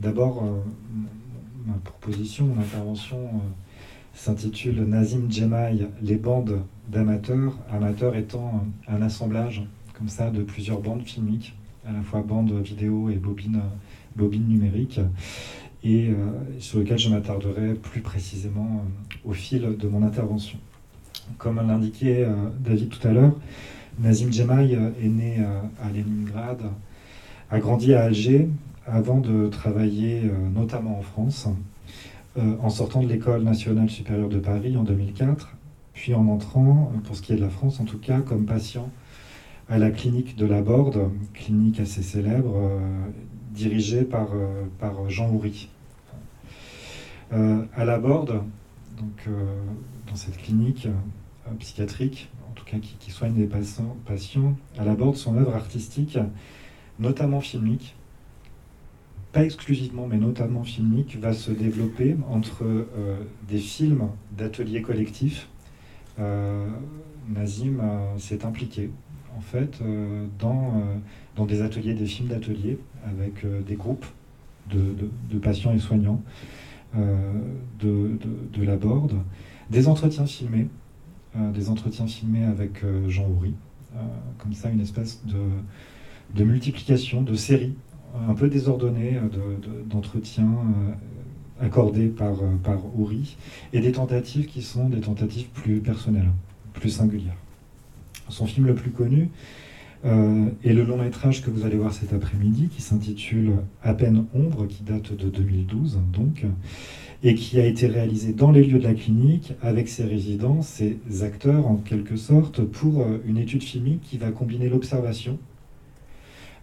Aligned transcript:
D'abord, 0.00 0.44
ma 1.66 1.74
proposition, 1.84 2.46
mon 2.46 2.60
intervention 2.60 3.18
s'intitule 4.14 4.82
Nazim 4.84 5.30
Djemai, 5.30 5.88
les 6.02 6.16
bandes 6.16 6.62
d'amateurs, 6.88 7.56
amateurs 7.70 8.16
étant 8.16 8.64
un 8.88 9.02
assemblage 9.02 9.62
comme 9.94 10.08
de 10.32 10.42
plusieurs 10.42 10.80
bandes 10.80 11.02
filmiques, 11.02 11.54
à 11.86 11.92
la 11.92 12.02
fois 12.02 12.22
bandes 12.22 12.52
vidéo 12.62 13.10
et 13.10 13.16
bobines, 13.16 13.60
numériques, 14.48 15.00
et 15.84 16.10
sur 16.58 16.78
lequel 16.80 16.98
je 16.98 17.08
m'attarderai 17.10 17.74
plus 17.74 18.00
précisément 18.00 18.84
au 19.24 19.32
fil 19.32 19.76
de 19.78 19.88
mon 19.88 20.02
intervention. 20.02 20.58
Comme 21.38 21.56
l'indiquait 21.56 22.26
David 22.58 22.88
tout 22.88 23.06
à 23.06 23.12
l'heure, 23.12 23.34
Nazim 23.98 24.32
Djemai 24.32 24.72
est 24.72 25.08
né 25.08 25.38
à 25.82 25.90
Leningrad, 25.90 26.62
a 27.50 27.58
grandi 27.58 27.94
à 27.94 28.04
Alger 28.04 28.48
avant 28.90 29.18
de 29.18 29.48
travailler 29.48 30.22
euh, 30.24 30.48
notamment 30.50 30.98
en 30.98 31.02
France, 31.02 31.48
euh, 32.38 32.56
en 32.60 32.70
sortant 32.70 33.02
de 33.02 33.08
l'école 33.08 33.42
nationale 33.42 33.88
supérieure 33.88 34.28
de 34.28 34.38
Paris 34.38 34.76
en 34.76 34.82
2004, 34.82 35.56
puis 35.94 36.14
en 36.14 36.26
entrant, 36.28 36.92
pour 37.04 37.16
ce 37.16 37.22
qui 37.22 37.32
est 37.32 37.36
de 37.36 37.40
la 37.40 37.50
France 37.50 37.80
en 37.80 37.84
tout 37.84 37.98
cas, 37.98 38.20
comme 38.20 38.46
patient 38.46 38.90
à 39.68 39.78
la 39.78 39.90
clinique 39.90 40.36
de 40.36 40.46
la 40.46 40.62
Borde, 40.62 41.10
clinique 41.32 41.78
assez 41.78 42.02
célèbre, 42.02 42.56
euh, 42.56 42.78
dirigée 43.52 44.02
par, 44.02 44.28
par 44.78 45.08
Jean 45.10 45.28
Houry. 45.30 45.68
à 47.32 47.84
la 47.84 47.98
Borde, 47.98 48.42
donc, 48.96 49.28
dans 50.08 50.14
cette 50.14 50.36
clinique 50.36 50.88
psychiatrique, 51.58 52.30
en 52.48 52.52
tout 52.54 52.64
cas 52.64 52.78
qui, 52.78 52.96
qui 52.98 53.10
soigne 53.10 53.34
des 53.34 53.48
patients, 53.48 54.56
à 54.78 54.84
la 54.84 54.94
Borde, 54.94 55.16
son 55.16 55.36
œuvre 55.36 55.54
artistique 55.54 56.16
notamment 57.00 57.40
filmique, 57.40 57.96
pas 59.32 59.44
exclusivement, 59.44 60.06
mais 60.06 60.16
notamment 60.16 60.64
filmique, 60.64 61.18
va 61.20 61.32
se 61.32 61.50
développer 61.50 62.16
entre 62.28 62.64
euh, 62.64 63.16
des 63.48 63.58
films 63.58 64.08
d'ateliers 64.36 64.82
collectifs. 64.82 65.48
Euh, 66.18 66.66
Nazim 67.28 67.80
euh, 67.80 68.18
s'est 68.18 68.44
impliqué, 68.44 68.90
en 69.36 69.40
fait, 69.40 69.80
dans, 70.38 71.46
des 71.46 71.62
ateliers, 71.62 71.94
des 71.94 72.06
films 72.06 72.28
d'ateliers, 72.28 72.78
avec 73.06 73.46
des 73.66 73.76
groupes 73.76 74.04
de, 74.70 75.38
patients 75.38 75.72
et 75.72 75.78
soignants 75.78 76.20
de, 76.94 78.18
de, 78.52 78.62
la 78.62 78.76
Borde, 78.76 79.14
des 79.70 79.88
entretiens 79.88 80.26
filmés, 80.26 80.66
des 81.36 81.70
entretiens 81.70 82.06
filmés 82.06 82.44
avec 82.44 82.84
Jean 83.08 83.28
Houry, 83.28 83.54
comme 84.38 84.52
ça, 84.52 84.68
une 84.68 84.80
espèce 84.80 85.24
de 85.24 85.38
de 86.34 86.44
multiplication, 86.44 87.22
de 87.22 87.34
séries 87.34 87.74
un 88.28 88.34
peu 88.34 88.48
désordonnées 88.48 89.18
d'entretiens 89.86 90.44
euh, 90.44 91.64
accordés 91.64 92.06
par, 92.06 92.32
euh, 92.32 92.56
par 92.62 92.78
Ouri, 92.98 93.36
et 93.72 93.80
des 93.80 93.92
tentatives 93.92 94.46
qui 94.46 94.62
sont 94.62 94.88
des 94.88 95.00
tentatives 95.00 95.48
plus 95.48 95.80
personnelles, 95.80 96.30
plus 96.72 96.90
singulières. 96.90 97.36
Son 98.28 98.46
film 98.46 98.66
le 98.66 98.74
plus 98.74 98.90
connu 98.90 99.30
euh, 100.04 100.46
est 100.64 100.72
le 100.72 100.84
long 100.84 100.96
métrage 100.96 101.42
que 101.42 101.50
vous 101.50 101.66
allez 101.66 101.76
voir 101.76 101.92
cet 101.92 102.12
après-midi, 102.12 102.68
qui 102.68 102.80
s'intitule 102.80 103.52
À 103.82 103.94
peine 103.94 104.24
ombre, 104.34 104.66
qui 104.66 104.82
date 104.82 105.12
de 105.12 105.28
2012, 105.28 106.00
donc, 106.12 106.44
et 107.22 107.34
qui 107.34 107.60
a 107.60 107.66
été 107.66 107.86
réalisé 107.86 108.32
dans 108.32 108.50
les 108.50 108.64
lieux 108.64 108.78
de 108.78 108.84
la 108.84 108.94
clinique 108.94 109.52
avec 109.60 109.88
ses 109.88 110.04
résidents, 110.04 110.62
ses 110.62 110.98
acteurs 111.22 111.66
en 111.66 111.76
quelque 111.76 112.16
sorte, 112.16 112.62
pour 112.62 113.04
une 113.26 113.36
étude 113.36 113.62
filmique 113.62 114.00
qui 114.00 114.16
va 114.16 114.30
combiner 114.30 114.70
l'observation, 114.70 115.38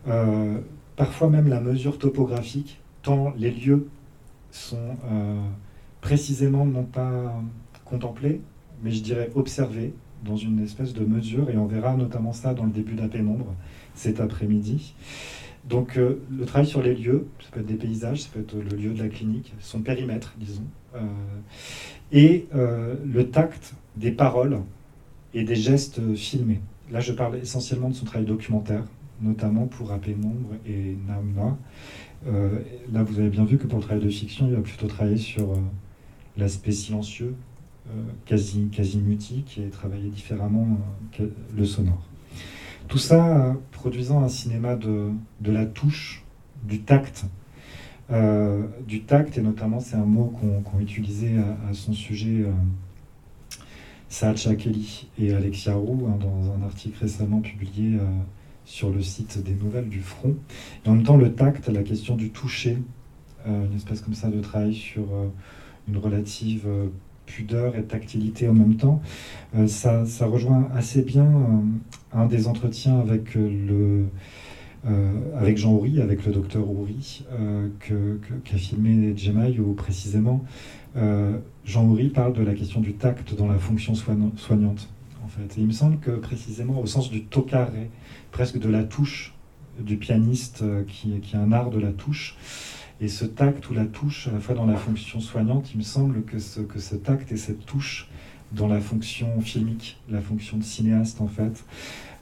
euh, 0.08 0.60
parfois 0.98 1.30
même 1.30 1.48
la 1.48 1.62
mesure 1.62 1.98
topographique, 1.98 2.82
tant 3.04 3.34
les 3.38 3.52
lieux 3.52 3.88
sont 4.52 4.98
euh, 5.10 5.40
précisément 6.02 6.66
non 6.66 6.84
pas 6.84 7.42
contemplés, 7.86 8.42
mais 8.84 8.92
je 8.92 9.02
dirais 9.02 9.30
observés 9.36 9.94
dans 10.26 10.36
une 10.36 10.62
espèce 10.62 10.94
de 10.94 11.06
mesure, 11.06 11.50
et 11.50 11.58
on 11.58 11.68
verra 11.68 11.96
notamment 11.96 12.34
ça 12.34 12.54
dans 12.54 12.66
le 12.66 12.72
début 12.72 12.96
d'un 12.96 13.08
pénombre 13.08 13.54
cet 13.94 14.20
après-midi. 14.20 14.96
Donc 15.70 15.98
euh, 15.98 16.20
le 16.36 16.46
travail 16.46 16.68
sur 16.68 16.82
les 16.82 16.96
lieux, 16.96 17.28
ça 17.40 17.50
peut 17.52 17.60
être 17.62 17.68
des 17.68 17.76
paysages, 17.76 18.24
ça 18.24 18.30
peut 18.34 18.42
être 18.42 18.56
le 18.56 18.76
lieu 18.76 18.94
de 18.94 19.02
la 19.02 19.10
clinique, 19.10 19.54
son 19.60 19.80
périmètre, 19.80 20.34
disons, 20.38 20.66
et 22.12 22.48
le 22.52 23.24
tact 23.30 23.76
des 23.98 24.12
paroles 24.12 24.62
et 25.36 25.44
des 25.44 25.56
gestes 25.56 26.16
filmés. 26.16 26.62
Là, 26.90 27.02
je 27.02 27.12
parle 27.12 27.38
essentiellement 27.38 27.90
de 27.90 27.94
son 27.94 28.06
travail 28.06 28.26
documentaire, 28.26 28.84
notamment 29.22 29.68
pour 29.68 29.90
Nombre 29.90 30.56
et 30.66 30.98
Namna. 31.08 31.58
Euh, 32.28 32.60
là, 32.92 33.04
vous 33.04 33.20
avez 33.20 33.30
bien 33.30 33.46
vu 33.46 33.58
que 33.58 33.68
pour 33.68 33.80
le 33.80 33.84
travail 33.84 34.04
de 34.04 34.10
fiction, 34.10 34.48
il 34.48 34.56
va 34.56 34.62
plutôt 34.62 34.88
travailler 34.88 35.18
sur 35.18 35.52
euh, 35.52 35.58
l'aspect 36.38 36.72
silencieux, 36.72 37.36
euh, 37.90 38.04
quasi, 38.26 38.98
mutique, 38.98 39.60
et 39.64 39.70
travailler 39.70 40.10
différemment 40.10 40.80
le 41.56 41.66
sonore. 41.66 42.04
Tout 42.88 42.98
ça 42.98 43.56
produisant 43.72 44.24
un 44.24 44.30
cinéma 44.30 44.76
de, 44.76 45.12
la 45.46 45.66
touche, 45.66 46.24
du 46.64 46.82
tact, 46.82 47.26
du 48.88 49.04
tact, 49.04 49.38
et 49.38 49.42
notamment 49.42 49.82
c'est 49.82 49.98
un 49.98 50.06
mot 50.06 50.34
qu'ont 50.40 50.80
utilisé 50.80 51.38
à, 51.38 51.74
son 51.74 51.92
sujet 51.92 52.46
Saad 54.08 54.38
Chakeli 54.38 55.10
et 55.20 55.34
Alexia 55.34 55.76
Roux 55.76 56.08
hein, 56.08 56.18
dans 56.18 56.54
un 56.54 56.64
article 56.66 56.98
récemment 57.02 57.42
publié 57.42 58.00
sur 58.68 58.92
le 58.92 59.02
site 59.02 59.42
des 59.42 59.54
nouvelles 59.54 59.88
du 59.88 60.02
front. 60.02 60.36
Et 60.86 60.90
en 60.90 60.96
même 60.96 61.04
temps, 61.04 61.16
le 61.16 61.32
tact, 61.32 61.70
la 61.70 61.84
question 61.84 62.16
du 62.16 62.30
toucher, 62.30 62.78
euh, 63.48 63.66
une 63.66 63.76
espèce 63.76 64.02
comme 64.02 64.14
ça 64.14 64.28
de 64.28 64.42
travail 64.42 64.76
sur 64.76 65.04
euh, 65.04 65.28
une 65.88 65.98
relative 65.98 66.66
euh, 66.68 66.88
pudeur 67.26 67.78
et 67.78 67.84
tactilité 67.84 68.48
en 68.48 68.54
même 68.54 68.76
temps, 68.76 69.02
ça, 69.68 70.06
ça, 70.06 70.26
rejoint 70.28 70.70
assez 70.74 71.02
bien 71.02 71.30
un 72.14 72.26
des 72.26 72.48
entretiens 72.48 73.02
avec 73.02 73.36
le... 73.36 74.06
avec 75.36 75.58
Jean 75.58 75.74
Houry, 75.74 76.02
avec 76.02 76.26
le 76.26 76.32
docteur 76.32 76.66
Houry, 76.70 77.26
qu'a 77.82 78.58
filmé 78.58 79.14
Jemai, 79.18 79.60
où 79.60 79.74
précisément 79.74 80.42
Jean 81.66 81.84
Houry 81.84 82.08
parle 82.08 82.32
de 82.32 82.44
la 82.44 82.54
question 82.54 82.80
du 82.80 82.94
tact 82.94 83.36
dans 83.36 83.50
la 83.50 83.60
fonction 83.60 83.94
soignante. 83.94 84.88
En 85.28 85.30
fait. 85.30 85.56
Il 85.58 85.68
me 85.68 85.74
semble 85.74 86.00
que 86.00 86.12
précisément 86.12 86.80
au 86.80 86.86
sens 86.86 87.10
du 87.10 87.26
tocaré, 87.26 87.90
presque 88.32 88.58
de 88.60 88.70
la 88.70 88.86
touche 88.86 89.34
du 89.78 89.98
pianiste 89.98 90.62
euh, 90.62 90.84
qui, 90.88 91.14
est 91.14 91.36
un 91.36 91.52
art 91.52 91.70
de 91.70 91.80
la 91.80 91.92
touche. 91.92 92.38
Et 93.02 93.10
ce 93.10 93.26
tact 93.26 93.70
ou 93.70 93.74
la 93.74 93.86
touche, 93.86 94.30
à 94.30 94.32
la 94.32 94.40
fois 94.40 94.56
dans 94.56 94.66
la 94.66 94.78
fonction 94.78 95.20
soignante, 95.20 95.72
il 95.74 95.80
me 95.80 95.84
semble 95.84 96.24
que 96.24 96.40
ce, 96.40 96.96
tact 96.96 97.34
et 97.34 97.38
cette 97.38 97.66
touche 97.66 98.08
dans 98.54 98.70
la 98.70 98.80
fonction 98.80 99.42
filmique, 99.42 100.00
la 100.10 100.22
fonction 100.22 100.56
de 100.56 100.64
cinéaste 100.64 101.20
en 101.20 101.28
fait, 101.28 101.66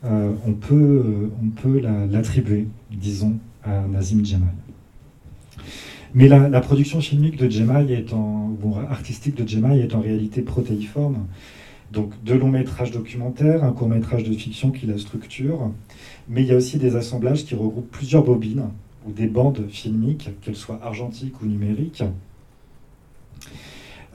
euh, 0.03 0.33
on 0.47 0.53
peut, 0.53 0.73
euh, 1.05 1.31
on 1.43 1.49
peut 1.49 1.79
l'attribuer, 1.79 2.67
disons, 2.91 3.37
à 3.63 3.81
Nazim 3.81 4.25
Djemai. 4.25 4.47
Mais 6.15 6.27
la, 6.27 6.59
production 6.61 7.01
filmique 7.01 7.37
de 7.37 7.49
artistique 8.89 9.35
de 9.35 9.47
Djemai 9.47 9.79
est 9.79 9.93
en 9.93 10.01
réalité 10.01 10.41
protéiforme. 10.41 11.27
Donc 11.95 12.11
deux 12.25 12.37
longs 12.37 12.51
métrages 12.51 12.91
documentaires, 12.91 13.63
un 13.63 13.71
court 13.71 13.87
métrage 13.87 14.23
de 14.23 14.33
fiction 14.33 14.69
qui 14.69 14.85
la 14.85 14.97
structure, 14.97 15.71
mais 16.27 16.41
il 16.41 16.47
y 16.47 16.51
a 16.51 16.57
aussi 16.57 16.77
des 16.77 16.97
assemblages 16.97 17.45
qui 17.45 17.55
regroupent 17.55 17.89
plusieurs 17.89 18.23
bobines 18.23 18.69
ou 19.07 19.13
des 19.13 19.27
bandes 19.27 19.65
filmiques, 19.69 20.29
qu'elles 20.41 20.57
soient 20.57 20.79
argentiques 20.83 21.41
ou 21.41 21.45
numériques, 21.45 22.03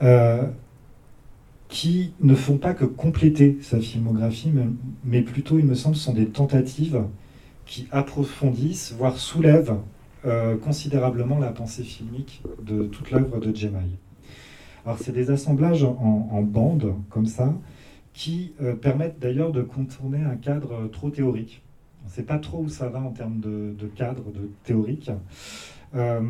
euh, 0.03 0.43
qui 1.69 2.13
ne 2.21 2.35
font 2.35 2.57
pas 2.57 2.75
que 2.75 2.85
compléter 2.85 3.57
sa 3.61 3.79
filmographie, 3.79 4.51
mais, 5.03 5.21
plutôt, 5.21 5.57
il 5.57 5.65
me 5.65 5.73
semble, 5.73 5.95
sont 5.95 6.13
des 6.13 6.27
tentatives 6.27 7.01
qui 7.65 7.87
approfondissent, 7.91 8.93
voire 8.95 9.17
soulèvent 9.17 9.77
euh, 10.25 10.55
considérablement 10.55 11.39
la 11.39 11.49
pensée 11.49 11.83
filmique 11.83 12.43
de 12.61 12.83
toute 12.83 13.09
l'œuvre 13.09 13.39
de 13.39 13.55
Jemai. 13.55 13.87
Alors 14.85 14.97
c'est 14.97 15.11
des 15.11 15.29
assemblages 15.29 15.83
en, 15.83 16.41
bandes, 16.41 16.95
comme 17.09 17.27
ça, 17.27 17.53
qui 18.13 18.53
euh, 18.61 18.75
permettent 18.75 19.19
d'ailleurs 19.19 19.51
de 19.51 19.61
contourner 19.61 20.23
un 20.23 20.35
cadre 20.35 20.87
trop 20.87 21.11
théorique. 21.11 21.61
On 22.03 22.07
ne 22.07 22.11
sait 22.11 22.23
pas 22.23 22.39
trop 22.39 22.63
où 22.63 22.69
ça 22.69 22.89
va 22.89 22.99
en 22.99 23.11
termes 23.11 23.39
de, 23.39 23.87
cadre 23.95 24.31
de 24.31 24.49
théorique. 24.63 25.11
Euh, 25.93 26.21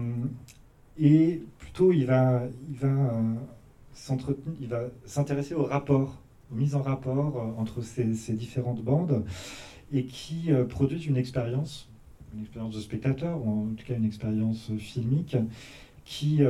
et 0.99 1.41
plutôt, 1.59 1.93
il 1.93 2.05
va, 2.05 2.43
il 2.69 2.77
va, 2.77 2.87
euh, 2.89 4.15
va 4.67 4.79
s'intéresser 5.05 5.53
au 5.53 5.63
rapport, 5.63 6.21
aux 6.51 6.55
mises 6.55 6.75
en 6.75 6.81
rapport 6.81 7.55
entre 7.57 7.81
ces, 7.81 8.13
ces, 8.15 8.33
différentes 8.33 8.83
bandes, 8.83 9.23
et 9.93 10.03
qui 10.03 10.49
produisent 10.67 11.05
une 11.05 11.17
expérience, 11.17 11.89
une 12.33 12.41
expérience 12.41 12.75
de 12.75 12.81
spectateur, 12.81 13.39
ou 13.45 13.71
en 13.71 13.75
tout 13.75 13.85
cas 13.85 13.95
une 13.95 14.05
expérience 14.05 14.71
filmique, 14.77 15.37
qui, 16.03 16.41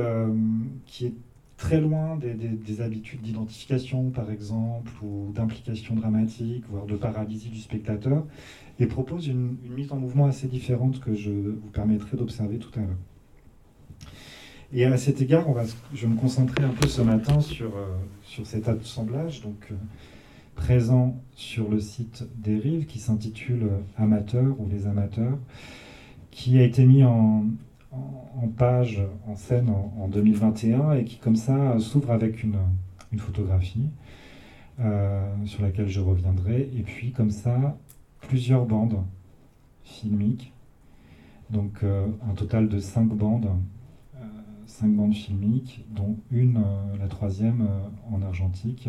qui 0.86 1.06
est 1.06 1.14
très 1.62 1.80
loin 1.80 2.16
des, 2.16 2.80
habitudes 2.80 3.22
d'identification, 3.22 4.10
par 4.10 4.32
exemple, 4.32 4.90
ou 5.00 5.30
d'implication 5.32 5.94
dramatique, 5.94 6.64
voire 6.68 6.86
de 6.86 6.96
paralysie 6.96 7.50
du 7.50 7.60
spectateur, 7.60 8.24
et 8.80 8.86
propose 8.86 9.28
une, 9.28 9.56
mise 9.70 9.92
en 9.92 9.96
mouvement 9.96 10.26
assez 10.26 10.48
différente 10.48 10.98
que 10.98 11.14
je 11.14 11.30
vous 11.30 11.70
permettrai 11.72 12.16
d'observer 12.16 12.58
tout 12.58 12.70
à 12.74 12.80
l'heure. 12.80 12.96
Et 14.72 14.84
à 14.86 14.96
cet 14.96 15.22
égard, 15.22 15.48
on 15.48 15.52
va, 15.52 15.62
je 15.94 16.04
vais 16.04 16.12
me 16.12 16.18
concentrer 16.18 16.64
un 16.64 16.70
peu 16.70 16.88
ce 16.88 17.00
matin 17.00 17.40
sur, 17.40 17.70
sur 18.24 18.44
cet 18.44 18.66
assemblage, 18.66 19.42
donc 19.42 19.72
présent 20.56 21.22
sur 21.36 21.70
le 21.70 21.78
site 21.78 22.24
des 22.38 22.56
Rives, 22.56 22.86
qui 22.86 22.98
s'intitule 22.98 23.70
Amateurs 23.96 24.60
ou 24.60 24.68
les 24.68 24.88
amateurs, 24.88 25.38
qui 26.32 26.58
a 26.58 26.64
été 26.64 26.86
mis 26.86 27.04
en, 27.04 27.44
en, 27.92 28.48
page, 28.48 29.02
en 29.26 29.36
scène 29.36 29.70
en, 29.70 30.08
2021 30.08 30.94
et 30.94 31.04
qui 31.04 31.16
comme 31.16 31.36
ça 31.36 31.78
s'ouvre 31.78 32.10
avec 32.10 32.42
une, 32.42 32.56
photographie 33.18 33.90
euh, 34.80 35.30
sur 35.44 35.62
laquelle 35.62 35.88
je 35.88 36.00
reviendrai. 36.00 36.70
Et 36.74 36.82
puis 36.82 37.12
comme 37.12 37.30
ça 37.30 37.76
plusieurs 38.20 38.64
bandes 38.64 39.02
filmiques. 39.84 40.52
Donc 41.50 41.82
euh, 41.82 42.06
un 42.28 42.34
total 42.34 42.68
de 42.68 42.78
cinq 42.78 43.08
bandes 43.08 43.50
euh, 44.16 44.18
cinq 44.66 44.94
bandes 44.94 45.14
filmiques 45.14 45.84
dont 45.90 46.16
une 46.30 46.64
la 46.98 47.08
troisième 47.08 47.68
en 48.10 48.22
argentique 48.22 48.88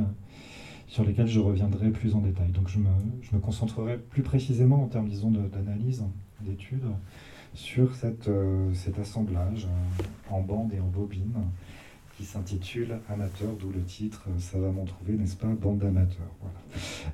sur 0.88 1.04
lesquelles 1.04 1.28
je 1.28 1.40
reviendrai 1.42 1.90
plus 1.90 2.16
en 2.16 2.20
détail. 2.20 2.52
Donc 2.52 2.70
je 2.70 2.80
me, 2.80 2.88
je 3.22 3.36
me 3.36 3.42
concentrerai 3.42 3.98
plus 3.98 4.24
précisément 4.24 4.82
en 4.82 4.88
termes 4.88 5.10
disons 5.10 5.32
d'analyse 5.32 6.06
d'études 6.42 6.86
sur 7.54 7.96
cette, 7.96 8.28
euh, 8.28 8.74
cet 8.74 9.00
assemblage 9.00 9.66
euh, 9.66 10.04
en 10.30 10.42
bande 10.42 10.74
et 10.74 10.80
en 10.80 10.88
bobine 10.88 11.34
qui 12.18 12.26
s'intitule 12.26 13.00
Amateur, 13.10 13.56
d'où 13.56 13.72
le 13.72 13.84
titre 13.84 14.26
euh, 14.30 14.40
Ça 14.40 14.60
va 14.60 14.72
m'en 14.72 14.86
trouver, 14.86 15.14
n'est-ce 15.14 15.36
pas 15.36 15.48
Bande 15.48 15.80
d'amateurs. 15.80 16.32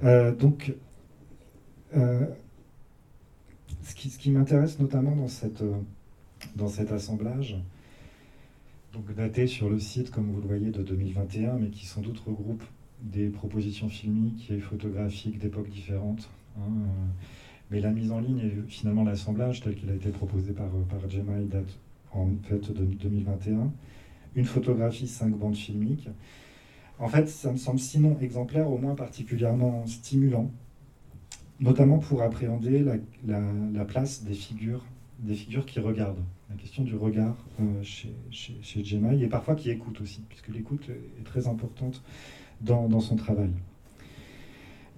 Voilà. 0.02 0.32
donc, 0.32 0.74
ce 1.92 3.96
qui, 3.96 4.10
ce 4.10 4.20
qui 4.20 4.32
m'intéresse 4.32 4.80
notamment 4.80 5.16
dans, 5.16 5.28
cette, 5.28 5.64
dans 6.56 6.68
cet 6.68 6.92
assemblage, 6.92 7.58
donc 8.94 9.14
daté 9.16 9.48
sur 9.48 9.70
le 9.70 9.80
site, 9.80 10.12
comme 10.12 10.32
vous 10.32 10.42
le 10.42 10.48
voyez, 10.48 10.72
de 10.72 10.84
2021, 10.84 11.54
mais 11.54 11.70
qui 11.70 11.86
sans 11.86 12.02
doute 12.02 12.20
regroupe 12.20 12.64
des 13.02 13.30
propositions 13.30 13.90
filmiques 13.90 14.52
et 14.52 14.60
photographiques 14.60 15.40
d'époques 15.40 15.70
différentes. 15.70 16.30
Hein, 16.58 16.72
mais 17.70 17.80
la 17.80 17.92
mise 17.92 18.12
en 18.12 18.20
ligne 18.20 18.40
et 18.40 18.54
finalement 18.68 19.04
l'assemblage 19.04 19.62
tel 19.62 19.76
qu'il 19.76 19.90
a 19.90 19.94
été 19.94 20.10
proposé 20.10 20.54
par, 20.54 20.68
euh, 20.68 20.84
par 20.90 21.10
Gemma 21.10 21.38
date 21.40 21.78
en 22.12 22.28
fait 22.44 22.72
de 22.72 22.86
2021. 22.86 23.72
Une 24.36 24.46
photographie, 24.46 25.08
cinq 25.08 25.36
bandes 25.36 25.56
filmiques. 25.56 26.10
En 27.00 27.08
fait, 27.08 27.28
ça 27.30 27.52
me 27.52 27.58
semble 27.58 27.80
sinon 27.80 28.18
exemplaire, 28.20 28.70
au 28.70 28.78
moins 28.78 28.96
particulièrement 28.96 29.86
stimulant, 29.88 30.52
notamment 31.60 31.98
pour 32.00 32.22
appréhender 32.22 32.84
la, 32.84 33.42
la, 33.74 33.86
place 33.86 34.24
des 34.24 34.34
figures, 34.34 34.86
des 35.20 35.36
figures 35.36 35.66
qui 35.66 35.80
regardent. 35.80 36.24
La 36.50 36.56
question 36.56 36.84
du 36.84 36.96
regard 36.96 37.38
euh, 37.62 37.82
chez, 37.84 38.14
chez, 38.32 38.58
chez 38.62 38.82
et 38.82 39.28
parfois 39.28 39.56
qui 39.56 39.70
écoute 39.70 40.02
aussi, 40.02 40.22
puisque 40.28 40.50
l'écoute 40.50 40.90
est 40.90 41.24
très 41.24 41.48
importante 41.48 42.04
dans 42.62 43.00
son 43.00 43.16
travail. 43.16 43.52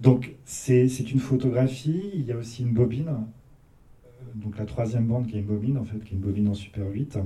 Donc 0.02 0.34
c'est 0.44 0.86
une 1.12 1.20
photographie, 1.20 2.10
il 2.14 2.22
y 2.22 2.32
a 2.32 2.36
aussi 2.36 2.64
une 2.64 2.72
bobine, 2.72 3.08
euh, 3.08 4.08
donc 4.34 4.58
la 4.58 4.64
troisième 4.64 5.06
bande 5.06 5.28
qui 5.28 5.36
est 5.36 5.40
une 5.40 5.46
bobine 5.46 5.78
en 5.78 5.84
fait, 5.84 5.98
qui 6.00 6.14
est 6.14 6.16
une 6.16 6.24
bobine 6.24 6.48
en 6.48 6.54
Super 6.54 6.88
8. 6.88 7.20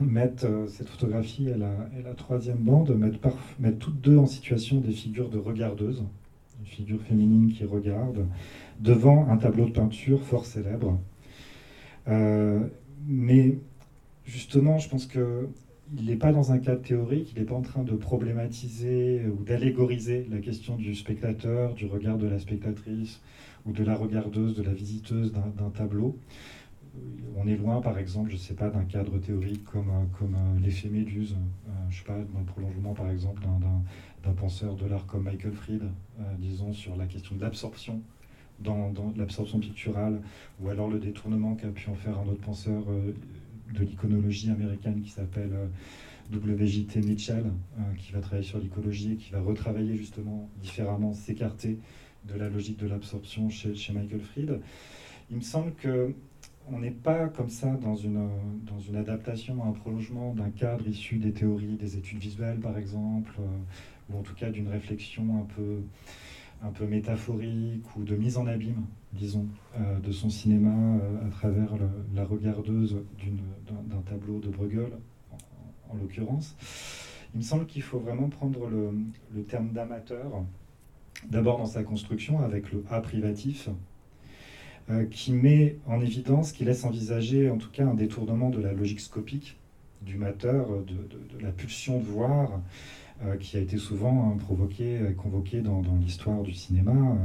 Mettre 0.00 0.46
euh, 0.46 0.66
cette 0.66 0.88
photographie 0.88 1.48
et 1.48 1.56
la, 1.58 2.14
troisième 2.16 2.56
bande, 2.56 2.96
mettre, 2.96 3.78
toutes 3.78 4.00
deux 4.00 4.16
en 4.16 4.24
situation 4.24 4.80
des 4.80 4.92
figures 4.92 5.28
de 5.28 5.36
regardeuses, 5.36 6.02
une 6.60 6.66
figure 6.66 7.02
féminine 7.02 7.52
qui 7.52 7.66
regarde, 7.66 8.26
devant 8.80 9.28
un 9.28 9.36
tableau 9.36 9.66
de 9.66 9.72
peinture 9.72 10.22
fort 10.22 10.46
célèbre. 10.46 10.98
Euh, 12.08 12.60
mais 13.06 13.58
justement, 14.24 14.78
je 14.78 14.88
pense 14.88 15.04
que 15.04 15.50
il 15.96 16.06
n'est 16.06 16.16
pas 16.16 16.32
dans 16.32 16.52
un 16.52 16.58
cadre 16.58 16.82
théorique, 16.82 17.32
il 17.34 17.38
n'est 17.38 17.46
pas 17.46 17.54
en 17.54 17.62
train 17.62 17.82
de 17.82 17.94
problématiser 17.94 19.26
ou 19.28 19.42
d'allégoriser 19.42 20.26
la 20.30 20.38
question 20.38 20.76
du 20.76 20.94
spectateur, 20.94 21.74
du 21.74 21.86
regard 21.86 22.18
de 22.18 22.26
la 22.26 22.38
spectatrice 22.38 23.20
ou 23.66 23.72
de 23.72 23.82
la 23.82 23.94
regardeuse, 23.94 24.54
de 24.54 24.62
la 24.62 24.72
visiteuse 24.72 25.32
d'un 25.32 25.70
tableau. 25.70 26.16
On 27.36 27.46
est 27.46 27.56
loin, 27.56 27.80
par 27.80 27.98
exemple, 27.98 28.30
je 28.30 28.34
ne 28.34 28.40
sais 28.40 28.54
pas, 28.54 28.68
d'un 28.68 28.84
cadre 28.84 29.18
théorique 29.18 29.64
comme, 29.64 29.90
comme 30.18 30.36
l'effet 30.60 30.88
Méduse, 30.88 31.34
euh, 31.34 31.70
je 31.88 31.94
ne 31.94 31.98
sais 31.98 32.04
pas, 32.04 32.18
dans 32.32 32.40
le 32.40 32.44
prolongement, 32.44 32.92
par 32.92 33.10
exemple, 33.10 33.42
d'un 34.24 34.32
penseur 34.32 34.74
de 34.74 34.86
l'art 34.86 35.06
comme 35.06 35.24
Michael 35.24 35.52
Fried, 35.52 35.82
euh, 35.82 36.22
disons, 36.38 36.72
sur 36.72 36.96
la 36.96 37.06
question 37.06 37.36
de 37.36 37.40
l'absorption 37.40 38.00
dans, 38.62 38.92
l'absorption 39.16 39.58
picturale, 39.58 40.20
ou 40.60 40.68
alors 40.68 40.88
le 40.88 40.98
détournement 40.98 41.54
qu'a 41.54 41.68
pu 41.68 41.88
en 41.88 41.94
faire 41.94 42.18
un 42.18 42.26
autre 42.26 42.40
penseur, 42.40 42.82
euh, 42.88 43.14
de 43.72 43.84
l'iconologie 43.84 44.50
américaine 44.50 45.00
qui 45.02 45.10
s'appelle 45.10 45.52
euh, 45.52 46.36
WJT 46.36 46.96
Mitchell, 47.04 47.44
euh, 47.46 47.82
qui 47.98 48.12
va 48.12 48.20
travailler 48.20 48.46
sur 48.46 48.58
l'icologie 48.58 49.12
et 49.12 49.16
qui 49.16 49.32
va 49.32 49.40
retravailler 49.40 49.96
justement 49.96 50.48
différemment, 50.60 51.12
s'écarter 51.12 51.78
de 52.28 52.38
la 52.38 52.48
logique 52.48 52.78
de 52.78 52.86
l'absorption 52.86 53.48
chez, 53.48 53.92
Michael 53.92 54.20
Fried. 54.20 54.60
Il 55.30 55.36
me 55.36 55.42
semble 55.42 55.72
que 55.74 56.14
on 56.72 56.78
n'est 56.78 56.90
pas 56.90 57.28
comme 57.28 57.48
ça 57.48 57.74
dans 57.82 57.96
une, 57.96 58.28
dans 58.64 58.78
une 58.78 58.94
adaptation, 58.96 59.64
un 59.64 59.72
prolongement 59.72 60.34
d'un 60.34 60.50
cadre 60.50 60.86
issu 60.86 61.16
des 61.16 61.32
théories, 61.32 61.76
des 61.76 61.96
études 61.96 62.18
visuelles 62.18 62.60
par 62.60 62.78
exemple, 62.78 63.32
euh, 63.40 64.12
ou 64.12 64.18
en 64.18 64.22
tout 64.22 64.34
cas 64.34 64.50
d'une 64.50 64.68
réflexion 64.68 65.40
un 65.40 65.46
peu 65.54 65.82
un 66.62 66.70
peu 66.70 66.86
métaphorique 66.86 67.84
ou 67.96 68.04
de 68.04 68.14
mise 68.14 68.36
en 68.36 68.46
abîme, 68.46 68.84
disons, 69.12 69.46
euh, 69.78 69.98
de 70.00 70.12
son 70.12 70.30
cinéma 70.30 70.70
euh, 70.70 71.26
à 71.26 71.30
travers 71.30 71.70
la 72.14 72.24
regardeuse 72.24 72.98
d'un 73.68 74.00
tableau 74.02 74.38
de 74.38 74.48
Bruegel, 74.48 74.90
en, 75.90 75.96
l'occurrence. 75.96 76.56
Il 77.34 77.38
me 77.38 77.42
semble 77.42 77.66
qu'il 77.66 77.82
faut 77.82 77.98
vraiment 77.98 78.28
prendre 78.28 78.68
le, 78.68 79.42
terme 79.42 79.70
d'amateur, 79.70 80.44
d'abord 81.28 81.58
dans 81.58 81.66
sa 81.66 81.82
construction 81.82 82.40
avec 82.40 82.72
le 82.72 82.84
A 82.90 83.00
privatif, 83.00 83.68
euh, 84.90 85.04
qui 85.06 85.32
met 85.32 85.76
en 85.86 86.00
évidence, 86.00 86.52
qui 86.52 86.64
laisse 86.64 86.84
envisager 86.84 87.50
en 87.50 87.58
tout 87.58 87.70
cas 87.70 87.86
un 87.86 87.94
détournement 87.94 88.50
de 88.50 88.60
la 88.60 88.72
logique 88.72 89.00
scopique 89.00 89.56
du 90.02 90.16
mateur, 90.16 90.68
de 90.86 91.38
la 91.42 91.52
pulsion 91.52 91.98
de 91.98 92.04
voir, 92.04 92.60
qui 93.38 93.58
a 93.58 93.60
été 93.60 93.76
souvent 93.76 94.30
hein, 94.30 94.38
provoqué, 94.38 94.98
euh, 94.98 95.12
convoqué 95.12 95.60
dans, 95.60 95.82
l'histoire 96.00 96.42
du 96.42 96.54
cinéma. 96.54 97.18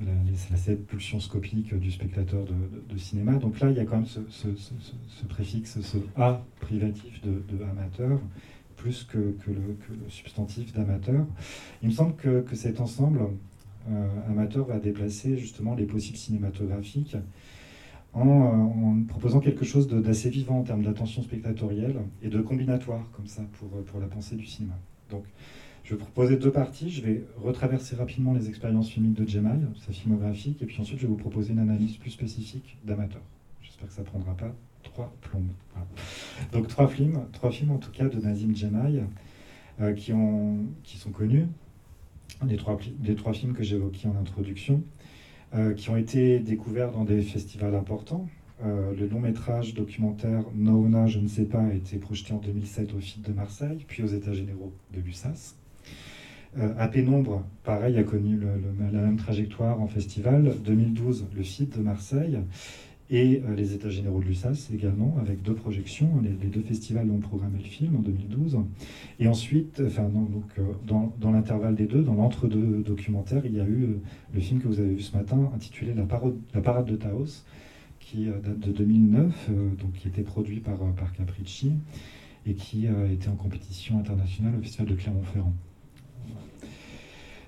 La 0.00 0.56
cette 0.56 0.86
pulsion 0.86 1.20
scopique 1.20 1.74
du 1.74 1.90
spectateur 1.90 2.44
de, 2.44 2.98
cinéma. 2.98 3.34
Donc 3.34 3.60
là, 3.60 3.70
il 3.70 3.76
y 3.76 3.80
a 3.80 3.84
quand 3.84 3.96
même 3.96 4.06
ce, 4.06 5.24
préfixe, 5.28 5.80
ce 5.80 5.98
A 6.16 6.44
privatif 6.60 7.20
de, 7.22 7.64
amateur, 7.64 8.20
plus 8.76 9.04
que, 9.04 9.18
le, 9.18 9.76
substantif 10.08 10.72
d'amateur. 10.72 11.26
Il 11.82 11.88
me 11.88 11.94
semble 11.94 12.14
que, 12.16 12.44
cet 12.54 12.80
ensemble 12.80 13.20
amateur 14.28 14.66
va 14.66 14.78
déplacer 14.78 15.36
justement 15.38 15.74
les 15.74 15.86
possibles 15.86 16.18
cinématographiques 16.18 17.16
en, 18.12 19.02
proposant 19.08 19.40
quelque 19.40 19.64
chose 19.64 19.88
d'assez 19.88 20.30
vivant 20.30 20.58
en 20.58 20.62
termes 20.62 20.82
d'attention 20.82 21.22
spectatorielle 21.22 21.96
et 22.22 22.28
de 22.28 22.40
combinatoire, 22.40 23.04
comme 23.12 23.26
ça, 23.26 23.42
pour, 23.58 23.68
pour 23.84 24.00
la 24.00 24.06
pensée 24.06 24.36
du 24.36 24.46
cinéma. 24.46 24.74
Donc, 25.10 25.24
je 25.88 25.94
vais 25.94 26.00
proposer 26.00 26.36
deux 26.36 26.52
parties. 26.52 26.90
Je 26.90 27.00
vais 27.00 27.24
retraverser 27.38 27.96
rapidement 27.96 28.34
les 28.34 28.50
expériences 28.50 28.90
filmiques 28.90 29.14
de 29.14 29.26
Jemai, 29.26 29.58
sa 29.86 29.90
filmographique, 29.90 30.60
et 30.60 30.66
puis 30.66 30.78
ensuite 30.82 30.98
je 30.98 31.06
vais 31.06 31.08
vous 31.08 31.16
proposer 31.16 31.54
une 31.54 31.60
analyse 31.60 31.96
plus 31.96 32.10
spécifique 32.10 32.76
d'amateur. 32.84 33.22
J'espère 33.62 33.88
que 33.88 33.94
ça 33.94 34.02
ne 34.02 34.06
prendra 34.06 34.34
pas 34.34 34.54
trois 34.82 35.10
plombes. 35.22 35.48
Donc 36.52 36.68
trois 36.68 36.88
films, 36.88 37.24
trois 37.32 37.50
films 37.50 37.70
en 37.70 37.78
tout 37.78 37.90
cas 37.90 38.06
de 38.06 38.20
Nazim 38.20 38.54
Jemai, 38.54 39.02
euh, 39.80 39.94
qui, 39.94 40.12
qui 40.84 40.98
sont 40.98 41.10
connus, 41.10 41.46
les 42.46 42.58
trois, 42.58 42.78
les 43.02 43.14
trois 43.14 43.32
films 43.32 43.54
que 43.54 43.62
j'évoquais 43.62 44.08
en 44.08 44.16
introduction, 44.16 44.82
euh, 45.54 45.72
qui 45.72 45.88
ont 45.88 45.96
été 45.96 46.38
découverts 46.38 46.92
dans 46.92 47.04
des 47.04 47.22
festivals 47.22 47.74
importants. 47.74 48.28
Euh, 48.62 48.92
le 48.94 49.06
long 49.06 49.20
métrage 49.20 49.72
documentaire 49.72 50.44
Noona, 50.54 51.06
je 51.06 51.18
ne 51.18 51.28
sais 51.28 51.46
pas, 51.46 51.62
a 51.62 51.72
été 51.72 51.96
projeté 51.96 52.34
en 52.34 52.38
2007 52.38 52.92
au 52.92 52.98
FIT 52.98 53.22
de 53.22 53.32
Marseille, 53.32 53.86
puis 53.88 54.02
aux 54.02 54.08
États 54.08 54.34
généraux 54.34 54.74
de 54.92 55.00
l'USAS. 55.00 55.56
Euh, 56.58 56.72
à 56.78 56.88
Pénombre, 56.88 57.44
pareil, 57.64 57.98
a 57.98 58.02
connu 58.02 58.38
la 58.92 59.00
même 59.00 59.16
trajectoire 59.16 59.80
en 59.80 59.86
festival. 59.86 60.54
2012, 60.64 61.26
le 61.36 61.42
FIT 61.42 61.66
de 61.76 61.82
Marseille 61.82 62.38
et 63.10 63.42
euh, 63.46 63.54
les 63.54 63.74
États 63.74 63.88
généraux 63.88 64.20
de 64.20 64.26
l'USAS 64.26 64.70
également, 64.72 65.16
avec 65.20 65.42
deux 65.42 65.54
projections. 65.54 66.10
Les, 66.22 66.48
deux 66.48 66.62
festivals 66.62 67.10
ont 67.10 67.20
programmé 67.20 67.58
le 67.58 67.64
film 67.64 67.96
en 67.96 68.00
2012. 68.00 68.58
Et 69.20 69.28
ensuite, 69.28 69.82
enfin, 69.86 70.08
donc, 70.08 70.44
dans, 70.86 71.14
dans 71.20 71.32
l'intervalle 71.32 71.74
des 71.74 71.86
deux, 71.86 72.02
dans 72.02 72.14
l'entre-deux 72.14 72.82
documentaires, 72.82 73.44
il 73.44 73.54
y 73.54 73.60
a 73.60 73.66
eu 73.66 74.00
le 74.32 74.40
film 74.40 74.60
que 74.60 74.68
vous 74.68 74.80
avez 74.80 74.94
vu 74.94 75.00
ce 75.00 75.16
matin, 75.16 75.50
intitulé 75.54 75.94
La, 75.94 76.04
Parade 76.04 76.86
de 76.86 76.96
Taos, 76.96 77.44
qui 78.08 78.28
euh, 78.28 78.38
date 78.40 78.58
de 78.60 78.72
2009, 78.72 79.48
euh, 79.50 79.74
donc 79.74 79.92
qui 79.92 80.08
était 80.08 80.22
produit 80.22 80.60
par, 80.60 80.82
euh, 80.82 80.92
par 80.96 81.12
Capricci 81.12 81.72
et 82.46 82.54
qui 82.54 82.86
était 83.12 83.28
en 83.28 83.34
compétition 83.34 83.98
internationale 83.98 84.54
au 84.58 84.62
Festival 84.62 84.86
de 84.88 84.94
Clermont-Ferrand. 84.94 85.52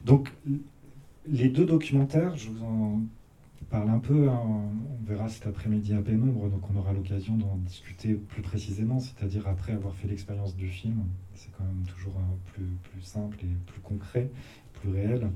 Donc, 0.05 0.33
les 1.27 1.49
deux 1.49 1.67
documentaires, 1.67 2.37
je 2.37 2.51
vous 2.51 2.63
en 2.65 3.01
parle 3.71 3.91
un 3.91 3.99
peu, 4.01 4.29
hein, 4.29 4.43
on 4.45 5.05
verra 5.05 5.29
cet 5.29 5.47
après-midi 5.47 5.95
à 5.95 6.03
pénombre, 6.03 6.49
donc 6.51 6.63
on 6.75 6.77
aura 6.77 6.93
l'occasion 6.93 7.37
d'en 7.37 7.57
discuter 7.57 8.15
plus 8.15 8.43
précisément, 8.43 8.99
c'est-à-dire 8.99 9.47
après 9.47 9.73
avoir 9.73 9.95
fait 9.95 10.09
l'expérience 10.09 10.57
du 10.57 10.69
film, 10.69 11.05
c'est 11.35 11.51
quand 11.57 11.65
même 11.65 11.85
toujours 11.87 12.15
plus, 12.53 12.65
plus 12.91 13.03
simple 13.03 13.39
et 13.43 13.49
plus 13.67 13.81
concret, 13.81 14.31
plus 14.75 14.91
réel. 14.91 15.31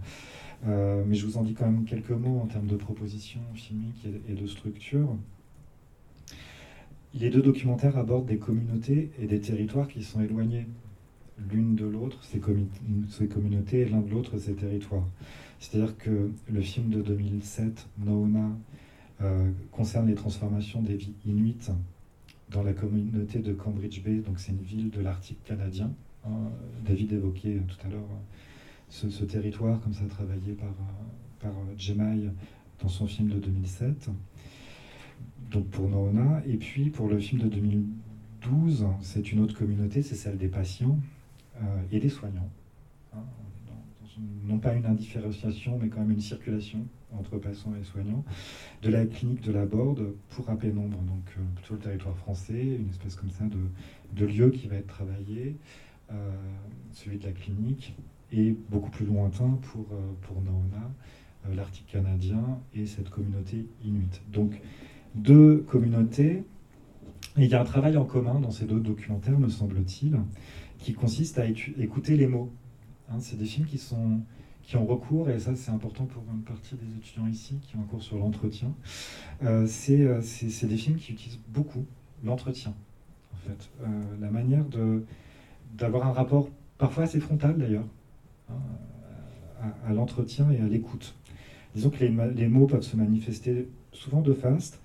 Euh, 0.67 1.05
mais 1.07 1.15
je 1.15 1.27
vous 1.27 1.39
en 1.39 1.43
dis 1.43 1.55
quand 1.55 1.67
même 1.67 1.85
quelques 1.85 2.11
mots 2.11 2.41
en 2.41 2.47
termes 2.47 2.67
de 2.67 2.77
propositions 2.77 3.41
filmiques 3.55 4.07
et, 4.29 4.35
de 4.35 4.47
structure. 4.47 5.17
Les 7.15 7.31
deux 7.31 7.43
documentaires 7.43 7.97
abordent 7.97 8.27
des 8.27 8.39
communautés 8.39 9.13
et 9.21 9.27
des 9.27 9.41
territoires 9.41 9.87
qui 9.87 10.03
sont 10.03 10.21
éloignés 10.21 10.67
l'une 11.51 11.75
de 11.75 11.87
l'autre, 11.87 12.19
ces, 12.23 12.41
ces, 13.11 13.27
communautés, 13.27 13.81
et 13.81 13.89
l'un 13.89 14.01
de 14.01 14.11
l'autre, 14.11 14.39
ces 14.39 14.55
territoires. 14.55 15.07
C'est-à-dire 15.59 15.97
que 15.97 16.31
le 16.51 16.61
film 16.61 16.91
de 16.91 17.03
2007, 17.03 17.89
Noona, 17.99 18.51
euh, 19.23 19.51
concerne 19.71 20.09
les 20.09 20.15
transformations 20.15 20.83
des 20.83 20.97
vies 20.97 21.15
inuites 21.25 21.71
dans 22.51 22.63
la 22.63 22.73
communauté 22.73 23.39
de 23.39 23.53
Cambridge 23.53 24.03
Bay, 24.03 24.19
donc 24.19 24.39
c'est 24.39 24.53
une 24.53 24.63
ville 24.63 24.91
de 24.91 25.01
l'Arctique 25.01 25.43
canadien. 25.45 25.93
Hein, 26.27 26.51
David 26.85 27.13
évoquait 27.13 27.61
tout 27.67 27.87
à 27.87 27.91
l'heure 27.91 28.09
ce, 28.89 29.25
territoire, 29.25 29.81
comme 29.81 29.95
ça 29.95 30.05
travaillé 30.09 30.53
par, 30.53 30.75
par 31.41 31.53
Jemai 31.79 32.31
dans 32.83 32.89
son 32.89 33.07
film 33.07 33.29
de 33.29 33.39
2007. 33.39 34.11
Donc 35.51 35.67
pour 35.69 35.89
Noona. 35.89 36.43
Et 36.47 36.57
puis 36.57 36.91
pour 36.91 37.09
le 37.09 37.19
film 37.19 37.43
de 37.43 37.49
2012, 37.49 38.87
c'est 39.01 39.33
une 39.33 39.41
autre 39.41 39.57
communauté, 39.57 40.03
c'est 40.03 40.15
celle 40.15 40.37
des 40.37 40.49
patients 40.49 40.99
euh, 40.99 41.14
et 41.91 42.01
des 42.01 42.09
soignants. 42.09 42.51
Hein, 43.15 43.23
non 44.45 44.59
pas 44.59 44.75
une 44.75 44.87
indifférenciation, 44.87 45.79
mais 45.81 45.89
quand 45.89 46.01
même 46.01 46.13
une 46.13 46.21
circulation 46.21 46.87
entre 47.19 47.39
patients 47.39 47.73
et 47.81 47.85
soignants, 47.85 48.25
de 48.83 48.91
la 48.91 49.07
clinique 49.07 49.41
de 49.41 49.53
la 49.53 49.67
Borde 49.67 50.15
pour 50.31 50.51
un 50.51 50.57
pénombre, 50.57 50.99
donc 50.99 51.25
euh, 51.37 51.43
plutôt 51.57 51.75
le 51.75 51.81
territoire 51.81 52.17
français, 52.17 52.61
une 52.61 52.89
espèce 52.91 53.17
comme 53.17 53.31
ça 53.31 53.45
de, 53.45 54.27
lieu 54.27 54.51
qui 54.51 54.67
va 54.69 54.77
être 54.77 54.87
travaillé, 54.87 55.57
euh, 56.13 56.33
celui 56.93 57.19
de 57.19 57.25
la 57.25 57.33
clinique, 57.33 57.95
et 58.33 58.57
beaucoup 58.69 58.91
plus 58.91 59.07
lointain 59.07 59.59
pour, 59.63 59.87
euh, 59.93 60.13
pour 60.23 60.41
Naona, 60.43 60.91
euh, 61.47 61.55
l'Arctique 61.55 61.87
canadien 61.87 62.59
et 62.75 62.87
cette 62.87 63.11
communauté 63.11 63.67
inuite. 63.85 64.23
Donc 64.33 64.61
deux 65.15 65.59
communautés, 65.69 66.43
et 67.37 67.45
il 67.45 67.51
y 67.51 67.55
a 67.55 67.61
un 67.61 67.65
travail 67.65 67.97
en 67.97 68.05
commun 68.05 68.41
dans 68.41 68.51
ces 68.51 68.65
deux 68.65 68.81
documentaires, 68.81 69.39
me 69.39 69.49
semble-t-il, 69.49 70.19
qui 70.85 70.93
consiste 70.93 71.39
à 71.39 71.47
écouter 71.47 72.15
les 72.15 72.27
mots. 72.27 72.53
Hein, 73.09 73.17
c'est 73.19 73.39
des 73.39 73.47
films 73.47 73.67
qui, 73.67 73.79
sont, 73.79 74.21
qui 74.63 74.77
ont 74.77 74.85
recours, 74.85 75.31
et 75.31 75.39
ça 75.39 75.57
c'est 75.57 75.71
important 75.71 76.05
pour 76.05 76.23
une 76.31 76.43
partie 76.43 76.75
des 76.75 76.97
étudiants 76.99 77.27
ici 77.27 77.59
qui 77.63 77.77
ont 77.77 77.81
un 77.81 77.85
cours 77.85 78.03
sur 78.03 78.19
l'entretien, 78.19 78.75
euh, 79.43 79.67
c'est 79.67 80.67
des 80.67 80.77
films 80.77 80.97
qui 80.97 81.13
utilisent 81.13 81.41
beaucoup 81.49 81.87
l'entretien, 82.23 82.75
en 83.33 83.49
fait. 83.49 83.71
la 84.21 84.31
manière 84.31 84.65
d'avoir 85.73 86.07
un 86.07 86.13
rapport 86.13 86.51
parfois 86.77 87.05
assez 87.05 87.21
frontal 87.21 87.57
d'ailleurs, 87.57 87.87
à, 89.87 89.93
l'entretien 89.95 90.51
et 90.51 90.61
à 90.61 90.67
l'écoute. 90.67 91.15
Disons 91.75 91.89
que 91.89 92.05
les, 92.05 92.49
mots 92.49 92.67
peuvent 92.67 92.83
se 92.83 92.97
manifester 92.97 93.69
souvent 93.93 94.21
de 94.21 94.35
face, 94.35 94.79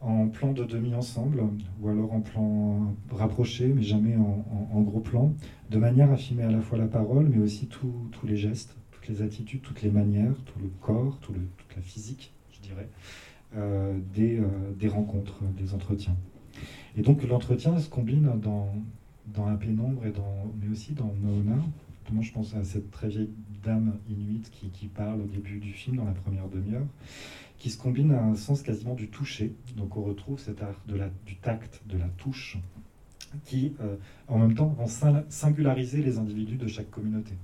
en 0.00 0.28
plan 0.28 0.52
de 0.52 0.64
demi-ensemble, 0.64 1.42
ou 1.80 1.88
alors 1.88 2.12
en 2.12 2.20
plan 2.20 2.94
rapproché, 3.10 3.68
mais 3.68 3.82
jamais 3.82 4.14
en, 4.16 4.80
gros 4.82 5.00
plan, 5.00 5.32
de 5.70 5.78
manière 5.78 6.10
à 6.10 6.16
filmer 6.16 6.44
à 6.44 6.50
la 6.50 6.60
fois 6.60 6.78
la 6.78 6.86
parole, 6.86 7.28
mais 7.28 7.42
aussi 7.42 7.66
tous 7.66 8.10
les 8.24 8.36
gestes, 8.36 8.76
toutes 8.92 9.08
les 9.08 9.22
attitudes, 9.22 9.62
toutes 9.62 9.82
les 9.82 9.90
manières, 9.90 10.34
tout 10.44 10.58
le 10.60 10.70
corps, 10.80 11.18
tout 11.20 11.32
toute 11.32 11.76
la 11.76 11.82
physique, 11.82 12.32
je 12.52 12.60
dirais, 12.60 12.88
euh, 13.56 13.98
des, 14.14 14.38
euh, 14.38 14.44
des, 14.78 14.88
rencontres, 14.88 15.40
des 15.56 15.74
entretiens. 15.74 16.16
Et 16.96 17.02
donc 17.02 17.26
l'entretien 17.26 17.78
se 17.78 17.88
combine 17.88 18.30
dans, 18.40 18.74
dans 19.34 19.46
un 19.46 19.56
pénombre, 19.56 20.06
et 20.06 20.10
dans, 20.10 20.52
mais 20.60 20.68
aussi 20.70 20.92
dans 20.92 21.12
Noona, 21.22 21.58
je 22.20 22.32
pense 22.32 22.54
à 22.54 22.64
cette 22.64 22.90
très 22.90 23.08
vieille 23.08 23.30
dame 23.64 23.98
inuite 24.08 24.50
qui, 24.50 24.86
parle 24.86 25.20
au 25.20 25.26
début 25.26 25.58
du 25.58 25.72
film, 25.72 25.96
dans 25.96 26.04
la 26.04 26.12
première 26.12 26.48
demi-heure, 26.48 26.86
qui 27.58 27.70
se 27.70 27.78
combine 27.78 28.12
à 28.12 28.22
un 28.22 28.36
sens 28.36 28.62
quasiment 28.62 28.94
du 28.94 29.08
toucher. 29.08 29.52
Donc 29.76 29.96
on 29.96 30.02
retrouve 30.02 30.38
cet 30.38 30.62
art 30.62 30.80
de 30.86 30.96
la, 30.96 31.08
du 31.24 31.36
tact, 31.36 31.82
de 31.86 31.98
la 31.98 32.08
touche, 32.08 32.58
qui 33.44 33.74
euh, 33.80 33.96
en 34.28 34.38
même 34.38 34.54
temps 34.54 34.68
vont 34.68 34.86
singulariser 35.28 36.02
les 36.02 36.18
individus 36.18 36.56
de 36.56 36.66
chaque 36.66 36.90
communauté. 36.90 37.34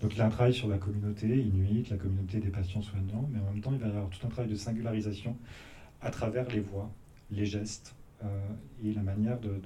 Donc 0.00 0.14
il 0.14 0.18
y 0.18 0.20
a 0.20 0.26
un 0.26 0.30
travail 0.30 0.52
sur 0.52 0.68
la 0.68 0.78
communauté 0.78 1.28
inuite, 1.38 1.90
la 1.90 1.96
communauté 1.96 2.40
des 2.40 2.50
patients 2.50 2.82
soignants, 2.82 3.28
mais 3.32 3.38
en 3.40 3.52
même 3.52 3.60
temps 3.60 3.72
il 3.72 3.78
va 3.78 3.86
y 3.86 3.90
avoir 3.90 4.08
tout 4.08 4.26
un 4.26 4.30
travail 4.30 4.50
de 4.50 4.56
singularisation 4.56 5.36
à 6.00 6.10
travers 6.10 6.48
les 6.48 6.60
voix, 6.60 6.90
les 7.30 7.46
gestes 7.46 7.94
euh, 8.24 8.26
et 8.84 8.92
la 8.92 9.02
manière 9.02 9.38
de, 9.38 9.60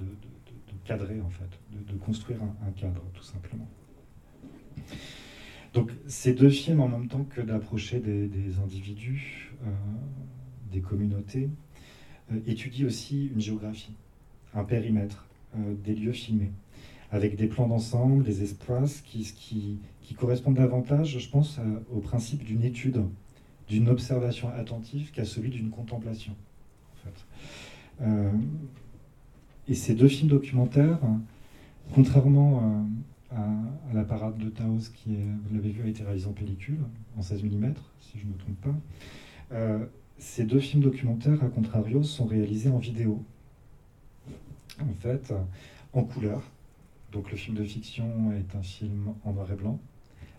cadrer 0.85 1.21
en 1.21 1.31
fait, 1.31 1.49
de, 1.73 1.99
construire 1.99 2.39
un 2.43 2.71
cadre 2.73 3.03
tout 3.15 3.23
simplement. 3.23 3.67
Donc 5.77 5.93
ces 6.07 6.33
deux 6.33 6.49
films, 6.49 6.81
en 6.81 6.89
même 6.89 7.07
temps 7.07 7.25
que 7.25 7.43
d'approcher 7.43 8.01
des, 8.01 8.59
individus, 8.65 9.53
euh, 9.63 9.71
des 10.73 10.81
communautés, 10.81 11.51
euh, 12.33 12.41
étudient 12.47 12.87
aussi 12.87 13.27
une 13.27 13.43
géographie, 13.43 13.93
un 14.55 14.65
périmètre, 14.65 15.27
euh, 15.55 15.75
des 15.85 15.95
lieux 15.95 16.13
filmés, 16.13 16.51
avec 17.11 17.37
des 17.37 17.47
plans 17.47 17.69
d'ensemble, 17.69 18.25
des 18.25 18.43
espaces 18.43 19.03
qui, 19.03 19.79
correspondent 20.17 20.57
davantage, 20.57 21.19
je 21.19 21.29
pense, 21.29 21.61
au 21.93 22.01
principe 22.01 22.43
d'une 22.43 22.65
étude, 22.65 23.03
d'une 23.69 23.91
observation 23.91 24.49
attentive 24.49 25.11
qu'à 25.11 25.27
celui 25.27 25.51
d'une 25.51 25.69
contemplation. 25.69 26.35
Et 29.69 29.75
ces 29.75 29.95
deux 29.95 30.09
films 30.09 30.31
documentaires, 30.31 31.01
contrairement 31.95 32.87
la 33.93 34.05
parade 34.05 34.39
de 34.39 34.49
Taos, 34.49 34.91
qui, 34.95 35.17
vous 35.17 35.55
l'avez 35.55 35.71
vu, 35.71 35.83
a 35.83 35.89
été 35.89 36.03
réalisée 36.05 36.27
en 36.27 36.33
pellicule, 36.33 36.81
en 37.17 37.23
16 37.23 37.43
mm, 37.45 37.75
si 38.01 38.19
je 38.19 38.25
ne 38.25 38.33
me 38.33 38.39
trompe 38.39 38.61
pas. 38.61 38.75
Euh, 39.53 39.85
ces 40.19 40.45
deux 40.45 40.61
films 40.61 40.83
documentaires, 40.83 41.43
à 41.43 41.49
contrario, 41.49 42.03
sont 42.03 42.25
réalisés 42.25 42.71
en 42.71 42.79
vidéo. 42.79 43.23
En 44.81 44.95
fait, 45.01 45.33
en 45.93 46.03
couleur. 46.03 46.43
Donc 47.13 47.31
le 47.31 47.37
film 47.37 47.57
de 47.57 47.65
fiction 47.65 48.33
est 48.33 48.57
un 48.57 48.63
film 48.63 49.15
en 49.25 49.33
noir 49.33 49.51
et 49.51 49.57
blanc. 49.57 49.79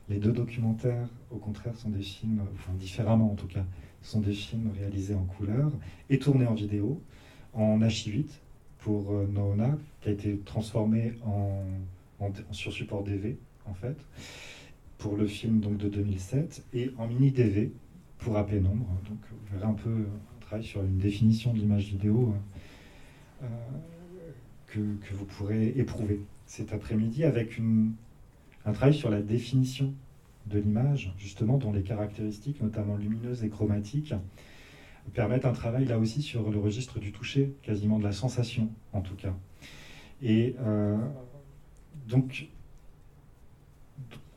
Les 0.09 0.19
deux 0.19 0.31
documentaires, 0.31 1.09
au 1.31 1.37
contraire, 1.37 1.75
sont 1.75 1.89
des 1.89 2.01
films, 2.01 2.41
enfin 2.53 2.71
différemment 2.73 3.31
en 3.31 3.35
tout 3.35 3.47
cas, 3.47 3.65
sont 4.01 4.21
des 4.21 4.33
films 4.33 4.69
réalisés 4.77 5.15
en 5.15 5.23
couleur 5.23 5.71
et 6.09 6.19
tournés 6.19 6.45
en 6.45 6.53
vidéo, 6.53 7.01
en 7.53 7.79
H8 7.79 8.27
pour 8.79 9.11
euh, 9.11 9.27
Noona, 9.27 9.77
qui 10.01 10.09
a 10.09 10.11
été 10.11 10.37
transformé 10.45 11.13
en 11.25 11.63
sur 12.51 12.73
support 12.73 13.03
DV, 13.03 13.37
en 13.65 13.73
fait, 13.73 13.97
pour 14.97 15.17
le 15.17 15.27
film 15.27 15.59
donc, 15.59 15.77
de 15.77 15.89
2007, 15.89 16.65
et 16.73 16.91
en 16.97 17.07
mini 17.07 17.31
DV 17.31 17.71
pour 18.17 18.37
AP 18.37 18.53
Nombre. 18.53 18.87
Donc 19.07 19.19
vous 19.31 19.53
verrez 19.53 19.65
un 19.65 19.73
peu 19.73 19.89
un 19.89 20.39
travail 20.41 20.65
sur 20.65 20.81
une 20.81 20.97
définition 20.97 21.53
de 21.53 21.59
l'image 21.59 21.85
vidéo 21.85 22.33
euh, 23.43 23.47
que, 24.67 24.79
que, 24.79 25.13
vous 25.13 25.25
pourrez 25.25 25.67
éprouver 25.75 26.21
cet 26.45 26.73
après-midi 26.73 27.23
avec 27.23 27.57
une, 27.57 27.93
un 28.65 28.71
travail 28.71 28.93
sur 28.93 29.09
la 29.09 29.21
définition 29.21 29.93
de 30.47 30.59
l'image, 30.59 31.13
justement, 31.17 31.57
dont 31.57 31.71
les 31.71 31.83
caractéristiques, 31.83 32.61
notamment 32.61 32.95
lumineuses 32.95 33.43
et 33.43 33.49
chromatiques, 33.49 34.13
permettent 35.13 35.45
un 35.45 35.53
travail 35.53 35.85
là 35.85 35.97
aussi 35.97 36.21
sur 36.21 36.49
le 36.49 36.59
registre 36.59 36.99
du 36.99 37.11
toucher, 37.11 37.53
quasiment 37.63 37.99
de 37.99 38.03
la 38.03 38.11
sensation 38.11 38.69
en 38.93 39.01
tout 39.01 39.15
cas. 39.15 39.33
Et 40.21 40.55
euh, 40.59 40.97
donc, 42.07 42.47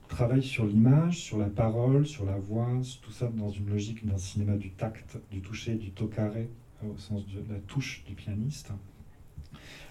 travail 0.09 0.43
sur 0.43 0.67
l'image, 0.67 1.21
sur 1.21 1.39
la 1.39 1.47
parole, 1.47 2.07
sur 2.07 2.25
la 2.25 2.37
voix, 2.37 2.69
tout 3.01 3.13
ça 3.13 3.29
dans 3.29 3.49
une 3.49 3.71
logique 3.71 4.05
d'un 4.05 4.19
cinéma 4.19 4.57
du 4.57 4.71
tact, 4.71 5.19
du 5.31 5.41
toucher, 5.41 5.77
du 5.77 5.93
tocaré, 5.93 6.49
au 6.83 6.99
sens 6.99 7.25
de 7.27 7.39
la 7.53 7.61
touche 7.61 8.05
du 8.07 8.15
pianiste. 8.15 8.73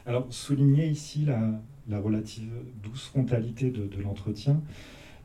Alors, 0.06 0.28
souligner 0.30 0.88
ici 0.88 1.26
la, 1.26 2.00
relative 2.00 2.52
douce 2.84 3.06
frontalité 3.06 3.72
de, 3.72 4.02
l'entretien 4.02 4.62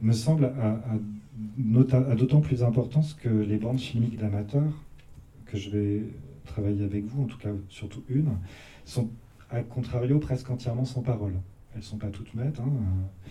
me 0.00 0.12
semble 0.12 0.46
à, 0.46 2.14
d'autant 2.14 2.40
plus 2.40 2.62
importance 2.62 3.14
que 3.14 3.28
les 3.28 3.56
bandes 3.56 3.80
filmiques 3.80 4.16
d'amateurs, 4.16 4.72
que 5.46 5.58
je 5.58 5.70
vais 5.70 6.02
travailler 6.44 6.84
avec 6.84 7.04
vous, 7.04 7.24
en 7.24 7.26
tout 7.26 7.38
cas 7.38 7.52
surtout 7.68 8.04
une, 8.08 8.36
sont 8.84 9.10
à 9.50 9.60
contrario 9.60 10.18
presque 10.18 10.50
entièrement 10.50 10.84
sans 10.84 11.02
parole. 11.02 11.34
Elles 11.74 11.82
sont 11.82 11.98
pas 11.98 12.10
toutes 12.10 12.34
maîtres, 12.34 12.60
hein, 12.60 12.72
euh, 12.72 13.24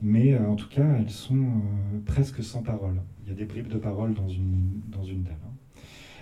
mais 0.00 0.32
euh, 0.32 0.48
en 0.48 0.56
tout 0.56 0.68
cas, 0.68 0.96
elles 0.98 1.10
sont 1.10 1.36
euh, 1.36 1.98
presque 2.06 2.42
sans 2.42 2.62
parole. 2.62 3.02
Il 3.22 3.28
y 3.28 3.32
a 3.32 3.34
des 3.34 3.44
bribes 3.44 3.68
de 3.68 3.78
parole 3.78 4.14
dans 4.14 4.28
une, 4.28 4.80
dans 4.88 5.02
d'elles. 5.02 5.36
Hein. 5.44 5.80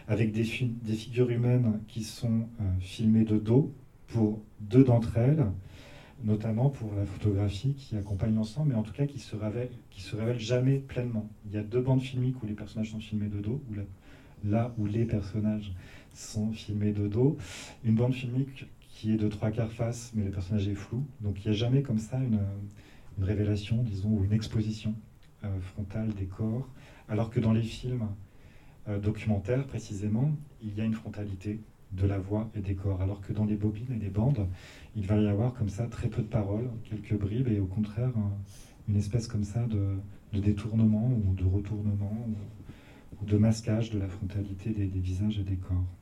Avec 0.08 0.32
des, 0.32 0.44
figures 0.44 1.30
humaines 1.30 1.80
qui 1.86 2.02
sont 2.02 2.48
filmées 2.80 3.24
de 3.24 3.36
dos 3.36 3.74
pour 4.06 4.40
deux 4.58 4.82
d'entre 4.82 5.18
elles, 5.18 5.44
notamment 6.24 6.70
pour 6.70 6.94
la 6.94 7.04
photographie 7.04 7.74
qui 7.74 7.94
accompagne 7.94 8.34
l'ensemble, 8.34 8.70
mais 8.70 8.74
en 8.74 8.82
tout 8.82 8.94
cas 8.94 9.04
qui 9.04 9.18
se 9.18 9.36
révèle, 9.36 9.68
se 9.94 10.16
révèle 10.16 10.38
jamais 10.38 10.78
pleinement. 10.78 11.28
Il 11.44 11.52
y 11.52 11.58
a 11.58 11.62
deux 11.62 11.82
bandes 11.82 12.00
filmiques 12.00 12.42
où 12.42 12.46
les 12.46 12.54
personnages 12.54 12.90
sont 12.90 13.00
filmés 13.00 13.28
de 13.28 13.40
dos, 13.40 13.62
où 13.70 13.74
là 14.48 14.74
où 14.78 14.86
les 14.86 15.04
personnages 15.04 15.74
sont 16.14 16.52
filmés 16.52 16.92
de 16.92 17.06
dos. 17.06 17.36
Une 17.84 17.94
bande 17.94 18.14
filmique 18.14 18.66
qui 18.98 19.12
est 19.12 19.16
de 19.16 19.28
trois 19.28 19.52
quarts 19.52 19.70
face, 19.70 20.10
mais 20.16 20.24
le 20.24 20.32
personnage 20.32 20.66
est 20.66 20.74
flou. 20.74 21.06
Donc 21.20 21.44
il 21.44 21.48
n'y 21.48 21.54
a 21.54 21.56
jamais 21.56 21.82
comme 21.82 21.98
ça 21.98 22.18
une, 22.18 22.40
révélation, 23.20 23.80
disons, 23.84 24.10
ou 24.10 24.24
une 24.24 24.32
exposition 24.32 24.92
euh, 25.44 25.60
frontale 25.60 26.08
des 26.14 26.26
corps, 26.26 26.68
alors 27.08 27.30
que 27.30 27.38
dans 27.38 27.52
les 27.52 27.62
films 27.62 28.08
euh, 28.88 28.98
documentaires, 28.98 29.68
précisément, 29.68 30.32
il 30.62 30.74
y 30.74 30.80
a 30.80 30.84
une 30.84 30.94
frontalité 30.94 31.60
de 31.92 32.08
la 32.08 32.18
voix 32.18 32.50
et 32.56 32.60
des 32.60 32.74
corps, 32.74 33.00
alors 33.00 33.20
que 33.20 33.32
dans 33.32 33.44
les 33.44 33.54
bobines 33.54 33.92
et 33.92 34.00
les 34.00 34.10
bandes, 34.10 34.48
il 34.96 35.06
va 35.06 35.16
y 35.16 35.28
avoir 35.28 35.54
comme 35.54 35.68
ça 35.68 35.86
très 35.86 36.08
peu 36.08 36.22
de 36.22 36.26
paroles, 36.26 36.68
quelques 36.90 37.16
bribes, 37.16 37.48
et 37.48 37.60
au 37.60 37.66
contraire, 37.66 38.12
une 38.88 38.96
espèce 38.96 39.28
comme 39.28 39.44
ça 39.44 39.64
de, 39.66 40.40
détournement 40.40 41.08
ou 41.08 41.34
de 41.34 41.44
retournement 41.44 42.26
ou, 43.20 43.24
de 43.24 43.36
masquage 43.36 43.90
de 43.90 43.98
la 43.98 44.08
frontalité 44.08 44.70
des 44.70 45.00
visages 45.00 45.38
et 45.38 45.44
des 45.44 45.56
corps. 45.56 45.97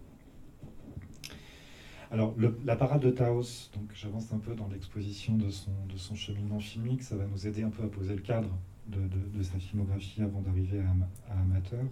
Alors, 2.12 2.34
la 2.64 2.76
parade 2.76 3.02
de 3.02 3.10
Taos, 3.10 3.70
donc 3.74 3.90
j'avance 3.94 4.32
un 4.32 4.38
peu 4.38 4.54
dans 4.54 4.68
l'exposition 4.68 5.36
de 5.36 5.50
son, 5.50 5.72
de 5.92 5.98
son 5.98 6.14
cheminement 6.14 6.60
filmique, 6.60 7.02
ça 7.02 7.16
va 7.16 7.24
nous 7.26 7.46
aider 7.46 7.62
un 7.62 7.70
peu 7.70 7.82
à 7.82 7.88
poser 7.88 8.14
le 8.14 8.22
cadre 8.22 8.50
de, 8.88 9.42
sa 9.42 9.58
filmographie 9.58 10.22
avant 10.22 10.40
d'arriver 10.40 10.80
à, 11.28 11.40
Amateur. 11.40 11.84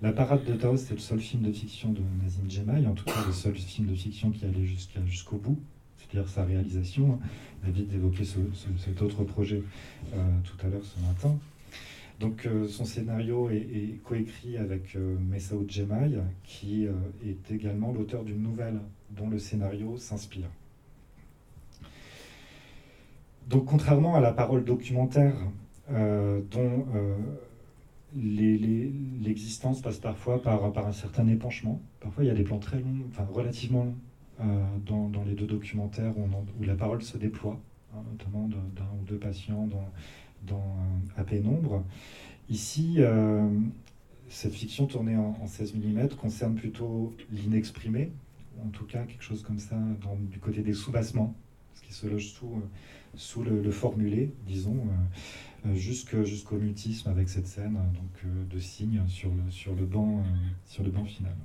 La 0.00 0.12
parade 0.12 0.44
de 0.44 0.54
Taos, 0.54 0.78
c'est 0.78 0.94
le 0.94 1.00
seul 1.00 1.20
film 1.20 1.42
de 1.42 1.52
fiction 1.52 1.92
de 1.92 2.00
Nazim 2.22 2.48
Djemai, 2.48 2.86
en 2.86 2.94
tout 2.94 3.04
cas 3.04 3.24
le 3.26 3.32
seul 3.32 3.54
film 3.54 3.88
de 3.88 3.94
fiction 3.94 4.30
qui 4.30 4.44
allait 4.46 4.64
jusqu'au 5.06 5.36
bout, 5.36 5.58
c'est-à-dire 5.98 6.28
sa 6.28 6.44
réalisation. 6.44 7.18
On 7.62 7.68
a 7.68 7.70
vite 7.70 7.92
évoqué 7.92 8.24
cet 8.24 9.02
autre 9.02 9.22
projet 9.24 9.62
euh, 10.14 10.28
tout 10.44 10.66
à 10.66 10.70
l'heure 10.70 10.84
ce 10.84 10.98
matin. 11.06 11.38
Donc 12.22 12.46
euh, 12.46 12.68
son 12.68 12.84
scénario 12.84 13.50
est, 13.50 14.00
coécrit 14.04 14.56
avec 14.56 14.94
euh, 14.94 15.16
Messaoud 15.28 15.68
Jemai, 15.68 16.12
qui 16.44 16.86
euh, 16.86 16.92
est 17.26 17.50
également 17.50 17.92
l'auteur 17.92 18.22
d'une 18.22 18.40
nouvelle 18.40 18.78
dont 19.16 19.28
le 19.28 19.38
scénario 19.38 19.96
s'inspire. 19.96 20.48
Donc 23.48 23.66
contrairement 23.66 24.14
à 24.14 24.20
la 24.20 24.32
parole 24.32 24.64
documentaire 24.64 25.34
dont 25.90 26.86
l'existence 28.14 29.82
passe 29.82 29.98
parfois 29.98 30.40
par, 30.42 30.86
un 30.86 30.92
certain 30.92 31.26
épanchement, 31.28 31.80
parfois 32.00 32.24
il 32.24 32.28
y 32.28 32.30
a 32.30 32.34
des 32.34 32.44
plans 32.44 32.58
très 32.58 32.78
longs, 32.78 33.04
enfin 33.10 33.26
relativement 33.32 33.84
longs, 33.84 33.94
dans, 34.86 35.24
les 35.24 35.34
deux 35.34 35.46
documentaires 35.46 36.14
où, 36.18 36.64
la 36.64 36.74
parole 36.74 37.02
se 37.02 37.16
déploie, 37.18 37.58
hein, 37.94 38.02
notamment 38.10 38.48
d'un 38.48 38.82
ou 39.00 39.04
deux 39.06 39.18
patients 39.18 39.68
dans, 40.46 40.60
À 41.16 41.24
pénombre. 41.24 41.84
Ici, 42.48 42.96
euh, 42.98 43.48
cette 44.28 44.54
fiction 44.54 44.86
tournée 44.86 45.16
en, 45.16 45.46
16 45.46 45.74
mm 45.74 46.08
concerne 46.20 46.54
plutôt 46.54 47.14
l'inexprimé, 47.30 48.10
en 48.64 48.68
tout 48.68 48.84
cas 48.84 49.04
quelque 49.04 49.22
chose 49.22 49.42
comme 49.42 49.58
ça 49.58 49.76
du 50.30 50.38
côté 50.38 50.62
des 50.62 50.72
sous-bassements, 50.72 51.34
ce 51.74 51.82
qui 51.82 51.92
se 51.92 52.06
loge 52.06 52.28
sous, 52.28 52.46
euh, 52.46 52.60
sous 53.14 53.42
le, 53.42 53.70
formulé, 53.70 54.32
disons, 54.46 54.86
euh, 55.66 55.74
jusqu'au 55.74 56.56
mutisme 56.56 57.08
avec 57.10 57.28
cette 57.28 57.46
scène 57.46 57.78
de 58.50 58.58
signes 58.58 59.02
sur 59.08 59.30
le, 59.74 59.84
banc, 59.86 60.22
final. 61.06 61.36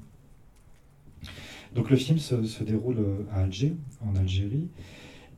Donc 1.76 1.90
le 1.90 1.98
film 1.98 2.18
se, 2.18 2.64
déroule 2.64 3.26
à 3.32 3.42
Alger, 3.42 3.76
en 4.02 4.16
Algérie, 4.16 4.70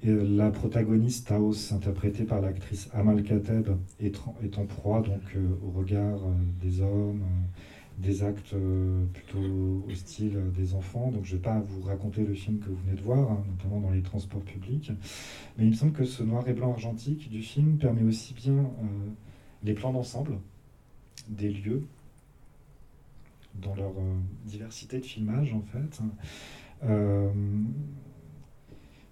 la 0.04 0.50
protagoniste 0.50 1.28
Taos, 1.28 1.74
interprétée 1.74 2.24
par 2.24 2.42
l'actrice 2.42 2.90
Amal 2.94 3.24
Kateb, 3.24 3.70
est, 4.00 4.18
en 4.58 4.66
proie 4.66 5.02
donc 5.02 5.22
euh, 5.36 5.48
au 5.66 5.72
regard 5.72 6.20
euh, 6.24 6.34
des 6.62 6.82
hommes, 6.82 7.22
euh, 7.22 7.46
des 8.00 8.24
actes 8.24 8.56
plutôt 9.14 9.86
hostiles 9.90 10.40
des 10.56 10.74
enfants. 10.74 11.12
Donc 11.12 11.26
je 11.26 11.34
ne 11.34 11.38
vais 11.38 11.44
pas 11.44 11.60
vous 11.60 11.82
raconter 11.82 12.24
le 12.24 12.34
film 12.34 12.60
que 12.60 12.70
vous 12.70 12.78
venez 12.86 12.96
de 12.96 13.02
voir, 13.02 13.32
hein, 13.32 13.44
notamment 13.50 13.82
dans 13.82 13.92
les 13.92 14.02
transports 14.02 14.44
publics. 14.44 14.92
Mais 15.58 15.66
il 15.66 15.70
me 15.70 15.76
semble 15.76 15.92
que 15.92 16.06
ce 16.06 16.24
noir 16.24 16.48
et 16.48 16.54
blanc 16.54 16.72
argentique 16.72 17.30
du 17.30 17.42
film 17.42 17.78
permet 17.78 18.04
aussi 18.04 18.34
bien 18.34 18.70
les 19.64 19.74
plans 19.74 19.92
d'ensemble 19.92 20.40
des 21.28 21.52
lieux 21.52 21.84
dans 23.56 23.76
leur 23.76 23.92
diversité 24.46 25.00
de 25.00 25.06
filmage 25.06 25.54
en 25.54 25.62
fait 25.62 26.02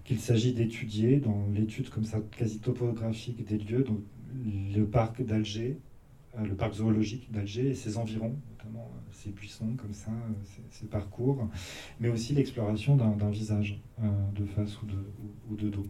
qu'il 0.08 0.19
s'agit 0.21 0.54
d'étudier 0.54 1.17
dans 1.17 1.47
l'étude 1.54 1.89
comme 1.89 2.06
ça 2.06 2.19
quasi 2.38 2.60
topographique 2.60 3.45
des 3.45 3.58
lieux, 3.58 3.84
donc 3.84 4.00
le 4.73 4.86
parc 4.86 5.21
d'Alger, 5.21 5.78
euh, 6.38 6.45
le 6.45 6.56
parc 6.56 6.76
zoologique 6.76 7.30
d'Alger 7.30 7.67
et 7.71 7.76
ses 7.76 7.97
environs, 7.97 8.36
notamment 8.67 8.91
euh, 8.95 9.12
ses 9.12 9.30
buissons 9.32 9.75
comme 9.77 9.93
ça, 9.93 10.12
euh, 10.12 10.60
ses, 10.71 10.88
parcours, 10.88 11.47
mais 11.99 12.10
aussi 12.10 12.34
l'exploration 12.34 12.95
d'un 12.95 13.30
visage 13.30 13.82
de 14.36 14.45
face 14.45 14.82
ou 14.82 14.86
de, 15.56 15.63
de 15.63 15.69
dos. 15.69 15.86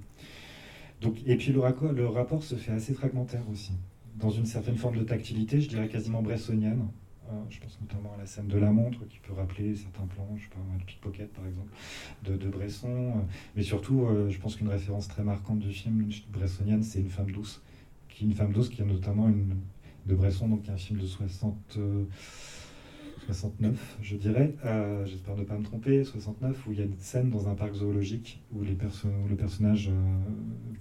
Donc, 1.01 1.17
et 1.25 1.35
puis 1.35 1.51
le, 1.51 1.59
rapport 2.07 2.43
se 2.43 2.55
fait 2.55 2.71
assez 2.71 2.93
fragmentaire 2.93 3.47
aussi, 3.51 3.73
dans 4.15 4.31
une 4.31 4.45
certaine 4.45 4.77
forme 4.77 4.97
de 4.97 5.03
tactilité, 5.03 5.61
je 5.61 5.69
dirais 5.69 5.87
quasiment 5.87 6.23
bressonienne, 6.23 6.87
euh, 7.29 7.33
je 7.49 7.59
pense 7.59 7.77
notamment 7.81 8.13
à 8.15 8.17
la 8.17 8.25
scène 8.25 8.47
de 8.47 8.57
la 8.57 8.71
montre 8.71 9.05
qui 9.07 9.19
peut 9.19 9.33
rappeler 9.33 9.75
certains 9.75 10.05
plans, 10.07 10.29
je 10.37 10.43
sais 10.43 10.49
pas, 10.49 10.59
le 10.79 10.85
pickpocket 10.85 11.31
par 11.33 11.45
exemple, 11.45 11.71
de, 12.23 12.49
Bresson. 12.49 12.87
Euh, 12.89 13.21
mais 13.55 13.63
surtout, 13.63 14.05
euh, 14.05 14.29
je 14.29 14.39
pense 14.39 14.55
qu'une 14.55 14.69
référence 14.69 15.07
très 15.07 15.23
marquante 15.23 15.59
du 15.59 15.71
film 15.71 16.09
bressonienne, 16.31 16.83
c'est 16.83 16.99
Une 16.99 17.09
femme 17.09 17.31
douce. 17.31 17.61
Qui, 18.09 18.25
une 18.25 18.33
femme 18.33 18.53
douce 18.53 18.69
qui 18.69 18.81
est 18.81 18.85
notamment 18.85 19.27
une, 19.27 19.57
de 20.05 20.15
Bresson, 20.15 20.47
donc 20.47 20.67
un 20.69 20.77
film 20.77 20.99
de 20.99 21.05
60. 21.05 21.77
69, 23.27 23.97
je 24.01 24.15
dirais, 24.15 24.55
j'espère 25.05 25.35
ne 25.35 25.43
pas 25.43 25.57
me 25.57 25.63
tromper, 25.63 26.05
69, 26.05 26.65
où 26.65 26.71
il 26.71 26.79
y 26.79 26.81
a 26.81 26.85
une 26.85 26.97
scène 26.97 27.29
dans 27.29 27.49
un 27.49 27.55
parc 27.55 27.73
zoologique 27.73 28.41
où, 28.53 28.63
les 28.63 28.77
le 29.29 29.35
personnage, 29.35 29.91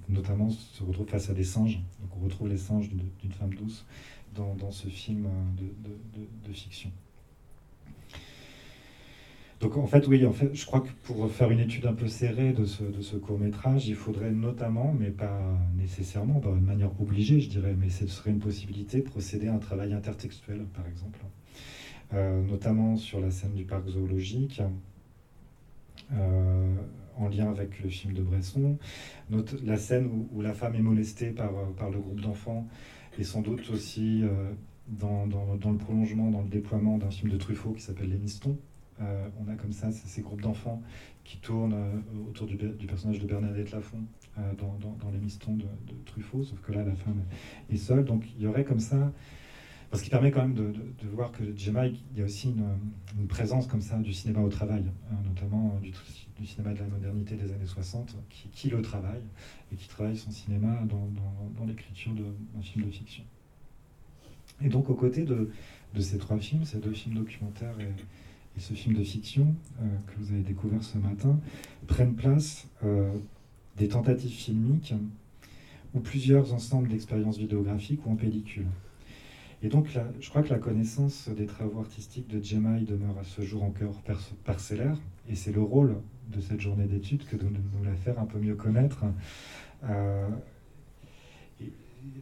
notamment, 0.09 0.49
se 0.51 0.85
retrouve 0.85 1.09
face 1.09 1.29
à 1.29 1.35
des 1.35 1.43
singes. 1.43 1.81
Donc 2.01 2.11
on 2.17 2.25
retrouve 2.25 2.49
les 2.49 2.57
singes 2.57 2.89
d'une 2.89 3.33
femme 3.33 3.53
douce 3.55 3.85
dans, 4.37 4.71
ce 4.71 4.87
film 4.87 5.27
de, 5.59 6.53
fiction. 6.53 6.93
Donc 9.61 9.77
en 9.77 9.87
fait, 9.87 10.07
oui, 10.07 10.25
en 10.25 10.33
fait, 10.33 10.55
je 10.55 10.67
crois 10.67 10.81
que 10.81 10.91
pour 11.03 11.29
faire 11.33 11.51
une 11.51 11.59
étude 11.59 11.87
un 11.87 11.95
peu 11.95 12.07
serrée 12.07 12.53
de 12.53 12.65
ce, 12.65 13.17
court 13.17 13.41
métrage, 13.41 13.89
il 13.89 13.97
faudrait 13.97 14.31
notamment, 14.31 14.95
mais 14.97 15.11
pas 15.11 15.41
nécessairement, 15.77 16.39
d'une 16.39 16.61
manière 16.61 16.93
obligée, 17.01 17.41
je 17.41 17.49
dirais, 17.49 17.75
mais 17.77 17.89
ce 17.89 18.07
serait 18.07 18.31
une 18.31 18.39
possibilité, 18.39 19.01
procéder 19.01 19.49
à 19.49 19.55
un 19.55 19.59
travail 19.59 19.93
intertextuel, 19.95 20.65
par 20.75 20.87
exemple, 20.87 21.19
euh, 21.25 21.46
notamment 22.13 22.97
sur 22.97 23.21
la 23.21 23.31
scène 23.31 23.55
du 23.55 23.65
parc 23.65 23.89
zoologique, 23.89 24.63
euh, 26.13 26.75
en 27.19 27.29
lien 27.29 27.51
avec 27.51 27.83
le 27.83 27.89
film 27.89 28.13
de 28.13 28.23
Bresson, 28.23 28.77
la 29.65 29.77
scène 29.77 30.27
où, 30.33 30.43
la 30.43 30.53
femme 30.53 30.75
est 30.75 30.83
molestée 30.83 31.31
par, 31.31 31.51
par 31.79 31.91
le 31.91 31.99
groupe 31.99 32.21
d'enfants 32.21 32.67
et 33.19 33.25
sans 33.25 33.41
doute 33.41 33.71
aussi 33.71 34.23
euh, 34.23 34.53
dans, 34.89 35.27
dans, 35.27 35.73
le 35.73 35.79
prolongement, 35.79 36.31
dans 36.31 36.43
le 36.43 36.49
déploiement 36.49 36.99
d'un 36.99 37.11
film 37.11 37.33
de 37.33 37.39
Truffaut 37.39 37.73
qui 37.73 37.83
s'appelle 37.83 38.11
Les 38.11 38.19
Mistons. 38.19 38.59
Euh, 39.01 39.29
on 39.41 39.51
a 39.51 39.55
comme 39.55 39.73
ça 39.73 39.91
ces, 39.91 40.23
groupes 40.23 40.41
d'enfants 40.43 40.83
qui 41.25 41.39
tournent 41.39 41.75
euh, 41.75 42.29
autour 42.29 42.47
du, 42.47 42.57
personnage 42.57 43.19
de 43.19 43.27
Bernadette 43.27 43.71
Lafont 43.73 44.01
dans, 44.37 44.77
dans, 45.03 45.11
Les 45.11 45.19
Mistons 45.19 45.57
de, 45.57 45.65
Truffaut, 46.05 46.45
sauf 46.45 46.61
que 46.61 46.73
là, 46.73 46.85
la 46.85 46.95
femme 46.95 47.23
est 47.71 47.77
seule. 47.77 48.05
Donc 48.05 48.25
il 48.37 48.43
y 48.43 48.47
aurait 48.47 48.65
comme 48.65 48.81
ça 48.81 49.13
ce 49.93 50.03
qui 50.03 50.11
permet 50.11 50.31
quand 50.31 50.43
même 50.43 50.55
de, 50.55 50.73
de, 50.73 51.09
voir 51.13 51.33
que 51.33 51.45
Gemma, 51.57 51.87
il 51.87 51.99
y 52.17 52.21
a 52.21 52.25
aussi 52.25 52.49
une, 52.49 52.67
une, 53.19 53.29
présence 53.29 53.67
comme 53.67 53.81
ça 53.81 53.97
du 53.99 54.13
cinéma 54.13 54.41
au 54.41 54.49
travail, 54.49 54.85
hein, 55.11 55.17
notamment 55.27 55.79
du, 55.83 55.93
du, 56.39 56.47
cinéma 56.47 56.75
de 56.75 56.81
la 56.81 56.87
modernité 56.87 57.37
des 57.37 57.53
années 57.53 57.67
60, 57.67 58.17
qui, 58.29 58.49
qui, 58.49 58.69
le 58.69 58.83
travaille 58.83 59.23
et 59.73 59.77
qui 59.77 59.89
travaille 59.89 60.17
son 60.17 60.31
cinéma 60.31 60.83
dans, 60.85 61.09
dans, 61.59 61.65
l'écriture 61.67 62.13
d'un 62.13 62.63
film 62.63 62.87
de 62.87 62.91
fiction. 62.91 63.25
Et 64.63 64.69
donc, 64.69 64.91
aux 64.91 64.95
côtés 64.95 65.25
de, 65.25 65.51
de, 65.95 66.01
ces 66.01 66.19
trois 66.19 66.39
films, 66.39 66.65
ces 66.65 66.79
deux 66.79 66.93
films 66.93 67.15
documentaires 67.15 67.79
et, 67.81 67.93
et 68.57 68.61
ce 68.61 68.75
film 68.75 68.95
de 68.97 69.05
fiction 69.05 69.55
euh, 69.81 69.85
que 70.07 70.19
vous 70.19 70.33
avez 70.33 70.43
découvert 70.43 70.83
ce 70.83 70.99
matin, 70.99 71.39
prennent 71.87 72.15
place 72.15 72.67
euh, 72.85 73.13
des 73.77 73.89
tentatives 73.89 74.31
filmiques 74.31 74.95
ou 75.95 76.01
plusieurs 76.01 76.53
ensembles 76.55 76.89
d'expériences 76.89 77.39
vidéographiques 77.39 78.05
ou 78.07 78.13
en 78.13 78.17
pellicule. 78.17 78.67
Et 79.63 79.69
donc, 79.69 79.89
je 80.21 80.29
crois 80.29 80.43
que 80.43 80.51
la 80.51 80.59
connaissance 80.59 81.29
des 81.31 81.47
travaux 81.47 81.81
artistiques 81.81 82.29
de 82.29 82.43
Jemai 82.43 82.81
demeure 82.83 83.19
à 83.19 83.25
ce 83.25 83.41
jour 83.41 83.63
encore 83.63 84.03
parcellaire, 84.45 84.99
et 85.29 85.35
c'est 85.35 85.53
le 85.53 85.63
rôle 85.63 85.97
de 86.29 86.41
cette 86.41 86.61
journée 86.61 86.87
d'études 86.87 87.25
que 87.25 87.37
de 87.37 87.47
nous 87.47 87.85
la 87.85 87.95
faire 87.95 88.19
un 88.19 88.27
peu 88.27 88.39
mieux 88.39 88.55
connaître. 88.55 89.05
Euh, 89.85 90.29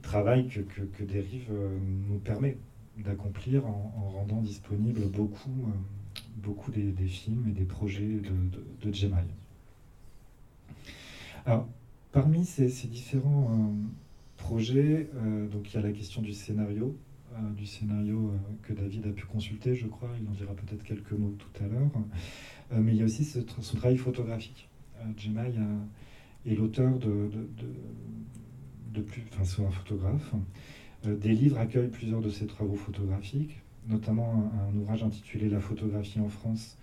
travail 0.03 0.49
que, 0.49 0.61
que, 0.61 1.03
Dérive 1.03 1.49
euh, 1.51 1.77
nous 2.09 2.19
permet 2.19 2.57
d'accomplir 2.99 3.67
en, 3.67 4.11
rendant 4.15 4.41
disponible 4.41 5.09
beaucoup, 5.09 5.51
euh, 5.51 6.21
beaucoup 6.37 6.71
des, 6.71 6.93
films 7.07 7.47
et 7.49 7.53
des 7.53 7.65
projets 7.65 8.21
de, 8.83 8.91
de. 8.91 9.07
Alors, 11.47 11.67
parmi 12.13 12.45
ces, 12.45 12.69
différents 12.87 13.75
projets, 14.37 15.11
donc 15.53 15.73
il 15.73 15.75
y 15.75 15.79
a 15.79 15.83
la 15.83 15.93
question 15.93 16.23
du 16.23 16.33
scénario, 16.33 16.97
du 17.57 17.67
scénario 17.67 18.33
que 18.63 18.73
David 18.73 19.07
a 19.07 19.11
pu 19.11 19.25
consulter, 19.27 19.75
je 19.75 19.87
crois. 19.87 20.11
Il 20.21 20.29
en 20.29 20.33
dira 20.33 20.55
peut-être 20.55 20.83
quelques 20.83 21.13
mots 21.13 21.35
tout 21.39 21.65
à 21.65 21.67
l'heure. 21.67 21.91
mais 22.73 22.93
il 22.93 22.99
y 22.99 23.03
a 23.03 23.05
aussi 23.05 23.25
son 23.25 23.77
travail 23.77 23.97
photographique. 23.97 24.69
Jemai 25.17 25.53
est 26.47 26.55
l'auteur 26.55 26.99
de, 26.99 27.31
de, 28.93 29.01
plus, 29.01 29.23
enfin 29.33 29.45
c'est 29.45 29.65
un 29.65 29.71
photographe. 29.71 30.33
des 31.05 31.35
livres 31.35 31.59
accueillent 31.59 31.91
plusieurs 31.91 32.21
de 32.21 32.31
ses 32.31 32.47
travaux 32.47 32.77
photographiques, 32.77 33.61
notamment 33.89 34.51
un, 34.69 34.77
ouvrage 34.77 35.03
intitulé 35.03 35.49
La 35.49 35.61
photographie 35.61 36.21
en 36.21 36.29
France 36.29 36.79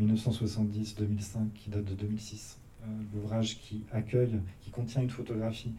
1970-2005 0.00 1.52
qui 1.54 1.70
date 1.70 1.84
de 1.84 1.94
2006. 1.94 2.58
L'ouvrage 3.12 3.58
qui 3.58 3.82
accueille, 3.92 4.40
qui 4.62 4.70
contient 4.70 5.02
une 5.02 5.10
photographie 5.10 5.72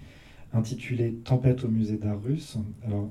intitulée 0.54 1.14
Tempête 1.24 1.64
au 1.64 1.70
musée 1.70 1.98
d'art 1.98 2.22
russe. 2.22 2.58
Alors, 2.84 3.10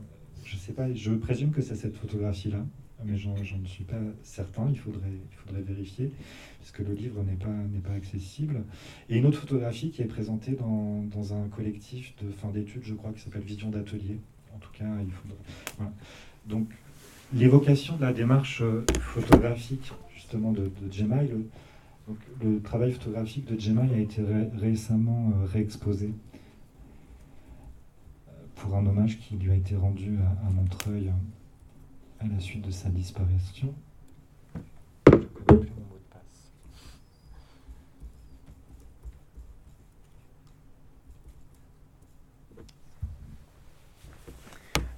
je 0.50 0.56
sais 0.56 0.72
pas, 0.72 0.92
je 0.92 1.12
présume 1.12 1.52
que 1.52 1.62
c'est 1.62 1.76
cette 1.76 1.96
photographie-là, 1.96 2.66
mais 3.04 3.16
j'en 3.16 3.34
ne 3.34 3.66
suis 3.66 3.84
pas 3.84 4.00
certain, 4.24 4.68
il 4.68 4.76
faudrait, 4.76 5.62
vérifier, 5.62 6.10
puisque 6.58 6.80
le 6.80 6.92
livre 6.92 7.22
n'est 7.22 7.80
pas, 7.80 7.92
accessible. 7.92 8.64
Et 9.08 9.18
une 9.18 9.26
autre 9.26 9.38
photographie 9.38 9.90
qui 9.90 10.02
est 10.02 10.06
présentée 10.06 10.56
dans, 10.56 11.34
un 11.34 11.48
collectif 11.48 12.14
de 12.22 12.30
fin 12.32 12.48
d'études, 12.48 12.82
je 12.84 12.94
crois, 12.94 13.12
qui 13.12 13.20
s'appelle 13.20 13.42
Vision 13.42 13.70
d'atelier. 13.70 14.18
En 14.54 14.58
tout 14.58 14.72
cas, 14.72 14.84
il 15.04 15.12
faudrait. 15.12 15.92
Donc, 16.46 16.68
l'évocation 17.32 17.96
de 17.96 18.02
la 18.02 18.12
démarche 18.12 18.62
photographique, 19.00 19.92
justement, 20.14 20.50
de, 20.50 20.62
de 20.62 20.92
Gemma, 20.92 21.22
le 22.42 22.60
travail 22.60 22.90
photographique 22.90 23.44
de 23.44 23.58
Gemma 23.58 23.82
a 23.82 23.98
été 23.98 24.20
récemment 24.58 25.32
euh, 25.32 25.46
réexposé 25.46 26.10
pour 28.60 28.76
un 28.76 28.86
hommage 28.86 29.18
qui 29.18 29.36
lui 29.36 29.50
a 29.50 29.54
été 29.54 29.74
rendu 29.74 30.18
à, 30.46 30.50
Montreuil 30.50 31.10
à 32.20 32.26
la 32.26 32.38
suite 32.38 32.66
de 32.66 32.70
sa 32.70 32.90
disparition. 32.90 33.74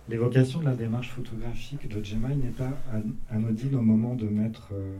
L'évocation 0.08 0.60
de 0.60 0.64
la 0.64 0.74
démarche 0.74 1.10
photographique 1.10 1.88
de 1.88 2.02
Jemai 2.02 2.34
n'est 2.34 2.48
pas 2.48 2.72
anodine 3.30 3.76
au 3.76 3.82
moment 3.82 4.14
de 4.14 4.28
mettre 4.28 4.70
euh, 4.72 4.98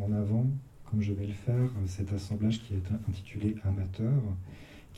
en 0.00 0.10
avant, 0.12 0.46
comme 0.86 1.02
je 1.02 1.12
vais 1.12 1.26
le 1.26 1.34
faire, 1.34 1.68
cet 1.86 2.12
assemblage 2.12 2.62
qui 2.62 2.74
est 2.74 3.10
intitulé 3.10 3.56
Amateur 3.64 4.22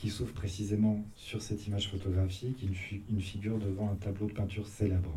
qui 0.00 0.08
s'ouvre 0.08 0.32
précisément 0.32 1.04
sur 1.14 1.42
cette 1.42 1.66
image 1.66 1.90
photographique, 1.90 2.62
une, 2.62 3.20
figure 3.20 3.58
devant 3.58 3.90
un 3.90 3.96
tableau 3.96 4.28
de 4.28 4.32
peinture 4.32 4.66
célèbre. 4.66 5.12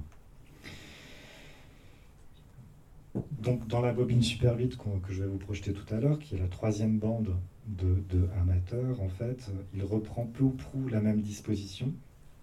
Donc, 3.40 3.66
dans 3.68 3.80
la 3.80 3.94
bobine 3.94 4.22
Super 4.22 4.58
8 4.58 4.78
que 5.02 5.14
je 5.14 5.24
vais 5.24 5.30
vous 5.30 5.38
projeter 5.38 5.72
tout 5.72 5.94
à 5.94 6.02
l'heure, 6.02 6.20
qui 6.20 6.36
est 6.36 6.38
la 6.38 6.50
troisième 6.50 7.00
bande 7.00 7.34
de, 7.68 8.28
Amateur, 8.42 9.00
en 9.00 9.08
fait, 9.08 9.50
il 9.74 9.84
reprend 9.84 10.26
peu 10.26 10.44
ou 10.44 10.50
prou 10.50 10.90
la 10.90 11.00
même 11.00 11.22
disposition 11.22 11.94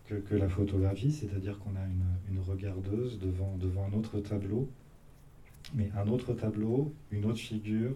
que, 0.06 0.34
la 0.34 0.48
photographie, 0.48 1.12
c'est-à-dire 1.12 1.58
qu'on 1.58 1.76
a 1.76 1.84
une, 2.30 2.40
regardeuse 2.40 3.18
devant, 3.18 3.54
devant 3.58 3.84
un 3.84 3.92
autre 3.92 4.18
tableau, 4.18 4.70
mais 5.74 5.90
un 5.94 6.08
autre 6.08 6.32
tableau, 6.32 6.94
une 7.10 7.26
autre 7.26 7.38
figure, 7.38 7.94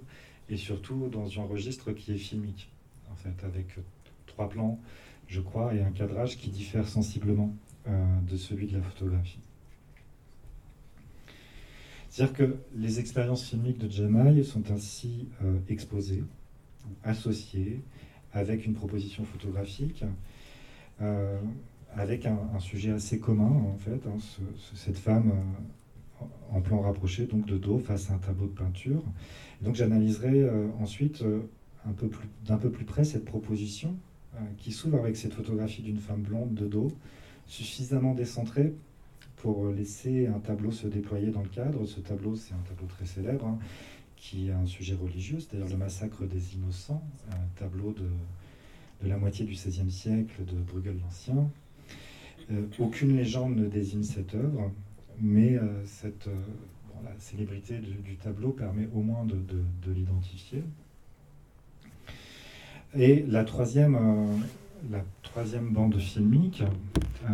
et 0.51 0.59
surtout 0.59 1.09
dans 1.09 1.41
un 1.41 1.45
registre 1.45 1.93
qui 1.93 2.13
est 2.13 2.19
filmique, 2.19 2.71
en 3.11 3.17
fait, 3.17 3.43
avec 3.45 3.79
trois 4.35 4.49
plans, 4.49 4.81
je 5.29 5.41
crois, 5.41 5.75
et 5.75 5.81
un 5.81 5.93
cadrage 5.93 6.37
qui 6.37 6.51
diffère 6.51 6.89
sensiblement 6.89 7.55
euh, 7.87 8.05
de 8.29 8.37
celui 8.37 8.67
de 8.67 8.77
la 8.77 8.83
photographie. 8.83 9.39
C'est-à-dire 12.11 12.35
que 12.35 12.57
les 12.77 12.99
expériences 13.01 13.45
filmiques 13.45 13.79
de 13.79 13.89
Jemai 13.89 14.43
sont 14.43 14.71
ainsi 14.73 15.29
euh, 15.43 15.59
exposées 15.69 16.25
associées 17.05 17.81
avec 18.33 18.67
une 18.67 18.75
proposition 18.75 19.25
photographique, 19.25 20.05
euh, 21.01 21.41
avec 21.95 22.27
un, 22.27 22.59
sujet 22.59 22.91
assez 22.91 23.21
commun 23.21 23.53
en 23.73 23.79
fait, 23.79 24.01
hein, 24.09 24.19
cette 24.75 24.99
femme 24.99 25.33
en 26.51 26.61
plan 26.61 26.81
rapproché, 26.81 27.27
donc 27.27 27.47
de 27.47 27.57
dos 27.57 27.79
face 27.79 28.11
à 28.11 28.15
un 28.15 28.19
tableau 28.19 28.47
de 28.47 28.53
peinture. 28.53 29.03
donc 29.63 29.77
j'analyserai 29.77 30.49
ensuite 30.81 31.23
d'un 32.45 32.57
peu 32.59 32.71
plus 32.71 32.85
près 32.85 33.05
cette 33.05 33.25
proposition 33.25 33.97
qui 34.59 34.73
s'ouvre 34.73 34.99
avec 34.99 35.17
cette 35.17 35.35
photographie 35.35 35.83
d'une 35.83 35.99
femme 35.99 36.23
blonde 36.23 36.55
de 36.55 36.67
dos, 36.67 36.93
suffisamment 37.47 38.15
décentrée 38.15 38.73
pour 39.37 39.69
laisser 39.69 40.27
un 40.27 40.39
tableau 40.39 40.73
se 40.73 40.87
déployer 40.87 41.31
dans 41.31 41.43
le 41.43 41.49
cadre. 41.49 41.85
Ce 41.85 42.01
tableau, 42.01 42.35
c'est 42.35 42.55
un 42.55 42.63
tableau 42.69 42.87
très 42.87 43.05
célèbre, 43.05 43.47
hein, 43.47 43.59
qui 44.17 44.51
a 44.51 44.59
un 44.59 44.67
sujet 44.67 44.95
religieux, 44.95 45.39
c'est-à-dire 45.39 45.69
le 45.69 45.77
massacre 45.77 46.25
des 46.25 46.55
innocents, 46.55 47.03
un 47.31 47.59
tableau 47.59 47.93
de, 47.93 48.09
la 49.07 49.19
moitié 49.19 49.45
du 49.45 49.53
XVIe 49.53 49.91
siècle 49.91 50.45
de 50.47 50.57
Bruegel 50.57 50.97
l'Ancien. 51.03 51.51
Euh, 52.51 52.67
aucune 52.79 53.17
légende 53.17 53.57
ne 53.57 53.67
désigne 53.67 54.03
cette 54.03 54.35
œuvre, 54.35 54.73
mais 55.21 55.57
euh, 55.57 55.85
cette, 55.85 56.29
la 57.05 57.11
célébrité 57.19 57.79
du, 57.79 58.17
tableau 58.17 58.51
permet 58.51 58.89
au 58.95 59.03
moins 59.03 59.27
de 59.27 59.93
l'identifier. 59.93 60.63
Et 62.97 63.25
la 63.27 63.43
troisième, 63.43 63.97
euh, 63.97 64.37
la 64.91 65.05
troisième 65.23 65.71
bande 65.71 65.99
filmique, 65.99 66.63
euh, 67.25 67.29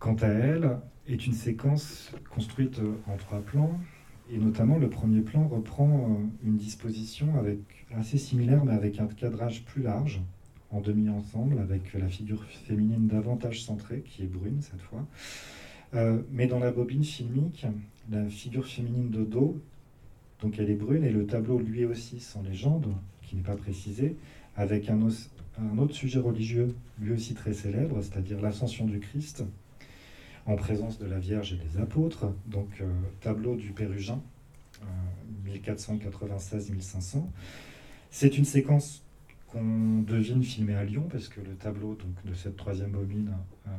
quant 0.00 0.16
à 0.16 0.26
elle, 0.26 0.78
est 1.06 1.24
une 1.24 1.32
séquence 1.32 2.12
construite 2.30 2.80
en 3.06 3.16
trois 3.16 3.38
plans. 3.40 3.78
Et 4.32 4.38
notamment, 4.38 4.76
le 4.76 4.90
premier 4.90 5.20
plan 5.20 5.46
reprend 5.46 5.88
euh, 5.88 6.48
une 6.48 6.56
disposition 6.56 7.28
assez 7.96 8.18
similaire, 8.18 8.64
mais 8.64 8.72
avec 8.72 8.98
un 8.98 9.06
cadrage 9.06 9.64
plus 9.64 9.82
large, 9.82 10.20
en 10.72 10.80
demi-ensemble, 10.80 11.60
avec 11.60 11.94
la 11.94 12.08
figure 12.08 12.42
féminine 12.44 13.06
davantage 13.06 13.62
centrée, 13.62 14.02
qui 14.04 14.24
est 14.24 14.26
brune 14.26 14.60
cette 14.62 14.82
fois. 14.82 15.06
mais 16.32 16.48
dans 16.48 16.58
la 16.58 16.72
bobine 16.72 17.04
filmique, 17.04 17.66
la 18.10 18.28
figure 18.28 18.66
féminine 18.66 19.10
de 19.10 19.24
dos 19.24 19.60
donc 20.40 20.58
elle 20.58 20.70
est 20.70 20.74
brune 20.74 21.04
et 21.04 21.10
le 21.10 21.26
tableau 21.26 21.58
lui 21.58 21.84
aussi 21.84 22.20
sans 22.20 22.42
légende, 22.42 22.92
qui 23.22 23.36
n'est 23.36 23.42
pas 23.42 23.56
précisé, 23.56 24.16
avec 24.56 24.88
un, 24.88 25.00
autre 25.78 25.94
sujet 25.94 26.18
religieux 26.18 26.74
lui 26.98 27.12
aussi 27.12 27.34
très 27.34 27.52
célèbre, 27.52 28.00
c'est-à-dire 28.02 28.40
l'ascension 28.40 28.86
du 28.86 29.00
Christ 29.00 29.44
en 30.46 30.56
présence 30.56 30.98
de 30.98 31.06
la 31.06 31.18
Vierge 31.18 31.54
et 31.54 31.56
des 31.56 31.80
apôtres, 31.80 32.26
donc 32.46 32.68
euh, 32.80 32.86
tableau 33.20 33.56
du 33.56 33.72
Pérugin, 33.72 34.20
1496-1500. 35.46 37.16
Euh, 37.16 37.20
C'est 38.10 38.38
une 38.38 38.44
séquence 38.44 39.02
qu'on 39.48 40.02
devine 40.02 40.44
filmée 40.44 40.74
à 40.74 40.84
Lyon, 40.84 41.08
parce 41.10 41.28
que 41.28 41.40
le 41.40 41.54
tableau 41.56 41.98
de 42.24 42.34
cette 42.34 42.56
troisième 42.56 42.90
bobine 42.90 43.32
euh, 43.66 43.70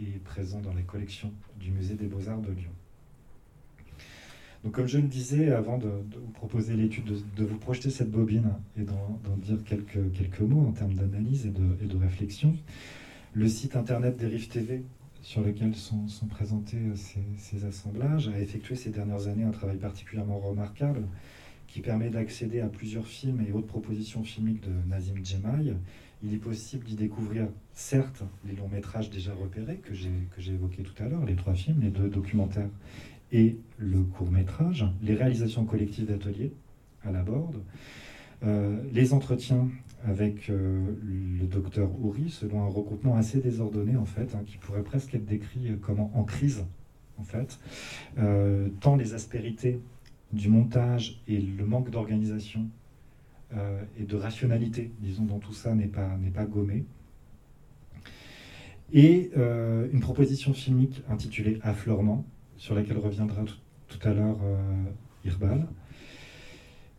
est 0.00 0.22
présent 0.24 0.60
dans 0.60 0.72
les 0.72 0.84
collections 0.84 1.32
du 1.60 1.70
Musée 1.70 1.94
des 1.94 2.06
Beaux-Arts 2.06 2.40
de 2.40 2.52
Lyon. 2.52 2.72
Donc, 4.64 4.74
comme 4.74 4.86
je 4.86 4.98
le 4.98 5.06
disais 5.06 5.52
avant 5.52 5.78
de, 5.78 5.86
vous 5.86 6.32
proposer 6.32 6.74
l'étude, 6.74 7.04
de, 7.36 7.44
vous 7.44 7.58
projeter 7.58 7.90
cette 7.90 8.10
bobine 8.10 8.50
et 8.78 8.82
d'en 8.82 9.36
dire 9.36 9.58
quelques, 9.64 10.12
quelques 10.12 10.40
mots 10.40 10.66
en 10.66 10.72
termes 10.72 10.94
d'analyse 10.94 11.46
et 11.46 11.50
de, 11.50 11.76
et 11.82 11.86
de, 11.86 11.96
réflexion, 11.96 12.56
le 13.34 13.48
site 13.48 13.76
internet 13.76 14.16
Dérive 14.16 14.48
TV, 14.48 14.82
sur 15.22 15.42
lequel 15.42 15.74
sont, 15.74 16.08
sont 16.08 16.26
présentés 16.26 16.78
ces, 16.94 17.20
ces, 17.36 17.64
assemblages, 17.64 18.28
a 18.28 18.40
effectué 18.40 18.76
ces 18.76 18.90
dernières 18.90 19.28
années 19.28 19.44
un 19.44 19.50
travail 19.50 19.76
particulièrement 19.76 20.38
remarquable 20.38 21.02
qui 21.66 21.80
permet 21.80 22.10
d'accéder 22.10 22.60
à 22.60 22.68
plusieurs 22.68 23.06
films 23.06 23.44
et 23.46 23.52
autres 23.52 23.66
propositions 23.66 24.22
filmiques 24.22 24.62
de 24.62 24.72
Nazim 24.88 25.16
Djemai. 25.22 25.74
Il 26.22 26.32
est 26.32 26.38
possible 26.38 26.84
d'y 26.84 26.94
découvrir, 26.94 27.48
certes, 27.74 28.22
les 28.46 28.54
longs 28.56 28.68
métrages 28.68 29.10
déjà 29.10 29.34
repérés 29.34 29.76
que 29.76 29.92
j'ai 29.94 30.52
évoqués 30.52 30.82
tout 30.82 31.02
à 31.02 31.08
l'heure, 31.08 31.24
les 31.26 31.36
trois 31.36 31.54
films, 31.54 31.80
les 31.82 31.90
deux 31.90 32.08
documentaires 32.08 32.70
et 33.36 33.58
le 33.76 34.02
court 34.02 34.30
métrage, 34.30 34.86
les 35.02 35.14
réalisations 35.14 35.66
collectives 35.66 36.06
d'ateliers 36.06 36.52
à 37.04 37.12
la 37.12 37.22
borde, 37.22 37.60
euh, 38.42 38.82
les 38.92 39.12
entretiens 39.12 39.68
avec 40.06 40.48
euh, 40.48 40.94
le 41.04 41.46
docteur 41.46 41.90
Houry, 42.00 42.30
selon 42.30 42.62
un 42.62 42.68
regroupement 42.68 43.14
assez 43.14 43.40
désordonné 43.40 43.94
en 43.96 44.06
fait, 44.06 44.34
hein, 44.34 44.42
qui 44.46 44.56
pourrait 44.56 44.82
presque 44.82 45.14
être 45.14 45.26
décrit 45.26 45.68
euh, 45.68 45.76
comme 45.76 46.00
en, 46.00 46.24
crise 46.24 46.64
en 47.18 47.24
fait, 47.24 47.58
tant 48.80 48.96
les 48.96 49.14
aspérités 49.14 49.80
du 50.32 50.48
montage 50.48 51.20
et 51.28 51.38
le 51.38 51.64
manque 51.64 51.90
d'organisation 51.90 52.66
et 53.98 54.04
de 54.04 54.16
rationalité, 54.16 54.90
disons, 55.00 55.24
dans 55.24 55.38
tout 55.38 55.54
ça 55.54 55.74
n'est 55.74 55.86
pas, 55.86 56.18
n'est 56.18 56.30
pas 56.30 56.44
gommé. 56.44 56.84
Et 58.92 59.30
une 59.34 60.00
proposition 60.00 60.52
filmique 60.52 61.02
intitulée 61.08 61.58
Affleurement, 61.62 62.26
sur 62.58 62.74
laquelle 62.74 62.98
reviendra 62.98 63.42
tout, 63.88 63.98
à 64.08 64.12
l'heure 64.12 64.38
euh, 64.42 64.84
Irbal, 65.24 65.66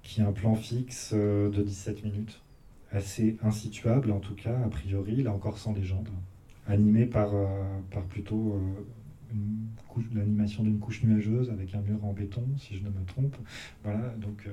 qui 0.04 0.22
a 0.22 0.28
un 0.28 0.32
plan 0.32 0.56
fixe 0.56 1.12
euh, 1.14 1.50
de 1.50 1.62
17 1.62 2.04
minutes, 2.04 2.42
assez 2.92 3.38
insituable 3.44 4.12
en 4.12 4.20
tout 4.20 4.36
cas, 4.36 4.58
a 4.66 4.70
priori, 4.70 5.24
là 5.24 5.34
encore 5.34 5.58
sans 5.58 5.74
légende, 5.74 6.10
animé 6.68 7.06
par, 7.06 7.32
par 7.92 8.04
plutôt 8.04 8.62
l'animation 10.14 10.64
d'une 10.64 10.80
couche 10.80 11.04
nuageuse 11.04 11.50
avec 11.50 11.76
un 11.76 11.82
mur 11.82 12.04
en 12.06 12.14
béton, 12.14 12.44
si 12.58 12.78
je 12.78 12.84
ne 12.84 12.90
me 12.90 13.04
trompe. 13.06 13.36
Voilà, 13.84 14.14
donc 14.18 14.48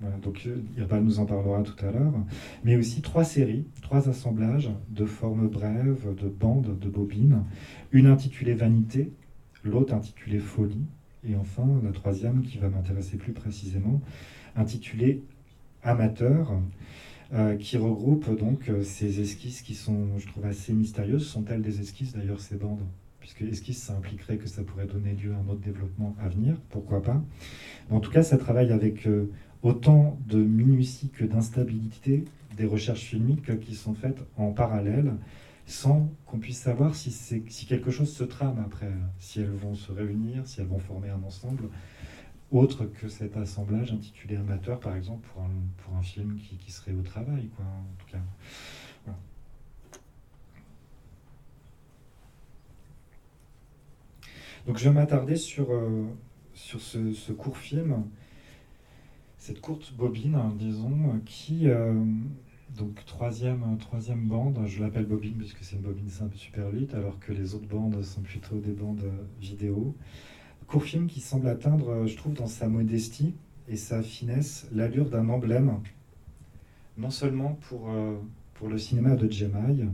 voilà, 0.00 0.16
donc 0.18 0.48
Irba 0.76 1.00
nous 1.00 1.18
en 1.18 1.26
parlera 1.26 1.62
tout 1.62 1.84
à 1.84 1.90
l'heure. 1.90 2.14
Mais 2.64 2.76
aussi 2.76 3.02
trois 3.02 3.24
séries, 3.24 3.66
trois 3.82 4.08
assemblages 4.08 4.70
de 4.90 5.04
formes 5.04 5.48
brèves, 5.48 6.14
de 6.14 6.28
bandes, 6.28 6.78
de 6.78 6.88
bobines. 6.88 7.42
Une 7.90 8.06
intitulée 8.06 8.54
Vanité, 8.54 9.10
l'autre 9.64 9.94
intitulée 9.94 10.38
Folie, 10.38 10.86
et 11.28 11.36
enfin 11.36 11.66
la 11.82 11.92
troisième 11.92 12.42
qui 12.42 12.58
va 12.58 12.68
m'intéresser 12.68 13.16
plus 13.16 13.32
précisément, 13.32 14.00
intitulée 14.56 15.22
Amateur, 15.82 16.52
euh, 17.32 17.56
qui 17.56 17.76
regroupe 17.76 18.38
donc 18.38 18.68
euh, 18.68 18.82
ces 18.82 19.20
esquisses 19.20 19.60
qui 19.60 19.74
sont, 19.74 20.18
je 20.18 20.26
trouve, 20.26 20.46
assez 20.46 20.72
mystérieuses. 20.72 21.26
Sont-elles 21.26 21.60
des 21.60 21.80
esquisses 21.80 22.14
d'ailleurs 22.14 22.40
ces 22.40 22.56
bandes? 22.56 22.80
Puisque 23.20 23.42
esquisse, 23.42 23.82
ça 23.82 23.94
impliquerait 23.94 24.38
que 24.38 24.48
ça 24.48 24.62
pourrait 24.62 24.86
donner 24.86 25.12
lieu 25.12 25.34
à 25.34 25.36
un 25.36 25.48
autre 25.50 25.60
développement 25.60 26.16
à 26.20 26.28
venir, 26.28 26.56
pourquoi 26.70 27.02
pas? 27.02 27.22
en 27.90 28.00
tout 28.00 28.10
cas, 28.10 28.22
ça 28.22 28.38
travaille 28.38 28.72
avec 28.72 29.06
euh, 29.06 29.30
autant 29.62 30.18
de 30.26 30.38
minutie 30.42 31.10
que 31.10 31.24
d'instabilité 31.24 32.24
des 32.56 32.64
recherches 32.64 33.04
filmiques 33.04 33.60
qui 33.60 33.74
sont 33.74 33.94
faites 33.94 34.24
en 34.36 34.52
parallèle 34.52 35.12
sans 35.68 36.10
qu'on 36.24 36.38
puisse 36.38 36.58
savoir 36.58 36.94
si, 36.94 37.10
si 37.10 37.66
quelque 37.66 37.90
chose 37.90 38.10
se 38.10 38.24
trame 38.24 38.58
après, 38.64 38.90
si 39.18 39.40
elles 39.40 39.50
vont 39.50 39.74
se 39.74 39.92
réunir, 39.92 40.46
si 40.46 40.60
elles 40.60 40.66
vont 40.66 40.78
former 40.78 41.10
un 41.10 41.22
ensemble, 41.22 41.68
autre 42.50 42.86
que 42.86 43.08
cet 43.08 43.36
assemblage 43.36 43.92
intitulé 43.92 44.36
amateur, 44.36 44.80
par 44.80 44.96
exemple, 44.96 45.28
pour 45.28 45.42
un, 45.42 45.50
pour 45.84 45.94
un 45.94 46.02
film 46.02 46.36
qui, 46.36 46.56
qui, 46.56 46.72
serait 46.72 46.94
au 46.94 47.02
travail, 47.02 47.50
quoi, 47.54 47.66
en 47.66 47.94
tout 47.98 48.06
cas. 48.10 48.18
Donc 54.66 54.76
je 54.76 54.84
vais 54.84 54.94
m'attarder 54.94 55.36
sur, 55.36 55.70
euh, 55.70 56.06
sur 56.52 56.80
ce, 56.80 57.12
ce, 57.12 57.32
court 57.32 57.56
film 57.56 58.04
cette 59.38 59.60
courte 59.60 59.94
bobine, 59.94 60.34
hein, 60.34 60.52
disons, 60.58 61.20
qui, 61.24 61.68
euh, 61.68 61.94
donc 62.76 63.04
troisième, 63.06 63.76
troisième 63.78 64.26
bande, 64.26 64.60
je 64.66 64.82
l'appelle 64.82 65.06
bobine 65.06 65.34
puisque 65.34 65.62
c'est 65.62 65.76
une 65.76 65.82
bobine 65.82 66.10
simple 66.10 66.36
Super 66.36 66.72
8, 66.72 66.94
alors 66.94 67.18
que 67.18 67.32
les 67.32 67.54
autres 67.54 67.66
bandes 67.66 68.02
sont 68.02 68.20
plutôt 68.20 68.58
des 68.58 68.72
bandes 68.72 69.10
vidéo. 69.40 69.94
Court 70.66 70.84
film 70.84 71.06
qui 71.06 71.20
semble 71.20 71.48
atteindre, 71.48 72.06
je 72.06 72.16
trouve, 72.16 72.34
dans 72.34 72.46
sa 72.46 72.68
modestie 72.68 73.34
et 73.68 73.76
sa 73.76 74.02
finesse, 74.02 74.68
l'allure 74.72 75.08
d'un 75.08 75.28
emblème, 75.28 75.80
non 76.98 77.10
seulement 77.10 77.54
pour, 77.68 77.90
euh, 77.90 78.16
pour 78.54 78.68
le 78.68 78.78
cinéma 78.78 79.16
de 79.16 79.30
Jemai, 79.30 79.86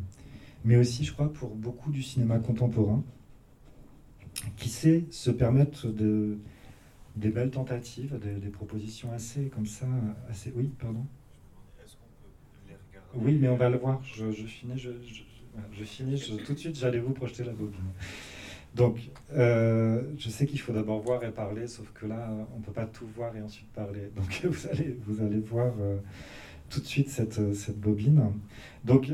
mais 0.65 0.77
aussi, 0.77 1.05
je 1.05 1.13
crois, 1.13 1.33
pour 1.33 1.55
beaucoup 1.55 1.91
du 1.91 2.03
cinéma 2.03 2.39
contemporain, 2.39 3.03
qui 4.57 4.69
sait 4.69 5.05
se 5.11 5.31
permettre 5.31 5.89
de, 5.89 6.39
des 7.17 7.31
belles 7.31 7.51
tentatives, 7.51 8.19
des, 8.19 8.49
propositions 8.49 9.13
assez 9.13 9.49
comme 9.49 9.67
ça, 9.67 9.87
assez. 10.29 10.53
Oui, 10.57 10.73
pardon. 10.79 11.05
Oui, 13.16 13.38
mais 13.40 13.48
on 13.48 13.57
va 13.57 13.68
le 13.68 13.79
voir. 13.79 14.03
Je, 14.05 14.31
finis, 14.31 14.79
je, 14.79 15.85
finis. 15.85 16.20
tout 16.44 16.55
de 16.55 16.59
suite, 16.59 16.79
j'allais 16.79 16.98
vous 16.98 17.12
projeter 17.12 17.44
la 17.44 17.53
bobine. 17.53 17.81
Donc, 18.74 18.98
euh, 19.33 20.03
je 20.18 20.29
sais 20.29 20.46
qu'il 20.46 20.59
faut 20.59 20.72
d'abord 20.72 21.00
voir 21.00 21.22
et 21.22 21.31
parler, 21.31 21.68
sauf 21.68 21.90
que 21.92 22.07
là, 22.07 22.29
on 22.55 22.59
ne 22.59 22.64
peut 22.64 22.72
pas 22.72 22.87
tout 22.87 23.07
voir 23.14 23.37
et 23.37 23.40
ensuite 23.40 23.68
parler. 23.72 24.11
Donc, 24.16 24.44
vous 24.50 24.66
allez, 24.68 24.96
vous 25.07 25.24
allez 25.24 25.38
voir 25.38 25.72
euh, 25.81 25.98
tout 26.70 26.81
de 26.81 26.87
suite 26.87 27.09
cette, 27.09 27.55
cette 27.55 27.79
bobine. 27.79 28.33
Donc, 28.85 29.12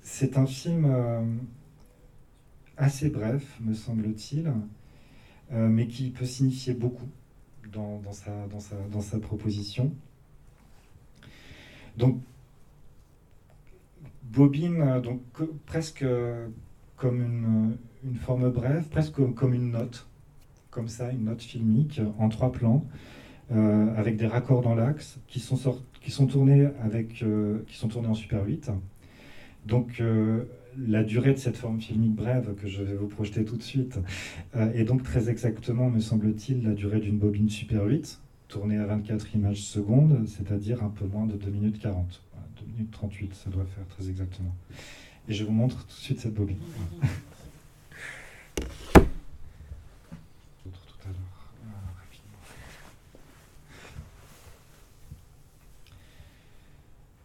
c'est 0.00 0.38
un 0.38 0.46
film 0.46 0.86
euh, 0.86 1.22
assez 2.78 3.10
bref, 3.10 3.58
me 3.60 3.74
semble-t-il. 3.74 4.50
Euh, 5.52 5.68
mais 5.68 5.86
qui 5.86 6.10
peut 6.10 6.24
signifier 6.24 6.72
beaucoup 6.72 7.08
dans, 7.72 8.00
sa, 8.12 8.46
dans, 8.46 8.60
sa, 8.60 8.76
dans 8.90 9.00
sa 9.02 9.18
proposition. 9.18 9.92
Donc, 11.96 12.20
bobine, 14.24 14.80
euh, 14.80 15.00
donc, 15.00 15.20
presque 15.66 16.04
comme 16.96 17.20
une, 17.20 17.76
une, 18.04 18.16
forme 18.16 18.50
brève, 18.50 18.88
presque 18.88 19.20
comme 19.34 19.54
une 19.54 19.72
note, 19.72 20.06
comme 20.70 20.88
ça, 20.88 21.10
une 21.10 21.24
note 21.24 21.42
filmique 21.42 22.00
en 22.18 22.28
trois 22.28 22.52
plans, 22.52 22.86
euh, 23.52 23.94
avec 23.96 24.16
des 24.16 24.26
raccords 24.26 24.62
dans 24.62 24.74
l'axe 24.74 25.18
qui 25.26 25.40
sont, 25.40 25.58
qui 26.00 26.10
sont 26.10 26.26
tournés 26.26 26.68
avec, 26.82 27.24
qui 27.66 27.76
sont 27.76 27.88
tournés 27.88 28.08
en 28.08 28.14
Super 28.14 28.44
8. 28.44 28.70
Donc, 29.66 30.00
la 30.78 31.04
durée 31.04 31.32
de 31.32 31.38
cette 31.38 31.56
forme 31.56 31.80
filmique 31.80 32.14
brève 32.14 32.54
que 32.54 32.66
je 32.66 32.82
vais 32.82 32.94
vous 32.94 33.06
projeter 33.06 33.44
tout 33.44 33.56
de 33.56 33.62
suite 33.62 33.98
euh, 34.56 34.72
est 34.72 34.84
donc 34.84 35.02
très 35.02 35.30
exactement, 35.30 35.90
me 35.90 36.00
semble-t-il, 36.00 36.62
la 36.62 36.74
durée 36.74 37.00
d'une 37.00 37.18
bobine 37.18 37.48
Super 37.48 37.84
8, 37.84 38.20
tournée 38.48 38.78
à 38.78 38.86
24 38.86 39.34
images 39.34 39.62
secondes, 39.62 40.24
c'est-à-dire 40.26 40.82
un 40.82 40.88
peu 40.88 41.06
moins 41.06 41.26
de 41.26 41.36
2 41.36 41.50
minutes 41.50 41.78
40. 41.80 42.22
2 42.64 42.72
minutes 42.72 42.90
38, 42.90 43.34
ça 43.34 43.50
doit 43.50 43.64
faire 43.64 43.86
très 43.88 44.08
exactement. 44.08 44.54
Et 45.28 45.34
je 45.34 45.44
vous 45.44 45.52
montre 45.52 45.86
tout 45.86 45.96
de 45.96 46.00
suite 46.00 46.20
cette 46.20 46.34
bobine. 46.34 46.58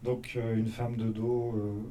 Donc 0.02 0.32
euh, 0.36 0.56
une 0.56 0.66
femme 0.66 0.96
de 0.96 1.08
dos 1.08 1.54
euh, 1.56 1.82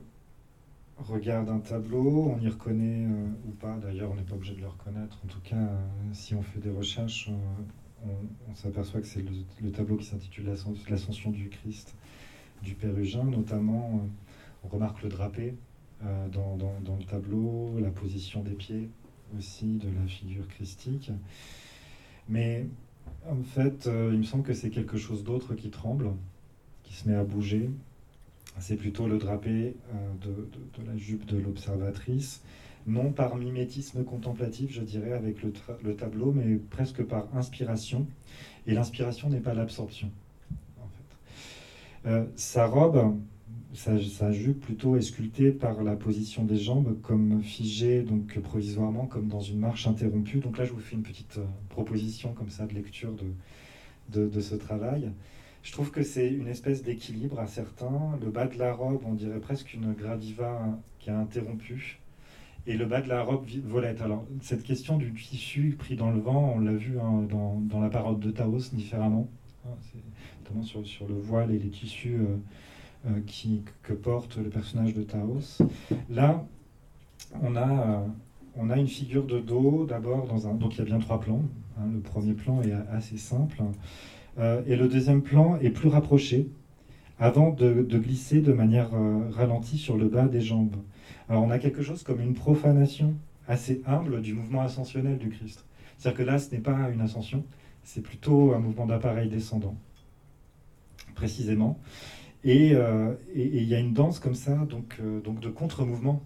regarde 0.97 1.47
un 1.49 1.59
tableau, 1.59 2.35
on 2.35 2.41
y 2.41 2.49
reconnaît 2.49 3.05
euh, 3.05 3.27
ou 3.47 3.51
pas, 3.51 3.77
d'ailleurs 3.77 4.11
on 4.11 4.15
n'est 4.15 4.23
pas 4.23 4.35
obligé 4.35 4.55
de 4.55 4.61
le 4.61 4.67
reconnaître, 4.67 5.19
en 5.23 5.27
tout 5.27 5.39
cas 5.41 5.69
si 6.11 6.33
on 6.33 6.41
fait 6.41 6.59
des 6.59 6.71
recherches, 6.71 7.29
on, 8.03 8.55
s'aperçoit 8.55 8.99
que 9.01 9.07
c'est 9.07 9.23
le, 9.61 9.71
tableau 9.71 9.95
qui 9.95 10.05
s'intitule 10.05 10.53
L'ascension 10.89 11.31
du 11.31 11.49
Christ 11.49 11.95
du 12.63 12.75
Pérugin, 12.75 13.23
notamment 13.23 14.01
euh, 14.03 14.07
on 14.63 14.67
remarque 14.67 15.03
le 15.03 15.09
drapé 15.09 15.55
dans, 16.31 16.55
dans, 16.55 16.95
le 16.95 17.03
tableau, 17.03 17.77
la 17.77 17.89
position 17.89 18.41
des 18.41 18.53
pieds 18.53 18.89
aussi 19.37 19.65
de 19.65 19.89
la 19.89 20.07
figure 20.07 20.47
christique. 20.47 21.11
Mais 22.29 22.67
en 23.29 23.43
fait, 23.43 23.89
il 24.11 24.17
me 24.17 24.23
semble 24.23 24.43
que 24.43 24.53
c'est 24.53 24.69
quelque 24.69 24.97
chose 24.97 25.25
d'autre 25.25 25.55
qui 25.55 25.69
tremble, 25.69 26.11
qui 26.83 26.93
se 26.93 27.09
met 27.09 27.15
à 27.15 27.25
bouger, 27.25 27.69
c'est 28.59 28.75
plutôt 28.75 29.07
le 29.07 29.17
drapé 29.17 29.75
euh, 29.93 30.13
de, 30.21 30.83
la 30.85 30.97
jupe 30.97 31.25
de 31.25 31.37
l'observatrice, 31.37 32.41
non 32.87 33.11
par 33.11 33.35
mimétisme 33.35 34.03
contemplatif, 34.03 34.71
je 34.71 34.81
dirais, 34.81 35.13
avec 35.13 35.37
le, 35.43 35.95
tableau, 35.95 36.31
mais 36.31 36.55
presque 36.55 37.03
par 37.03 37.27
inspiration. 37.35 38.07
Et 38.67 38.73
l'inspiration 38.73 39.29
n'est 39.29 39.39
pas 39.39 39.53
l'absorption. 39.53 40.11
Euh, 42.05 42.25
sa 42.35 42.65
robe, 42.65 43.17
sa, 43.73 44.31
jupe 44.31 44.61
plutôt 44.61 44.95
est 44.95 45.01
sculptée 45.01 45.51
par 45.51 45.83
la 45.83 45.95
position 45.95 46.43
des 46.43 46.57
jambes, 46.57 46.99
comme 47.01 47.41
figée, 47.41 48.03
donc 48.03 48.39
provisoirement, 48.39 49.05
comme 49.05 49.27
dans 49.27 49.41
une 49.41 49.59
marche 49.59 49.87
interrompue. 49.87 50.39
Donc 50.39 50.57
là, 50.57 50.65
je 50.65 50.71
vous 50.71 50.79
fais 50.79 50.95
une 50.95 51.03
petite 51.03 51.37
euh, 51.37 51.45
proposition 51.69 52.33
comme 52.33 52.49
ça 52.49 52.65
de 52.65 52.73
lecture 52.73 53.13
de, 54.11 54.27
de 54.27 54.39
ce 54.39 54.55
travail. 54.55 55.11
Je 55.61 55.71
trouve 55.73 55.91
que 55.91 56.03
c'est 56.03 56.27
une 56.27 56.47
espèce 56.47 56.83
d'équilibre 56.83 57.39
à 57.39 57.47
certains. 57.47 58.17
Le 58.23 58.31
bas 58.31 58.47
de 58.47 58.57
la 58.57 58.73
robe, 58.73 59.01
on 59.05 59.13
dirait 59.13 59.39
presque 59.39 59.73
une 59.73 59.93
gradiva 59.93 60.79
qui 60.99 61.09
a 61.09 61.17
interrompu. 61.17 61.99
Et 62.65 62.77
le 62.77 62.85
bas 62.85 63.01
de 63.01 63.09
la 63.09 63.23
robe 63.23 63.45
volette. 63.65 64.01
Alors, 64.01 64.25
cette 64.41 64.63
question 64.63 64.97
du 64.97 65.13
tissu 65.13 65.75
pris 65.77 65.95
dans 65.95 66.11
le 66.11 66.19
vent, 66.19 66.53
on 66.55 66.59
l'a 66.59 66.73
vu 66.73 66.99
hein, 66.99 67.23
dans, 67.29 67.59
dans, 67.59 67.81
la 67.81 67.89
parole 67.89 68.19
de 68.19 68.31
Taos 68.31 68.73
différemment, 68.73 69.27
hein, 69.71 69.99
notamment 70.43 70.63
sur, 70.63 71.07
le 71.07 71.15
voile 71.15 71.51
et 71.51 71.59
les 71.59 71.69
tissus 71.69 72.15
euh, 72.15 72.37
euh, 73.07 73.61
que 73.83 73.93
porte 73.93 74.37
le 74.37 74.49
personnage 74.49 74.93
de 74.93 75.03
Taos. 75.03 75.61
Là, 76.09 76.45
on 77.41 77.55
a, 77.55 77.69
euh, 77.69 78.07
on 78.55 78.69
a 78.69 78.77
une 78.77 78.87
figure 78.87 79.25
de 79.25 79.39
dos 79.39 79.85
d'abord 79.85 80.27
dans 80.27 80.47
un. 80.47 80.53
Donc, 80.53 80.75
il 80.75 80.79
y 80.79 80.81
a 80.81 80.85
bien 80.85 80.99
trois 80.99 81.19
plans. 81.19 81.43
Hein. 81.77 81.89
le 81.93 81.99
premier 81.99 82.33
plan 82.33 82.61
est 82.61 82.73
assez 82.91 83.17
simple. 83.17 83.63
Et 84.67 84.77
le 84.77 84.87
deuxième 84.87 85.21
plan 85.21 85.57
est 85.57 85.69
plus 85.69 85.89
rapproché, 85.89 86.49
avant 87.19 87.51
de, 87.51 87.83
glisser 87.97 88.41
de 88.41 88.53
manière 88.53 88.93
euh, 88.93 89.29
ralentie 89.31 89.77
sur 89.77 89.97
le 89.97 90.07
bas 90.07 90.27
des 90.27 90.41
jambes. 90.41 90.77
Alors 91.27 91.43
on 91.43 91.51
a 91.51 91.59
quelque 91.59 91.81
chose 91.81 92.03
comme 92.03 92.21
une 92.21 92.33
profanation 92.33 93.13
assez 93.47 93.81
humble 93.85 94.21
du 94.21 94.33
mouvement 94.33 94.61
ascensionnel 94.61 95.17
du 95.17 95.29
Christ. 95.29 95.65
C'est-à-dire 95.97 96.17
que 96.17 96.23
là, 96.23 96.39
ce 96.39 96.51
n'est 96.51 96.61
pas 96.61 96.89
une 96.93 97.01
ascension, 97.01 97.43
c'est 97.83 98.01
plutôt 98.01 98.53
un 98.53 98.59
mouvement 98.59 98.85
d'appareil 98.85 99.29
descendant, 99.29 99.75
précisément. 101.15 101.79
Et 102.43 102.73
euh, 102.73 103.13
il 103.35 103.63
y 103.63 103.75
a 103.75 103.79
une 103.79 103.93
danse 103.93 104.19
comme 104.19 104.35
ça, 104.35 104.55
donc, 104.55 105.01
donc 105.23 105.39
de 105.39 105.49
contre-mouvement. 105.49 106.21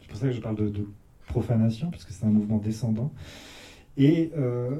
C'est 0.00 0.08
pour 0.08 0.18
ça 0.18 0.26
que 0.26 0.32
je 0.32 0.40
parle 0.40 0.56
de, 0.56 0.86
profanation, 1.26 1.90
puisque 1.90 2.10
c'est 2.10 2.24
un 2.24 2.30
mouvement 2.30 2.58
descendant. 2.58 3.12
Et 3.96 4.32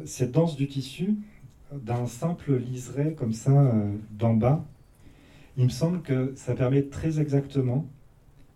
cette 0.05 0.33
danse 0.33 0.57
du 0.57 0.67
tissu, 0.67 1.17
d'un 1.73 2.07
simple 2.07 2.57
liseré 2.57 3.15
comme 3.15 3.33
ça 3.33 3.53
euh, 3.53 3.95
d'en 4.13 4.35
bas, 4.35 4.65
il 5.57 5.65
me 5.65 5.71
semble 5.71 6.03
que 6.03 6.33
ça 6.37 6.55
permet 6.55 6.83
très 6.83 7.21
exactement 7.21 7.87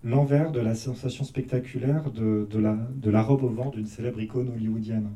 l'envers 0.02 0.52
de 0.52 0.60
la 0.60 0.74
sensation 0.74 1.24
spectaculaire 1.24 2.10
de, 2.10 2.46
de 2.50 3.10
la 3.10 3.22
robe 3.22 3.42
au 3.42 3.48
vent 3.48 3.70
d'une 3.70 3.86
célèbre 3.86 4.20
icône 4.20 4.50
hollywoodienne. 4.50 5.08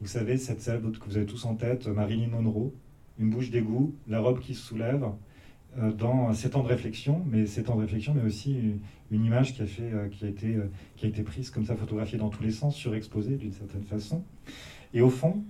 Vous 0.00 0.08
savez, 0.08 0.36
cette 0.36 0.60
célèbre 0.60 0.92
que 0.92 1.06
vous 1.06 1.16
avez 1.16 1.24
tous 1.24 1.46
en 1.46 1.54
tête, 1.54 1.86
Marilyn 1.86 2.28
Monroe, 2.28 2.70
une 3.18 3.30
bouche 3.30 3.50
d'égout, 3.50 3.94
la 4.06 4.20
robe 4.20 4.40
qui 4.40 4.54
se 4.54 4.62
soulève, 4.62 5.06
euh, 5.78 5.90
dans 5.90 6.34
ces 6.34 6.50
temps 6.50 6.62
de 6.62 6.68
réflexion, 6.68 7.22
mais 7.26 7.46
temps 7.46 7.76
de 7.76 7.80
réflexion, 7.80 8.12
mais 8.14 8.22
aussi 8.22 8.78
une, 9.10 9.24
image 9.24 9.54
qui 9.54 9.62
a, 9.62 9.66
fait, 9.66 9.90
euh, 9.92 10.08
euh, 10.22 10.66
qui 10.96 11.06
a 11.06 11.08
été 11.08 11.22
prise 11.22 11.50
comme 11.50 11.64
ça, 11.64 11.76
photographiée 11.76 12.18
dans 12.18 12.28
tous 12.28 12.42
les 12.42 12.50
sens, 12.50 12.76
surexposée 12.76 13.36
d'une 13.36 13.52
certaine 13.52 13.84
façon. 13.84 14.22
Et 14.92 15.00
au 15.00 15.08
fond, 15.08 15.42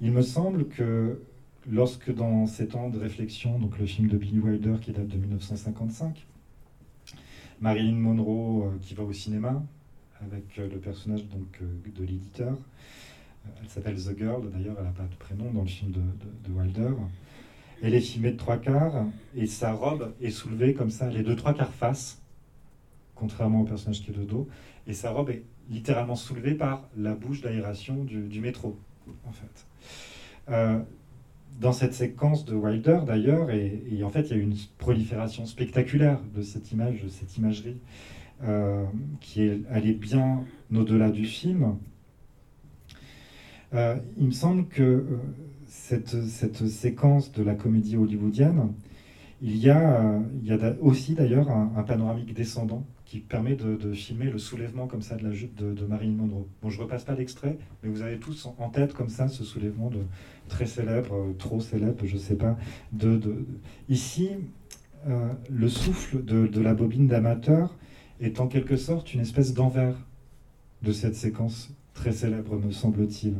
il 0.00 0.12
me 0.12 0.22
semble 0.22 0.68
que 0.68 1.20
lorsque 1.68 2.14
dans 2.14 2.46
ces 2.46 2.68
temps 2.68 2.90
de 2.90 2.98
réflexion, 2.98 3.58
donc 3.58 3.78
le 3.80 3.86
film 3.86 4.08
de 4.08 4.16
Billy 4.16 4.38
Wilder 4.38 4.76
qui 4.80 4.92
date 4.92 5.08
de 5.08 5.16
1955, 5.16 6.24
Marilyn 7.60 7.96
Monroe 7.96 8.72
qui 8.80 8.94
va 8.94 9.02
au 9.02 9.12
cinéma 9.12 9.60
avec 10.20 10.56
le 10.56 10.78
personnage 10.78 11.24
donc, 11.26 11.60
de 11.94 12.04
l'éditeur, 12.04 12.56
elle 13.60 13.68
s'appelle 13.68 13.96
The 13.96 14.16
Girl, 14.16 14.50
d'ailleurs 14.50 14.76
elle 14.78 14.84
n'a 14.84 14.90
pas 14.90 15.04
de 15.04 15.14
prénom 15.18 15.50
dans 15.52 15.62
le 15.62 15.68
film 15.68 15.92
de, 15.92 16.00
de 16.00 16.54
Wilder, 16.54 16.94
elle 17.82 17.94
est 17.94 18.00
filmée 18.00 18.32
de 18.32 18.36
trois 18.36 18.56
quarts 18.56 19.04
et 19.36 19.46
sa 19.46 19.72
robe 19.72 20.12
est 20.20 20.30
soulevée 20.30 20.74
comme 20.74 20.90
ça, 20.90 21.08
les 21.08 21.22
deux 21.22 21.36
trois 21.36 21.54
quarts 21.54 21.72
face, 21.72 22.20
contrairement 23.14 23.60
au 23.60 23.64
personnage 23.64 24.02
qui 24.02 24.10
est 24.10 24.14
de 24.14 24.24
dos. 24.24 24.48
Et 24.86 24.92
sa 24.94 25.10
robe 25.10 25.30
est 25.30 25.42
littéralement 25.70 26.16
soulevée 26.16 26.54
par 26.54 26.88
la 26.96 27.14
bouche 27.14 27.40
d'aération 27.40 28.04
du, 28.04 28.40
métro, 28.40 28.78
en 29.26 29.32
fait. 29.32 29.66
Euh, 30.48 30.80
dans 31.60 31.72
cette 31.72 31.92
séquence 31.92 32.44
de 32.44 32.54
Wilder, 32.54 33.00
d'ailleurs, 33.06 33.50
et, 33.50 34.02
en 34.02 34.08
fait, 34.08 34.30
il 34.30 34.36
y 34.36 34.40
a 34.40 34.42
une 34.42 34.56
prolifération 34.78 35.44
spectaculaire 35.46 36.20
de 36.34 36.42
cette 36.42 36.72
image, 36.72 37.02
de 37.02 37.08
cette 37.08 37.36
imagerie, 37.36 37.76
euh, 38.44 38.84
qui 39.20 39.42
est 39.42 39.60
allée 39.70 39.92
bien 39.92 40.44
au-delà 40.74 41.10
du 41.10 41.26
film. 41.26 41.76
Euh, 43.74 43.96
il 44.16 44.26
me 44.26 44.32
semble 44.32 44.66
que 44.66 45.04
cette, 45.66 46.08
séquence 46.68 47.32
de 47.32 47.42
la 47.42 47.54
comédie 47.54 47.96
hollywoodienne, 47.96 48.72
il 49.42 49.56
y 49.56 49.70
a, 49.70 50.20
il 50.42 50.48
y 50.48 50.52
a 50.52 50.74
aussi 50.80 51.14
d'ailleurs 51.14 51.50
un, 51.50 51.82
panoramique 51.82 52.34
descendant 52.34 52.84
qui 53.04 53.20
permet 53.20 53.54
de, 53.54 53.92
filmer 53.92 54.30
le 54.30 54.38
soulèvement 54.38 54.86
comme 54.86 55.02
ça 55.02 55.16
de 55.16 55.24
la 55.24 55.32
jupe 55.32 55.54
de, 55.54 55.86
Marilyn 55.86 56.14
Monroe. 56.14 56.46
Bon, 56.62 56.70
je 56.70 56.80
repasse 56.80 57.04
pas 57.04 57.14
l'extrait, 57.14 57.58
mais 57.82 57.90
vous 57.90 58.02
avez 58.02 58.18
tous 58.18 58.46
en 58.58 58.68
tête 58.70 58.94
comme 58.94 59.08
ça 59.08 59.28
ce 59.28 59.44
soulèvement 59.44 59.90
de, 59.90 60.00
très 60.48 60.66
célèbre, 60.66 61.14
euh, 61.14 61.32
trop 61.38 61.60
célèbre, 61.60 62.04
je 62.04 62.16
sais 62.16 62.36
pas. 62.36 62.56
De, 62.92 63.20
Ici, 63.88 64.30
euh, 65.06 65.32
le 65.48 65.68
souffle 65.68 66.24
de, 66.24 66.60
la 66.60 66.74
bobine 66.74 67.06
d'amateur 67.06 67.76
est 68.20 68.40
en 68.40 68.48
quelque 68.48 68.76
sorte 68.76 69.14
une 69.14 69.20
espèce 69.20 69.54
d'envers 69.54 69.94
de 70.82 70.92
cette 70.92 71.14
séquence 71.14 71.70
très 71.94 72.12
célèbre, 72.12 72.58
me 72.58 72.72
semble-t-il. 72.72 73.34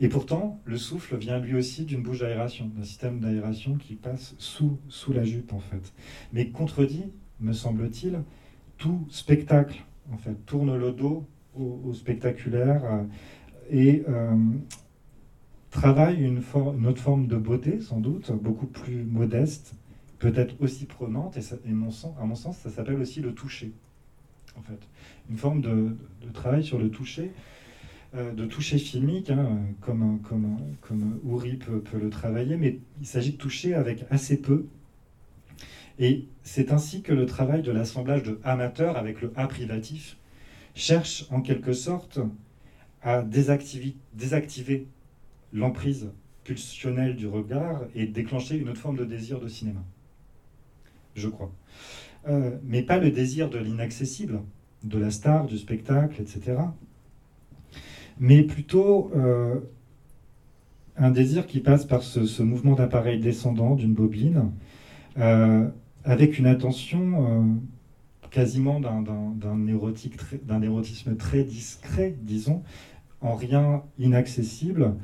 Et 0.00 0.08
pourtant, 0.08 0.60
le 0.64 0.78
souffle 0.78 1.16
vient 1.16 1.38
lui 1.38 1.54
aussi 1.54 1.84
d'une 1.84 2.02
bouche 2.02 2.20
d'aération, 2.20 2.70
d'un 2.74 2.84
système 2.84 3.20
d'aération 3.20 3.76
qui 3.76 3.96
passe 3.96 4.34
sous, 4.38 4.78
sous 4.88 5.12
la 5.12 5.24
jupe, 5.24 5.52
en 5.52 5.60
fait. 5.60 5.92
Mais 6.32 6.48
contredit, 6.48 7.04
me 7.38 7.52
semble-t-il, 7.52 8.22
tout 8.78 9.06
spectacle, 9.10 9.84
en 10.10 10.16
fait, 10.16 10.34
tourne 10.46 10.76
le 10.76 10.92
dos 10.92 11.26
au, 11.54 11.92
spectaculaire 11.92 12.82
euh, 12.84 13.02
et 13.70 14.02
euh, 14.08 14.36
travaille 15.70 16.22
une, 16.22 16.38
autre 16.86 17.00
forme 17.00 17.26
de 17.26 17.36
beauté, 17.36 17.80
sans 17.80 18.00
doute, 18.00 18.32
beaucoup 18.32 18.66
plus 18.66 19.04
modeste, 19.04 19.74
peut-être 20.18 20.54
aussi 20.60 20.86
prenante, 20.86 21.36
et, 21.36 21.40
à 21.40 21.74
mon 22.24 22.34
sens, 22.34 22.56
ça 22.58 22.70
s'appelle 22.70 23.00
aussi 23.00 23.20
le 23.20 23.34
toucher, 23.34 23.72
en 24.56 24.62
fait. 24.62 24.80
Une 25.28 25.36
forme 25.36 25.60
de, 25.60 25.96
travail 26.32 26.64
sur 26.64 26.78
le 26.78 26.90
toucher 26.90 27.32
de 28.12 28.44
toucher 28.44 28.78
filmique, 28.78 29.30
hein, 29.30 29.58
comme, 29.80 30.20
comme, 30.22 30.58
comme 30.80 31.20
Uri 31.24 31.56
peut, 31.56 31.82
le 31.98 32.10
travailler, 32.10 32.56
mais 32.56 32.80
il 33.00 33.06
s'agit 33.06 33.32
de 33.32 33.36
toucher 33.36 33.74
avec 33.74 34.04
assez 34.10 34.36
peu. 34.36 34.66
Et 36.00 36.26
c'est 36.42 36.72
ainsi 36.72 37.02
que 37.02 37.12
le 37.12 37.26
travail 37.26 37.62
de 37.62 37.70
l'assemblage 37.70 38.22
de 38.22 38.40
amateurs 38.42 38.96
avec 38.96 39.20
le 39.20 39.32
A 39.36 39.46
privatif 39.46 40.16
cherche 40.74 41.26
en 41.30 41.40
quelque 41.40 41.72
sorte 41.72 42.18
à 43.02 43.22
désactiver, 43.22 43.94
désactiver 44.14 44.86
l'emprise 45.52 46.10
pulsionnelle 46.42 47.16
du 47.16 47.28
regard 47.28 47.82
et 47.94 48.06
déclencher 48.06 48.56
une 48.56 48.70
autre 48.70 48.80
forme 48.80 48.96
de 48.96 49.04
désir 49.04 49.40
de 49.40 49.48
cinéma. 49.48 49.84
Je 51.14 51.28
crois. 51.28 51.52
Euh, 52.28 52.58
mais 52.64 52.82
pas 52.82 52.98
le 52.98 53.10
désir 53.10 53.50
de 53.50 53.58
l'inaccessible, 53.58 54.40
de 54.82 54.98
la 54.98 55.10
star, 55.10 55.46
du 55.46 55.58
spectacle, 55.58 56.20
etc 56.20 56.56
mais 58.20 58.42
plutôt 58.42 59.10
euh, 59.16 59.58
un 60.96 61.10
désir 61.10 61.46
qui 61.46 61.60
passe 61.60 61.86
par 61.86 62.02
ce, 62.02 62.42
mouvement 62.42 62.74
d'appareil 62.74 63.18
descendant 63.18 63.74
d'une 63.74 63.94
bobine, 63.94 64.52
euh, 65.18 65.66
avec 66.04 66.38
une 66.38 66.46
attention 66.46 67.26
euh, 67.26 67.42
quasiment 68.30 68.78
d'un 68.78 69.66
érotisme 70.62 71.16
très 71.16 71.44
discret, 71.44 72.14
disons, 72.20 72.62
en 73.22 73.34
rien 73.34 73.82
inaccessible. 73.98 74.94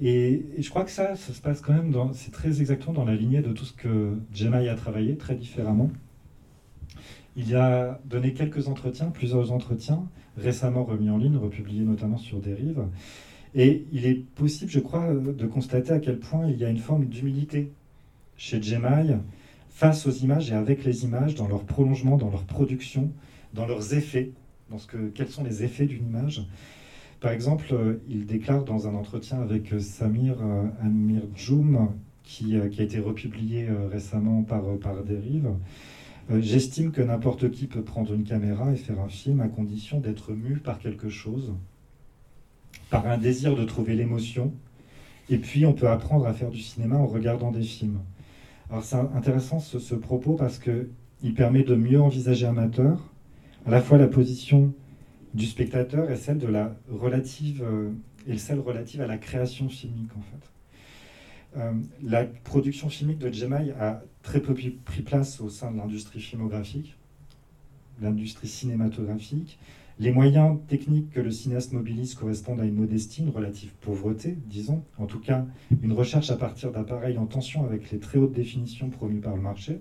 Et, 0.00 0.44
je 0.58 0.68
crois 0.70 0.84
que 0.84 0.90
ça, 0.90 1.14
ça 1.14 1.32
se 1.32 1.40
passe 1.40 1.60
quand 1.60 1.72
même, 1.72 1.94
c'est 2.14 2.32
très 2.32 2.60
exactement 2.60 2.94
dans 2.94 3.04
la 3.04 3.14
lignée 3.14 3.42
de 3.42 3.52
tout 3.52 3.64
ce 3.64 3.72
que 3.72 4.16
Jemai 4.34 4.68
a 4.68 4.74
travaillé, 4.74 5.16
très 5.16 5.36
différemment. 5.36 5.90
Il 7.36 7.54
a 7.54 8.00
donné 8.06 8.32
quelques 8.32 8.68
entretiens, 8.68 9.10
plusieurs 9.10 9.52
entretiens, 9.52 10.08
récemment 10.36 10.84
remis 10.84 11.10
en 11.10 11.18
ligne, 11.18 11.36
republiés 11.36 11.82
notamment 11.82 12.18
sur 12.18 12.40
Dérive. 12.40 12.84
Et 13.54 13.84
il 13.92 14.06
est 14.06 14.22
possible, 14.34 14.70
je 14.70 14.80
crois, 14.80 15.14
de 15.14 15.46
constater 15.46 15.92
à 15.92 15.98
quel 15.98 16.18
point 16.18 16.46
il 16.48 16.58
y 16.58 16.64
a 16.64 16.68
une 16.68 16.78
forme 16.78 17.06
d'humilité 17.06 17.70
chez 18.36 18.62
Jemai 18.62 19.16
face 19.70 20.06
aux 20.06 20.10
images 20.10 20.50
et 20.50 20.54
avec 20.54 20.84
les 20.84 21.04
images, 21.04 21.34
dans 21.34 21.48
leur 21.48 21.64
prolongement, 21.64 22.16
dans 22.16 22.30
leur 22.30 22.44
production, 22.44 23.10
dans 23.54 23.66
leurs 23.66 23.94
effets, 23.94 24.32
dans 24.70 24.78
ce 24.78 24.86
que, 24.86 25.08
quels 25.08 25.28
sont 25.28 25.44
les 25.44 25.64
effets 25.64 25.86
d'une 25.86 26.06
image. 26.06 26.46
Par 27.20 27.32
exemple, 27.32 27.98
il 28.08 28.26
déclare 28.26 28.64
dans 28.64 28.88
un 28.88 28.94
entretien 28.94 29.40
avec 29.40 29.72
Samir 29.80 30.36
euh, 30.42 30.64
Amir 30.82 31.22
qui, 32.26 32.56
euh, 32.56 32.68
a 32.78 32.82
été 32.82 32.98
republié 32.98 33.68
euh, 33.68 33.88
récemment 33.88 34.42
par, 34.42 34.62
par 34.82 35.02
Dérive, 35.04 35.46
euh, 35.46 35.50
j'estime 36.30 36.90
que 36.90 37.02
n'importe 37.02 37.50
qui 37.50 37.66
peut 37.66 37.82
prendre 37.82 38.12
une 38.12 38.24
caméra 38.24 38.72
et 38.72 38.76
faire 38.76 39.00
un 39.00 39.08
film 39.08 39.40
à 39.40 39.48
condition 39.48 40.00
d'être 40.00 40.32
mu 40.32 40.56
par 40.56 40.78
quelque 40.78 41.08
chose, 41.08 41.54
par 42.90 43.06
un 43.06 43.18
désir 43.18 43.56
de 43.56 43.64
trouver 43.64 43.94
l'émotion. 43.94 44.52
Et 45.28 45.38
puis 45.38 45.66
on 45.66 45.72
peut 45.72 45.88
apprendre 45.88 46.26
à 46.26 46.32
faire 46.32 46.50
du 46.50 46.60
cinéma 46.60 46.96
en 46.96 47.06
regardant 47.06 47.50
des 47.50 47.62
films. 47.62 48.00
Alors 48.70 48.84
c'est 48.84 48.96
intéressant 48.96 49.60
ce, 49.60 49.94
propos 49.94 50.34
parce 50.34 50.58
qu'il 50.58 51.34
permet 51.34 51.62
de 51.62 51.74
mieux 51.74 52.00
envisager 52.00 52.46
amateur, 52.46 53.00
à 53.64 53.70
la 53.70 53.80
fois 53.80 53.98
la 53.98 54.08
position 54.08 54.74
du 55.34 55.46
spectateur 55.46 56.10
et 56.10 56.16
celle 56.16 56.38
de 56.38 56.46
la 56.46 56.76
relative 56.90 57.62
euh, 57.62 57.90
et 58.26 58.38
celle 58.38 58.58
relative 58.58 59.00
à 59.02 59.06
la 59.06 59.18
création 59.18 59.68
filmique 59.68 60.10
en 60.16 60.22
fait. 60.22 60.50
Euh, 61.58 61.72
la 62.02 62.24
production 62.24 62.88
chimique 62.88 63.18
de 63.18 63.32
Jemai 63.32 63.72
a 63.80 64.02
très 64.26 64.40
peu 64.40 64.54
pris 64.54 65.02
place 65.02 65.40
au 65.40 65.48
sein 65.48 65.70
de 65.70 65.76
l'industrie 65.76 66.20
filmographique, 66.20 66.96
l'industrie 68.02 68.48
cinématographique. 68.48 69.56
Les 70.00 70.10
moyens 70.10 70.58
techniques 70.66 71.10
que 71.12 71.20
le 71.20 71.30
cinéaste 71.30 71.72
mobilise 71.72 72.14
correspondent 72.14 72.60
à 72.60 72.64
une 72.64 72.74
modestie, 72.74 73.22
une 73.22 73.30
relative 73.30 73.72
pauvreté, 73.80 74.36
disons. 74.46 74.82
En 74.98 75.06
tout 75.06 75.20
cas, 75.20 75.46
une 75.80 75.92
recherche 75.92 76.30
à 76.30 76.36
partir 76.36 76.72
d'appareils 76.72 77.16
en 77.16 77.26
tension 77.26 77.64
avec 77.64 77.90
les 77.92 77.98
très 77.98 78.18
hautes 78.18 78.32
définitions 78.32 78.90
promues 78.90 79.20
par 79.20 79.36
le 79.36 79.42
marché. 79.42 79.80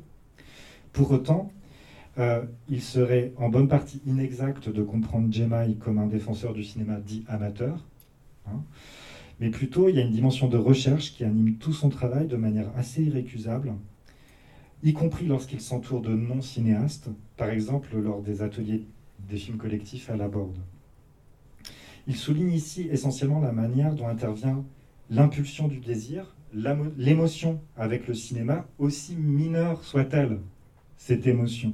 Pour 0.94 1.12
autant, 1.12 1.52
euh, 2.20 2.44
il 2.70 2.82
serait 2.82 3.34
en 3.38 3.50
bonne 3.50 3.68
partie 3.68 4.00
inexact 4.06 4.70
de 4.70 4.84
comprendre 4.84 5.34
Jemai 5.34 5.76
comme 5.80 5.98
un 5.98 6.08
défenseur 6.08 6.54
du 6.54 6.64
cinéma 6.64 7.00
dit 7.00 7.26
amateur. 7.28 7.84
Hein 8.48 8.62
mais 9.40 9.50
plutôt 9.50 9.90
il 9.90 9.96
y 9.96 10.00
a 10.00 10.02
une 10.02 10.12
dimension 10.12 10.48
de 10.48 10.58
recherche 10.58 11.14
qui 11.14 11.24
anime 11.24 11.56
tout 11.56 11.74
son 11.74 11.90
travail 11.90 12.28
de 12.28 12.38
manière 12.38 12.70
assez 12.78 13.04
irrécusable, 13.04 13.74
y 14.86 14.94
compris 14.94 15.26
lorsqu'il 15.26 15.62
s'entoure 15.62 16.02
de 16.02 16.14
non-cinéastes, 16.14 17.10
par 17.38 17.50
exemple 17.50 17.98
lors 17.98 18.22
des 18.22 18.44
ateliers 18.44 18.86
des 19.28 19.38
films 19.38 19.58
collectifs 19.58 20.12
à 20.12 20.16
la 20.16 20.28
Borde. 20.28 20.60
Il 22.06 22.16
souligne 22.16 22.52
ici 22.52 22.88
essentiellement 22.92 23.40
la 23.40 23.52
manière 23.52 23.96
dont 23.96 24.08
intervient 24.08 24.64
l'impulsion 25.10 25.68
du 25.68 25.80
désir, 25.80 26.36
l'émotion 26.54 27.60
avec 27.76 28.08
le 28.08 28.14
cinéma, 28.14 28.68
aussi 28.78 29.16
mineure 29.16 29.84
soit-elle, 29.84 30.40
cette 30.98 31.26
émotion. 31.26 31.74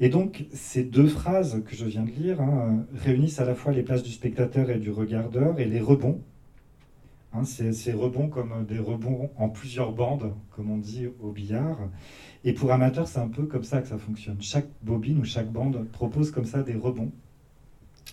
Et 0.00 0.08
donc, 0.08 0.46
ces 0.54 0.82
deux 0.82 1.08
phrases 1.08 1.62
que 1.66 1.76
je 1.76 1.84
viens 1.84 2.04
de 2.04 2.10
lire 2.10 2.40
hein, 2.40 2.86
réunissent 2.94 3.38
à 3.38 3.44
la 3.44 3.54
fois 3.54 3.72
les 3.72 3.82
places 3.82 4.02
du 4.02 4.10
spectateur 4.10 4.70
et 4.70 4.78
du 4.78 4.90
regardeur 4.90 5.60
et 5.60 5.66
les 5.66 5.80
rebonds 5.80 6.22
Hein, 7.32 7.44
ces 7.44 7.92
rebonds 7.92 8.28
comme 8.28 8.66
des 8.66 8.80
rebonds 8.80 9.30
en 9.36 9.48
plusieurs 9.48 9.92
bandes, 9.92 10.34
comme 10.50 10.70
on 10.70 10.78
dit 10.78 11.06
au 11.20 11.30
billard. 11.30 11.78
Et 12.42 12.52
pour 12.52 12.72
amateurs, 12.72 13.06
c'est 13.06 13.20
un 13.20 13.28
peu 13.28 13.44
comme 13.44 13.62
ça 13.62 13.80
que 13.80 13.88
ça 13.88 13.98
fonctionne. 13.98 14.38
Chaque 14.40 14.66
bobine 14.82 15.18
ou 15.18 15.24
chaque 15.24 15.50
bande 15.50 15.86
propose 15.92 16.32
comme 16.32 16.44
ça 16.44 16.64
des 16.64 16.74
rebonds, 16.74 17.12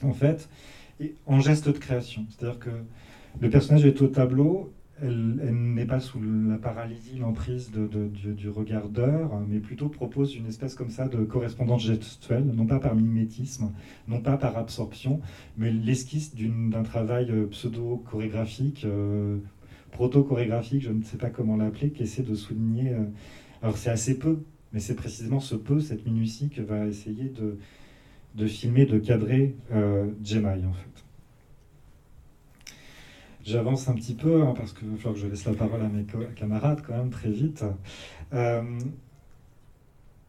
en 0.04 0.14
fait, 0.14 0.48
en 1.26 1.40
geste 1.40 1.68
de 1.68 1.78
création. 1.78 2.26
C'est-à-dire 2.30 2.60
que 2.60 2.70
le 3.40 3.50
personnage 3.50 3.86
est 3.86 4.02
au 4.02 4.08
tableau, 4.08 4.72
elle, 5.02 5.36
n'est 5.52 5.86
pas 5.86 6.00
sous 6.00 6.20
la 6.22 6.58
paralysie, 6.58 7.18
l'emprise 7.18 7.72
de, 7.72 7.88
du, 7.88 8.50
regardeur, 8.50 9.40
mais 9.48 9.60
plutôt 9.60 9.90
propose 9.90 10.36
une 10.36 10.48
espèce 10.48 10.76
comme 10.76 10.90
ça 10.90 11.08
de 11.08 11.24
correspondance 11.24 11.84
gestuelle, 11.84 12.46
non 12.46 12.66
pas 12.66 12.80
par 12.80 12.96
mimétisme, 12.96 13.72
non 14.08 14.22
pas 14.22 14.38
par 14.38 14.58
absorption, 14.58 15.22
mais 15.58 15.72
l'esquisse 15.72 16.34
d'un 16.36 16.84
travail 16.84 17.30
euh, 17.30 17.48
pseudo-chorégraphique, 17.48 18.86
euh, 18.86 19.38
proto-chorégraphique, 19.92 20.84
je 20.84 20.92
ne 20.92 21.04
sais 21.04 21.18
pas 21.18 21.30
comment 21.30 21.58
l'appeler, 21.58 21.92
qui 21.92 22.04
essaie 22.04 22.24
de 22.24 22.36
souligner. 22.36 22.92
Euh, 22.92 23.04
alors 23.62 23.78
c'est 23.78 23.90
assez 23.90 24.18
peu, 24.18 24.40
mais 24.74 24.80
c'est 24.80 24.96
précisément 24.96 25.40
ce 25.40 25.56
peu, 25.56 25.80
cette 25.80 26.06
minutie, 26.06 26.50
que 26.50 26.62
va 26.62 26.86
essayer 26.86 27.30
de, 27.30 27.58
de 28.36 28.48
filmer, 28.48 28.86
de 28.86 29.00
cadrer 29.00 29.56
euh, 29.72 30.06
en 30.06 30.74
fait. 30.74 31.07
J'avance 33.48 33.88
un 33.88 33.94
petit 33.94 34.14
peu, 34.14 34.42
hein, 34.42 34.54
parce 34.58 34.74
va 34.74 34.98
falloir 34.98 35.14
que 35.14 35.22
je 35.22 35.28
laisse 35.28 35.46
la 35.46 35.54
parole 35.54 35.82
à 35.82 35.88
mes 35.88 36.06
camarades 36.36 36.82
quand 36.86 36.98
même 36.98 37.12
très 37.12 37.30
vite. 37.30 37.64
Euh, 38.34 38.62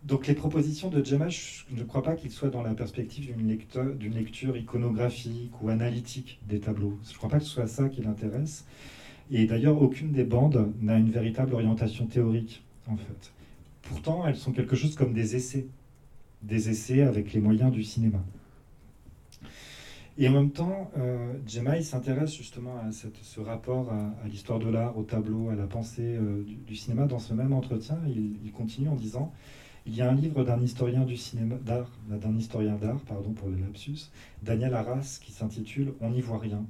donc 0.05 0.29
les 0.29 0.35
propositions 0.35 0.89
de 0.89 1.05
Gemma, 1.05 1.29
je 1.29 1.65
ne 1.73 1.83
crois 1.83 2.05
pas 2.05 2.15
qu'il 2.15 2.31
soit 2.31 2.49
dans 2.49 2.63
la 2.63 2.75
perspective 2.75 3.35
d'une 3.35 4.15
lecture, 4.15 4.57
iconographique 4.57 5.51
ou 5.61 5.69
analytique 5.69 6.39
des 6.49 6.61
tableaux. 6.61 6.97
Je 7.09 7.13
ne 7.15 7.17
crois 7.17 7.29
pas 7.29 7.39
que 7.39 7.45
ce 7.45 7.51
soit 7.51 7.67
ça 7.67 7.89
qui 7.89 8.03
l'intéresse. 8.03 8.65
Et 9.33 9.47
d'ailleurs, 9.47 9.83
aucune 9.83 10.13
des 10.13 10.23
bandes 10.23 10.73
n'a 10.81 10.97
une 10.97 11.11
véritable 11.11 11.55
orientation 11.55 12.07
théorique, 12.07 12.63
en 12.87 12.97
fait. 12.97 13.33
Pourtant, 13.83 14.29
elles 14.29 14.37
sont 14.37 14.53
quelque 14.53 14.77
chose 14.77 14.95
comme 14.95 15.13
des 15.13 15.35
essais. 15.35 15.67
Des 16.43 16.71
essais 16.71 17.03
avec 17.03 17.33
les 17.33 17.41
moyens 17.41 17.73
du 17.73 17.83
cinéma. 17.83 18.23
Et 20.21 20.27
en 20.27 20.33
même 20.33 20.51
temps, 20.51 20.91
euh, 20.99 21.81
s'intéresse 21.81 22.35
justement 22.35 22.77
à 22.79 22.91
ce 22.91 23.41
rapport 23.41 23.93
à, 23.93 24.27
l'histoire 24.27 24.59
de 24.59 24.69
l'art, 24.69 24.99
au 24.99 25.05
tableau, 25.05 25.51
à 25.51 25.55
la 25.55 25.69
pensée 25.69 26.17
euh, 26.17 26.45
du, 26.67 26.75
cinéma. 26.75 27.07
Dans 27.07 27.21
ce 27.21 27.33
même 27.35 27.53
entretien, 27.53 28.01
il, 28.09 28.51
continue 28.51 28.89
en 28.89 28.97
disant 28.97 29.33
il 29.87 29.95
y 29.95 30.03
a 30.03 30.11
un 30.11 30.15
livre 30.15 30.43
d'un 30.43 30.61
historien 30.61 31.05
du 31.05 31.17
cinéma 31.17 31.55
d'art, 31.65 31.93
d'un 32.09 32.37
historien 32.37 32.75
d'art, 32.75 33.01
pardon 33.03 33.31
pour 33.31 33.49
le 33.49 33.59
lapsus, 33.59 34.11
Daniel 34.43 34.75
Arras, 34.75 35.21
qui 35.23 35.31
s'intitule 35.31 35.95
On 36.01 36.11
n'y 36.11 36.21
voit 36.21 36.39
rien. 36.39 36.67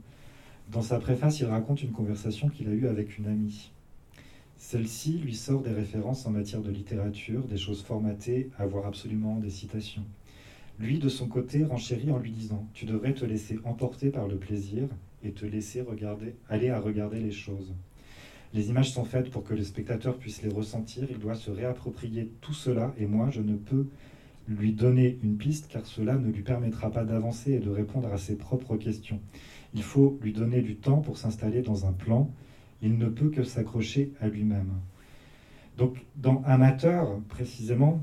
Dans 0.70 0.82
sa 0.82 0.98
préface, 0.98 1.40
il 1.40 1.46
raconte 1.46 1.82
une 1.82 1.92
conversation 1.92 2.50
qu'il 2.50 2.68
a 2.68 2.72
eue 2.72 2.86
avec 2.86 3.16
une 3.16 3.26
amie. 3.26 3.72
Celle-ci 4.58 5.18
lui 5.18 5.34
sort 5.34 5.62
des 5.62 5.72
références 5.72 6.26
en 6.26 6.30
matière 6.32 6.60
de 6.60 6.70
littérature, 6.70 7.44
des 7.44 7.56
choses 7.56 7.82
formatées, 7.82 8.50
à 8.58 8.66
voir 8.66 8.86
absolument 8.86 9.36
des 9.36 9.50
citations. 9.50 10.04
Lui, 10.78 10.98
de 10.98 11.08
son 11.08 11.26
côté, 11.26 11.64
renchérit 11.64 12.10
en 12.10 12.18
lui 12.18 12.30
disant 12.30 12.68
Tu 12.72 12.84
devrais 12.84 13.14
te 13.14 13.24
laisser 13.24 13.58
emporter 13.64 14.10
par 14.10 14.28
le 14.28 14.36
plaisir 14.36 14.88
et 15.24 15.32
te 15.32 15.44
laisser 15.44 15.84
aller 16.48 16.70
à 16.70 16.78
regarder 16.78 17.18
les 17.18 17.32
choses. 17.32 17.74
Les 18.54 18.70
images 18.70 18.92
sont 18.92 19.04
faites 19.04 19.30
pour 19.30 19.42
que 19.42 19.54
le 19.54 19.64
spectateur 19.64 20.16
puisse 20.16 20.42
les 20.42 20.48
ressentir. 20.48 21.06
Il 21.10 21.18
doit 21.18 21.34
se 21.34 21.50
réapproprier 21.50 22.30
tout 22.40 22.54
cela 22.54 22.94
et 22.96 23.06
moi, 23.06 23.28
je 23.30 23.42
ne 23.42 23.56
peux 23.56 23.86
lui 24.46 24.72
donner 24.72 25.18
une 25.22 25.36
piste 25.36 25.68
car 25.68 25.84
cela 25.84 26.16
ne 26.16 26.30
lui 26.30 26.42
permettra 26.42 26.90
pas 26.90 27.04
d'avancer 27.04 27.52
et 27.52 27.58
de 27.58 27.70
répondre 27.70 28.10
à 28.12 28.16
ses 28.16 28.36
propres 28.36 28.76
questions. 28.76 29.20
Il 29.74 29.82
faut 29.82 30.18
lui 30.22 30.32
donner 30.32 30.62
du 30.62 30.76
temps 30.76 30.98
pour 30.98 31.18
s'installer 31.18 31.60
dans 31.60 31.86
un 31.86 31.92
plan. 31.92 32.30
Il 32.80 32.96
ne 32.96 33.08
peut 33.08 33.28
que 33.28 33.42
s'accrocher 33.42 34.12
à 34.20 34.28
lui-même. 34.28 34.72
Donc, 35.76 36.06
dans 36.16 36.42
Amateur, 36.44 37.20
précisément, 37.28 38.02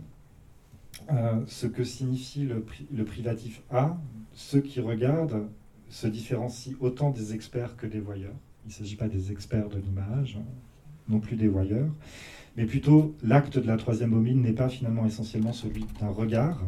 ce 1.48 1.68
que 1.68 1.84
signifie 1.84 2.46
le, 2.46 3.04
privatif 3.06 3.62
A, 3.72 3.98
ceux 4.34 4.62
qui 4.62 4.80
regardent 4.80 5.48
se 5.90 6.08
différencient 6.08 6.74
autant 6.80 7.12
des 7.12 7.34
experts 7.34 7.78
que 7.78 7.88
des 7.88 8.00
voyeurs. 8.00 8.36
Il 8.66 8.70
ne 8.70 8.74
s'agit 8.74 8.96
pas 8.96 9.08
des 9.08 9.32
experts 9.32 9.70
de 9.70 9.78
l'image, 9.78 10.38
non 11.08 11.20
plus 11.20 11.36
des 11.36 11.48
voyeurs, 11.48 11.90
mais 12.58 12.66
plutôt 12.66 13.16
l'acte 13.24 13.60
de 13.60 13.68
la 13.68 13.78
troisième 13.78 14.14
homine 14.14 14.42
n'est 14.42 14.54
pas 14.54 14.70
finalement 14.70 15.06
essentiellement 15.06 15.54
celui 15.54 15.86
d'un 16.00 16.10
regard, 16.10 16.64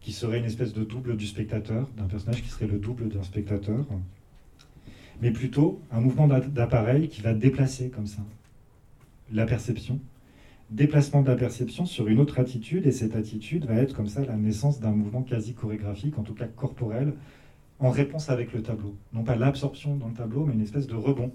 qui 0.00 0.12
serait 0.12 0.38
une 0.38 0.44
espèce 0.44 0.72
de 0.72 0.82
double 0.82 1.16
du 1.16 1.26
spectateur, 1.26 1.88
d'un 1.96 2.06
personnage 2.06 2.42
qui 2.42 2.48
serait 2.48 2.66
le 2.66 2.78
double 2.78 3.08
d'un 3.08 3.22
spectateur, 3.22 3.86
mais 5.20 5.30
plutôt 5.30 5.80
un 5.92 6.00
mouvement 6.00 6.26
d'appareil 6.26 7.08
qui 7.08 7.20
va 7.20 7.34
déplacer 7.34 7.90
comme 7.90 8.06
ça 8.06 8.22
la 9.32 9.46
perception 9.46 10.00
déplacement 10.72 11.22
de 11.22 11.28
la 11.28 11.36
perception 11.36 11.84
sur 11.84 12.08
une 12.08 12.18
autre 12.18 12.40
attitude, 12.40 12.86
et 12.86 12.92
cette 12.92 13.14
attitude 13.14 13.66
va 13.66 13.74
être 13.74 13.94
comme 13.94 14.08
ça 14.08 14.24
la 14.24 14.36
naissance 14.36 14.80
d'un 14.80 14.92
mouvement 14.92 15.22
quasi 15.22 15.54
chorégraphique, 15.54 16.18
en 16.18 16.22
tout 16.22 16.34
cas 16.34 16.46
corporel, 16.46 17.14
en 17.78 17.90
réponse 17.90 18.30
avec 18.30 18.52
le 18.52 18.62
tableau. 18.62 18.96
Non 19.12 19.22
pas 19.22 19.36
l'absorption 19.36 19.96
dans 19.96 20.08
le 20.08 20.14
tableau, 20.14 20.46
mais 20.46 20.54
une 20.54 20.62
espèce 20.62 20.86
de 20.86 20.94
rebond 20.94 21.32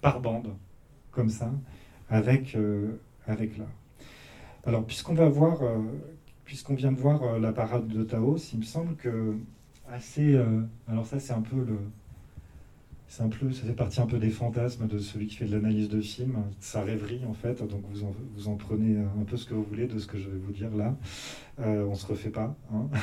par 0.00 0.20
bande, 0.20 0.54
comme 1.12 1.28
ça, 1.28 1.52
avec, 2.10 2.56
euh, 2.56 2.98
l'art. 3.28 3.38
Alors, 4.66 4.84
puisqu'on 4.84 5.14
va 5.14 5.28
voir, 5.28 5.62
euh, 5.62 5.78
puisqu'on 6.44 6.74
vient 6.74 6.92
de 6.92 6.98
voir 6.98 7.22
euh, 7.22 7.38
la 7.38 7.52
parade 7.52 7.86
de 7.86 8.02
Taos, 8.02 8.38
il 8.52 8.60
me 8.60 8.64
semble 8.64 8.96
que 8.96 9.36
assez. 9.90 10.34
alors 10.88 11.04
ça, 11.06 11.20
c'est 11.20 11.34
un 11.34 11.42
peu 11.42 11.56
le, 11.56 11.78
un 13.22 13.28
peu, 13.28 13.52
ça 13.52 13.62
fait 13.62 13.72
partie 13.72 14.00
un 14.00 14.06
peu 14.06 14.18
des 14.18 14.30
fantasmes 14.30 14.86
de 14.86 14.98
celui 14.98 15.26
qui 15.26 15.36
fait 15.36 15.44
de 15.44 15.52
l'analyse 15.52 15.88
de 15.88 16.00
film, 16.00 16.36
sa 16.60 16.82
rêverie 16.82 17.20
en 17.28 17.34
fait. 17.34 17.62
Donc 17.62 17.82
vous 18.34 18.48
en, 18.48 18.56
prenez 18.56 18.98
un 18.98 19.24
peu 19.24 19.36
ce 19.36 19.46
que 19.46 19.54
vous 19.54 19.64
voulez 19.64 19.86
de 19.86 19.98
ce 19.98 20.06
que 20.06 20.18
je 20.18 20.28
vais 20.28 20.38
vous 20.38 20.52
dire 20.52 20.74
là. 20.74 20.96
Euh, 21.60 21.84
on 21.84 21.94
se 21.94 22.06
refait 22.06 22.30
pas. 22.30 22.56
Hein. 22.72 22.88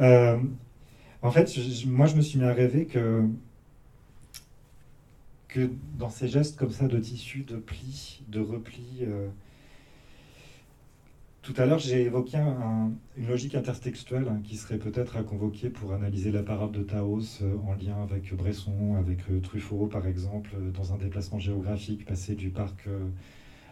Euh, 0.00 0.38
en 1.22 1.30
fait, 1.30 1.50
moi 1.86 2.06
je 2.06 2.14
me 2.14 2.20
suis 2.20 2.38
mis 2.38 2.44
à 2.44 2.52
rêver 2.52 2.84
que 2.84 3.24
que 5.48 5.68
dans 5.98 6.10
ces 6.10 6.28
gestes 6.28 6.56
comme 6.56 6.70
ça 6.70 6.86
de 6.86 6.98
tissu, 6.98 7.42
de 7.42 7.56
pli, 7.56 8.22
de 8.28 8.40
repli, 8.40 8.84
euh, 9.02 9.28
tout 11.52 11.60
à 11.60 11.66
l'heure, 11.66 11.80
j'ai 11.80 12.02
évoqué 12.02 12.36
une 12.36 13.26
logique 13.26 13.56
intertextuelle 13.56 14.28
hein, 14.28 14.40
qui 14.44 14.56
serait 14.56 14.78
peut-être 14.78 15.16
à 15.16 15.24
convoquer 15.24 15.68
pour 15.68 15.92
analyser 15.92 16.30
la 16.30 16.44
parade 16.44 16.70
de 16.70 16.84
Taos 16.84 17.42
euh, 17.42 17.56
en 17.66 17.74
lien 17.74 18.00
avec 18.04 18.32
Bresson, 18.34 18.94
avec 18.96 19.18
euh, 19.30 19.40
Truffaut 19.40 19.88
par 19.88 20.06
exemple, 20.06 20.50
euh, 20.54 20.70
dans 20.70 20.92
un 20.94 20.96
déplacement 20.96 21.40
géographique, 21.40 22.04
passer 22.04 22.36
du 22.36 22.50
parc, 22.50 22.88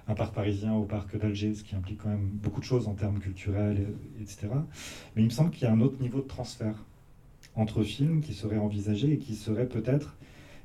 un 0.09 0.14
parc 0.14 0.35
parisien 0.35 0.74
au 0.74 0.85
parc 0.87 1.16
d'Alger, 1.16 1.55
ce 1.55 1.62
qui 1.62 1.76
implique 1.76 2.03
quand 2.03 2.09
même 2.09 2.29
beaucoup 2.33 2.59
de 2.59 2.64
choses 2.64 2.89
en 2.89 2.95
termes 2.95 3.20
culturels, 3.20 3.87
etc. 4.20 4.49
Mais 5.14 5.22
il 5.22 5.26
me 5.26 5.31
semble 5.31 5.51
qu'il 5.51 5.62
y 5.62 5.70
a 5.70 5.72
un 5.72 5.81
autre 5.81 6.01
niveau 6.03 6.20
de 6.20 6.26
transfert 6.26 6.85
entre 7.55 7.85
films 7.85 8.22
qui 8.22 8.35
serait 8.35 8.59
envisagé 8.59 9.12
et 9.12 9.18
qui 9.18 9.37
serait 9.37 9.68
peut-être 9.68 10.16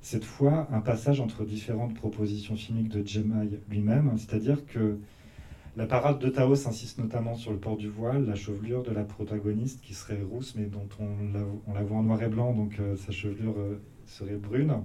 cette 0.01 0.25
fois 0.25 0.67
un 0.71 0.81
passage 0.81 1.21
entre 1.21 1.45
différentes 1.45 1.93
propositions 1.93 2.55
filmiques 2.55 2.89
de 2.89 3.07
Jemai 3.07 3.49
lui-même, 3.69 4.11
c'est-à-dire 4.17 4.65
que 4.65 4.97
la 5.75 5.87
parade 5.87 6.19
de 6.19 6.29
Taos 6.29 6.67
insiste 6.67 6.99
notamment 6.99 7.35
sur 7.35 7.51
le 7.51 7.57
port 7.57 7.77
du 7.77 7.89
voile, 7.89 8.27
la 8.27 8.35
chevelure 8.35 8.83
de 8.83 8.91
la 8.91 9.03
protagoniste 9.03 9.81
qui 9.81 9.95
serait 9.95 10.21
rousse, 10.21 10.53
mais 10.55 10.65
dont 10.65 10.87
on 10.99 11.73
la, 11.73 11.83
voit 11.83 11.97
en 11.97 12.03
noir 12.03 12.21
et 12.21 12.27
blanc, 12.27 12.53
donc 12.53 12.79
euh, 12.79 12.95
sa 12.95 13.11
chevelure 13.11 13.55
euh, 13.57 13.81
serait 14.05 14.35
brune. 14.35 14.75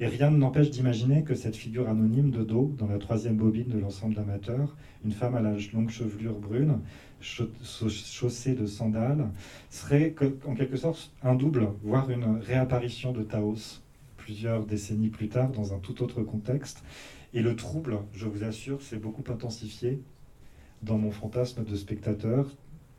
Et 0.00 0.06
rien 0.06 0.30
ne 0.30 0.36
n'empêche 0.36 0.70
d'imaginer 0.70 1.24
que 1.24 1.34
cette 1.34 1.56
figure 1.56 1.88
anonyme 1.88 2.30
de 2.30 2.44
dos, 2.44 2.74
dans 2.76 2.88
la 2.88 2.98
troisième 2.98 3.36
bobine 3.36 3.68
de 3.68 3.78
l'ensemble 3.78 4.14
d'amateurs, 4.14 4.76
une 5.02 5.12
femme 5.12 5.34
à 5.34 5.40
la 5.40 5.54
longue 5.72 5.88
chevelure 5.88 6.38
brune, 6.38 6.80
chaussée 7.20 8.54
de 8.54 8.66
sandales, 8.66 9.30
serait 9.70 10.14
en 10.46 10.54
quelque 10.54 10.76
sorte 10.76 11.10
un 11.22 11.36
double, 11.36 11.68
voire 11.82 12.10
une 12.10 12.38
réapparition 12.40 13.12
de 13.12 13.22
Taos 13.22 13.80
plusieurs 14.18 14.66
décennies 14.66 15.08
plus 15.08 15.30
tard 15.30 15.50
dans 15.52 15.72
un 15.72 15.78
tout 15.78 16.02
autre 16.02 16.22
contexte. 16.22 16.84
Et 17.32 17.40
le 17.40 17.56
trouble, 17.56 17.98
je 18.12 18.26
vous 18.26 18.44
assure, 18.44 18.82
s'est 18.82 18.98
beaucoup 18.98 19.24
intensifié 19.32 20.00
dans 20.82 20.98
mon 20.98 21.10
fantasme 21.10 21.64
de 21.64 21.76
spectateur 21.76 22.46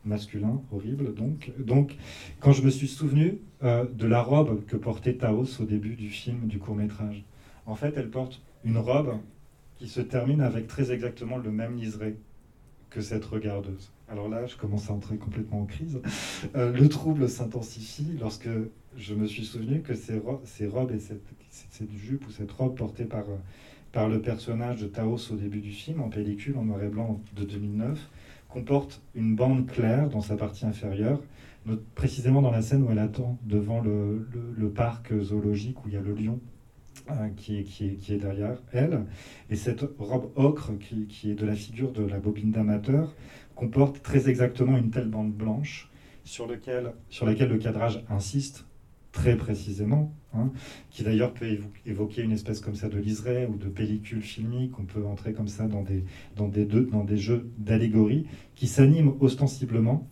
masculin, 0.04 0.62
horrible 0.72 1.14
donc. 1.14 1.52
Donc, 1.58 1.96
quand 2.40 2.52
je 2.52 2.62
me 2.62 2.70
suis 2.70 2.88
souvenu 2.88 3.38
euh, 3.62 3.84
de 3.84 4.06
la 4.06 4.22
robe 4.22 4.64
que 4.66 4.76
portait 4.76 5.14
Taos 5.14 5.60
au 5.60 5.64
début 5.64 5.94
du 5.94 6.08
film, 6.08 6.46
du 6.46 6.58
court 6.58 6.74
métrage, 6.74 7.24
en 7.66 7.74
fait, 7.74 7.94
elle 7.96 8.10
porte 8.10 8.40
une 8.64 8.78
robe 8.78 9.18
qui 9.78 9.88
se 9.88 10.00
termine 10.00 10.40
avec 10.40 10.66
très 10.66 10.92
exactement 10.92 11.38
le 11.38 11.50
même 11.50 11.76
liseré 11.76 12.16
que 12.90 13.00
cette 13.00 13.24
regardeuse. 13.24 13.92
Alors 14.08 14.28
là, 14.28 14.46
je 14.46 14.56
commence 14.56 14.90
à 14.90 14.92
entrer 14.92 15.16
complètement 15.16 15.60
en 15.60 15.66
crise. 15.66 16.00
Euh, 16.56 16.72
le 16.72 16.88
trouble 16.88 17.28
s'intensifie 17.28 18.16
lorsque 18.18 18.48
je 18.96 19.14
me 19.14 19.26
suis 19.26 19.44
souvenu 19.44 19.82
que 19.82 19.94
ces, 19.94 20.20
ces 20.44 20.66
robes 20.66 20.90
et 20.90 20.98
cette, 20.98 21.22
cette, 21.48 21.92
jupe 21.92 22.26
ou 22.26 22.30
cette 22.30 22.50
robe 22.50 22.76
portée 22.76 23.04
par 23.04 23.22
euh, 23.28 23.36
par 23.92 24.08
le 24.08 24.20
personnage 24.20 24.80
de 24.80 24.86
Taos 24.86 25.32
au 25.32 25.36
début 25.36 25.60
du 25.60 25.70
film, 25.70 26.00
en 26.00 26.08
pellicule 26.08 26.56
en 26.56 26.64
noir 26.64 26.82
et 26.82 26.88
blanc 26.88 27.20
de 27.36 27.44
2009, 27.44 27.98
comporte 28.48 29.02
une 29.14 29.34
bande 29.34 29.66
claire 29.66 30.08
dans 30.08 30.20
sa 30.20 30.36
partie 30.36 30.66
inférieure, 30.66 31.20
précisément 31.94 32.42
dans 32.42 32.50
la 32.50 32.62
scène 32.62 32.82
où 32.82 32.90
elle 32.90 32.98
attend 32.98 33.38
devant 33.44 33.80
le, 33.80 34.26
parc 34.74 35.12
zoologique 35.20 35.84
où 35.84 35.88
il 35.88 35.94
y 35.94 35.96
a 35.96 36.00
le 36.00 36.14
lion 36.14 36.40
qui, 37.36 37.58
est, 37.58 37.62
qui, 37.64 37.86
est, 37.86 37.94
qui, 37.94 38.14
est, 38.14 38.18
derrière 38.18 38.56
elle. 38.72 39.04
Et 39.50 39.56
cette 39.56 39.84
robe 39.98 40.30
ocre, 40.36 40.72
qui, 40.78 41.06
qui 41.06 41.30
est 41.30 41.34
de 41.34 41.46
la 41.46 41.54
figure 41.54 41.92
de 41.92 42.04
la 42.04 42.18
bobine 42.18 42.50
d'amateur, 42.50 43.14
comporte 43.54 44.02
très 44.02 44.28
exactement 44.28 44.76
une 44.76 44.90
telle 44.90 45.08
bande 45.08 45.32
blanche 45.32 45.90
sur, 46.24 46.46
lequel, 46.46 46.92
sur 47.08 47.26
laquelle 47.26 47.48
le 47.48 47.58
cadrage 47.58 48.04
insiste 48.08 48.64
très 49.12 49.36
précisément, 49.36 50.14
hein, 50.34 50.50
qui 50.90 51.02
d'ailleurs 51.02 51.34
peut 51.34 51.58
évoquer 51.86 52.22
une 52.22 52.32
espèce 52.32 52.60
comme 52.60 52.74
ça 52.74 52.88
de 52.88 52.98
liseré 52.98 53.46
ou 53.46 53.56
de 53.56 53.68
pellicule 53.68 54.22
filmique, 54.22 54.78
on 54.78 54.84
peut 54.84 55.04
entrer 55.04 55.32
comme 55.32 55.48
ça 55.48 55.66
dans 55.66 55.82
des, 55.82 56.04
dans 56.36 56.48
des, 57.04 57.16
jeux 57.16 57.50
d'allégorie 57.58 58.26
qui 58.54 58.66
s'animent 58.66 59.14
ostensiblement 59.20 60.08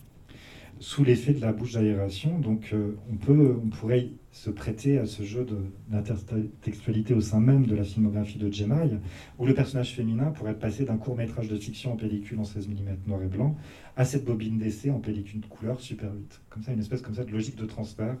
sous 0.79 1.03
l'effet 1.03 1.33
de 1.33 1.41
la 1.41 1.51
bouche 1.51 1.73
d'aération. 1.73 2.39
Donc 2.39 2.69
euh, 2.73 2.97
on, 3.11 3.17
peut, 3.17 3.57
on 3.63 3.67
pourrait 3.67 4.09
se 4.31 4.49
prêter 4.49 4.97
à 4.97 5.05
ce 5.05 5.23
jeu 5.23 5.45
d'intertextualité 5.89 7.13
au 7.13 7.21
sein 7.21 7.39
même 7.39 7.65
de 7.65 7.75
la 7.75 7.83
filmographie 7.83 8.37
de 8.37 8.51
Jemai, 8.51 8.91
où 9.37 9.45
le 9.45 9.53
personnage 9.53 9.93
féminin 9.93 10.31
pourrait 10.31 10.57
passé 10.57 10.85
d'un 10.85 10.97
court 10.97 11.15
métrage 11.15 11.47
de 11.47 11.57
fiction 11.57 11.93
en 11.93 11.95
pellicule 11.95 12.39
en 12.39 12.43
16 12.43 12.67
mm 12.69 13.07
noir 13.07 13.23
et 13.23 13.27
blanc 13.27 13.57
à 13.97 14.05
cette 14.05 14.23
bobine 14.25 14.57
d'essai 14.57 14.91
en 14.91 14.99
pellicule 14.99 15.41
de 15.41 15.47
couleur 15.47 15.81
Super 15.81 16.13
8. 16.13 16.41
Comme 16.49 16.63
ça, 16.63 16.71
une 16.71 16.79
espèce 16.79 17.01
comme 17.01 17.15
ça 17.15 17.25
de 17.25 17.31
logique 17.31 17.57
de 17.57 17.65
transfert 17.65 18.17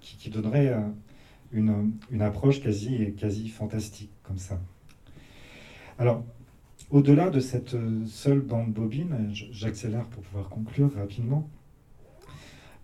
qui, 0.00 0.30
donnerait 0.30 0.68
euh, 0.68 0.80
une, 1.52 1.92
une, 2.10 2.22
approche 2.22 2.60
quasi, 2.60 3.14
quasi 3.16 3.48
fantastique, 3.48 4.10
comme 4.22 4.38
ça. 4.38 4.60
Alors, 5.98 6.24
au-delà 6.90 7.30
de 7.30 7.40
cette 7.40 7.74
euh, 7.74 8.04
seule 8.06 8.40
bande 8.40 8.72
bobine, 8.72 9.30
j'accélère 9.32 10.06
pour 10.06 10.22
pouvoir 10.22 10.48
conclure 10.48 10.94
rapidement, 10.94 11.48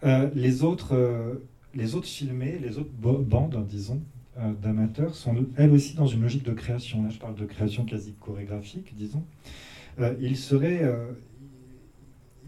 euh, 0.05 0.31
les, 0.35 0.65
autres, 0.65 1.41
les 1.75 1.95
autres 1.95 2.09
filmés, 2.09 2.59
les 2.59 2.79
autres 2.79 2.93
bandes, 2.93 3.67
disons, 3.67 4.03
d'amateurs 4.61 5.15
sont 5.15 5.47
elles 5.57 5.71
aussi 5.71 5.95
dans 5.95 6.09
une 6.09 6.23
logique 6.23 6.43
de 6.43 6.53
création. 6.53 7.05
Là, 7.05 7.09
je 7.09 7.19
parle 7.19 7.37
de 7.37 7.47
création 7.47 7.85
quasi 7.85 8.15
chorégraphique, 8.15 8.93
disons. 8.97 9.25
il, 10.21 10.37
serait, 10.37 10.83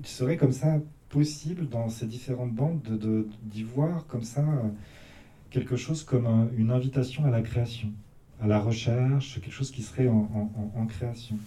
il 0.00 0.06
serait 0.06 0.36
comme 0.36 0.50
ça 0.50 0.80
possible 1.16 1.66
dans 1.70 1.88
ces 1.88 2.04
différentes 2.04 2.52
bandes 2.52 2.82
d'y 3.44 3.62
voir 3.62 4.06
comme 4.06 4.22
ça 4.22 4.42
euh, 4.42 4.68
quelque 5.48 5.74
chose 5.74 6.04
comme 6.04 6.50
une 6.58 6.70
invitation 6.70 7.24
à 7.24 7.30
la 7.30 7.40
création, 7.40 7.90
à 8.38 8.46
la 8.46 8.58
recherche, 8.58 9.40
quelque 9.40 9.50
chose 9.50 9.70
qui 9.70 9.80
serait 9.80 10.08
en, 10.08 10.86
création. 10.86 11.38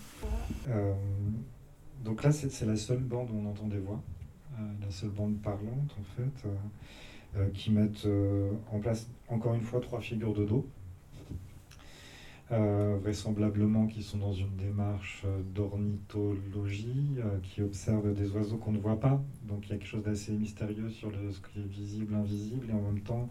Euh, 0.70 0.96
donc 2.04 2.24
là, 2.24 2.32
c'est 2.32 2.66
la 2.66 2.78
seule 2.78 3.04
bande 3.04 3.30
où 3.30 3.36
on 3.38 3.48
entend 3.48 3.68
des 3.68 3.78
voix, 3.78 4.02
euh, 4.58 4.64
la 4.84 4.90
seule 4.90 5.12
bande 5.12 5.38
parlante 5.38 5.96
en 6.00 6.06
fait, 6.16 7.50
qui 7.54 7.70
mettent 7.70 8.08
en 8.72 8.80
place 8.80 9.08
encore 9.28 9.54
une 9.54 9.62
fois 9.62 9.82
trois 9.82 10.02
figures 10.02 10.34
de 10.34 10.46
dos. 10.46 10.68
Euh, 12.52 12.98
vraisemblablement 13.04 13.86
qui 13.86 14.02
sont 14.02 14.18
dans 14.18 14.34
une 14.34 14.56
démarche 14.56 15.22
euh, 15.24 15.40
d'ornithologie, 15.54 17.18
euh, 17.20 17.38
qui 17.44 17.62
observent 17.62 18.12
des 18.12 18.32
oiseaux 18.32 18.58
qu'on 18.58 18.72
ne 18.72 18.80
voit 18.80 19.00
pas. 19.00 19.24
Donc 19.44 19.68
il 19.68 19.70
y 19.70 19.74
a 19.74 19.78
quelque 19.78 19.88
chose 19.88 20.02
d'assez 20.02 20.32
mystérieux 20.32 20.90
sur 20.90 21.12
ce 21.12 21.40
qui 21.42 21.60
est 21.60 21.68
visible, 21.68 22.16
invisible, 22.16 22.66
et 22.72 22.74
en 22.74 22.82
même 22.82 23.02
temps, 23.02 23.30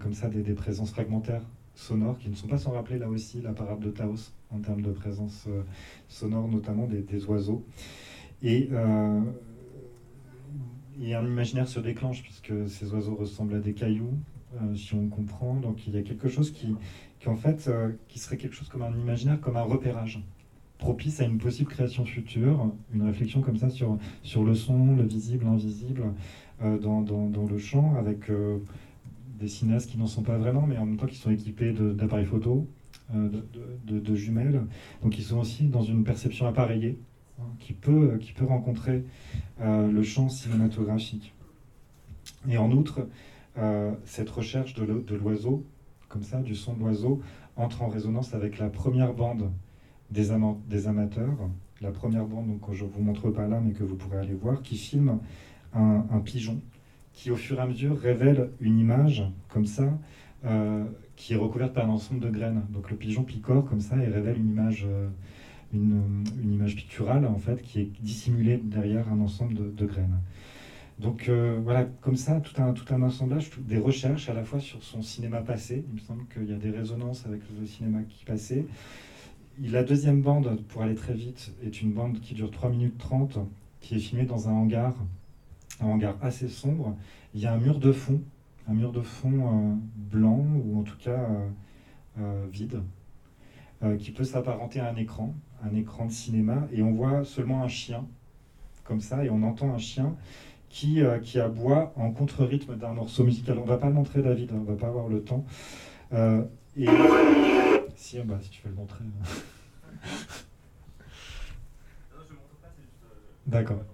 comme 0.00 0.12
ça, 0.12 0.28
des, 0.28 0.42
présences 0.52 0.90
fragmentaires 0.90 1.46
sonores 1.74 2.18
qui 2.18 2.28
ne 2.28 2.34
sont 2.34 2.46
pas 2.46 2.58
sans 2.58 2.72
rappeler 2.72 2.98
là 2.98 3.08
aussi 3.08 3.40
la 3.40 3.54
parade 3.54 3.80
de 3.80 3.90
Taos 3.90 4.32
en 4.50 4.58
termes 4.60 4.82
de 4.82 4.92
présence 4.92 5.48
sonore, 6.08 6.46
notamment 6.46 6.86
des, 6.86 7.00
des 7.00 7.24
oiseaux. 7.24 7.64
Et 8.42 8.68
un 8.74 9.24
imaginaire 11.00 11.68
se 11.68 11.80
déclenche 11.80 12.22
puisque 12.22 12.68
ces 12.68 12.92
oiseaux 12.92 13.14
ressemblent 13.14 13.54
à 13.54 13.60
des 13.60 13.72
cailloux, 13.72 14.12
si 14.76 14.94
on 14.94 15.08
comprend. 15.08 15.56
Donc 15.56 15.86
il 15.86 15.94
y 15.94 15.98
a 15.98 16.02
quelque 16.02 16.28
chose 16.28 16.52
qui, 16.52 16.76
qui 17.22 17.40
fait, 17.40 17.68
euh, 17.68 17.92
qui 18.08 18.18
serait 18.18 18.36
quelque 18.36 18.54
chose 18.54 18.68
comme 18.68 18.82
un 18.82 18.92
imaginaire, 18.92 19.40
comme 19.40 19.56
un 19.56 19.62
repérage, 19.62 20.22
propice 20.78 21.20
à 21.20 21.24
une 21.24 21.38
possible 21.38 21.70
création 21.70 22.04
future, 22.04 22.72
une 22.92 23.02
réflexion 23.02 23.40
comme 23.40 23.56
ça 23.56 23.70
sur, 23.70 23.98
sur 24.22 24.42
le 24.42 24.54
son, 24.54 24.96
le 24.96 25.04
visible, 25.04 25.44
l'invisible, 25.44 26.02
euh, 26.62 26.78
dans, 26.78 27.00
dans, 27.00 27.46
le 27.46 27.58
champ, 27.58 27.94
avec 27.96 28.28
euh, 28.28 28.58
des 29.38 29.46
cinéastes 29.46 29.90
qui 29.90 29.98
n'en 29.98 30.06
sont 30.06 30.22
pas 30.22 30.36
vraiment, 30.36 30.66
mais 30.66 30.76
en 30.78 30.86
même 30.86 30.96
temps 30.96 31.06
qui 31.06 31.16
sont 31.16 31.30
équipés 31.30 31.72
d'appareils 31.72 32.26
photo, 32.26 32.66
de, 33.12 34.14
jumelles, 34.14 34.62
donc 35.02 35.18
ils 35.18 35.24
sont 35.24 35.38
aussi 35.38 35.64
dans 35.64 35.82
une 35.82 36.02
perception 36.02 36.46
appareillée, 36.46 36.98
hein, 37.38 37.44
qui, 37.58 37.74
peut, 37.74 38.16
qui 38.20 38.32
peut 38.32 38.46
rencontrer 38.46 39.04
le 39.60 40.02
champ 40.02 40.28
cinématographique. 40.28 41.34
Et 42.48 42.56
en 42.56 42.70
outre, 42.70 43.06
cette 44.04 44.30
recherche 44.30 44.74
de 44.74 45.14
l'oiseau 45.14 45.64
comme 46.12 46.22
ça, 46.22 46.40
du 46.42 46.54
son 46.54 46.74
d'oiseau, 46.74 47.20
entre 47.56 47.82
en 47.82 47.88
résonance 47.88 48.34
avec 48.34 48.58
la 48.58 48.68
première 48.68 49.14
bande 49.14 49.50
des, 50.10 50.30
amateurs, 50.30 51.38
la 51.80 51.90
première 51.90 52.26
bande 52.26 52.48
donc, 52.48 52.60
que 52.68 52.74
je 52.74 52.84
ne 52.84 52.90
vous 52.90 53.02
montre 53.02 53.30
pas 53.30 53.48
là, 53.48 53.60
mais 53.64 53.72
que 53.72 53.82
vous 53.82 53.96
pourrez 53.96 54.18
aller 54.18 54.34
voir, 54.34 54.60
qui 54.60 54.76
filme 54.76 55.18
un, 55.72 56.20
pigeon 56.22 56.60
qui, 57.14 57.30
au 57.30 57.36
fur 57.36 57.58
et 57.58 57.62
à 57.62 57.66
mesure, 57.66 57.98
révèle 57.98 58.50
une 58.60 58.78
image 58.78 59.24
comme 59.48 59.64
ça, 59.64 59.98
euh, 60.44 60.84
qui 61.16 61.32
est 61.32 61.36
recouverte 61.36 61.72
par 61.72 61.86
un 61.86 61.90
ensemble 61.90 62.20
de 62.20 62.28
graines. 62.28 62.62
Donc 62.70 62.90
le 62.90 62.96
pigeon 62.96 63.22
picore 63.22 63.64
comme 63.64 63.80
ça 63.80 63.96
et 63.96 64.06
révèle 64.06 64.36
une 64.36 64.50
image, 64.50 64.86
euh, 64.86 65.08
une, 65.72 66.24
image 66.42 66.76
picturale, 66.76 67.24
en 67.24 67.38
fait, 67.38 67.62
qui 67.62 67.80
est 67.80 67.90
dissimulée 68.02 68.58
derrière 68.62 69.10
un 69.10 69.20
ensemble 69.20 69.74
de 69.74 69.86
graines. 69.86 70.20
Donc 71.02 71.28
euh, 71.28 71.58
voilà, 71.64 71.84
comme 72.00 72.14
ça, 72.14 72.40
tout 72.40 72.62
un, 72.62 72.72
tout 72.72 72.94
un 72.94 73.02
assemblage, 73.02 73.50
des 73.58 73.78
recherches 73.78 74.28
à 74.28 74.34
la 74.34 74.44
fois 74.44 74.60
sur 74.60 74.82
son 74.84 75.02
cinéma 75.02 75.40
passé. 75.40 75.84
Il 75.88 75.94
me 75.94 75.98
semble 75.98 76.24
qu'il 76.28 76.48
y 76.48 76.52
a 76.52 76.56
des 76.56 76.70
résonances 76.70 77.26
avec 77.26 77.40
le 77.58 77.66
cinéma 77.66 78.02
qui 78.08 78.24
passait. 78.24 78.66
La 79.60 79.82
deuxième 79.82 80.22
bande, 80.22 80.62
pour 80.68 80.82
aller 80.82 80.94
très 80.94 81.14
vite, 81.14 81.52
est 81.64 81.82
une 81.82 81.92
bande 81.92 82.20
qui 82.20 82.34
dure 82.34 82.52
3 82.52 82.70
minutes 82.70 82.98
30, 82.98 83.38
qui 83.80 83.96
est 83.96 83.98
filmée 83.98 84.26
dans 84.26 84.48
un 84.48 84.52
hangar, 84.52 84.94
un 85.80 85.86
hangar 85.86 86.16
assez 86.22 86.48
sombre. 86.48 86.96
Il 87.34 87.40
y 87.40 87.46
a 87.46 87.52
un 87.52 87.58
mur 87.58 87.80
de 87.80 87.90
fond, 87.90 88.20
un 88.68 88.74
mur 88.74 88.92
de 88.92 89.02
fond 89.02 89.32
euh, 89.32 89.74
blanc, 89.96 90.46
ou 90.64 90.78
en 90.78 90.82
tout 90.84 90.98
cas 90.98 91.28
euh, 92.18 92.46
vide, 92.50 92.80
qui 93.98 94.12
peut 94.12 94.22
s'apparenter 94.22 94.78
à 94.78 94.88
un 94.88 94.94
écran, 94.94 95.34
un 95.64 95.74
écran 95.74 96.06
de 96.06 96.12
cinéma, 96.12 96.68
et 96.72 96.84
on 96.84 96.92
voit 96.92 97.24
seulement 97.24 97.64
un 97.64 97.68
chien, 97.68 98.06
comme 98.84 99.00
ça, 99.00 99.24
et 99.24 99.30
on 99.30 99.42
entend 99.42 99.74
un 99.74 99.78
chien 99.78 100.14
qui, 100.72 101.02
euh, 101.02 101.18
qui 101.18 101.38
aboie 101.38 101.92
en 101.96 102.10
contre-rythme 102.10 102.76
d'un 102.76 102.94
morceau 102.94 103.24
musical. 103.24 103.58
On 103.58 103.64
ne 103.64 103.68
va 103.68 103.76
pas 103.76 103.88
le 103.88 103.92
montrer, 103.92 104.22
David, 104.22 104.50
hein, 104.50 104.56
on 104.56 104.60
ne 104.62 104.66
va 104.66 104.74
pas 104.74 104.88
avoir 104.88 105.06
le 105.06 105.22
temps. 105.22 105.44
Euh, 106.14 106.42
si, 107.94 108.18
bah, 108.20 108.38
si 108.40 108.48
tu 108.50 108.62
veux 108.64 108.70
le 108.70 108.76
montrer. 108.76 109.04
Hein. 109.04 110.08
D'accord. 113.46 113.84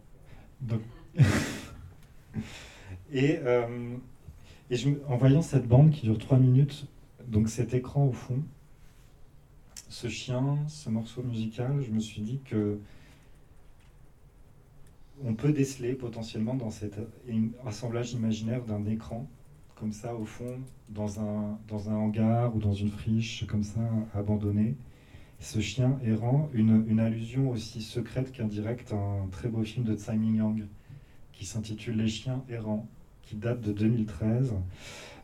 Donc... 0.60 0.80
et, 3.12 3.40
euh, 3.42 3.96
et 4.70 4.76
en 5.08 5.16
voyant 5.16 5.42
cette 5.42 5.66
bande 5.66 5.90
qui 5.90 6.06
dure 6.06 6.18
3 6.18 6.38
minutes, 6.38 6.86
donc 7.26 7.48
cet 7.48 7.74
écran 7.74 8.06
au 8.06 8.12
fond, 8.12 8.40
ce 9.88 10.08
chien, 10.08 10.58
ce 10.68 10.90
morceau 10.90 11.24
musical, 11.24 11.82
je 11.84 11.90
me 11.90 11.98
suis 11.98 12.22
dit 12.22 12.40
que 12.44 12.78
on 15.24 15.34
peut 15.34 15.52
déceler 15.52 15.94
potentiellement 15.94 16.54
dans 16.54 16.70
cet 16.70 16.98
assemblage 17.66 18.12
imaginaire 18.12 18.64
d'un 18.64 18.84
écran, 18.86 19.28
comme 19.74 19.92
ça 19.92 20.14
au 20.14 20.24
fond, 20.24 20.60
dans 20.88 21.20
un, 21.20 21.58
dans 21.68 21.90
un 21.90 21.94
hangar 21.94 22.54
ou 22.54 22.58
dans 22.58 22.72
une 22.72 22.90
friche, 22.90 23.46
comme 23.46 23.62
ça, 23.62 23.80
abandonnée. 24.14 24.76
Ce 25.40 25.60
chien 25.60 25.98
errant, 26.04 26.48
une, 26.52 26.84
une 26.88 26.98
allusion 26.98 27.50
aussi 27.50 27.80
secrète 27.80 28.32
qu'indirecte 28.32 28.92
à 28.92 28.96
un 28.96 29.28
très 29.30 29.48
beau 29.48 29.62
film 29.62 29.84
de 29.84 29.94
Tsai 29.94 30.16
Ming-yang 30.16 30.66
qui 31.32 31.46
s'intitule 31.46 31.96
Les 31.96 32.08
chiens 32.08 32.42
errants, 32.48 32.88
qui 33.22 33.36
date 33.36 33.60
de 33.60 33.72
2013. 33.72 34.54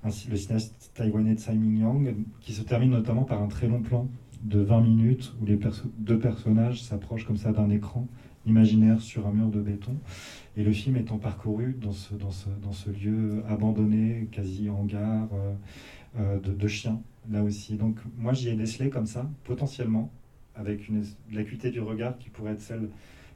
Ainsi, 0.05 0.28
le 0.28 0.36
cinéaste 0.36 0.92
taïwanais 0.95 1.34
Tsai 1.34 1.55
Ming-yang, 1.55 2.14
qui 2.40 2.53
se 2.53 2.62
termine 2.62 2.90
notamment 2.90 3.24
par 3.24 3.42
un 3.42 3.49
très 3.49 3.66
long 3.66 3.82
plan 3.82 4.09
de 4.45 4.61
20 4.61 4.82
minutes 4.82 5.34
où 5.40 5.47
les 5.47 5.59
deux 5.99 6.18
personnages 6.18 6.82
s'approchent 6.82 7.26
comme 7.26 7.38
ça 7.38 7.53
d'un 7.53 7.70
écran 7.70 8.07
imaginaire 8.47 9.01
sur 9.01 9.26
un 9.26 9.32
mur 9.32 9.49
de 9.49 9.61
béton. 9.61 9.97
Et 10.57 10.62
le 10.62 10.72
film 10.72 10.97
étant 10.97 11.18
parcouru 11.18 11.76
dans 11.80 11.92
ce, 11.92 12.14
dans 12.14 12.30
ce, 12.30 12.49
dans 12.62 12.72
ce 12.72 12.90
lieu 12.90 13.42
abandonné, 13.49 14.28
quasi 14.30 14.70
hangar 14.70 15.28
euh, 15.32 15.55
euh, 16.18 16.38
de, 16.38 16.68
chiens, 16.68 17.01
là 17.30 17.42
aussi. 17.42 17.76
Donc 17.76 17.97
moi 18.16 18.32
j'y 18.32 18.49
ai 18.49 18.55
décelé 18.55 18.90
comme 18.90 19.07
ça, 19.07 19.28
potentiellement, 19.42 20.12
avec 20.55 20.88
une 20.88 21.05
l'acuité 21.32 21.70
du 21.70 21.80
regard 21.80 22.16
qui 22.18 22.30
pourrait 22.30 22.53
être 22.53 22.61
celle 22.61 22.88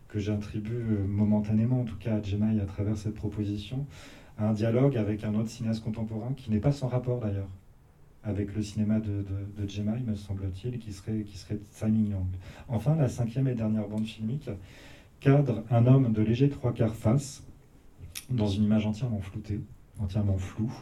que 0.06 0.18
j'attribue 0.18 0.72
euh, 0.72 1.06
momentanément, 1.06 1.80
en 1.80 1.84
tout 1.84 1.98
cas 1.98 2.16
à 2.16 2.22
Jemai 2.22 2.61
à 2.61 2.66
travers 2.66 2.96
cette 2.96 3.14
proposition, 3.14 3.84
à 4.38 4.48
un 4.48 4.52
dialogue 4.52 4.96
avec 4.96 5.24
un 5.24 5.34
autre 5.34 5.50
cinéaste 5.50 5.82
contemporain 5.82 6.32
qui 6.36 6.50
n'est 6.50 6.61
pas 6.61 6.72
sans 6.72 6.86
rapport 6.86 7.20
d'ailleurs 7.20 7.48
avec 8.24 8.54
le 8.54 8.62
cinéma 8.62 9.00
de, 9.00 9.22
de, 9.22 9.62
de 9.62 9.68
Jemai, 9.68 10.00
me 10.06 10.14
semble-t-il, 10.14 10.78
qui 10.78 10.92
serait, 10.92 11.22
qui 11.22 11.38
serait 11.38 11.59
Ming-yang. 11.82 12.26
Enfin, 12.68 12.94
la 12.96 13.09
cinquième 13.09 13.48
et 13.48 13.54
dernière 13.54 13.88
bande 13.88 14.04
filmique, 14.04 14.50
cadre 15.20 15.64
un 15.70 15.86
homme 15.86 16.12
de 16.12 16.22
léger 16.22 16.48
trois 16.48 16.72
quarts 16.72 16.94
face 16.94 17.44
dans 18.30 18.46
une 18.46 18.64
image 18.64 18.86
entièrement 18.86 19.20
floutée, 19.20 19.60
entièrement 19.98 20.38
floue. 20.38 20.72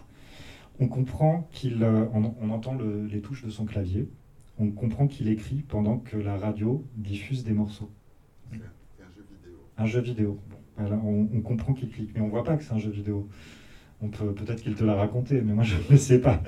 On 0.79 0.89
comprend 0.89 1.49
qu'il, 1.53 1.85
on, 1.85 2.51
entend 2.51 2.77
les 3.11 3.21
touches 3.21 3.45
de 3.45 3.51
son 3.51 3.65
clavier, 3.65 4.09
on 4.59 4.71
comprend 4.71 5.07
qu'il 5.07 5.29
écrit 5.29 5.63
pendant 5.69 5.99
que 5.99 6.17
la 6.17 6.37
radio 6.37 6.85
diffuse 6.97 7.45
des 7.45 7.53
morceaux. 7.53 7.91
un 8.53 8.57
jeu 9.15 9.27
vidéo. 9.31 9.59
Un 9.79 9.87
jeu 9.87 10.01
vidéo. 10.01 10.41
on, 10.79 11.29
on, 11.35 11.41
comprend 11.41 11.73
qu'il 11.73 11.89
clique, 11.89 12.11
mais 12.15 12.21
on 12.21 12.29
voit 12.29 12.45
pas 12.45 12.57
que 12.57 12.65
c'est 12.65 12.75
un 12.75 12.79
jeu 12.79 12.91
vidéo. 12.91 13.29
On 14.03 14.09
peut 14.09 14.35
peut-être 14.35 14.63
qu'il 14.63 14.75
te 14.75 14.85
l'a 14.85 14.95
raconté, 14.95 15.41
mais 15.41 15.55
moi 15.55 15.65
je 15.65 15.77
ne 15.91 15.97
sais 15.97 16.21
pas. 16.21 16.43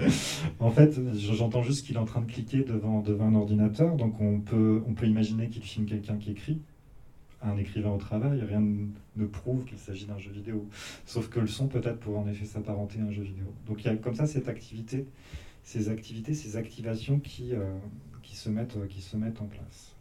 en 0.61 0.71
fait, 0.71 1.01
j'entends 1.15 1.63
juste 1.63 1.87
qu'il 1.87 1.97
est 1.97 2.01
en 2.01 2.05
train 2.05 2.21
de 2.21 2.31
cliquer 2.31 2.65
devant, 2.65 3.01
devant 3.01 3.29
un 3.29 3.35
ordinateur, 3.35 3.97
donc 3.97 4.21
on 4.21 4.41
peut, 4.41 4.83
on 4.87 4.93
peut 4.93 5.07
imaginer 5.07 5.49
qu'il 5.49 5.63
filme 5.63 5.87
quelqu'un 5.87 6.17
qui 6.17 6.31
écrit, 6.31 6.61
un 7.43 7.57
écrivain 7.57 7.91
au 7.91 7.99
travail, 7.99 8.43
rien 8.43 8.61
ne 8.61 9.27
prouve 9.27 9.65
qu'il 9.65 9.79
s'agit 9.79 10.07
d'un 10.07 10.19
jeu 10.19 10.31
vidéo. 10.31 10.69
Sauf 11.07 11.29
que 11.29 11.41
le 11.41 11.47
son 11.47 11.69
peut-être 11.69 12.01
pourrait 12.01 12.19
en 12.19 12.29
effet 12.29 12.45
s'apparenter 12.45 13.01
à 13.01 13.05
un 13.05 13.13
jeu 13.13 13.23
vidéo. 13.23 13.47
Donc 13.67 13.85
il 13.85 13.87
y 13.87 13.91
a 13.91 13.97
comme 13.97 14.15
ça 14.15 14.27
cette 14.27 14.49
activité, 14.49 15.07
ces 15.63 15.89
activités, 15.89 16.35
ces 16.35 16.57
activations 16.57 17.21
qui, 17.21 17.55
euh, 17.55 17.79
se, 18.25 18.49
mettent, 18.49 18.87
qui 18.89 19.01
se 19.01 19.17
mettent 19.17 19.41
en 19.41 19.47
place. 19.47 19.95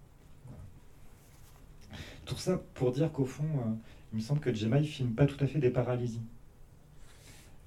Tout 2.26 2.38
ça 2.38 2.62
pour 2.74 2.92
dire 2.92 3.12
qu'au 3.12 3.26
fond, 3.26 3.44
euh, 3.44 3.72
il 4.12 4.18
me 4.18 4.22
semble 4.22 4.40
que 4.40 4.54
Gemma 4.54 4.80
ne 4.80 4.86
filme 4.86 5.14
pas 5.14 5.26
tout 5.26 5.42
à 5.44 5.48
fait 5.48 5.60
des 5.60 5.70
paralysies. 5.70 6.22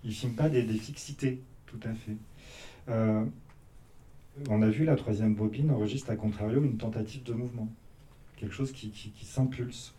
Il 0.05 0.11
ne 0.11 0.15
filme 0.15 0.35
pas 0.35 0.49
des, 0.49 0.63
fixités, 0.63 1.43
tout 1.67 1.81
à 1.85 1.95
fait. 1.95 2.17
Euh, 2.89 3.25
on 4.49 4.63
a 4.63 4.69
vu 4.69 4.85
la 4.85 4.97
troisième 4.97 5.35
bobine 5.35 5.71
enregistre 5.71 6.11
à 6.11 6.17
contrario 6.17 6.63
une 6.63 6.79
tentative 6.79 7.23
de 7.23 7.33
mouvement, 7.33 7.69
quelque 8.41 8.55
chose 8.55 8.73
qui, 8.73 9.13
s'impulse, 9.23 9.95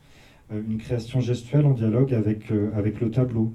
euh, 0.51 0.61
une 0.67 0.77
création 0.77 1.19
gestuelle 1.19 1.65
en 1.65 1.73
dialogue 1.73 2.13
avec, 2.13 2.51
euh, 2.51 2.71
avec 2.75 2.99
le 2.99 3.11
tableau, 3.11 3.53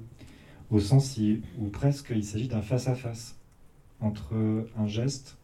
au 0.69 0.79
sens 0.79 1.19
où 1.59 1.69
presque 1.69 2.11
il 2.15 2.23
s'agit 2.23 2.47
d'un 2.47 2.61
face-à-face 2.61 3.39
entre 3.99 4.35
un 4.77 4.85
geste 4.85 5.37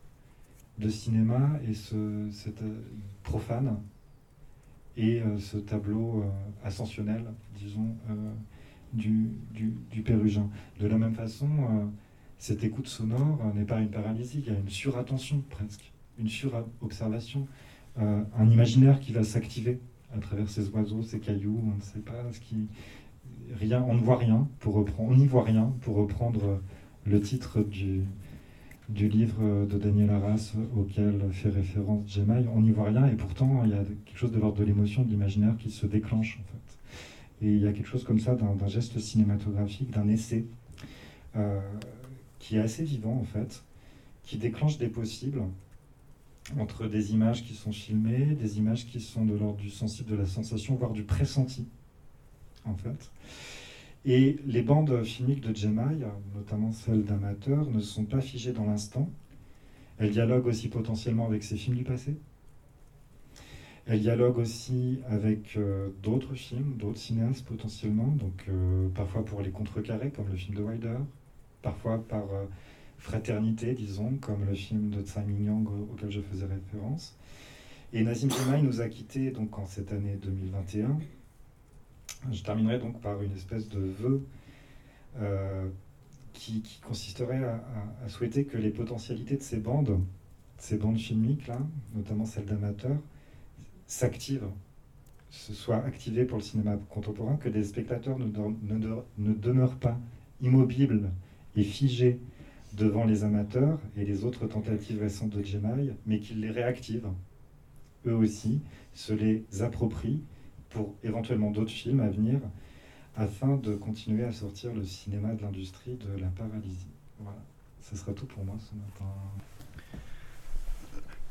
de 0.80 0.90
cinéma 0.90 1.60
et 1.68 1.74
cette, 1.74 2.64
profane 3.24 3.80
et 4.98 5.22
ce 5.40 5.58
tableau 5.58 6.26
ascensionnel, 6.64 7.24
disons, 7.58 7.96
du, 8.94 9.32
du, 9.92 10.02
Pérugin. 10.02 10.50
De 10.80 10.88
la 10.88 10.98
même 10.98 11.16
façon, 11.16 11.48
euh, 11.48 11.86
cette 12.38 12.64
écoute 12.64 12.88
sonore 12.88 13.40
euh, 13.44 13.54
n'est 13.54 13.66
pas 13.66 13.80
une 13.80 13.90
paralysie, 13.90 14.44
il 14.46 14.54
y 14.54 14.56
a 14.56 14.60
une 14.60 14.70
surattention 14.70 15.44
presque, 15.50 15.92
une 16.20 16.30
surobservation, 16.30 17.48
un 17.98 18.50
imaginaire 18.50 19.00
qui 19.00 19.12
va 19.12 19.24
s'activer 19.24 19.80
à 20.16 20.20
travers 20.20 20.50
ces 20.50 20.70
oiseaux, 20.70 21.04
ces 21.04 21.20
cailloux, 21.20 21.60
on 21.64 21.76
ne 21.76 21.82
sait 21.82 22.00
pas 22.00 22.32
ce 22.32 22.40
qui... 22.40 22.68
Rien, 23.60 23.84
on 23.88 23.94
ne 23.94 24.00
voit 24.00 24.18
rien, 24.18 24.48
pour 24.60 24.74
reprendre, 24.74 25.12
on 25.12 25.16
n'y 25.16 25.28
voit 25.28 25.44
rien, 25.44 25.74
pour 25.82 25.96
reprendre 25.96 26.60
le 27.06 27.20
titre 27.20 27.62
du, 27.62 28.04
du 28.90 29.08
livre 29.08 29.66
de 29.66 29.78
Daniel 29.78 30.10
Arras 30.10 30.54
auquel 30.76 31.22
fait 31.32 31.50
référence 31.50 32.04
Jemaille, 32.08 32.48
on 32.54 32.62
n'y 32.62 32.72
voit 32.72 32.90
rien 32.90 33.08
et 33.08 33.16
pourtant 33.16 33.62
il 33.64 33.72
y 33.72 33.74
a 33.74 33.84
quelque 34.06 34.18
chose 34.18 34.32
de 34.32 34.40
l'ordre 34.40 34.60
de 34.60 34.64
l'émotion, 34.64 35.04
de 35.04 35.10
l'imaginaire 35.10 35.56
qui 35.58 35.72
se 35.72 35.86
déclenche 35.86 36.40
en 36.42 36.44
fait. 36.52 37.46
Et 37.46 37.52
il 37.52 37.62
y 37.62 37.68
a 37.68 37.74
quelque 37.74 37.88
chose 37.88 38.04
comme 38.04 38.20
ça 38.20 38.36
d'un 38.36 38.68
geste 38.68 39.00
cinématographique, 39.00 39.92
d'un 39.92 40.08
essai, 40.08 40.46
euh, 41.36 41.60
qui 42.40 42.58
est 42.58 42.62
assez 42.62 42.84
vivant 42.84 43.18
en 43.20 43.24
fait, 43.24 43.64
qui 44.24 44.38
déclenche 44.38 44.78
des 44.78 44.88
possibles 44.88 45.42
entre 46.60 46.88
des 46.88 47.14
images 47.14 47.44
qui 47.44 47.54
sont 47.54 47.72
filmées, 47.72 48.36
des 48.36 48.58
images 48.58 48.86
qui 48.86 49.00
sont 49.00 49.26
de 49.26 49.36
l'ordre 49.36 49.58
du 49.58 49.70
sensible, 49.70 50.12
de 50.12 50.16
la 50.16 50.26
sensation, 50.26 50.76
voire 50.76 50.92
du 50.92 51.04
pressenti, 51.04 51.68
en 52.66 52.76
fait. 52.76 53.12
Et 54.06 54.38
les 54.46 54.62
bandes 54.62 55.04
filmiques 55.04 55.42
de 55.42 55.56
Jemai, 55.56 55.98
notamment 56.36 56.72
celles 56.72 57.06
d'amateurs, 57.06 57.70
ne 57.70 57.80
sont 57.80 58.04
pas 58.04 58.22
figées 58.22 58.52
dans 58.52 58.66
l'instant. 58.66 59.10
Elles 59.98 60.12
dialoguent 60.12 60.48
aussi 60.48 60.68
potentiellement 60.68 61.26
avec 61.26 61.44
ses 61.44 61.56
films 61.56 61.78
du 61.78 61.84
passé, 61.84 62.18
elle 63.86 64.00
dialogue 64.00 64.38
aussi 64.38 65.00
avec 65.10 65.58
euh, 65.58 65.90
d'autres 66.02 66.36
films, 66.36 66.76
d'autres 66.78 67.00
cinéastes 67.00 67.46
potentiellement, 67.46 68.08
donc 68.08 68.46
euh, 68.48 68.88
parfois 68.96 69.26
pour 69.26 69.42
les 69.42 69.50
contrecarrer, 69.50 70.10
comme 70.12 70.30
le 70.30 70.38
film 70.38 70.56
de 70.56 70.64
Wilder, 70.64 70.98
parfois 71.62 72.02
par 72.08 72.24
euh, 72.34 72.46
fraternité, 73.04 73.74
disons, 73.74 74.16
comme 74.22 74.46
le 74.46 74.56
film 74.56 74.90
de 74.90 75.02
Tsai 75.02 75.24
Ming-yang 75.24 75.68
auquel 75.92 76.10
je 76.10 76.22
faisais 76.22 76.46
référence. 76.46 77.18
Et 77.92 78.02
Nazim 78.04 78.30
Jemai 78.32 78.62
nous 78.62 78.82
a 78.82 78.88
quittés 78.88 79.32
donc 79.32 79.60
en 79.60 79.66
cette 79.66 79.92
année 79.92 80.18
2021. 80.22 80.98
Je 82.32 82.42
terminerai 82.42 82.80
donc 82.80 83.02
par 83.02 83.22
une 83.22 83.34
espèce 83.34 83.68
de 83.68 83.80
vœu 83.80 84.26
qui, 86.34 86.64
consisterait 86.88 87.44
à, 87.44 88.10
souhaiter 88.10 88.46
que 88.46 88.58
les 88.58 88.70
potentialités 88.70 89.36
de 89.36 89.42
ces 89.42 89.58
bandes, 89.58 90.00
ces 90.58 90.78
bandes 90.78 90.98
filmiques 90.98 91.48
là, 91.48 91.60
notamment 91.96 92.26
celles 92.26 92.46
d'amateurs, 92.46 92.98
s'active, 93.86 94.46
se 95.30 95.54
soit 95.54 95.84
activé 95.84 96.26
pour 96.26 96.38
le 96.38 96.44
cinéma 96.44 96.78
contemporain, 96.90 97.36
que 97.36 97.50
des 97.50 97.64
spectateurs 97.64 98.18
ne, 98.18 98.26
ne, 98.26 99.34
demeurent 99.34 99.78
pas 99.78 100.00
immobiles 100.42 101.10
et 101.56 101.64
figés 101.64 102.20
devant 102.74 103.06
les 103.06 103.24
amateurs 103.24 103.80
et 103.96 104.06
les 104.06 104.24
autres 104.24 104.48
tentatives 104.48 105.00
récentes 105.00 105.32
de 105.32 105.44
Jemai, 105.44 105.96
mais 106.06 106.20
qu'ils 106.20 106.42
les 106.42 106.52
réactivent, 106.52 107.10
eux 108.06 108.16
aussi, 108.16 108.62
se 108.94 109.14
les 109.14 109.46
approprient 109.62 110.22
pour 110.70 110.96
éventuellement 111.04 111.52
d'autres 111.52 111.72
films 111.72 112.00
à 112.00 112.10
venir, 112.10 112.40
afin 113.16 113.58
de 113.58 113.76
continuer 113.76 114.24
à 114.24 114.32
sortir 114.32 114.74
le 114.74 114.84
cinéma 114.84 115.34
de 115.34 115.44
l'industrie 115.44 115.96
de 115.96 116.20
la 116.20 116.28
paralysie. 116.28 116.88
Voilà, 117.20 117.44
ce 117.82 117.96
sera 117.96 118.12
tout 118.14 118.26
pour 118.26 118.44
moi 118.44 118.56
ce 118.60 118.76
matin. 118.76 119.12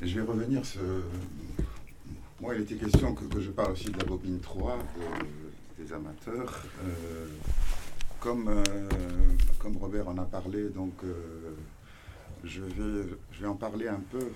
Je 0.01 0.15
vais 0.15 0.25
revenir 0.25 0.65
ce, 0.65 0.79
moi, 2.43 2.57
il 2.57 2.63
était 2.63 2.75
question 2.75 3.15
que, 3.15 3.41
je 3.41 3.53
parle 3.53 3.71
aussi 3.71 3.89
de 3.89 3.97
la 3.97 4.05
bobine 4.05 4.41
3 4.41 4.77
des 5.79 5.93
amateurs. 5.93 6.65
Euh, 6.85 7.27
comme, 8.23 8.47
euh, 8.47 8.65
comme 9.59 9.77
Robert 9.79 10.09
en 10.09 10.17
a 10.17 10.25
parlé, 10.25 10.69
donc 10.69 10.93
euh, 11.03 11.57
je, 12.45 12.63
vais, 12.63 13.09
je 13.33 13.41
vais 13.41 13.49
en 13.49 13.57
parler 13.57 13.89
un 13.89 13.99
peu. 13.99 14.31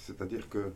C'est-à-dire 0.00 0.48
que 0.48 0.72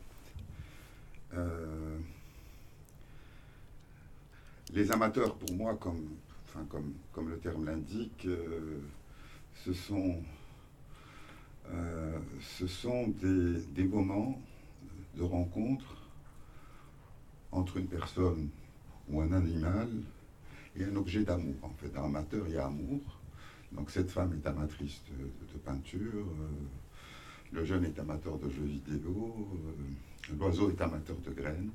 les 4.75 4.93
amateurs, 4.93 5.37
pour 5.37 5.57
moi, 5.57 5.75
comme, 5.77 6.05
enfin, 6.45 6.67
comme, 6.69 6.93
comme 7.13 7.31
le 7.31 7.39
terme 7.39 7.65
l'indique, 7.65 8.29
ce 9.65 9.73
sont, 9.73 10.17
ce 12.41 12.67
sont 12.67 13.09
des, 13.09 13.61
des 13.75 13.85
moments 13.85 14.39
de 15.17 15.23
rencontre 15.23 15.97
entre 17.53 17.79
une 17.79 17.87
personne 17.87 18.51
ou 19.09 19.23
un 19.23 19.33
animal 19.33 19.89
et 20.77 20.85
un 20.85 20.97
objet 20.97 21.23
d'amour. 21.23 21.57
En 21.63 21.71
fait, 21.71 21.89
dans 21.93 22.05
amateur, 22.05 22.47
il 22.47 22.55
y 22.55 22.59
a 22.59 22.67
amour. 22.67 23.01
Donc 23.73 23.91
cette 23.91 24.11
femme 24.11 24.33
est 24.33 24.47
amatrice 24.47 25.01
de, 25.19 25.59
peinture, 25.59 26.27
euh, 26.27 26.49
le 27.53 27.65
jeune 27.65 27.85
est 27.85 27.99
amateur 27.99 28.37
de 28.39 28.49
jeux 28.49 28.65
vidéo, 28.65 29.49
euh, 29.55 30.35
l'oiseau 30.37 30.71
est 30.71 30.81
amateur 30.81 31.17
de 31.19 31.31
graines. 31.31 31.71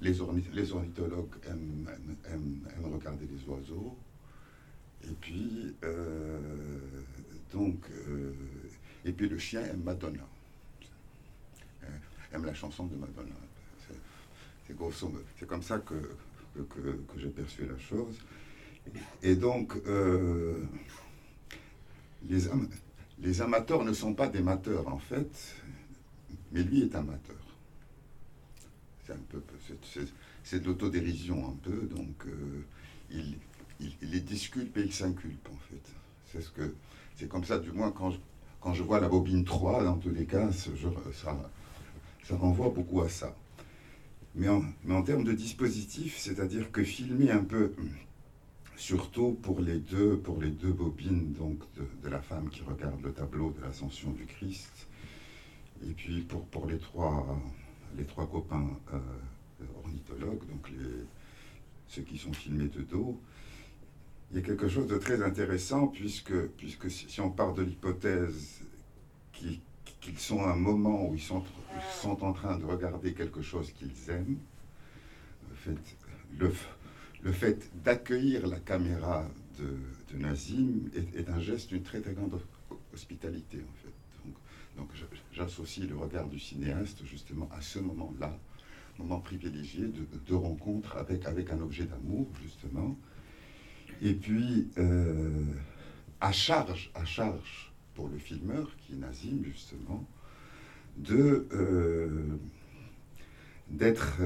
Les, 0.00 0.12
les 0.52 0.72
ornithologues 0.72 1.34
aiment, 1.46 1.88
regarder 2.84 3.26
les 3.26 3.48
oiseaux. 3.48 3.96
Et 5.04 5.14
puis, 5.20 5.74
euh, 5.84 6.38
donc, 7.52 7.84
et 9.04 9.12
puis 9.12 9.28
le 9.28 9.38
chien 9.38 9.62
aime 9.62 9.82
Madonna, 9.82 10.26
aime 12.32 12.44
la 12.44 12.54
chanson 12.54 12.86
de 12.86 12.96
Madonna. 12.96 13.34
C'est 14.66 15.46
comme 15.46 15.62
ça 15.62 15.78
que, 15.78 15.94
que, 16.54 17.18
j'ai 17.18 17.28
perçu 17.28 17.66
la 17.66 17.78
chose. 17.78 18.18
Et 19.22 19.36
donc, 19.36 19.74
euh, 19.86 20.64
les, 22.28 23.40
amateurs 23.40 23.84
ne 23.84 23.92
sont 23.92 24.14
pas 24.14 24.28
des 24.28 24.42
mateurs 24.42 24.88
en 24.88 24.98
fait, 24.98 25.56
mais 26.52 26.62
lui 26.62 26.82
est 26.82 26.94
amateur. 26.94 27.36
C'est 29.06 29.12
un 29.12 29.20
peu, 29.28 29.42
c'est 30.44 30.60
de 30.60 30.66
l'autodérision 30.66 31.48
un 31.48 31.56
peu, 31.62 31.88
donc 31.94 32.26
euh, 32.26 32.64
il, 33.10 33.36
il, 33.80 33.92
il, 34.02 34.10
les 34.10 34.20
disculpe 34.20 34.76
et 34.76 34.82
il 34.82 34.92
s'inculpe 34.92 35.48
en 35.48 35.58
fait. 35.68 35.92
C'est 36.32 36.42
ce 36.42 37.26
comme 37.26 37.44
ça, 37.44 37.58
du 37.58 37.70
moins 37.70 37.92
quand 37.92 38.10
je, 38.10 38.18
quand 38.60 38.74
je 38.74 38.82
vois 38.82 39.00
la 39.00 39.08
bobine 39.08 39.44
3, 39.44 39.84
dans 39.84 39.96
tous 39.96 40.10
les 40.10 40.24
cas, 40.24 40.50
ça, 40.52 40.70
ça 42.24 42.36
renvoie 42.36 42.70
beaucoup 42.70 43.02
à 43.02 43.08
ça. 43.08 43.34
Mais 44.34 44.48
en, 44.48 45.02
termes 45.02 45.24
de 45.24 45.32
dispositif, 45.32 46.16
c'est-à-dire 46.18 46.72
que 46.72 46.82
filmer 46.82 47.30
un 47.30 47.44
peu, 47.44 47.72
surtout 48.76 49.32
pour 49.42 49.60
les 49.60 49.78
deux, 49.78 50.16
pour 50.16 50.40
les 50.40 50.50
deux 50.50 50.72
bobines 50.72 51.32
donc 51.32 51.58
de, 51.74 52.08
la 52.08 52.20
femme 52.20 52.48
qui 52.48 52.62
regarde 52.62 53.02
le 53.02 53.12
tableau 53.12 53.50
de 53.50 53.60
l'ascension 53.62 54.10
du 54.12 54.24
Christ, 54.24 54.88
et 55.86 55.92
puis 55.92 56.22
pour, 56.22 56.46
pour 56.46 56.66
les, 56.66 56.78
trois, 56.78 57.38
les 57.96 58.04
trois 58.04 58.26
copains 58.26 58.70
euh, 58.94 58.98
ornithologues, 59.84 60.46
donc 60.48 60.70
les, 60.70 61.04
ceux 61.88 62.02
qui 62.02 62.16
sont 62.16 62.32
filmés 62.32 62.68
de 62.68 62.80
dos, 62.82 63.20
il 64.30 64.38
y 64.38 64.40
a 64.40 64.42
quelque 64.42 64.68
chose 64.68 64.86
de 64.86 64.96
très 64.96 65.22
intéressant 65.22 65.88
puisque, 65.88 66.46
puisque 66.56 66.90
si 66.90 67.20
on 67.20 67.30
part 67.30 67.52
de 67.52 67.62
l'hypothèse 67.62 68.62
qu'ils 70.02 70.18
sont 70.18 70.42
à 70.42 70.50
un 70.50 70.56
moment 70.56 71.08
où 71.08 71.14
ils 71.14 71.20
sont, 71.22 71.42
sont 72.00 72.22
en 72.22 72.32
train 72.32 72.58
de 72.58 72.64
regarder 72.64 73.14
quelque 73.14 73.40
chose 73.40 73.72
qu'ils 73.72 74.10
aiment, 74.10 74.38
le 75.48 75.56
fait, 76.50 76.66
le, 77.22 77.32
fait 77.32 77.70
d'accueillir 77.84 78.46
la 78.46 78.58
caméra 78.58 79.24
de, 79.58 79.78
de 80.12 80.20
Nazim 80.20 80.90
est, 80.94 81.28
un 81.30 81.40
geste 81.40 81.68
d'une 81.68 81.84
très 81.84 82.00
très 82.00 82.12
grande 82.12 82.38
hospitalité 82.92 83.58
en 83.58 83.76
fait. 83.82 84.26
Donc, 84.26 84.34
donc 84.76 84.90
j'associe 85.32 85.88
le 85.88 85.96
regard 85.96 86.26
du 86.28 86.40
cinéaste 86.40 87.04
justement 87.06 87.48
à 87.56 87.60
ce 87.60 87.78
moment-là, 87.78 88.36
moment 88.98 89.20
privilégié 89.20 89.86
de, 89.86 90.04
de, 90.26 90.34
rencontre 90.34 90.96
avec, 90.96 91.26
avec 91.26 91.50
un 91.50 91.60
objet 91.60 91.84
d'amour 91.84 92.26
justement. 92.42 92.96
Et 94.00 94.14
puis 94.14 94.68
euh, 94.78 95.44
à 96.20 96.32
charge, 96.32 96.90
à 96.96 97.04
charge 97.04 97.71
pour 97.94 98.08
le 98.08 98.18
filmeur 98.18 98.74
qui 98.76 98.94
est 98.94 98.96
Nazim 98.96 99.42
justement, 99.44 100.06
de 100.96 101.46
euh, 101.52 102.08
d'être 103.70 104.20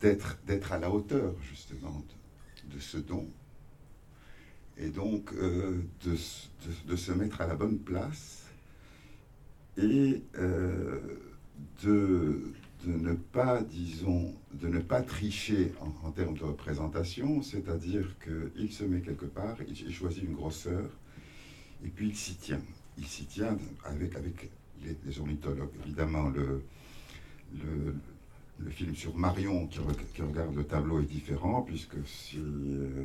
d'être 0.00 0.72
à 0.72 0.78
la 0.78 0.90
hauteur 0.90 1.34
justement 1.42 2.04
de 2.72 2.78
ce 2.78 2.98
don, 2.98 3.28
et 4.78 4.90
donc 4.90 5.32
euh, 5.32 5.82
de, 6.04 6.16
de, 6.86 6.96
se 6.96 7.12
mettre 7.12 7.40
à 7.40 7.46
la 7.46 7.54
bonne 7.54 7.78
place 7.78 8.46
et 9.78 10.22
euh, 10.38 11.00
de, 11.82 12.52
de, 12.84 12.92
ne 12.92 13.14
pas, 13.14 13.62
disons, 13.62 14.34
de 14.54 14.68
ne 14.68 14.80
pas 14.80 15.02
tricher 15.02 15.72
en, 16.02 16.10
termes 16.10 16.36
de 16.36 16.44
représentation, 16.44 17.42
c'est-à-dire 17.42 18.14
qu'il 18.22 18.72
se 18.72 18.84
met 18.84 19.00
quelque 19.00 19.26
part, 19.26 19.56
il, 19.68 19.92
choisit 19.92 20.24
une 20.24 20.34
grosseur, 20.34 20.88
et 21.84 21.88
puis 21.88 22.08
il 22.08 22.16
s'y 22.16 22.36
tient. 22.36 22.62
Il 22.98 23.06
s'y 23.06 23.26
tient 23.26 23.58
avec, 23.84 24.14
avec 24.16 24.50
les, 24.82 25.20
ornithologues. 25.20 25.70
Évidemment, 25.84 26.28
le, 26.30 26.62
le, 27.54 28.70
film 28.70 28.94
sur 28.94 29.16
Marion 29.16 29.66
qui, 29.66 29.80
regarde 30.22 30.54
le 30.54 30.64
tableau 30.64 31.00
est 31.00 31.06
différent, 31.06 31.62
puisque 31.62 31.96
si, 32.06 32.38
euh, 32.38 33.04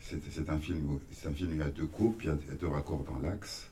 c'est 0.00 0.48
un 0.48 0.58
film, 0.58 0.98
c'est 1.12 1.28
un 1.28 1.32
film 1.32 1.50
il 1.52 1.58
y 1.58 1.62
a 1.62 1.70
deux 1.70 1.86
coupes, 1.86 2.22
il 2.22 2.28
y 2.28 2.30
a, 2.30 2.36
deux 2.60 2.68
raccords 2.68 3.04
dans 3.04 3.18
l'axe. 3.20 3.70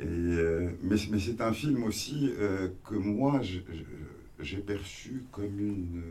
Euh, 0.00 0.72
mais, 0.82 0.96
mais 1.10 1.20
c'est 1.20 1.40
un 1.40 1.52
film 1.52 1.84
aussi 1.84 2.32
euh, 2.38 2.68
que 2.84 2.96
moi 2.96 3.40
j'ai 4.40 4.58
perçu 4.58 5.22
comme 5.30 5.60
une 5.60 6.02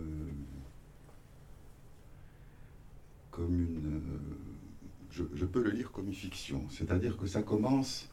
comme 3.29 3.59
une 3.59 4.01
je, 5.13 5.45
peux 5.45 5.63
le 5.63 5.69
lire 5.69 5.91
comme 5.91 6.07
une 6.07 6.13
fiction, 6.13 6.65
c'est-à-dire 6.69 7.17
que 7.17 7.27
ça 7.27 7.43
commence 7.43 8.09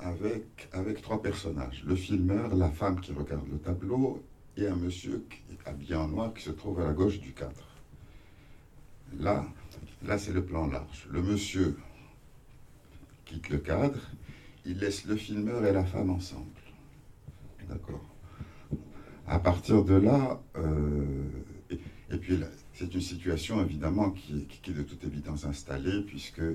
avec 0.00 0.68
avec 0.72 1.02
trois 1.02 1.22
personnages 1.22 1.82
le 1.84 1.96
filmeur, 1.96 2.54
la 2.54 2.70
femme 2.70 3.00
qui 3.00 3.12
regarde 3.12 3.48
le 3.50 3.58
tableau 3.58 4.22
et 4.56 4.66
un 4.66 4.76
monsieur 4.76 5.24
habillé 5.64 5.94
en 5.94 6.08
noir 6.08 6.34
qui 6.34 6.42
se 6.42 6.50
trouve 6.50 6.80
à 6.80 6.84
la 6.84 6.92
gauche 6.92 7.20
du 7.20 7.32
cadre. 7.32 7.68
Là, 9.18 9.46
là 10.02 10.18
c'est 10.18 10.32
le 10.32 10.44
plan 10.44 10.66
large. 10.66 11.08
Le 11.10 11.22
monsieur 11.22 11.76
quitte 13.24 13.48
le 13.48 13.58
cadre, 13.58 14.00
il 14.64 14.78
laisse 14.78 15.04
le 15.04 15.16
filmeur 15.16 15.64
et 15.64 15.72
la 15.72 15.84
femme 15.84 16.10
ensemble. 16.10 16.46
D'accord 17.68 18.04
À 19.26 19.38
partir 19.38 19.84
de 19.84 19.94
là, 19.94 20.40
euh, 20.56 21.28
et, 21.70 22.16
puis 22.16 22.38
c'est 22.78 22.94
une 22.94 23.00
situation 23.00 23.60
évidemment 23.60 24.12
qui, 24.12 24.46
est 24.68 24.70
de 24.70 24.82
toute 24.82 25.02
évidence 25.02 25.44
installée, 25.44 26.00
puisqu'elle 26.02 26.54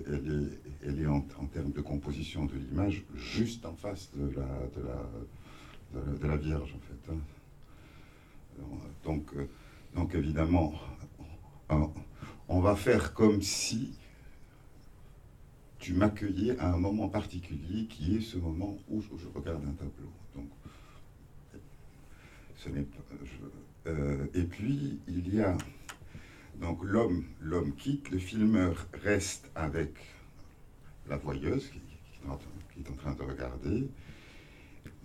est, 0.82 0.88
elle 0.88 1.02
est 1.02 1.06
en, 1.06 1.20
termes 1.20 1.74
de 1.74 1.82
composition 1.82 2.46
de 2.46 2.54
l'image 2.54 3.04
juste 3.14 3.66
en 3.66 3.74
face 3.74 4.10
de 4.16 4.28
la, 4.28 4.48
de 4.76 4.88
la, 4.88 6.14
de 6.18 6.28
la, 6.28 6.38
Vierge, 6.38 6.74
en 6.74 6.80
fait. 6.80 7.12
Hein. 7.12 7.18
Donc, 9.04 9.26
euh, 9.36 9.50
donc 9.96 10.16
évidemment, 10.16 10.74
on 12.48 12.62
va 12.62 12.78
faire 12.78 13.14
comme 13.14 13.42
si 13.42 13.92
tu 15.80 15.94
m'accueillais 15.94 16.58
à 16.58 16.74
un 16.74 16.78
moment 16.78 17.10
particulier 17.10 17.86
qui 17.88 18.16
est 18.16 18.22
ce 18.22 18.38
moment 18.38 18.78
où 18.90 19.02
je, 19.02 19.28
regarde 19.36 19.62
un 19.68 19.74
tableau. 19.74 20.12
Donc, 20.36 20.48
euh, 23.88 24.26
et 24.34 24.44
puis 24.44 25.00
il 25.10 25.36
y 25.36 25.42
a 25.42 25.58
donc 26.56 26.84
l'homme, 26.84 27.26
l'homme 27.42 27.74
quitte, 27.76 28.10
le 28.12 28.20
filmeur 28.20 28.88
reste 29.04 29.50
avec 29.56 29.94
la 31.10 31.18
voyeuse 31.18 31.70
qui, 31.70 31.80
est 32.80 32.90
en 32.90 32.96
train 32.96 33.14
de 33.14 33.24
regarder. 33.24 33.90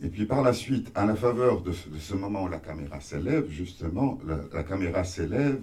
Et 0.02 0.08
puis 0.08 0.26
par 0.26 0.42
la 0.42 0.52
suite, 0.52 0.90
à 0.94 1.06
la 1.06 1.16
faveur 1.16 1.62
de 1.62 1.72
ce, 1.72 2.14
moment 2.14 2.44
où 2.44 2.48
la 2.48 2.60
caméra 2.60 3.00
s'élève, 3.00 3.48
justement, 3.50 4.18
la, 4.52 4.62
caméra 4.62 5.02
s'élève 5.04 5.62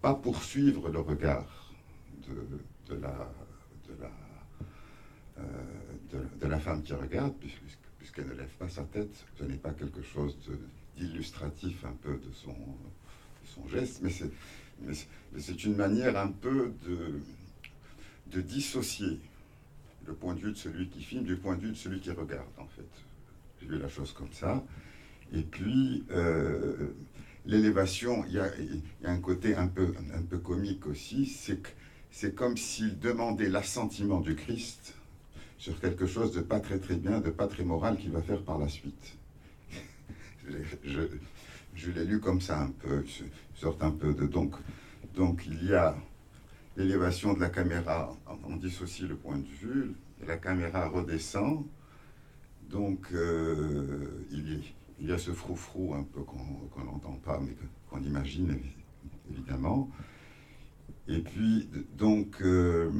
pas 0.00 0.14
poursuivre 0.14 0.88
le 0.88 1.00
regard 1.00 1.74
de, 2.88 2.94
la, 2.94 3.30
de, 3.88 4.00
la, 4.00 4.10
euh, 5.38 6.24
de, 6.40 6.46
la 6.46 6.58
femme 6.58 6.82
qui 6.82 6.94
regarde, 6.94 7.34
puisqu'elle 7.98 8.28
ne 8.28 8.34
lève 8.34 8.54
pas 8.58 8.68
sa 8.68 8.84
tête. 8.84 9.24
Ce 9.38 9.44
n'est 9.44 9.56
pas 9.56 9.72
quelque 9.72 10.02
chose 10.02 10.38
d'illustratif 10.96 11.84
un 11.84 11.94
peu 12.02 12.14
de 12.14 12.32
son, 12.32 12.56
son 13.44 13.68
geste, 13.68 14.00
mais 14.02 14.10
c'est 14.10 14.30
mais 14.82 14.94
c'est 15.38 15.64
une 15.64 15.76
manière 15.76 16.16
un 16.16 16.28
peu 16.28 16.72
de, 16.86 17.20
de 18.32 18.40
dissocier 18.40 19.20
le 20.06 20.14
point 20.14 20.34
de 20.34 20.40
vue 20.40 20.52
de 20.52 20.56
celui 20.56 20.88
qui 20.88 21.02
filme 21.02 21.24
du 21.24 21.36
point 21.36 21.56
de 21.56 21.62
vue 21.62 21.70
de 21.70 21.76
celui 21.76 22.00
qui 22.00 22.10
regarde, 22.10 22.48
en 22.56 22.66
fait. 22.66 22.88
J'ai 23.60 23.68
vu 23.68 23.78
la 23.78 23.88
chose 23.88 24.12
comme 24.12 24.32
ça. 24.32 24.64
Et 25.32 25.42
puis, 25.42 26.04
euh, 26.10 26.94
l'élévation, 27.44 28.24
il 28.26 28.34
y, 28.34 28.38
a 28.38 29.10
un 29.10 29.20
côté 29.20 29.54
un 29.54 29.66
peu, 29.66 29.94
un 30.14 30.22
peu 30.22 30.38
comique 30.38 30.86
aussi, 30.86 31.26
c'est 31.26 31.60
c'est 32.10 32.34
comme 32.34 32.56
s'il 32.56 32.98
demandait 32.98 33.50
l'assentiment 33.50 34.20
du 34.20 34.34
Christ 34.34 34.94
sur 35.58 35.78
quelque 35.78 36.06
chose 36.06 36.32
de 36.32 36.40
pas 36.40 36.58
très 36.58 36.78
très 36.78 36.96
bien, 36.96 37.20
de 37.20 37.30
pas 37.30 37.46
très 37.46 37.64
moral 37.64 37.98
qu'il 37.98 38.10
va 38.10 38.22
faire 38.22 38.42
par 38.42 38.58
la 38.58 38.68
suite. 38.68 39.18
je, 40.84 41.00
je 41.78 41.92
l'ai 41.92 42.04
lu 42.04 42.20
comme 42.20 42.40
ça 42.40 42.60
un 42.60 42.70
peu, 42.70 43.04
je 43.06 43.24
sorte 43.54 43.82
un 43.82 43.92
peu 43.92 44.12
de... 44.12 44.26
Donc, 44.26 44.54
donc 45.14 45.44
il 45.46 45.64
y 45.64 45.74
a 45.74 45.96
l'élévation 46.76 47.34
de 47.34 47.40
la 47.40 47.48
caméra, 47.48 48.14
on 48.44 48.56
dissocie 48.56 49.08
le 49.08 49.16
point 49.16 49.38
de 49.38 49.46
vue, 49.46 49.94
la 50.26 50.36
caméra 50.36 50.88
redescend, 50.88 51.64
donc 52.68 53.08
euh, 53.12 54.26
il, 54.30 54.52
y, 54.52 54.74
il, 55.00 55.08
y, 55.08 55.12
a 55.12 55.18
ce 55.18 55.30
froufrou 55.30 55.94
un 55.94 56.02
peu 56.02 56.20
qu'on 56.22 56.84
n'entend 56.84 57.18
pas, 57.24 57.40
mais 57.40 57.54
qu'on 57.88 58.02
imagine 58.02 58.58
évidemment. 59.30 59.88
Et 61.06 61.20
puis, 61.20 61.68
donc, 61.96 62.42
euh, 62.42 62.90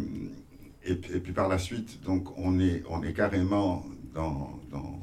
et, 0.84 0.94
puis 0.94 1.32
par 1.32 1.48
la 1.48 1.58
suite, 1.58 2.00
donc 2.02 2.36
on 2.38 2.58
est, 2.58 2.82
on 2.88 3.02
est 3.02 3.12
carrément 3.12 3.84
dans, 4.14 4.58
dans, 4.70 5.00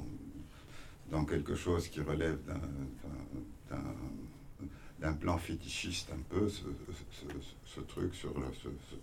dans 1.12 1.26
quelque 1.26 1.56
chose 1.56 1.88
qui 1.88 2.02
relève 2.02 2.40
d'un 5.00 5.14
plan 5.14 5.38
fétichiste 5.38 6.10
un 6.14 6.22
peu, 6.30 6.50
ce, 6.50 7.80
truc 7.82 8.16
sur 8.16 8.34
le, 8.40 8.46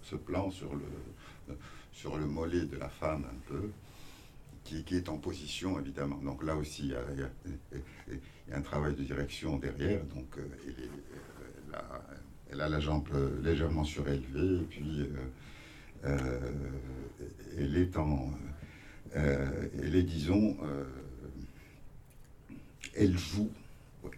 ce, 0.03 0.17
plan 0.17 0.51
sur 0.51 0.73
le, 0.75 1.57
sur 1.93 2.17
le 2.17 2.27
mollet 2.27 2.65
de 2.65 2.77
la 2.77 2.89
femme 2.89 3.25
un 3.25 3.49
peu 3.49 3.71
qui, 4.65 4.97
est 4.97 5.09
en 5.09 5.19
position, 5.19 5.79
évidemment. 5.81 6.17
Donc 6.17 6.43
là 6.43 6.57
aussi, 6.57 6.85
il 6.85 7.19
y, 7.19 8.55
a, 8.55 8.57
un 8.57 8.63
travail 8.63 8.95
de 8.95 9.03
direction 9.03 9.59
derrière. 9.59 10.03
Donc 10.05 10.39
euh, 10.39 10.43
elle, 12.51 12.61
a, 12.61 12.69
la 12.69 12.81
jambe 12.81 13.09
légèrement 13.43 13.85
surélevée, 13.85 14.61
et 14.61 14.67
puis 14.69 15.01
euh, 15.01 15.09
euh, 16.05 16.41
elle 17.59 17.77
est 17.77 17.97
en. 17.97 18.33
Elle 19.15 19.95
est, 19.95 20.05
disons, 20.05 20.57
elle 22.95 23.19
joue, 23.19 23.51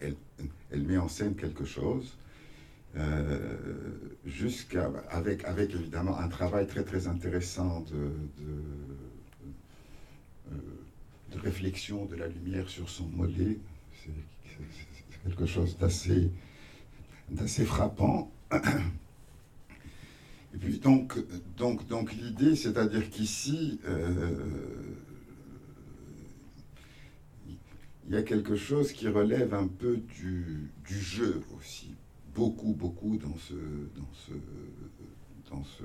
elle, 0.01 0.83
met 0.83 0.99
en 0.99 1.09
scène 1.09 1.35
quelque 1.35 1.65
chose. 1.65 2.17
Euh, 2.97 3.57
jusqu'à 4.25 4.89
avec 5.11 5.43
avec 5.45 5.75
évidemment 5.75 6.17
un 6.17 6.29
travail 6.29 6.69
très 6.69 6.85
très 6.85 7.09
intéressant 7.09 7.81
de, 7.81 8.13
de 8.39 8.63
de 11.35 11.41
réflexion 11.41 12.05
de 12.07 12.15
la 12.17 12.29
lumière 12.29 12.69
sur 12.69 12.89
son 12.89 13.07
mollet. 13.09 13.59
C'est 13.93 14.13
quelque 15.25 15.47
chose 15.47 15.77
d'assez 15.79 16.31
d'assez 17.31 17.65
frappant. 17.65 18.31
Et 20.55 20.59
puis 20.59 20.79
donc, 20.79 21.19
donc, 21.57 21.87
donc 21.89 22.13
l'idée, 22.13 22.55
c'est-à-dire 22.55 23.11
qu'ici, 23.11 23.81
euh, 23.87 24.37
il 28.07 28.15
y 28.15 28.17
a 28.17 28.23
quelque 28.23 28.57
chose 28.57 28.93
qui 28.93 29.09
relève 29.09 29.55
un 29.55 29.67
peu 29.67 29.97
du, 29.97 30.71
du 30.87 30.99
jeu 30.99 31.43
aussi. 31.57 31.95
Beaucoup, 32.35 32.75
beaucoup 32.75 33.17
dans 33.17 33.37
ce, 33.37 33.55
dans 33.55 34.13
ce, 34.13 34.33
dans, 35.51 35.65
ce, 35.65 35.85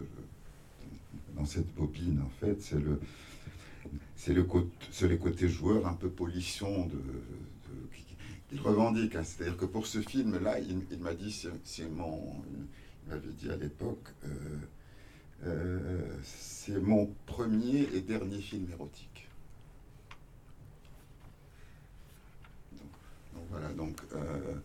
dans 1.36 1.46
cette 1.46 1.74
bobine, 1.76 2.22
en 2.22 2.30
fait, 2.30 2.62
c'est 2.62 2.80
le, 2.80 3.00
c'est 4.16 4.34
le 4.34 4.46
les 5.08 5.18
côtés 5.18 5.48
joueurs 5.48 5.88
un 5.88 5.94
peu 5.94 6.10
polissons 6.10 6.88
de, 6.88 7.02
qu'il 8.50 8.60
revendique. 8.62 9.14
C'est-à-dire 9.14 9.58
que 9.58 9.66
pour 9.66 9.88
ce 9.88 10.02
film-là, 10.02 10.60
il, 10.60 11.00
m'a 11.00 11.14
dit, 11.14 11.32
c'est 11.64 11.90
mon, 11.90 12.44
il 13.06 13.10
m'avait 13.10 13.32
dit 13.32 13.50
à 13.50 13.56
l'époque, 13.56 14.08
euh, 14.26 14.30
euh, 15.46 16.18
c'est 16.24 16.80
mon 16.80 17.14
premier 17.26 17.88
et 17.94 18.02
dernier 18.02 18.40
film 18.42 18.68
érotique. 18.72 19.28
Donc, 23.34 23.39
voilà, 23.50 23.70
donc, 23.74 23.98
euh, 24.14 24.60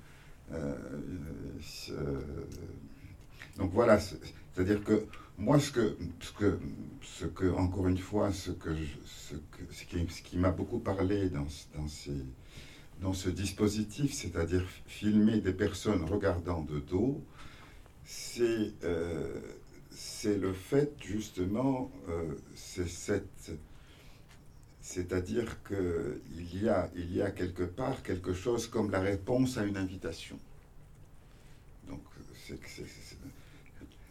donc 3.57 3.73
voilà, 3.73 3.99
c'est-à-dire 4.01 4.83
que 4.85 5.07
moi, 5.39 5.59
ce 5.59 5.71
que, 5.73 5.97
ce 6.21 6.33
que, 6.33 6.59
ce 7.03 7.25
que, 7.27 7.47
encore 7.53 7.89
une 7.89 7.99
fois, 7.99 8.33
ce, 8.33 8.51
que 8.53 8.71
ce, 9.05 9.35
qui, 9.85 10.07
ce 10.09 10.23
qui 10.23 10.39
m'a 10.39 10.51
beaucoup 10.51 10.79
parlé 10.79 11.29
dans, 11.31 13.13
ce 13.13 13.29
dispositif, 13.29 14.13
c'est-à-dire 14.13 14.65
filmer 14.87 15.41
des 15.41 15.53
personnes 15.53 16.05
regardant 16.05 16.63
de 16.63 16.79
dos, 16.79 17.21
c'est 18.05 18.73
euh, 18.85 19.41
le 20.25 20.53
fait 20.53 20.93
justement, 21.01 21.91
euh, 22.09 22.35
c'est 22.55 22.89
cette, 22.89 23.51
c'est-à-dire 24.85 25.63
qu'il 25.63 26.63
y 26.63 26.69
a, 26.69 26.91
y 26.95 27.23
a 27.23 27.31
quelque 27.31 27.63
part 27.63 28.03
quelque 28.03 28.35
chose 28.35 28.67
comme 28.67 28.91
la 28.91 29.01
réponse 29.01 29.57
à 29.57 29.65
une 29.65 29.79
invitation. 29.79 30.39
Donc 31.89 32.03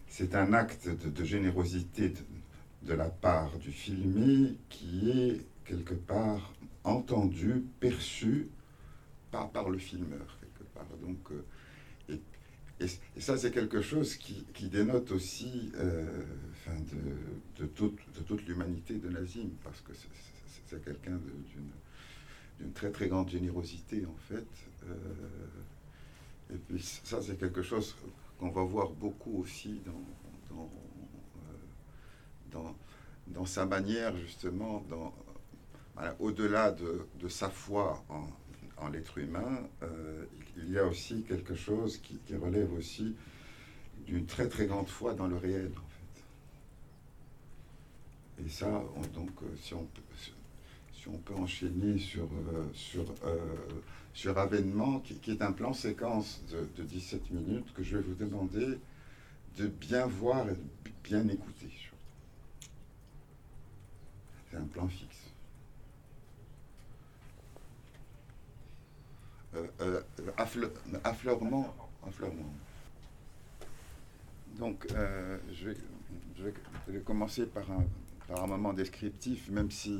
c'est 0.07 0.33
un 0.33 0.51
acte 0.51 0.89
de, 0.89 1.23
générosité 1.23 2.11
de, 2.81 2.93
la 2.95 3.09
part 3.09 3.55
du 3.59 3.71
filmé 3.71 4.55
qui 4.69 5.11
est 5.11 5.45
quelque 5.63 5.93
part 5.93 6.55
entendu, 6.83 7.65
perçu 7.79 8.49
par, 9.29 9.51
par 9.51 9.69
le 9.69 9.77
filmeur, 9.77 10.39
quelque 10.41 10.63
part. 10.73 10.87
Donc, 11.03 11.19
euh, 12.09 12.17
et, 12.79 13.21
ça, 13.21 13.37
c'est 13.37 13.51
quelque 13.51 13.81
chose 13.81 14.15
qui, 14.15 14.67
dénote 14.69 15.11
aussi 15.11 15.71
euh, 15.75 16.23
de, 16.67 17.63
de, 17.63 17.67
toute, 17.67 17.99
toute 18.25 18.45
l'humanité 18.47 18.95
de 18.95 19.09
Nazim, 19.09 19.51
parce 19.63 19.79
que 19.81 19.93
c'est 19.93 20.32
quelqu'un 20.79 21.19
d'une 22.59 22.73
très 22.73 22.91
très 22.91 23.07
grande 23.07 23.29
générosité, 23.29 24.05
en 24.05 24.17
fait. 24.27 24.45
Euh, 24.87 24.93
et 26.53 26.57
puis 26.57 26.83
ça, 27.03 27.21
c'est 27.21 27.37
quelque 27.37 27.61
chose 27.61 27.95
qu'on 28.39 28.49
va 28.49 28.63
voir 28.63 28.89
beaucoup 28.89 29.39
aussi 29.39 29.79
dans, 29.85 30.55
dans, 30.55 30.71
euh, 32.55 32.59
dans, 33.27 33.45
sa 33.45 33.65
manière, 33.65 34.17
justement, 34.17 34.83
au-delà 36.19 36.71
de, 36.71 37.07
de, 37.19 37.27
sa 37.27 37.49
foi 37.49 38.03
en, 38.09 38.27
l'être 38.89 39.17
humain, 39.17 39.67
euh, 39.81 40.25
il 40.57 40.71
y 40.71 40.77
a 40.77 40.85
aussi 40.85 41.23
quelque 41.23 41.55
chose 41.55 41.99
qui, 41.99 42.19
relève 42.35 42.73
aussi 42.73 43.15
d'une 44.05 44.25
très 44.25 44.49
très 44.49 44.65
grande 44.65 44.89
foi 44.89 45.13
dans 45.13 45.27
le 45.27 45.37
réel, 45.37 45.71
en 45.77 45.87
fait. 45.87 45.93
Et 48.45 48.49
ça, 48.49 48.83
donc, 49.13 49.31
si 49.61 49.73
on 49.73 49.87
si 51.03 51.09
on 51.09 51.17
peut 51.17 51.35
enchaîner 51.35 51.99
sur, 51.99 52.29
sur 52.73 53.05
sur 54.13 54.37
Avènement, 54.37 54.99
qui, 54.99 55.31
est 55.31 55.41
un 55.41 55.51
plan 55.51 55.73
séquence 55.73 56.41
de, 56.51 56.83
17 56.83 57.31
minutes 57.31 57.73
que 57.73 57.83
je 57.83 57.97
vais 57.97 58.03
vous 58.03 58.13
demander 58.13 58.77
de 59.57 59.67
bien 59.67 60.05
voir 60.05 60.47
et 60.49 60.53
de 60.53 60.91
bien 61.03 61.27
écouter. 61.27 61.71
C'est 64.49 64.57
un 64.57 64.65
plan 64.65 64.87
fixe. 64.87 65.17
Euh, 69.55 69.67
euh, 69.81 70.01
affleurement, 71.03 71.75
affleurement. 72.07 72.53
Donc, 74.57 74.87
euh, 74.91 75.37
je, 75.51 75.69
vais, 75.69 75.77
je, 76.37 76.91
vais, 76.91 76.99
commencer 77.01 77.45
par 77.47 77.69
un, 77.71 77.83
par 78.27 78.43
un 78.43 78.47
moment 78.47 78.73
descriptif, 78.73 79.49
même 79.49 79.71
si 79.71 79.99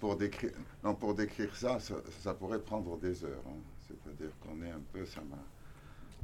pour 0.00 0.16
décrire, 0.16 0.50
non, 0.82 0.94
pour 0.94 1.14
décrire 1.14 1.54
ça, 1.54 1.78
ça, 1.78 2.34
pourrait 2.34 2.60
prendre 2.60 2.98
des 2.98 3.24
heures. 3.24 3.44
Hein. 3.46 3.60
C'est-à-dire 3.86 4.32
qu'on 4.40 4.60
est 4.62 4.70
un 4.70 4.82
peu, 4.92 5.06
ça 5.06 5.20
m'a, 5.20 5.38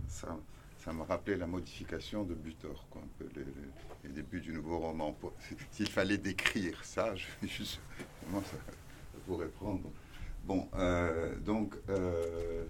ça, 0.08 0.36
ça 0.84 0.92
m'a 0.92 1.04
rappelé 1.04 1.36
la 1.36 1.46
modification 1.46 2.24
de 2.24 2.34
Butor, 2.34 2.86
quoi, 2.90 3.02
un 3.02 3.08
peu 3.18 3.28
les, 4.04 4.10
débuts 4.10 4.40
du 4.40 4.52
nouveau 4.52 4.78
roman. 4.78 5.16
S'il 5.70 5.88
fallait 5.88 6.18
décrire 6.18 6.82
ça, 6.84 7.14
je, 7.42 7.62
ça, 7.64 7.78
pourrait 9.26 9.48
prendre. 9.48 9.90
Bon, 10.44 10.66
euh, 10.76 11.36
donc 11.40 11.74
euh, 11.90 12.64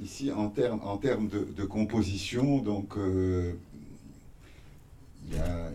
ici 0.00 0.30
en 0.30 0.50
termes 0.50 0.80
en 0.82 0.96
de, 0.96 1.64
composition, 1.64 2.58
donc 2.58 2.96
euh, 2.98 3.54
il 5.26 5.34
y, 5.34 5.38
a, 5.38 5.70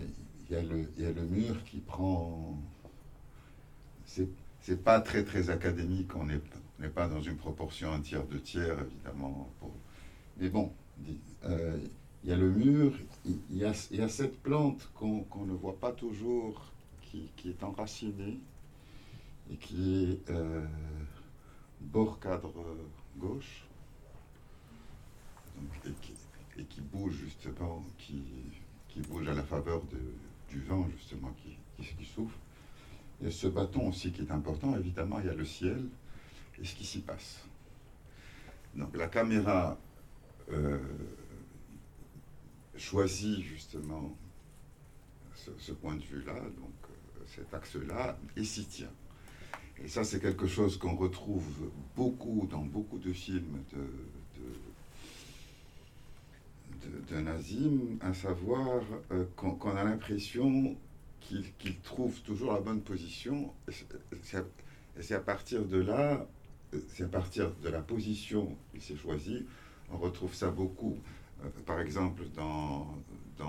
y, 0.52 0.56
a 0.56 0.62
y, 0.62 1.06
a, 1.06 1.12
le 1.12 1.24
mur 1.24 1.64
qui 1.66 1.80
prend 1.80 2.58
c'est 4.62 4.84
pas 4.84 5.00
très 5.00 5.24
très 5.24 5.50
académique, 5.50 6.16
on 6.16 6.26
n'est 6.26 6.90
pas 6.90 7.08
dans 7.08 7.22
une 7.22 7.38
proportion 7.38 7.92
un 7.92 8.02
tiers, 8.02 8.24
deux 8.24 8.42
tiers, 8.42 8.78
évidemment. 8.80 9.50
Mais 10.38 10.50
bon, 10.50 10.72
euh, 11.46 11.78
il 12.24 12.30
y 12.30 12.34
a 12.34 12.38
le 12.38 12.52
mur, 12.52 12.94
il 13.26 13.58
y, 13.58 13.66
a, 13.66 13.74
cette 13.74 14.42
plante 14.42 14.92
qu'on 14.94 15.46
ne 15.46 15.54
voit 15.54 15.80
pas 15.80 15.92
toujours, 15.92 16.72
qui, 17.02 17.30
est 17.46 17.64
enracinée 17.64 18.40
et 19.52 19.56
qui 19.58 20.06
est 20.06 20.30
euh, 20.30 20.64
bord 21.82 22.20
cadre 22.20 22.54
gauche, 23.18 23.66
et, 25.86 26.64
qui, 26.64 26.82
bouge 26.82 27.16
justement, 27.16 27.84
qui, 27.98 28.24
bouge 29.10 29.28
à 29.28 29.34
la 29.34 29.44
faveur 29.44 29.82
du 30.50 30.60
vent 30.62 30.88
justement 30.98 31.34
qui, 31.44 31.58
qui 31.84 32.06
souffle. 32.06 32.38
Et 33.24 33.32
ce 33.32 33.48
bâton 33.48 33.90
aussi 33.90 34.12
qui 34.12 34.22
est 34.22 34.32
important, 34.32 34.76
évidemment, 34.76 35.20
il 35.20 35.28
y 35.28 35.30
a 35.30 35.34
le 35.34 35.46
ciel 35.46 35.86
et 36.60 36.66
ce 36.66 36.76
qui 36.76 36.86
s'y 36.86 37.00
passe. 37.00 37.44
Donc 38.76 38.96
la 38.96 39.08
caméra 39.08 39.78
euh, 40.52 40.80
choisit 42.76 43.42
justement 43.42 44.16
ce, 45.58 45.72
point 45.72 45.96
de 45.96 46.04
vue-là, 46.04 46.34
donc 46.34 46.74
euh, 46.84 47.24
cet 47.36 47.54
axe-là, 47.54 48.18
et 48.36 48.44
s'y 48.44 48.66
tient. 48.66 48.92
Et 49.84 49.88
ça, 49.88 50.04
c'est 50.04 50.20
quelque 50.20 50.48
chose 50.48 50.78
qu'on 50.78 50.96
retrouve 50.96 51.46
beaucoup 51.96 52.48
dans 52.50 52.64
beaucoup 52.64 53.00
de 53.00 53.12
films 53.12 53.64
de, 53.74 53.88
de, 57.10 57.20
Nazim, 57.20 57.98
à 58.02 58.14
savoir 58.14 58.82
euh, 59.12 59.26
qu'on 59.36 59.76
a 59.76 59.84
l'impression 59.84 60.76
qu'il 61.22 61.80
trouve 61.84 62.20
toujours 62.22 62.54
la 62.54 62.60
bonne 62.60 62.82
position. 62.82 63.54
C'est 64.20 65.16
à 65.16 65.20
partir 65.20 65.64
de 65.66 65.78
là, 65.78 66.26
c'est 66.90 67.04
à 67.04 67.08
partir 67.08 67.52
de 67.64 67.70
la 67.70 67.82
position 67.82 68.56
qu'il 68.72 68.82
s'est 68.82 68.96
choisi, 68.96 69.46
on 69.92 69.98
retrouve 69.98 70.34
ça 70.34 70.50
beaucoup. 70.50 70.98
Euh, 71.44 71.50
par 71.66 71.80
exemple, 71.80 72.24
euh, 72.38 73.44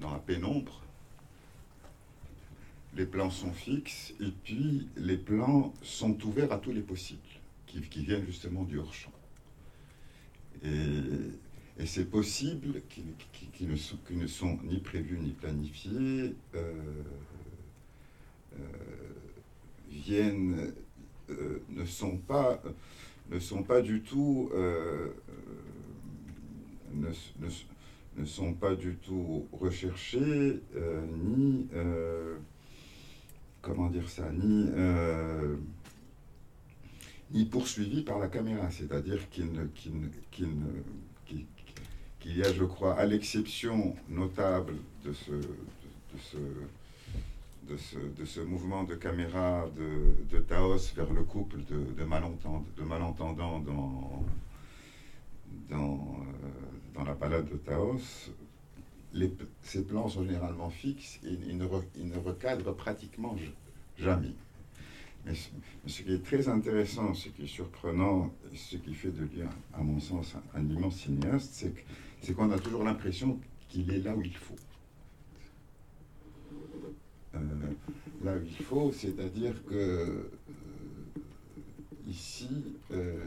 dans 0.00 0.12
la 0.12 0.18
pénombre, 0.18 0.82
les 2.94 3.06
plans 3.06 3.30
sont 3.30 3.52
fixes 3.52 4.12
et 4.20 4.32
puis 4.44 4.88
les 4.96 5.16
plans 5.16 5.72
sont 5.82 6.20
ouverts 6.26 6.52
à 6.52 6.58
tous 6.58 6.72
les 6.72 6.82
possibles 6.82 7.20
qui, 7.66 8.04
viennent 8.04 8.26
justement 8.26 8.64
du 8.64 8.78
hors-champ. 8.78 9.12
Et 11.82 11.86
c'est 11.86 12.04
possible 12.04 12.80
qu'ils 12.88 13.68
ne, 13.68 13.74
sont, 13.74 13.98
ne 14.12 14.26
sont 14.28 14.56
ni 14.62 14.78
prévus 14.78 15.18
ni 15.18 15.30
planifiés, 15.30 16.36
euh, 16.54 16.74
euh, 18.54 18.58
viennent, 19.90 20.72
euh, 21.30 21.60
ne, 21.70 21.84
sont 21.84 22.18
pas, 22.18 22.62
ne 23.32 23.40
sont 23.40 23.64
pas 23.64 23.80
du 23.80 24.02
tout, 24.02 24.52
ne, 26.94 27.08
ne, 28.16 28.24
sont 28.24 28.54
pas 28.54 28.76
du 28.76 28.94
tout 28.94 29.48
recherchés, 29.50 30.60
ni, 31.16 31.66
comment 33.60 33.90
dire 33.90 34.08
ça, 34.08 34.30
ni 34.30 34.70
ni 37.32 37.46
poursuivis 37.46 38.02
par 38.02 38.18
la 38.18 38.28
caméra, 38.28 38.70
c'est-à-dire 38.70 39.28
qu'ils 39.30 39.50
ne, 39.52 39.62
ne, 39.62 40.82
qu'il 42.22 42.38
y 42.38 42.42
a, 42.42 42.52
je 42.52 42.64
crois, 42.64 42.94
à 42.94 43.04
l'exception 43.04 43.94
notable 44.08 44.74
de 45.04 45.12
ce, 45.12 45.32
de, 45.32 46.18
ce, 47.76 47.98
de, 47.98 48.24
ce, 48.24 48.40
mouvement 48.40 48.84
de 48.84 48.94
caméra 48.94 49.66
de, 49.76 50.14
de 50.34 50.40
Taos 50.40 50.94
vers 50.94 51.12
le 51.12 51.24
couple 51.24 51.58
de, 51.68 51.84
de, 51.98 52.04
malentendants, 52.04 52.64
dans, 53.34 53.58
dans, 53.58 54.24
euh, 55.72 55.76
dans, 56.94 57.04
la, 57.04 57.14
malade 57.14 57.48
de 57.50 57.56
Taos, 57.56 58.30
ces 59.62 59.82
plans 59.82 60.08
sont 60.08 60.24
généralement 60.24 60.70
fixes 60.70 61.18
et 61.24 61.36
ils 61.48 61.58
ne, 61.58 62.18
recadrent 62.18 62.74
pratiquement 62.74 63.36
jamais. 63.98 64.34
Mais 65.26 65.34
ce, 65.86 66.02
qui 66.02 66.12
est 66.12 66.24
très 66.24 66.48
intéressant, 66.48 67.14
ce 67.14 67.28
qui 67.28 67.44
est 67.44 67.48
surprenant, 67.48 68.32
ce 68.54 68.76
qui 68.76 68.94
fait 68.94 69.10
de 69.10 69.22
lui, 69.22 69.42
à 69.74 69.82
mon 69.82 70.00
sens, 70.00 70.34
un, 70.54 70.68
immense 70.68 70.96
cinéaste, 70.96 71.50
c'est 71.52 71.74
qu'on 72.30 72.50
a 72.52 72.58
toujours 72.58 72.84
l'impression 72.84 73.38
qu'il 73.68 73.92
est 73.92 73.98
là 73.98 74.14
où 74.14 74.22
il 74.22 74.36
faut. 74.36 74.54
Euh, 77.34 77.38
là 78.22 78.36
où 78.36 78.44
il 78.44 78.64
faut, 78.64 78.92
c'est-à-dire 78.92 79.54
que 79.64 79.74
euh, 79.74 80.30
ici, 82.06 82.48
euh, 82.92 83.24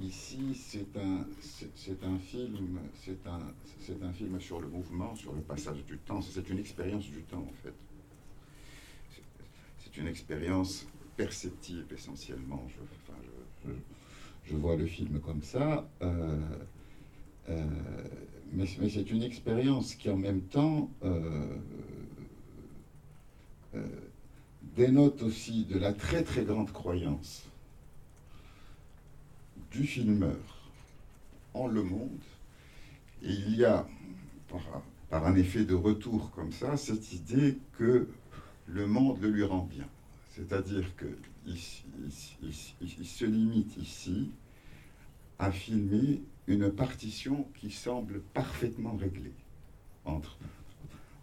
ici 0.00 0.54
c'est 0.54 0.96
un, 0.96 1.26
c'est 1.40 1.98
film, 2.20 2.78
c'est 3.02 3.26
un, 3.26 3.40
c'est 3.80 4.12
film 4.12 4.40
sur 4.40 4.60
le 4.60 4.68
mouvement, 4.68 5.16
sur 5.16 5.32
le 5.32 5.40
passage 5.40 5.84
du 5.84 5.98
temps. 5.98 6.22
C'est 6.22 6.48
une 6.48 6.58
expérience 6.60 7.06
du 7.06 7.22
temps 7.22 7.38
en 7.48 7.54
fait. 7.64 7.74
C'est 9.80 9.96
une 9.96 10.06
expérience 10.06 10.86
perceptive 11.16 11.86
essentiellement. 11.92 12.64
Je, 14.46 14.56
vois 14.56 14.76
le 14.76 14.86
film 14.86 15.20
comme 15.20 15.42
ça. 15.42 15.88
Euh, 17.50 17.64
mais, 18.52 18.66
c'est 18.66 19.10
une 19.10 19.22
expérience 19.22 19.94
qui 19.94 20.10
en 20.10 20.16
même 20.16 20.40
temps 20.40 20.90
euh, 21.04 21.56
euh, 23.74 23.86
dénote 24.76 25.22
aussi 25.22 25.64
de 25.64 25.78
la 25.78 25.92
très 25.92 26.22
très 26.22 26.44
grande 26.44 26.72
croyance 26.72 27.44
du 29.70 29.84
filmeur 29.84 30.36
en 31.54 31.66
le 31.66 31.82
monde. 31.82 32.20
Et 33.22 33.32
il 33.32 33.56
y 33.56 33.64
a, 33.64 33.86
par, 35.10 35.26
un 35.26 35.36
effet 35.36 35.64
de 35.64 35.74
retour 35.74 36.30
comme 36.30 36.52
ça, 36.52 36.76
cette 36.76 37.12
idée 37.12 37.58
que 37.78 38.08
le 38.66 38.86
monde 38.86 39.20
le 39.20 39.30
lui 39.30 39.44
rend 39.44 39.68
bien. 39.70 39.86
C'est-à-dire 40.34 40.88
qu'il 40.96 41.16
il, 41.46 41.58
il, 42.42 42.54
il, 42.98 43.06
se 43.06 43.24
limite 43.24 43.76
ici 43.76 44.30
à 45.38 45.50
filmer 45.50 46.20
une 46.48 46.72
partition 46.72 47.46
qui 47.54 47.70
semble 47.70 48.20
parfaitement 48.34 48.96
réglée 48.96 49.34
entre 50.04 50.36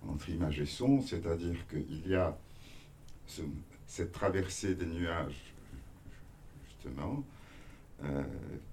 entre 0.07 0.29
image 0.29 0.59
et 0.59 0.67
son, 0.67 1.01
c'est-à-dire 1.01 1.57
qu'il 1.67 2.07
y 2.07 2.13
a 2.13 2.37
ce, 3.25 3.41
cette 3.87 4.11
traversée 4.11 4.75
des 4.75 4.85
nuages, 4.85 5.53
justement, 6.67 7.23
euh, 8.03 8.23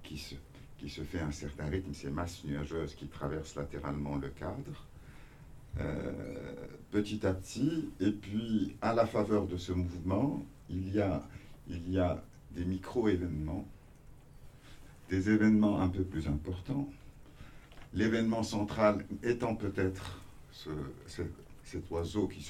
qui, 0.03 0.17
se, 0.17 0.35
qui 0.77 0.89
se 0.89 1.01
fait 1.01 1.19
à 1.19 1.25
un 1.25 1.31
certain 1.31 1.65
rythme, 1.65 1.91
ces 1.93 2.11
masses 2.11 2.43
nuageuses 2.43 2.93
qui 2.93 3.07
traversent 3.07 3.55
latéralement 3.55 4.15
le 4.17 4.29
cadre, 4.29 4.85
euh, 5.79 6.67
petit 6.91 7.25
à 7.25 7.33
petit, 7.33 7.89
et 7.99 8.11
puis 8.11 8.75
à 8.81 8.93
la 8.93 9.07
faveur 9.07 9.47
de 9.47 9.57
ce 9.57 9.71
mouvement, 9.71 10.45
il 10.69 10.93
y 10.93 11.01
a, 11.01 11.27
il 11.67 11.89
y 11.89 11.97
a 11.97 12.23
des 12.51 12.65
micro-événements, 12.65 13.67
des 15.09 15.29
événements 15.29 15.81
un 15.81 15.89
peu 15.89 16.03
plus 16.03 16.27
importants, 16.27 16.89
l'événement 17.93 18.43
central 18.43 19.05
étant 19.21 19.55
peut-être 19.55 20.21
ce, 20.51 20.69
cet, 21.63 21.89
oiseau 21.89 22.27
qui, 22.27 22.45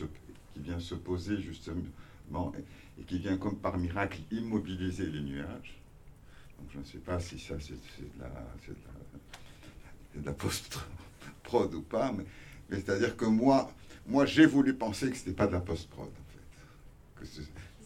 vient 0.57 0.79
se 0.79 0.95
poser 0.95 1.41
justement 1.41 2.53
et, 2.99 3.03
qui 3.03 3.17
vient 3.17 3.37
comme 3.37 3.57
par 3.57 3.77
miracle 3.77 4.21
immobiliser 4.31 5.07
les 5.07 5.21
nuages. 5.21 5.79
Donc 6.59 6.69
je 6.73 6.79
ne 6.79 6.83
sais 6.83 6.99
pas 6.99 7.19
si 7.19 7.39
ça 7.39 7.55
c'est 7.59 7.73
de 7.73 10.25
la, 10.25 10.33
post-prod 10.33 11.73
ou 11.73 11.81
pas, 11.81 12.11
mais, 12.11 12.25
c'est-à-dire 12.69 13.17
que 13.17 13.25
moi, 13.25 13.71
moi 14.07 14.25
j'ai 14.25 14.45
voulu 14.45 14.73
penser 14.73 15.09
que 15.09 15.17
ce 15.17 15.21
n'était 15.21 15.37
pas 15.37 15.47
de 15.47 15.53
la 15.53 15.59
post-prod 15.59 16.07
en 16.07 17.25
fait. 17.25 17.41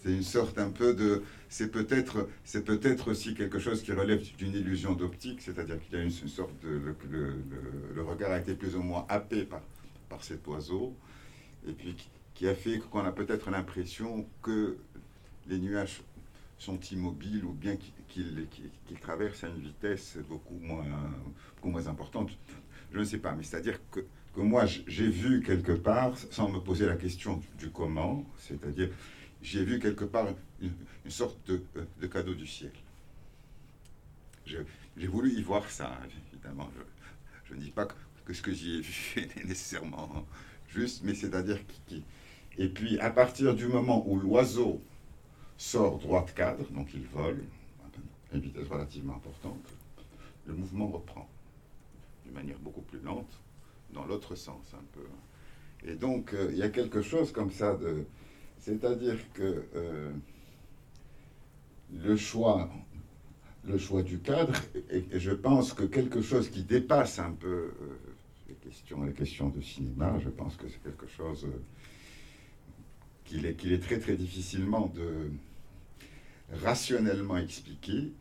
C'est 0.07 0.13
une 0.13 0.23
sorte 0.23 0.57
un 0.57 0.69
peu 0.69 0.93
de... 0.93 1.23
C'est 1.49 1.69
peut-être 1.69 2.29
c'est 2.45 2.63
peut-être 2.63 3.11
aussi 3.11 3.35
quelque 3.35 3.59
chose 3.59 3.83
qui 3.83 3.91
relève 3.91 4.23
d'une 4.37 4.53
illusion 4.53 4.93
d'optique, 4.93 5.41
c'est-à-dire 5.41 5.79
qu'il 5.81 5.97
y 5.97 6.01
a 6.01 6.03
une, 6.03 6.11
sorte 6.11 6.53
de... 6.63 6.95
Le, 7.09 8.03
regard 8.03 8.31
a 8.31 8.39
été 8.39 8.55
plus 8.55 8.75
ou 8.77 8.81
moins 8.81 9.05
happé 9.09 9.43
par, 9.43 9.61
par 10.07 10.23
cet 10.23 10.47
oiseau, 10.47 10.95
et 11.67 11.73
puis 11.73 11.95
qui 12.35 12.47
a 12.47 12.55
fait 12.55 12.79
qu'on 12.79 13.03
a 13.03 13.11
peut-être 13.11 13.49
l'impression 13.51 14.25
que 14.41 14.77
les 15.47 15.59
nuages 15.59 16.01
sont 16.57 16.79
immobiles 16.91 17.43
ou 17.43 17.51
bien 17.51 17.75
qu'ils 17.75 18.47
qu 18.49 18.61
qu 18.87 18.95
traversent 19.01 19.43
à 19.43 19.49
une 19.49 19.59
vitesse 19.59 20.17
beaucoup 20.29 20.57
moins, 20.61 20.85
beaucoup 21.55 21.69
moins 21.69 21.87
importante. 21.87 22.29
Je 22.93 22.99
ne 22.99 23.03
sais 23.03 23.17
pas, 23.17 23.33
mais 23.33 23.43
c'est-à-dire 23.43 23.79
que, 23.91 23.99
que 24.33 24.39
moi 24.39 24.65
j'ai 24.65 25.09
vu 25.09 25.43
quelque 25.43 25.73
part, 25.73 26.17
sans 26.17 26.49
me 26.49 26.59
poser 26.59 26.85
la 26.85 26.95
question 26.95 27.41
du 27.59 27.69
comment, 27.71 28.25
c'est-à-dire 28.37 28.89
j'ai 29.41 29.63
vu 29.63 29.79
quelque 29.79 30.05
part 30.05 30.27
une, 30.61 30.71
sorte 31.09 31.37
de, 31.47 31.63
de, 32.01 32.07
cadeau 32.07 32.33
du 32.33 32.47
ciel. 32.47 32.71
J'ai 34.45 35.07
voulu 35.07 35.31
y 35.31 35.41
voir 35.41 35.69
ça, 35.69 35.97
évidemment. 36.31 36.69
Je, 37.45 37.53
ne 37.53 37.59
dis 37.59 37.71
pas 37.71 37.87
que 38.25 38.33
ce 38.33 38.41
que 38.41 38.53
j'y 38.53 38.77
ai 38.77 38.81
vu 38.81 39.13
est 39.17 39.45
nécessairement 39.45 40.25
juste, 40.69 41.03
mais 41.03 41.13
c'est-à-dire 41.13 41.59
qui. 41.87 42.03
Et 42.57 42.67
puis, 42.67 42.99
à 42.99 43.09
partir 43.09 43.55
du 43.55 43.67
moment 43.67 44.03
où 44.07 44.19
l'oiseau 44.19 44.81
sort 45.57 45.99
droit 45.99 46.25
de 46.25 46.31
cadre, 46.31 46.69
donc 46.71 46.93
il 46.93 47.05
vole 47.07 47.43
à 48.31 48.35
une 48.35 48.41
vitesse 48.41 48.67
relativement 48.67 49.15
importante, 49.15 49.65
le 50.45 50.53
mouvement 50.53 50.87
reprend 50.87 51.29
d'une 52.23 52.33
manière 52.33 52.59
beaucoup 52.59 52.81
plus 52.81 52.99
lente, 52.99 53.41
dans 53.93 54.05
l'autre 54.05 54.35
sens 54.35 54.73
un 54.73 54.83
peu. 54.93 55.05
Et 55.89 55.95
donc, 55.95 56.33
euh, 56.33 56.49
il 56.51 56.57
y 56.57 56.63
a 56.63 56.69
quelque 56.69 57.01
chose 57.01 57.31
comme 57.31 57.51
ça 57.51 57.75
de. 57.75 58.05
C'est-à-dire 58.67 59.17
que 59.33 59.63
euh, 59.75 60.11
le 61.93 62.17
choix 62.17 62.69
le 63.63 63.77
choix 63.77 64.03
du 64.03 64.19
cadre, 64.19 64.53
et, 64.89 65.05
je 65.13 65.31
pense 65.31 65.73
que 65.73 65.83
quelque 65.83 66.21
chose 66.21 66.49
qui 66.49 66.63
dépasse 66.63 67.19
un 67.19 67.31
peu 67.31 67.47
euh, 67.47 67.97
les, 68.47 68.55
questions, 69.13 69.49
de 69.49 69.61
cinéma, 69.61 70.17
je 70.19 70.29
pense 70.29 70.55
que 70.55 70.67
c'est 70.69 70.81
quelque 70.83 71.07
chose 71.07 71.45
euh, 71.45 71.59
qu'il 73.25 73.45
est, 73.45 73.81
très 73.81 73.99
très 73.99 74.15
difficilement 74.15 74.91
de 74.95 75.31
rationnellement 76.63 77.37
expliquer, 77.37 78.13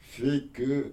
fait 0.00 0.44
que 0.52 0.92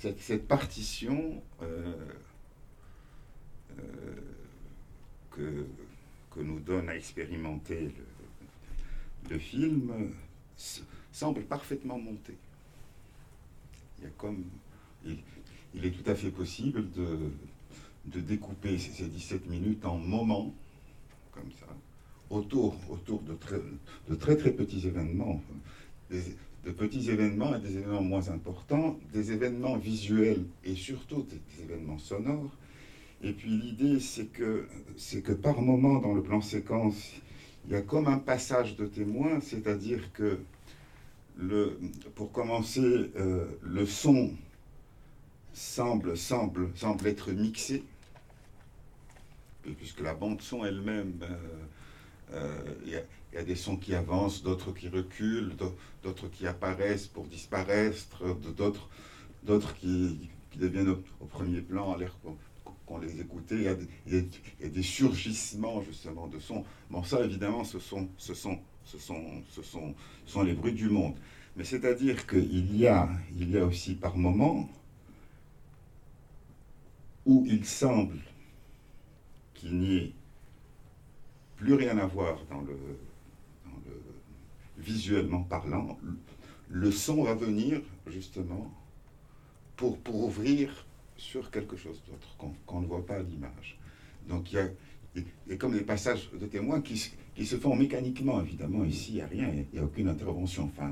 cette, 0.00 0.46
partition 0.46 1.42
que, 5.30 5.66
que 6.30 6.40
nous 6.40 6.60
donne 6.60 6.88
à 6.88 6.96
expérimenter 6.96 7.90
le, 9.30 9.38
film 9.38 10.12
semble 11.10 11.42
parfaitement 11.42 11.98
monté. 11.98 12.34
Il 15.74 15.84
est 15.84 15.90
tout 15.90 16.10
à 16.10 16.14
fait 16.14 16.30
possible 16.30 16.90
de, 16.92 17.30
de 18.06 18.20
découper 18.20 18.78
ces 18.78 19.06
17 19.06 19.48
minutes 19.48 19.84
en 19.84 19.96
moments, 19.96 20.52
comme 21.32 21.50
ça, 21.60 21.66
autour, 22.30 22.76
autour 22.90 23.20
de, 23.22 23.34
très, 23.34 23.60
de 24.08 24.14
très 24.14 24.36
très 24.36 24.50
petits 24.50 24.86
événements. 24.86 25.42
De 26.10 26.70
petits 26.70 27.10
événements 27.10 27.56
et 27.56 27.60
des 27.60 27.78
événements 27.78 28.02
moins 28.02 28.28
importants, 28.28 28.98
des 29.12 29.32
événements 29.32 29.76
visuels 29.76 30.44
et 30.64 30.74
surtout 30.74 31.26
des 31.28 31.62
événements 31.62 31.98
sonores. 31.98 32.52
Et 33.22 33.32
puis 33.32 33.50
l'idée, 33.50 34.00
c'est 34.00 34.26
que, 34.26 34.66
c'est 34.96 35.22
que 35.22 35.32
par 35.32 35.62
moment 35.62 36.00
dans 36.00 36.12
le 36.12 36.22
plan 36.22 36.40
séquence, 36.40 37.12
il 37.66 37.72
y 37.72 37.76
a 37.76 37.82
comme 37.82 38.08
un 38.08 38.18
passage 38.18 38.76
de 38.76 38.86
témoin, 38.86 39.40
c'est-à-dire 39.40 40.12
que, 40.12 40.40
le, 41.36 41.78
pour 42.14 42.32
commencer, 42.32 42.80
euh, 42.80 43.46
le 43.62 43.86
son 43.86 44.32
semble, 45.52 46.16
semble, 46.16 46.70
semble 46.74 47.06
être 47.06 47.30
mixé, 47.30 47.84
puisque 49.78 50.00
la 50.00 50.14
bande 50.14 50.42
son 50.42 50.64
elle-même, 50.64 51.14
euh, 51.22 51.36
euh, 52.32 52.74
il 52.84 52.92
y, 52.92 53.36
a 53.38 53.44
des 53.44 53.54
sons 53.54 53.76
qui 53.76 53.94
avancent, 53.94 54.42
d'autres 54.42 54.72
qui 54.72 54.88
reculent, 54.88 55.54
d'autres 56.02 56.28
qui 56.28 56.46
apparaissent 56.46 57.06
pour 57.06 57.26
disparaître, 57.26 58.24
d'autres 58.56 58.88
d'autres 59.44 59.74
qui, 59.74 60.30
qui, 60.50 60.58
deviennent 60.58 60.90
au, 60.90 61.02
au 61.20 61.24
premier 61.24 61.60
plan, 61.60 61.92
à 61.94 61.98
l'air 61.98 62.14
les 62.98 63.20
écoutait, 63.20 63.56
il 63.56 63.62
y, 63.62 63.68
a 63.68 63.74
des, 63.74 63.88
il 64.06 64.28
y, 64.60 64.64
a 64.64 64.68
des, 64.68 64.82
surgissements 64.82 65.82
justement 65.82 66.26
de 66.26 66.38
sons. 66.38 66.64
Bon, 66.90 67.02
ça 67.02 67.24
évidemment, 67.24 67.64
ce 67.64 67.78
sont, 67.78 68.08
ce 68.16 68.34
sont, 68.34 68.58
ce 68.84 68.98
sont, 68.98 69.42
ce 69.50 69.62
sont, 69.62 69.94
ce 70.26 70.32
sont 70.32 70.42
les 70.42 70.54
bruits 70.54 70.72
du 70.72 70.88
monde. 70.88 71.14
Mais 71.56 71.64
c'est-à-dire 71.64 72.26
qu'il 72.26 72.76
y 72.76 72.86
a, 72.86 73.08
il 73.36 73.50
y 73.50 73.58
a 73.58 73.64
aussi 73.64 73.94
par 73.94 74.16
moments 74.16 74.68
où 77.26 77.44
il 77.46 77.64
semble 77.64 78.18
qu'il 79.54 79.78
n'y 79.78 79.96
ait 79.96 80.12
plus 81.56 81.74
rien 81.74 81.98
à 81.98 82.06
voir 82.06 82.44
dans 82.50 82.60
le, 82.62 82.76
dans 83.64 83.78
le 83.86 84.02
visuellement 84.78 85.42
parlant. 85.42 85.98
le 86.68 86.90
son 86.90 87.22
va 87.22 87.34
venir 87.34 87.80
justement 88.06 88.72
pour, 89.76 89.98
pour 89.98 90.24
ouvrir 90.24 90.86
sur 91.16 91.50
quelque 91.50 91.76
chose 91.76 92.02
d'autre 92.06 92.36
qu'on 92.66 92.80
ne 92.80 92.86
voit 92.86 93.04
pas 93.04 93.16
à 93.16 93.22
l'image. 93.22 93.78
Donc 94.28 94.52
il 94.52 94.56
y 94.56 94.58
a, 94.58 94.68
et, 95.48 95.56
comme 95.56 95.72
des 95.72 95.82
passages 95.82 96.30
de 96.32 96.46
témoins 96.46 96.80
qui, 96.80 96.96
se 96.96 97.56
font 97.56 97.76
mécaniquement, 97.76 98.40
évidemment, 98.40 98.84
ici 98.84 99.12
il 99.12 99.14
n'y 99.16 99.20
a 99.20 99.26
rien, 99.26 99.48
il 99.52 99.66
n'y 99.72 99.78
a 99.78 99.84
aucune 99.84 100.08
intervention. 100.08 100.64
Enfin, 100.64 100.90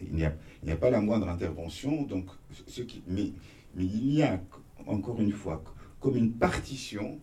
il 0.00 0.14
n'y 0.14 0.24
a, 0.24 0.76
pas 0.76 0.90
la 0.90 1.00
moindre 1.00 1.28
intervention, 1.28 2.02
donc 2.02 2.26
ce 2.66 2.82
qui, 2.82 3.02
mais, 3.06 3.32
il 3.76 4.14
y 4.14 4.22
a, 4.22 4.40
encore 4.86 5.20
une 5.20 5.32
fois, 5.32 5.62
comme 6.00 6.16
une 6.16 6.32
partition 6.32 7.18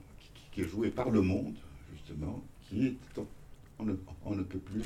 qui, 0.52 0.62
est 0.62 0.68
jouée 0.68 0.90
par 0.90 1.10
le 1.10 1.22
monde, 1.22 1.56
justement, 1.94 2.42
qui 2.62 2.88
est, 2.88 2.98
on 3.80 3.86
ne, 3.86 3.96
on 4.26 4.36
ne 4.36 4.44
peut 4.44 4.60
plus, 4.60 4.84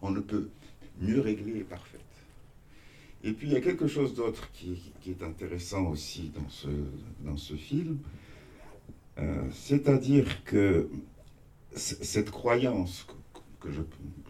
on 0.00 0.10
ne 0.10 0.20
peut 0.20 0.48
mieux 1.00 1.20
régler 1.20 1.58
et 1.60 1.64
parfaite. 1.64 2.05
Et 3.24 3.32
puis 3.32 3.48
il 3.48 3.52
y 3.52 3.56
a 3.56 3.60
quelque 3.60 3.86
chose 3.86 4.14
d'autre 4.14 4.50
qui, 4.52 4.92
est 5.08 5.22
intéressant 5.22 5.86
aussi 5.86 6.30
dans 6.34 6.48
ce, 6.48 6.68
dans 7.20 7.36
ce 7.36 7.54
film, 7.54 7.98
euh, 9.18 9.48
c'est-à-dire 9.50 10.44
que 10.44 10.88
cette 11.74 12.30
croyance 12.30 13.06
que, 13.60 13.68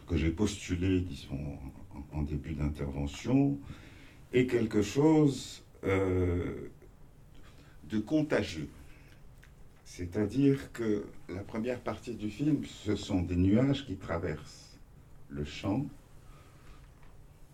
que 0.06 0.16
j'ai 0.16 0.30
postulée, 0.30 1.00
disons, 1.00 1.58
en, 2.12 2.22
début 2.22 2.54
d'intervention, 2.54 3.58
est 4.32 4.46
quelque 4.46 4.82
chose 4.82 5.62
euh, 5.84 6.68
de 7.84 7.98
contagieux. 7.98 8.68
C'est-à-dire 9.84 10.72
que 10.72 11.06
la 11.28 11.42
première 11.42 11.80
partie 11.80 12.14
du 12.14 12.30
film, 12.30 12.64
ce 12.64 12.96
sont 12.96 13.22
des 13.22 13.36
nuages 13.36 13.86
qui 13.86 13.96
traversent 13.96 14.78
le 15.28 15.44
champ 15.44 15.86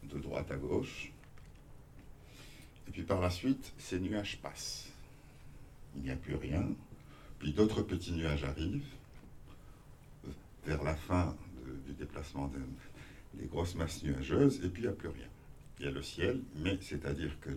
de 0.04 0.18
droite 0.18 0.50
à 0.50 0.56
gauche. 0.56 1.11
Et 2.88 2.90
puis 2.90 3.02
par 3.02 3.20
la 3.20 3.30
suite, 3.30 3.72
ces 3.78 4.00
nuages 4.00 4.38
passent. 4.42 4.88
Il 5.96 6.02
n'y 6.02 6.10
a 6.10 6.16
plus 6.16 6.36
rien. 6.36 6.66
Puis 7.38 7.52
d'autres 7.52 7.82
petits 7.82 8.12
nuages 8.12 8.44
arrivent 8.44 8.86
vers 10.66 10.82
la 10.82 10.94
fin 10.94 11.36
du 11.86 11.92
déplacement 11.94 12.50
des 13.34 13.46
grosses 13.46 13.74
masses 13.74 14.02
nuageuses, 14.02 14.60
et 14.64 14.68
puis 14.68 14.82
il 14.82 14.86
n'y 14.86 14.92
a 14.92 14.96
plus 14.96 15.08
rien. 15.08 15.26
Il 15.78 15.86
y 15.86 15.88
a 15.88 15.90
le 15.90 16.02
ciel, 16.02 16.40
mais 16.56 16.78
c'est-à-dire 16.80 17.36
que 17.40 17.50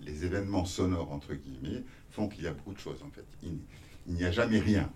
les, 0.00 0.24
événements 0.24 0.64
sonores, 0.64 1.12
entre 1.12 1.34
guillemets, 1.34 1.82
font 2.10 2.28
qu'il 2.28 2.44
y 2.44 2.46
a 2.46 2.52
beaucoup 2.52 2.72
de 2.72 2.78
choses, 2.78 3.02
en 3.02 3.10
fait. 3.10 3.24
Il, 3.42 4.14
n'y 4.14 4.24
a 4.24 4.30
jamais 4.30 4.58
rien. 4.58 4.90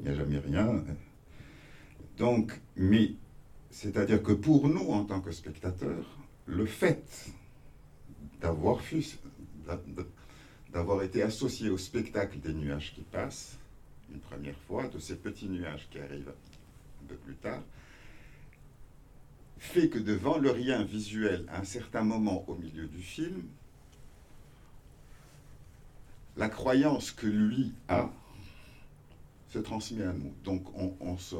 Il 0.00 0.06
n'y 0.06 0.12
a 0.12 0.14
jamais 0.14 0.38
rien. 0.38 0.82
Donc, 2.16 2.58
mais, 2.76 3.12
c'est-à-dire 3.70 4.22
que 4.22 4.32
pour 4.32 4.68
nous, 4.68 4.88
en 4.90 5.04
tant 5.04 5.20
que 5.20 5.30
spectateurs, 5.30 6.06
le 6.46 6.64
fait 6.64 7.30
d'avoir 8.40 8.82
été 11.02 11.22
associé 11.22 11.70
au 11.70 11.78
spectacle 11.78 12.38
des 12.38 12.52
nuages 12.52 12.92
qui 12.94 13.02
passent, 13.02 13.58
une 14.12 14.20
première 14.20 14.58
fois, 14.66 14.88
de 14.88 14.98
ces 14.98 15.16
petits 15.16 15.48
nuages 15.48 15.88
qui 15.90 15.98
arrivent 15.98 16.32
un 17.02 17.06
peu 17.06 17.16
plus 17.16 17.34
tard, 17.34 17.62
fait 19.58 19.88
que 19.88 19.98
devant 19.98 20.38
le 20.38 20.50
rien 20.50 20.82
visuel, 20.84 21.44
à 21.48 21.60
un 21.60 21.64
certain 21.64 22.02
moment 22.02 22.44
au 22.48 22.54
milieu 22.54 22.86
du 22.86 23.02
film, 23.02 23.42
la 26.36 26.48
croyance 26.48 27.10
que 27.10 27.26
lui 27.26 27.72
a 27.88 28.10
se 29.48 29.58
transmet 29.58 30.04
à 30.04 30.12
nous. 30.12 30.32
Donc 30.44 30.64
on, 30.74 31.16
se, 31.16 31.34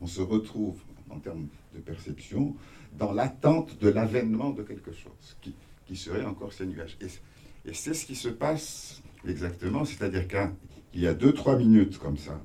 on 0.00 0.06
se, 0.06 0.20
retrouve, 0.20 0.78
en 1.10 1.18
termes 1.18 1.46
de 1.74 1.80
perception, 1.80 2.56
dans 2.98 3.12
l'attente 3.12 3.78
de 3.78 3.88
l'avènement 3.88 4.50
de 4.50 4.62
quelque 4.62 4.92
chose 4.92 5.36
qui, 5.40 5.54
qui 5.86 5.96
serait 5.96 6.24
encore 6.24 6.52
ces 6.52 6.66
nuages. 6.66 6.96
Et, 7.00 7.72
c'est 7.72 7.94
ce 7.94 8.04
qui 8.04 8.14
se 8.14 8.28
passe 8.28 9.02
exactement, 9.26 9.84
c'est-à-dire 9.84 10.28
qu'il 10.28 11.00
y 11.00 11.06
a 11.06 11.14
deux, 11.14 11.32
trois 11.32 11.56
minutes 11.56 11.98
comme 11.98 12.18
ça, 12.18 12.40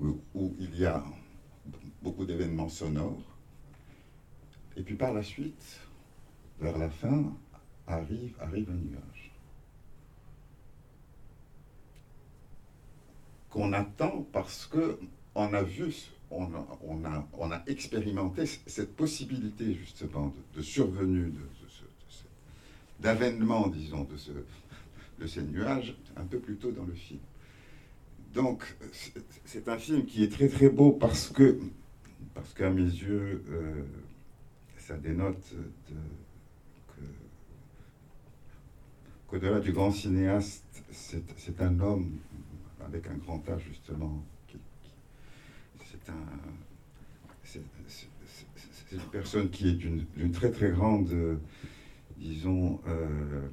où, 0.00 0.54
il 0.60 0.78
y 0.78 0.86
a 0.86 1.02
beaucoup 2.02 2.24
d'événements 2.24 2.68
sonores, 2.68 3.36
et 4.76 4.82
puis 4.82 4.94
par 4.94 5.12
la 5.12 5.24
suite, 5.24 5.80
vers 6.60 6.78
la 6.78 6.88
fin, 6.88 7.32
arrive, 7.86 8.34
arrive 8.40 8.70
un 8.70 8.74
nuage. 8.74 9.32
Qu'on 13.50 13.72
attend 13.72 14.26
parce 14.32 14.66
que 14.66 15.00
on 15.34 15.52
a 15.54 15.62
vu, 15.62 15.94
on 16.30 16.44
a, 16.44 16.78
on 16.82 17.04
a, 17.04 17.28
on 17.32 17.50
a 17.50 17.62
expérimenté 17.66 18.46
cette 18.46 18.94
possibilité 18.94 19.74
justement 19.74 20.34
de, 20.54 20.62
survenue 20.62 21.30
de, 21.30 21.40
d'avènement, 23.00 23.68
disons, 23.68 24.04
de, 24.04 24.16
ce, 24.16 24.32
de 25.20 25.26
ces 25.26 25.42
nuages 25.42 25.96
un 26.16 26.24
peu 26.24 26.38
plus 26.38 26.56
tôt 26.56 26.72
dans 26.72 26.84
le 26.84 26.94
film. 26.94 27.20
Donc, 28.34 28.76
c'est 29.44 29.68
un 29.68 29.78
film 29.78 30.04
qui 30.04 30.22
est 30.22 30.32
très 30.32 30.48
très 30.48 30.68
beau 30.68 30.92
parce 30.92 31.28
que, 31.28 31.58
parce 32.34 32.52
qu'à 32.54 32.70
mes 32.70 32.82
yeux, 32.82 33.42
euh, 33.50 33.84
ça 34.76 34.96
dénote 34.96 35.54
qu'au-delà 39.26 39.60
du 39.60 39.72
grand 39.72 39.92
cinéaste, 39.92 40.64
c'est 40.90 41.60
un 41.60 41.80
homme 41.80 42.18
avec 42.84 43.06
un 43.06 43.16
grand 43.16 43.46
âge, 43.48 43.64
justement. 43.68 44.24
C'est 47.44 47.60
une 48.92 49.00
personne 49.10 49.50
qui 49.50 49.68
est 49.68 49.72
d'une 49.72 50.32
très 50.32 50.50
très 50.50 50.70
grande 50.70 51.38
disons, 52.18 52.80
euh, 52.86 53.48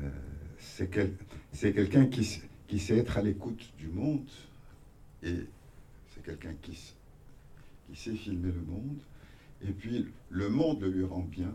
euh, 0.00 0.10
c'est 0.58 0.88
quelqu'un 0.88 2.06
qui, 2.06 2.40
qui, 2.66 2.78
sait 2.78 2.98
être 2.98 3.18
à 3.18 3.22
l'écoute 3.22 3.72
du 3.78 3.88
monde 3.88 4.28
et 5.22 5.46
c'est 6.10 6.22
quelqu'un 6.22 6.54
qui, 6.62 6.94
qui 7.86 7.96
sait 7.96 8.14
filmer 8.14 8.52
le 8.52 8.62
monde. 8.62 8.98
Et 9.66 9.72
puis 9.72 10.06
le 10.30 10.48
monde 10.48 10.80
le 10.82 10.90
lui 10.90 11.04
rend 11.04 11.22
bien. 11.22 11.52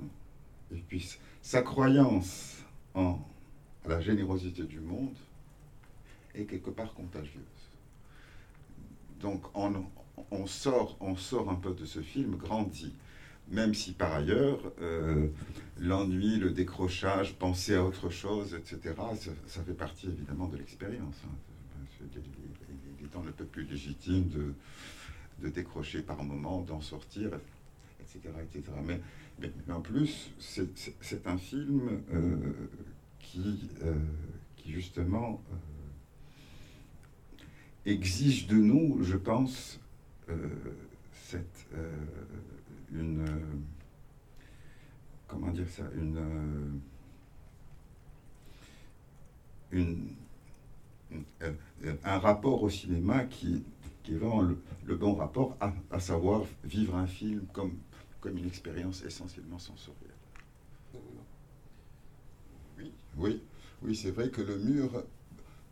Et 0.71 0.84
puis 0.88 1.17
sa 1.41 1.61
croyance 1.61 2.63
en 2.93 3.19
la 3.88 3.99
générosité 3.99 4.63
du 4.63 4.80
monde 4.80 5.15
est 6.36 6.45
quelque 6.45 6.69
part 6.69 6.93
contagieuse. 6.93 7.43
Donc 9.19 9.43
on, 9.55 10.47
sort, 10.47 10.97
on 10.99 11.15
sort 11.15 11.49
un 11.49 11.55
peu 11.55 11.74
de 11.74 11.86
ce 11.86 12.01
film 12.01 12.36
grandi 12.36 12.93
même 13.49 13.73
si 13.73 13.93
par 13.93 14.13
ailleurs, 14.13 14.59
euh, 14.81 15.27
l'ennui, 15.79 16.37
le 16.37 16.51
décrochage, 16.51 17.35
penser 17.35 17.75
à 17.75 17.83
autre 17.83 18.09
chose, 18.09 18.55
etc., 18.55 18.95
ça, 19.47 19.63
fait 19.63 19.73
partie 19.73 20.07
évidemment 20.07 20.47
de 20.47 20.57
l'expérience. 20.57 21.15
Il 22.01 23.05
est 23.05 23.13
dans 23.13 23.23
le 23.23 23.31
peu 23.31 23.45
plus 23.45 23.63
légitime 23.63 24.27
de, 24.29 24.53
de 25.41 25.49
décrocher 25.49 26.01
par 26.01 26.23
moment, 26.23 26.61
d'en 26.61 26.81
sortir, 26.81 27.29
etc. 28.01 28.33
etc. 28.41 28.71
Mais, 28.83 28.99
mais, 29.39 29.74
en 29.74 29.82
plus, 29.82 30.32
c'est 30.39 31.28
un 31.28 31.37
film 31.37 32.01
euh, 32.13 32.37
qui, 33.20 33.70
euh, 33.83 33.93
qui, 34.57 34.71
justement, 34.71 35.41
exige 37.86 38.47
de 38.47 38.55
nous, 38.55 39.03
je 39.03 39.17
pense, 39.17 39.79
cette 41.11 41.67
une 42.93 43.21
euh, 43.21 43.39
comment 45.28 45.51
dire 45.51 45.70
ça 45.70 45.83
une, 45.95 46.17
euh, 46.17 46.70
une, 49.71 50.15
euh, 51.41 51.53
un 52.03 52.20
rapport 52.20 52.63
au 52.63 52.70
cinéma 52.70 53.25
qui, 53.25 53.63
qui 54.03 54.13
est 54.13 54.17
vraiment 54.17 54.41
le, 54.41 54.95
bon 54.95 55.15
rapport, 55.15 55.57
à, 55.59 55.74
à, 55.91 55.99
savoir 55.99 56.43
vivre 56.63 56.95
un 56.95 57.07
film 57.07 57.45
comme, 57.51 57.78
comme 58.21 58.37
une 58.37 58.47
expérience 58.47 59.03
essentiellement 59.03 59.59
sensorielle. 59.59 59.99
Oui, 62.78 62.91
oui, 63.17 63.41
oui 63.82 63.95
c'est 63.95 64.11
vrai 64.11 64.29
que 64.29 64.41
le 64.41 64.57
mur, 64.57 65.03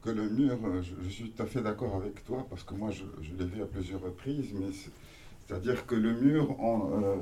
que 0.02 0.10
le 0.10 0.30
mur, 0.30 0.58
je, 0.82 1.10
suis 1.10 1.32
tout 1.32 1.44
à 1.44 1.46
fait 1.46 1.62
d'accord 1.62 1.96
avec 1.96 2.24
toi, 2.26 2.46
parce 2.50 2.64
que 2.64 2.74
moi 2.74 2.92
je, 2.92 3.04
je 3.22 3.34
l'ai 3.36 3.46
vu 3.46 3.62
à 3.62 3.66
plusieurs 3.66 4.02
reprises, 4.02 4.54
mais 4.54 4.72
c'est-à-dire 5.52 5.86
que 5.86 5.96
le 5.96 6.14
mur 6.14 6.56
euh, 6.64 7.18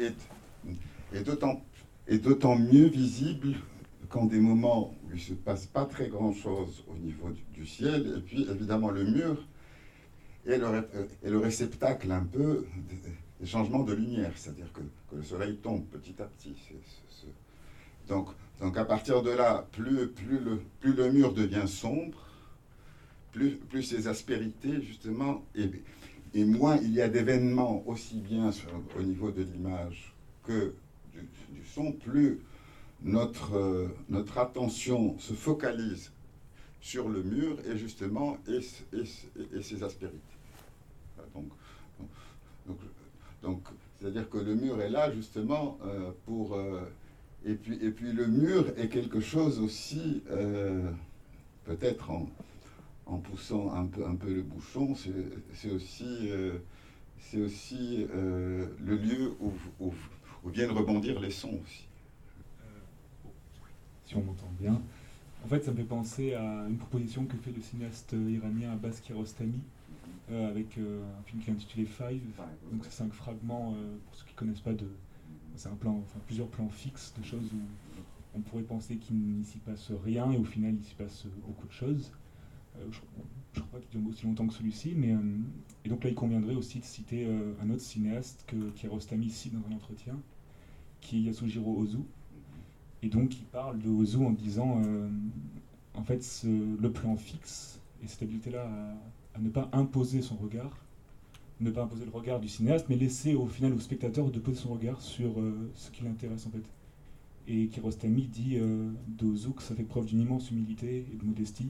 est, 0.00 1.22
d'autant 1.22 2.58
mieux 2.58 2.88
visible 2.88 3.54
qu'en 4.08 4.24
des 4.24 4.40
moments 4.40 4.92
où 5.04 5.10
il 5.10 5.14
ne 5.14 5.20
se 5.20 5.34
passe 5.34 5.66
pas 5.66 5.84
très 5.84 6.08
grand-chose 6.08 6.82
au 6.88 6.96
niveau 6.96 7.30
du, 7.52 7.64
ciel, 7.64 8.14
et 8.16 8.20
puis 8.20 8.48
évidemment 8.50 8.90
le 8.90 9.04
mur 9.04 9.46
est 10.46 10.58
le, 10.58 11.38
réceptacle 11.38 12.10
un 12.10 12.24
peu 12.24 12.66
des, 13.38 13.46
changements 13.46 13.84
de 13.84 13.94
lumière, 13.94 14.32
c'est-à-dire 14.34 14.72
que, 14.72 14.80
le 15.14 15.22
soleil 15.22 15.58
tombe 15.58 15.84
petit 15.84 16.20
à 16.20 16.24
petit. 16.24 16.56
donc, 18.08 18.76
à 18.76 18.84
partir 18.84 19.22
de 19.22 19.30
là, 19.30 19.64
plus, 19.70 20.10
le, 20.82 21.12
mur 21.12 21.32
devient 21.32 21.68
sombre, 21.68 22.18
plus, 23.30 23.58
plus 23.58 23.84
ses 23.84 24.08
aspérités, 24.08 24.82
justement, 24.82 25.44
et, 25.54 25.70
et 26.34 26.44
moins 26.44 26.76
il 26.78 26.92
y 26.92 27.00
a 27.00 27.08
d'événements 27.08 27.82
aussi 27.86 28.16
bien 28.16 28.50
au 28.98 29.02
niveau 29.02 29.30
de 29.30 29.42
l'image 29.42 30.12
que 30.42 30.74
du, 31.14 31.64
son, 31.64 31.92
plus 31.92 32.40
notre, 33.02 33.54
euh, 33.54 33.88
notre 34.08 34.38
attention 34.38 35.16
se 35.18 35.32
focalise 35.32 36.10
sur 36.80 37.08
le 37.08 37.22
mur 37.22 37.56
et 37.66 37.78
justement 37.78 38.36
et, 38.48 38.60
et, 38.92 39.62
ses 39.62 39.82
aspérités. 39.82 40.18
Donc, 41.34 41.48
donc, 42.66 42.78
donc, 43.42 43.62
c'est-à-dire 43.98 44.28
que 44.28 44.38
le 44.38 44.54
mur 44.54 44.80
est 44.82 44.90
là 44.90 45.12
justement 45.12 45.78
euh, 45.84 46.10
pour 46.26 46.54
euh, 46.54 46.80
et 47.46 47.54
puis 47.54 47.78
et 47.80 47.90
puis 47.90 48.12
le 48.12 48.26
mur 48.26 48.66
est 48.76 48.88
quelque 48.88 49.20
chose 49.20 49.60
aussi 49.60 50.22
peut-être 51.64 52.10
en, 52.10 52.28
en 53.06 53.18
poussant 53.18 53.72
un 53.72 53.86
peu, 53.86 54.34
le 54.34 54.42
bouchon, 54.42 54.94
c'est 54.94 55.70
aussi, 55.70 56.30
euh, 56.30 56.58
euh, 57.34 58.66
le 58.80 58.96
lieu 58.96 59.34
où, 59.40 59.92
viennent 60.50 60.70
rebondir 60.70 61.20
les 61.20 61.30
sons 61.30 61.58
aussi. 61.62 61.86
Euh, 62.60 63.28
si 64.04 64.16
on 64.16 64.22
m'entend 64.22 64.50
bien. 64.60 64.80
En 65.44 65.48
fait, 65.48 65.62
ça 65.64 65.72
me 65.72 65.76
fait 65.76 65.84
penser 65.84 66.34
à 66.34 66.66
une 66.68 66.76
proposition 66.76 67.24
que 67.24 67.36
fait 67.36 67.52
le 67.52 67.60
cinéaste 67.60 68.14
iranien 68.28 68.72
Abbas 68.72 69.00
Kiarostami 69.02 69.60
avec 70.30 70.78
un 70.78 71.22
film 71.24 71.42
qui 71.42 71.50
est 71.50 71.52
intitulé 71.52 71.84
Five. 71.84 72.22
Donc 72.72 72.84
c'est 72.84 72.92
cinq 72.92 73.12
fragments, 73.12 73.74
pour 74.06 74.14
ceux 74.14 74.24
qui 74.24 74.32
ne 74.32 74.38
connaissent 74.38 74.60
pas, 74.60 74.72
c'est 75.56 75.68
un 75.68 75.74
plan, 75.74 76.02
plusieurs 76.26 76.48
plans 76.48 76.68
fixes 76.70 77.12
de 77.18 77.24
choses 77.24 77.52
où 77.52 77.60
on 78.36 78.40
pourrait 78.40 78.62
penser 78.62 78.96
qu'il 78.96 79.16
n'y 79.16 79.44
s'y 79.44 79.58
passe 79.58 79.90
rien 80.04 80.30
et 80.32 80.38
au 80.38 80.44
final 80.44 80.74
il 80.74 80.84
s'y 80.84 80.94
passe 80.94 81.26
beaucoup 81.46 81.66
de 81.66 81.72
choses. 81.72 82.10
Euh, 82.76 82.86
je, 82.90 83.60
ne 83.60 83.66
crois 83.66 83.80
pas 83.80 83.86
qu'il 83.86 84.00
dure 84.00 84.10
aussi 84.10 84.26
longtemps 84.26 84.46
que 84.46 84.54
celui-ci, 84.54 84.94
mais 84.96 85.12
euh, 85.12 85.18
et 85.84 85.88
donc 85.88 86.02
là 86.04 86.10
il 86.10 86.14
conviendrait 86.14 86.54
aussi 86.54 86.80
de 86.80 86.84
citer 86.84 87.26
euh, 87.26 87.52
un 87.62 87.70
autre 87.70 87.82
cinéaste 87.82 88.44
que, 88.46 88.70
qui 88.70 88.86
est 88.86 88.88
Rostami 88.88 89.26
ici 89.26 89.50
dans 89.50 89.60
un 89.70 89.76
entretien, 89.76 90.18
qui 91.00 91.18
est 91.18 91.22
Yasujiro 91.22 91.76
Ozu, 91.76 91.98
et 93.02 93.08
donc 93.08 93.36
il 93.38 93.44
parle 93.44 93.78
de 93.78 93.88
Ozu 93.88 94.16
en 94.16 94.30
disant 94.30 94.80
en 95.94 96.02
fait 96.02 96.44
le 96.44 96.90
plan 96.90 97.16
fixe 97.16 97.78
et 98.02 98.06
cette 98.08 98.22
habileté-là 98.22 98.66
à, 99.34 99.38
ne 99.38 99.50
pas 99.50 99.68
imposer 99.72 100.22
son 100.22 100.36
regard, 100.36 100.78
ne 101.60 101.70
pas 101.70 101.82
imposer 101.82 102.06
le 102.06 102.10
regard 102.10 102.40
du 102.40 102.48
cinéaste, 102.48 102.86
mais 102.88 102.96
laisser 102.96 103.34
au 103.34 103.46
final 103.46 103.74
au 103.74 103.78
spectateur 103.78 104.30
de 104.30 104.38
poser 104.38 104.56
son 104.56 104.72
regard 104.72 105.02
sur 105.02 105.34
ce 105.74 105.90
qui 105.90 106.02
l'intéresse 106.02 106.46
en 106.46 106.50
fait. 106.50 106.64
Et 107.46 107.66
Kirostami 107.66 108.22
dit 108.22 108.58
d'Ozu 109.06 109.50
que 109.50 109.62
ça 109.62 109.74
fait 109.74 109.82
preuve 109.82 110.06
d'une 110.06 110.20
immense 110.20 110.50
humilité 110.50 111.06
et 111.12 111.16
de 111.16 111.24
modestie, 111.26 111.68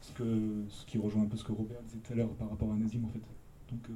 ce, 0.00 0.12
que, 0.12 0.64
ce 0.68 0.86
qui 0.86 0.98
rejoint 0.98 1.22
un 1.22 1.26
peu 1.26 1.36
ce 1.36 1.44
que 1.44 1.52
Robert 1.52 1.82
disait 1.82 1.98
tout 1.98 2.12
à 2.12 2.16
l'heure 2.16 2.28
par 2.34 2.50
rapport 2.50 2.70
à 2.72 2.74
Nazim 2.74 3.04
en 3.04 3.08
fait. 3.08 3.20
Donc, 3.70 3.80
euh... 3.90 3.92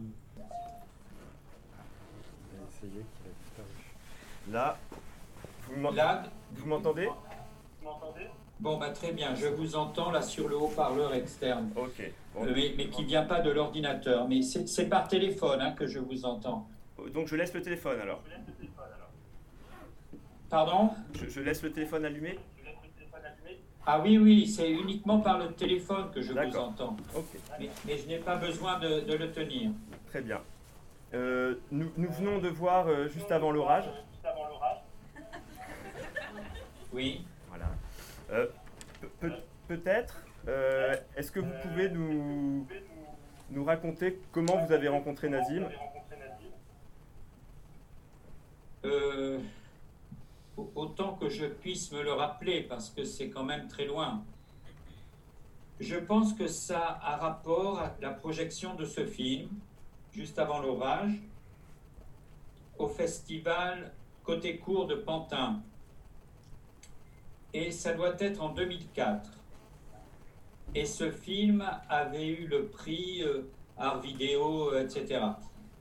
Là, 4.50 4.76
vous 5.68 6.66
m'entendez 6.66 7.08
Bon, 8.60 8.78
bah, 8.78 8.90
très 8.90 9.12
bien, 9.12 9.34
je 9.34 9.46
vous 9.48 9.74
entends 9.74 10.12
là 10.12 10.22
sur 10.22 10.48
le 10.48 10.56
haut-parleur 10.56 11.14
externe. 11.14 11.72
Ok. 11.74 12.00
Euh, 12.00 12.52
mais, 12.54 12.74
mais, 12.76 12.88
qui 12.88 13.02
ne 13.02 13.08
vient 13.08 13.24
pas 13.24 13.40
de 13.40 13.50
l'ordinateur. 13.50 14.28
Mais 14.28 14.40
c'est 14.42 14.88
par 14.88 15.08
téléphone 15.08 15.60
hein, 15.60 15.72
que 15.72 15.86
je 15.86 15.98
vous 15.98 16.24
entends. 16.24 16.68
Donc 17.12 17.26
je 17.26 17.34
laisse 17.34 17.52
le 17.52 17.62
téléphone 17.62 17.98
alors. 18.00 18.22
Pardon? 20.48 20.90
Je, 21.14 21.28
je 21.28 21.40
laisse 21.40 21.62
le 21.62 21.72
téléphone 21.72 22.04
allumé? 22.04 22.38
Ah 23.86 24.00
oui, 24.00 24.18
oui, 24.18 24.46
c'est 24.46 24.70
uniquement 24.70 25.20
par 25.20 25.38
le 25.38 25.52
téléphone 25.52 26.10
que 26.12 26.20
je 26.20 26.32
vous 26.32 26.56
entends. 26.56 26.96
Mais, 27.58 27.96
je 27.98 28.06
n'ai 28.06 28.18
pas 28.18 28.36
besoin 28.36 28.78
de, 28.78 29.16
le 29.16 29.30
tenir. 29.32 29.70
Très 30.08 30.22
bien. 30.22 30.40
Euh, 31.14 31.56
nous, 31.70 31.90
venons 31.96 32.38
de 32.38 32.48
voir 32.48 32.88
euh, 32.88 33.08
juste 33.08 33.30
avant 33.30 33.50
l'orage. 33.50 33.88
Oui. 36.94 37.24
Voilà. 37.48 37.70
Euh, 38.32 38.48
peut-être, 39.66 40.26
est-ce 41.16 41.32
que 41.32 41.40
vous 41.40 41.52
pouvez 41.62 41.88
nous, 41.88 42.66
nous 43.50 43.64
raconter 43.64 44.20
comment 44.30 44.58
vous 44.58 44.72
avez 44.74 44.88
rencontré 44.88 45.30
Nazim 45.30 45.66
euh, 48.84 49.38
autant 50.56 51.14
que 51.14 51.28
je 51.28 51.46
puisse 51.46 51.92
me 51.92 52.02
le 52.02 52.12
rappeler, 52.12 52.62
parce 52.62 52.90
que 52.90 53.04
c'est 53.04 53.30
quand 53.30 53.44
même 53.44 53.68
très 53.68 53.86
loin. 53.86 54.24
Je 55.80 55.96
pense 55.96 56.34
que 56.34 56.46
ça 56.46 57.00
a 57.02 57.16
rapport 57.16 57.80
à 57.80 57.96
la 58.00 58.10
projection 58.10 58.74
de 58.74 58.84
ce 58.84 59.04
film, 59.04 59.48
juste 60.12 60.38
avant 60.38 60.60
l'orage, 60.60 61.20
au 62.78 62.88
festival 62.88 63.92
Côté 64.22 64.58
Court 64.58 64.86
de 64.86 64.94
Pantin. 64.94 65.62
Et 67.52 67.70
ça 67.70 67.92
doit 67.94 68.14
être 68.18 68.42
en 68.42 68.50
2004. 68.50 69.30
Et 70.74 70.86
ce 70.86 71.10
film 71.10 71.68
avait 71.88 72.28
eu 72.28 72.46
le 72.46 72.66
prix 72.68 73.22
euh, 73.22 73.50
art 73.76 74.00
vidéo, 74.00 74.74
etc. 74.76 75.20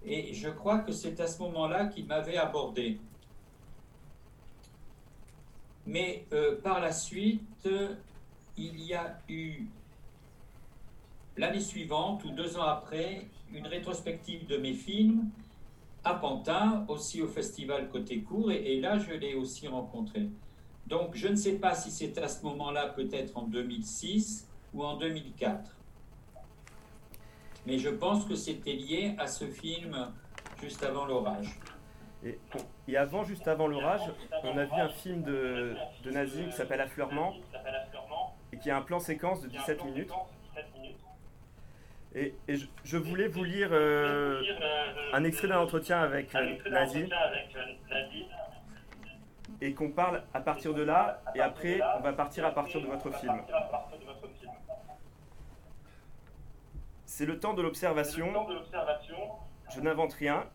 Et 0.04 0.34
je 0.34 0.50
crois 0.50 0.80
que 0.80 0.92
c'est 0.92 1.20
à 1.20 1.28
ce 1.28 1.40
moment-là 1.44 1.86
qu'il 1.86 2.06
m'avait 2.08 2.38
abordé. 2.38 3.00
Mais 5.86 6.26
euh, 6.32 6.60
par 6.62 6.80
la 6.80 6.92
suite, 6.92 7.68
il 8.58 8.80
y 8.80 8.94
a 8.94 9.20
eu 9.28 9.66
l'année 11.38 11.60
suivante 11.60 12.24
ou 12.26 12.32
deux 12.32 12.58
ans 12.58 12.64
après 12.64 13.28
une 13.54 13.68
rétrospective 13.68 14.46
de 14.48 14.58
mes 14.58 14.74
films 14.74 15.30
à 16.04 16.16
Pantin, 16.16 16.86
aussi 16.88 17.22
au 17.22 17.28
festival 17.28 17.90
Côté 17.90 18.22
Court, 18.22 18.52
et, 18.52 18.80
là 18.80 18.98
je 18.98 19.14
l'ai 19.14 19.36
aussi 19.36 19.68
rencontré. 19.68 20.30
Donc 20.88 21.16
je 21.16 21.28
ne 21.28 21.36
sais 21.36 21.54
pas 21.54 21.76
si 21.76 21.92
c'est 21.92 22.18
à 22.18 22.28
ce 22.28 22.44
moment-là, 22.44 22.88
peut-être 22.88 23.38
en 23.38 23.44
2006 23.44 24.48
ou 24.74 24.84
en 24.84 24.98
2004. 24.98 25.76
Mais 27.68 27.78
je 27.78 27.90
pense 27.90 28.26
que 28.26 28.36
c'était 28.36 28.74
lié 28.74 29.16
à 29.20 29.28
ce 29.28 29.46
film 29.46 30.12
juste 30.60 30.84
avant 30.84 31.06
l'orage. 31.06 31.60
Et, 32.24 32.98
avant, 32.98 33.24
juste 33.24 33.48
avant 33.48 33.68
l'orage, 33.68 34.02
on 34.44 34.58
a 34.58 34.66
vu 34.66 34.80
un 34.80 34.90
film 34.90 35.24
de, 35.24 35.76
de 36.04 36.46
qui 36.46 36.52
s'appelle 36.52 36.82
Affleurement 36.82 37.34
et 38.54 38.58
qui 38.58 38.70
a 38.70 38.78
un 38.78 38.82
plan 38.82 39.00
séquence 39.00 39.42
de 39.42 39.48
17 39.48 39.86
minutes. 39.86 40.12
Et, 42.14 42.36
je, 42.84 42.98
voulais 42.98 43.28
vous 43.28 43.44
lire 43.44 43.70
euh, 43.72 44.42
un 45.14 45.24
extrait 45.24 45.48
d'un 45.48 45.60
entretien 45.60 46.02
avec 46.02 46.36
euh, 46.36 46.58
et 49.62 49.74
qu'on 49.74 49.92
parle 49.92 50.24
à 50.34 50.42
partir 50.42 50.74
de 50.74 50.82
là 50.82 51.22
et 51.36 51.40
après 51.40 51.80
on 51.98 52.02
va 52.02 52.12
partir 52.12 52.46
à 52.46 52.52
partir 52.52 52.82
de 52.82 52.88
votre 52.88 53.12
film. 53.18 53.42
C'est 57.06 57.26
le 57.26 57.40
temps 57.40 57.54
de 57.54 57.62
l'observation. 57.62 58.34
Je 59.74 59.80
n'invente 59.80 60.14
rien, 60.14 60.46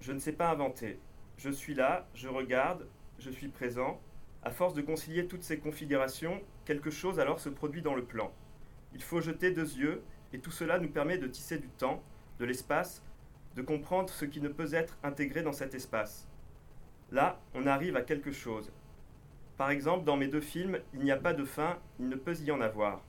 je 0.00 0.12
ne 0.12 0.18
sais 0.18 0.32
pas 0.32 0.50
inventer. 0.50 0.98
Je 1.36 1.50
suis 1.50 1.74
là, 1.74 2.06
je 2.14 2.28
regarde, 2.28 2.86
je 3.18 3.30
suis 3.30 3.48
présent. 3.48 4.00
À 4.42 4.50
force 4.50 4.74
de 4.74 4.82
concilier 4.82 5.26
toutes 5.26 5.42
ces 5.42 5.58
configurations, 5.58 6.40
quelque 6.64 6.90
chose 6.90 7.20
alors 7.20 7.40
se 7.40 7.50
produit 7.50 7.82
dans 7.82 7.94
le 7.94 8.04
plan. 8.04 8.32
Il 8.94 9.02
faut 9.02 9.20
jeter 9.20 9.50
deux 9.50 9.76
yeux, 9.76 10.02
et 10.32 10.38
tout 10.38 10.50
cela 10.50 10.78
nous 10.78 10.88
permet 10.88 11.18
de 11.18 11.26
tisser 11.26 11.58
du 11.58 11.68
temps, 11.68 12.02
de 12.38 12.44
l'espace, 12.44 13.02
de 13.54 13.62
comprendre 13.62 14.08
ce 14.08 14.24
qui 14.24 14.40
ne 14.40 14.48
peut 14.48 14.72
être 14.72 14.96
intégré 15.02 15.42
dans 15.42 15.52
cet 15.52 15.74
espace. 15.74 16.26
Là, 17.10 17.40
on 17.54 17.66
arrive 17.66 17.96
à 17.96 18.02
quelque 18.02 18.32
chose. 18.32 18.72
Par 19.56 19.70
exemple, 19.70 20.04
dans 20.04 20.16
mes 20.16 20.28
deux 20.28 20.40
films, 20.40 20.78
il 20.94 21.00
n'y 21.00 21.10
a 21.10 21.16
pas 21.16 21.34
de 21.34 21.44
fin, 21.44 21.78
il 21.98 22.08
ne 22.08 22.16
peut 22.16 22.36
y 22.38 22.50
en 22.50 22.60
avoir. 22.60 23.02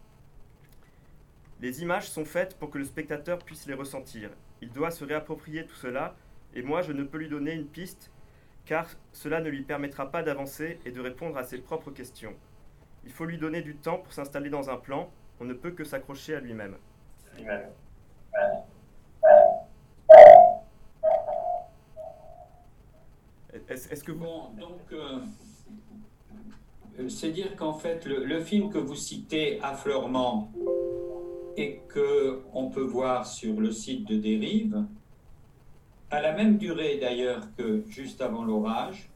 Les 1.61 1.81
images 1.83 2.09
sont 2.09 2.25
faites 2.25 2.57
pour 2.57 2.71
que 2.71 2.79
le 2.79 2.83
spectateur 2.83 3.37
puisse 3.39 3.67
les 3.67 3.75
ressentir. 3.75 4.31
Il 4.61 4.71
doit 4.71 4.91
se 4.91 5.05
réapproprier 5.05 5.65
tout 5.65 5.75
cela 5.75 6.15
et 6.55 6.61
moi 6.61 6.81
je 6.81 6.91
ne 6.91 7.03
peux 7.03 7.17
lui 7.17 7.29
donner 7.29 7.53
une 7.53 7.67
piste, 7.67 8.11
car 8.65 8.87
cela 9.11 9.41
ne 9.41 9.49
lui 9.49 9.63
permettra 9.63 10.11
pas 10.11 10.23
d'avancer 10.23 10.79
et 10.85 10.91
de 10.91 11.01
répondre 11.01 11.37
à 11.37 11.43
ses 11.43 11.59
propres 11.59 11.91
questions. 11.91 12.35
Il 13.03 13.11
faut 13.11 13.25
lui 13.25 13.37
donner 13.37 13.61
du 13.61 13.75
temps 13.75 13.97
pour 13.97 14.13
s'installer 14.13 14.49
dans 14.49 14.69
un 14.69 14.77
plan, 14.77 15.09
on 15.39 15.45
ne 15.45 15.53
peut 15.53 15.71
que 15.71 15.83
s'accrocher 15.83 16.35
à 16.35 16.39
lui-même. 16.39 16.75
Est-ce 23.69 24.03
que. 24.03 24.11
Bon, 24.11 24.49
donc, 24.59 24.79
euh, 24.91 25.19
c'est 27.09 27.31
dire 27.31 27.55
qu'en 27.55 27.73
fait, 27.73 28.05
le, 28.05 28.25
le, 28.25 28.41
film 28.41 28.69
que 28.69 28.77
vous 28.77 28.95
citez, 28.95 29.59
Affleurement, 29.61 30.51
et 31.57 31.81
que 31.87 32.41
on 32.53 32.69
peut 32.69 32.83
voir 32.83 33.25
sur 33.25 33.59
le 33.59 33.71
site 33.71 34.07
de 34.07 34.17
Dérive, 34.17 34.85
à 36.11 36.21
la 36.21 36.33
même 36.33 36.57
durée 36.57 36.97
d'ailleurs 36.97 37.47
que 37.55 37.83
juste 37.87 38.21
avant 38.21 38.43
l'orage, 38.43 39.09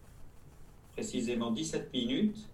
précisément 0.94 1.52
17 1.52 1.92
minutes. 1.94 2.50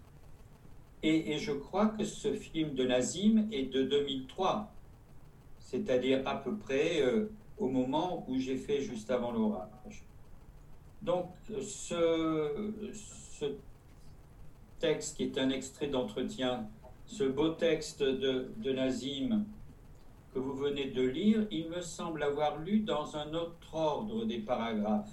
Et, 1.04 1.38
je 1.38 1.52
crois 1.52 1.86
que 1.86 2.04
ce 2.04 2.32
film 2.34 2.74
de 2.74 2.84
Nazim 2.84 3.48
est 3.50 3.72
de 3.72 3.82
2003, 3.82 4.72
c'est-à-dire 5.58 6.22
à 6.26 6.36
peu 6.36 6.56
près 6.56 7.02
au 7.58 7.68
moment 7.68 8.24
où 8.28 8.38
j'ai 8.38 8.56
fait 8.56 8.80
juste 8.80 9.10
avant 9.10 9.32
l'orage. 9.32 10.04
Donc 11.02 11.26
ce, 11.60 13.56
texte 14.78 15.16
qui 15.16 15.24
est 15.24 15.38
un 15.38 15.50
extrait 15.50 15.88
d'entretien, 15.88 16.68
ce 17.06 17.24
beau 17.24 17.50
texte 17.50 18.02
de 18.02 18.72
Nazim 18.72 19.44
que 20.32 20.38
vous 20.38 20.54
venez 20.54 20.90
de 20.90 21.02
lire, 21.02 21.46
il 21.50 21.68
me 21.68 21.80
semble 21.82 22.22
avoir 22.22 22.58
lu 22.58 22.80
dans 22.80 23.16
un 23.16 23.34
autre 23.34 23.74
ordre 23.74 24.24
des 24.24 24.38
paragraphes. 24.38 25.12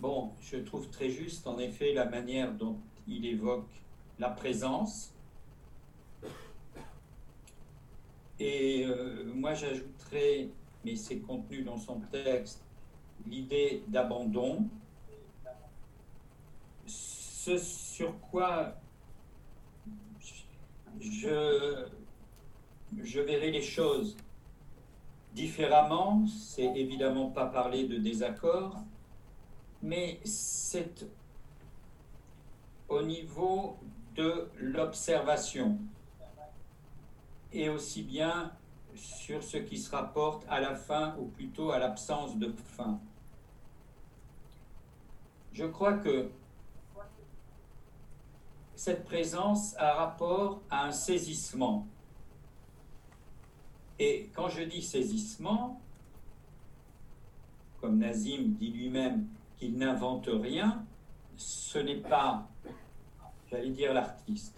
Bon, 0.00 0.32
je 0.40 0.56
trouve 0.56 0.88
très 0.88 1.10
juste 1.10 1.46
en 1.46 1.58
effet 1.58 1.92
la 1.92 2.06
manière 2.06 2.52
dont 2.52 2.76
il 3.06 3.24
évoque 3.26 3.68
la 4.18 4.30
présence. 4.30 5.12
Et 8.40 8.84
euh, 8.84 9.30
moi 9.34 9.54
j'ajouterais, 9.54 10.48
mais 10.84 10.96
c'est 10.96 11.18
contenu 11.18 11.62
dans 11.62 11.78
son 11.78 12.00
texte, 12.10 12.64
l'idée 13.26 13.84
d'abandon. 13.86 14.66
Ce 16.86 17.58
sur 17.58 18.18
quoi 18.20 18.74
je, 21.00 21.86
je 23.02 23.20
verrai 23.20 23.50
les 23.50 23.62
choses 23.62 24.16
différemment, 25.34 26.26
c'est 26.26 26.76
évidemment 26.76 27.30
pas 27.30 27.46
parler 27.46 27.86
de 27.86 27.96
désaccord, 27.96 28.76
mais 29.82 30.20
c'est 30.24 31.06
au 32.88 33.02
niveau 33.02 33.78
de 34.14 34.48
l'observation 34.58 35.78
et 37.52 37.68
aussi 37.68 38.02
bien 38.02 38.52
sur 38.94 39.42
ce 39.42 39.56
qui 39.56 39.78
se 39.78 39.90
rapporte 39.90 40.44
à 40.48 40.60
la 40.60 40.74
fin 40.74 41.16
ou 41.18 41.26
plutôt 41.26 41.70
à 41.70 41.78
l'absence 41.78 42.36
de 42.36 42.52
fin. 42.76 43.00
Je 45.52 45.64
crois 45.64 45.94
que 45.94 46.30
cette 48.74 49.04
présence 49.04 49.76
a 49.78 49.94
rapport 49.94 50.60
à 50.70 50.86
un 50.86 50.92
saisissement. 50.92 51.86
Et 53.98 54.30
quand 54.34 54.48
je 54.48 54.62
dis 54.62 54.82
saisissement, 54.82 55.80
comme 57.80 57.98
Nazim 57.98 58.54
dit 58.58 58.70
lui-même, 58.70 59.26
il 59.60 59.76
n'invente 59.76 60.28
rien, 60.28 60.84
ce 61.36 61.78
n'est 61.78 62.00
pas, 62.00 62.48
j'allais 63.50 63.70
dire, 63.70 63.92
l'artiste. 63.92 64.56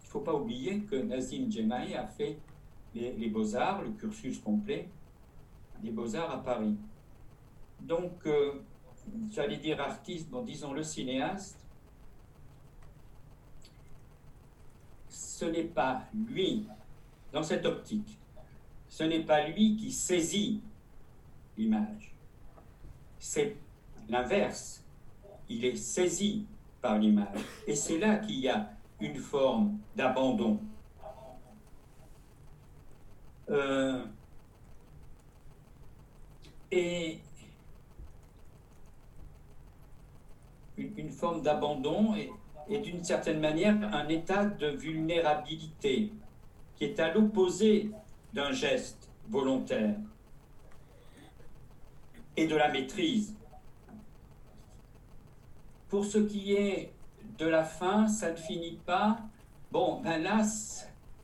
Il 0.00 0.04
ne 0.04 0.10
faut 0.10 0.20
pas 0.20 0.34
oublier 0.34 0.80
que 0.82 0.96
Nazim 0.96 1.50
Djemaï 1.50 1.94
a 1.94 2.06
fait 2.06 2.38
les, 2.94 3.28
beaux-arts, 3.28 3.82
le 3.82 3.90
cursus 3.90 4.38
complet 4.40 4.88
des 5.82 5.90
beaux-arts 5.90 6.30
à 6.30 6.42
Paris. 6.42 6.76
Donc, 7.80 8.26
euh, 8.26 8.62
j'allais 9.30 9.58
dire 9.58 9.80
artiste, 9.80 10.28
disons 10.44 10.72
le 10.72 10.82
cinéaste, 10.82 11.58
ce 15.08 15.44
n'est 15.44 15.64
pas 15.64 16.04
lui, 16.14 16.66
dans 17.36 17.42
cette 17.42 17.66
optique, 17.66 18.18
ce 18.88 19.04
n'est 19.04 19.22
pas 19.22 19.46
lui 19.46 19.76
qui 19.76 19.92
saisit 19.92 20.62
l'image, 21.58 22.14
c'est 23.18 23.56
l'inverse. 24.08 24.82
Il 25.46 25.66
est 25.66 25.76
saisi 25.76 26.46
par 26.80 26.96
l'image. 26.98 27.38
Et 27.66 27.76
c'est 27.76 27.98
là 27.98 28.16
qu'il 28.16 28.40
y 28.40 28.48
a 28.48 28.70
une 29.00 29.18
forme 29.18 29.76
d'abandon. 29.94 30.58
Euh, 33.50 34.02
et 36.72 37.18
une, 40.78 41.10
forme 41.10 41.42
d'abandon 41.42 42.14
est, 42.14 42.30
est 42.70 42.78
d'une 42.78 43.04
certaine 43.04 43.40
manière 43.40 43.76
un 43.94 44.08
état 44.08 44.46
de 44.46 44.68
vulnérabilité 44.68 46.12
qui 46.76 46.84
est 46.84 47.00
à 47.00 47.12
l'opposé 47.12 47.90
d'un 48.32 48.52
geste 48.52 49.10
volontaire 49.28 49.96
et 52.36 52.46
de 52.46 52.54
la 52.54 52.70
maîtrise. 52.70 53.34
Pour 55.88 56.04
ce 56.04 56.18
qui 56.18 56.52
est 56.52 56.92
de 57.38 57.46
la 57.46 57.64
fin, 57.64 58.06
ça 58.06 58.30
ne 58.30 58.36
finit 58.36 58.78
pas. 58.84 59.18
Bon, 59.72 60.00
ben 60.02 60.22
là, 60.22 60.42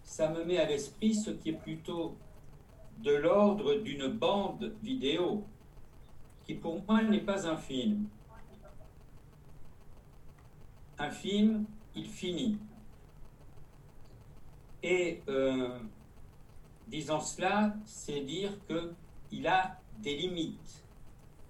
ça 0.02 0.28
me 0.30 0.44
met 0.44 0.58
à 0.58 0.66
l'esprit 0.66 1.14
ce 1.14 1.30
qui 1.30 1.50
est 1.50 1.58
plutôt 1.58 2.16
de 2.98 3.14
l'ordre 3.14 3.74
d'une 3.76 4.08
bande 4.08 4.74
vidéo, 4.82 5.44
qui 6.44 6.54
pour 6.54 6.82
moi 6.84 7.02
n'est 7.02 7.20
pas 7.20 7.46
un 7.48 7.56
film. 7.56 8.08
Un 10.98 11.10
film, 11.10 11.64
il 11.94 12.06
finit. 12.06 12.58
Et 14.82 15.22
euh, 15.28 15.78
disant 16.88 17.20
cela, 17.20 17.74
c'est 17.84 18.20
dire 18.20 18.52
qu'il 18.66 19.46
a 19.46 19.78
des 19.98 20.16
limites, 20.16 20.84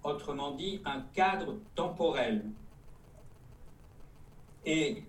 autrement 0.03 0.51
dit 0.51 0.81
un 0.85 1.01
cadre 1.13 1.57
temporel. 1.75 2.45
Et 4.65 5.03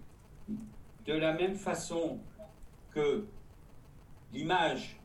de 1.07 1.13
la 1.13 1.35
même 1.35 1.55
façon 1.55 2.19
que 2.91 3.27
l'image 4.33 4.99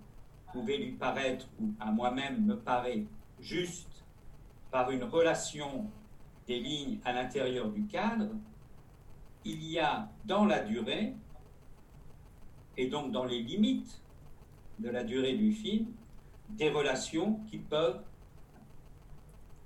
pouvait 0.52 0.78
lui 0.78 0.94
paraître, 0.94 1.48
ou 1.60 1.74
à 1.80 1.92
moi-même 1.92 2.46
me 2.46 2.56
paraît, 2.56 3.04
juste 3.40 4.06
par 4.72 4.92
une 4.92 5.04
relation 5.04 5.90
des 6.48 6.60
lignes 6.60 7.00
à 7.06 7.14
l'intérieur 7.14 7.70
du 7.70 7.86
cadre, 7.86 8.30
il 9.46 9.64
y 9.64 9.80
a 9.80 10.10
dans 10.26 10.46
la 10.46 10.60
durée, 10.60 11.14
et 12.80 12.88
donc 12.88 13.12
dans 13.12 13.26
les 13.26 13.42
limites 13.42 14.02
de 14.80 14.90
la 14.90 15.04
durée 15.04 15.34
du 15.34 15.52
film, 15.52 15.88
des 16.52 16.70
relations 16.70 17.42
qui 17.50 17.58
peuvent 17.58 18.02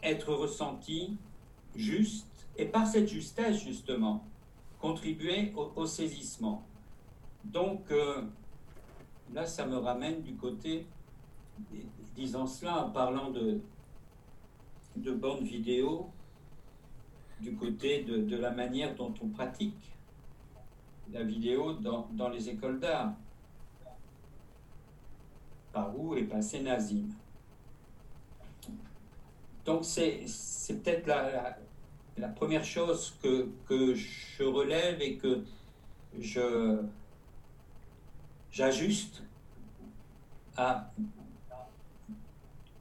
être 0.02 0.34
ressenties 0.34 1.16
justes, 1.76 2.48
et 2.58 2.66
par 2.66 2.88
cette 2.88 3.08
justesse 3.08 3.64
justement, 3.64 4.26
contribuer 4.80 5.54
au, 5.56 5.86
saisissement. 5.86 6.66
Donc, 7.46 7.92
euh, 7.92 8.24
là, 9.32 9.46
ça 9.46 9.68
me 9.68 9.78
ramène 9.78 10.24
du 10.24 10.36
côté, 10.36 10.88
disant 12.16 12.48
cela 12.48 12.88
en 12.88 12.90
parlant 12.90 13.30
de, 13.30 13.62
de 14.96 15.12
bonnes 15.12 15.44
vidéos, 15.44 16.10
du 17.40 17.56
côté 17.56 18.04
de, 18.04 18.36
la 18.36 18.50
manière 18.50 18.96
dont 18.96 19.14
on 19.22 19.28
pratique 19.28 19.93
la 21.12 21.24
vidéo 21.24 21.74
dans, 21.74 22.08
dans 22.14 22.30
les 22.30 22.50
écoles 22.50 22.80
d'art. 22.80 23.14
Par 25.72 25.98
où 25.98 26.16
est 26.16 26.24
passé 26.24 26.62
Nazim. 26.62 27.10
Donc 29.66 29.86
c'est 29.86 30.26
peut-être 30.84 31.08
la, 31.08 31.58
la 32.18 32.28
première 32.28 32.64
chose 32.64 33.18
que, 33.22 33.50
que 33.66 33.96
je 33.96 34.44
relève 34.44 35.02
et 35.02 35.18
que 35.18 35.44
je 36.20 36.84
j'ajuste 38.52 39.24
à 40.56 40.92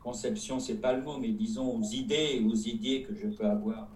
conception, 0.03 0.61
c'est 0.61 0.81
pas 0.81 0.93
le 0.93 1.03
mot, 1.03 1.17
mais 1.17 1.29
disons 1.29 1.79
aux 1.79 1.83
idées, 1.83 2.45
aux 2.45 2.55
idées 2.55 3.03
que 3.05 3.15
je 3.15 3.29
peux 3.29 3.47
avoir 3.47 3.89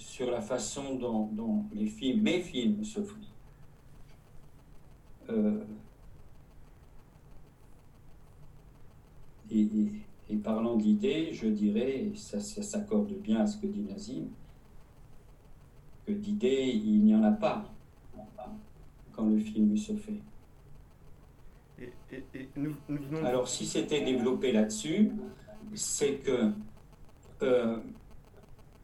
sur 0.00 0.30
la 0.30 0.40
façon 0.40 0.94
dont, 0.96 1.64
les 1.72 1.86
films, 1.86 2.22
mes 2.22 2.40
films 2.40 2.82
se 2.82 3.02
font. 3.02 3.16
Euh, 5.28 5.62
et, 9.50 9.68
et 10.30 10.36
parlant 10.36 10.76
d'idées, 10.76 11.32
je 11.32 11.48
dirais, 11.48 12.04
et 12.04 12.12
ça, 12.16 12.40
s'accorde 12.40 13.12
bien 13.20 13.40
à 13.40 13.46
ce 13.46 13.58
que 13.58 13.66
dit 13.66 13.82
Nazim, 13.82 14.28
que 16.06 16.12
d'idées, 16.12 16.70
il 16.72 17.04
n'y 17.04 17.14
en 17.14 17.22
a 17.22 17.32
pas 17.32 17.64
quand 19.12 19.26
le 19.26 19.38
film 19.38 19.76
se 19.76 19.92
fait. 19.94 20.20
Alors 23.22 23.48
si 23.48 23.66
c'était 23.66 24.02
développé 24.02 24.52
là-dessus, 24.52 25.12
c'est 25.74 26.16
que 26.16 26.52
euh, 27.42 27.78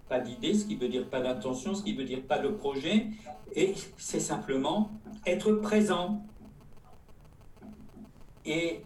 pas 0.09 0.21
d'idée, 0.21 0.55
ce 0.55 0.65
qui 0.65 0.77
veut 0.77 0.89
dire 0.89 1.09
pas 1.09 1.21
d'intention, 1.21 1.75
ce 1.75 1.83
qui 1.83 1.95
veut 1.95 2.05
dire 2.05 2.23
pas 2.23 2.39
de 2.39 2.49
projet, 2.49 3.09
et 3.55 3.75
c'est 3.97 4.21
simplement 4.21 4.91
être 5.27 5.53
présent. 5.53 6.25
Et 8.45 8.83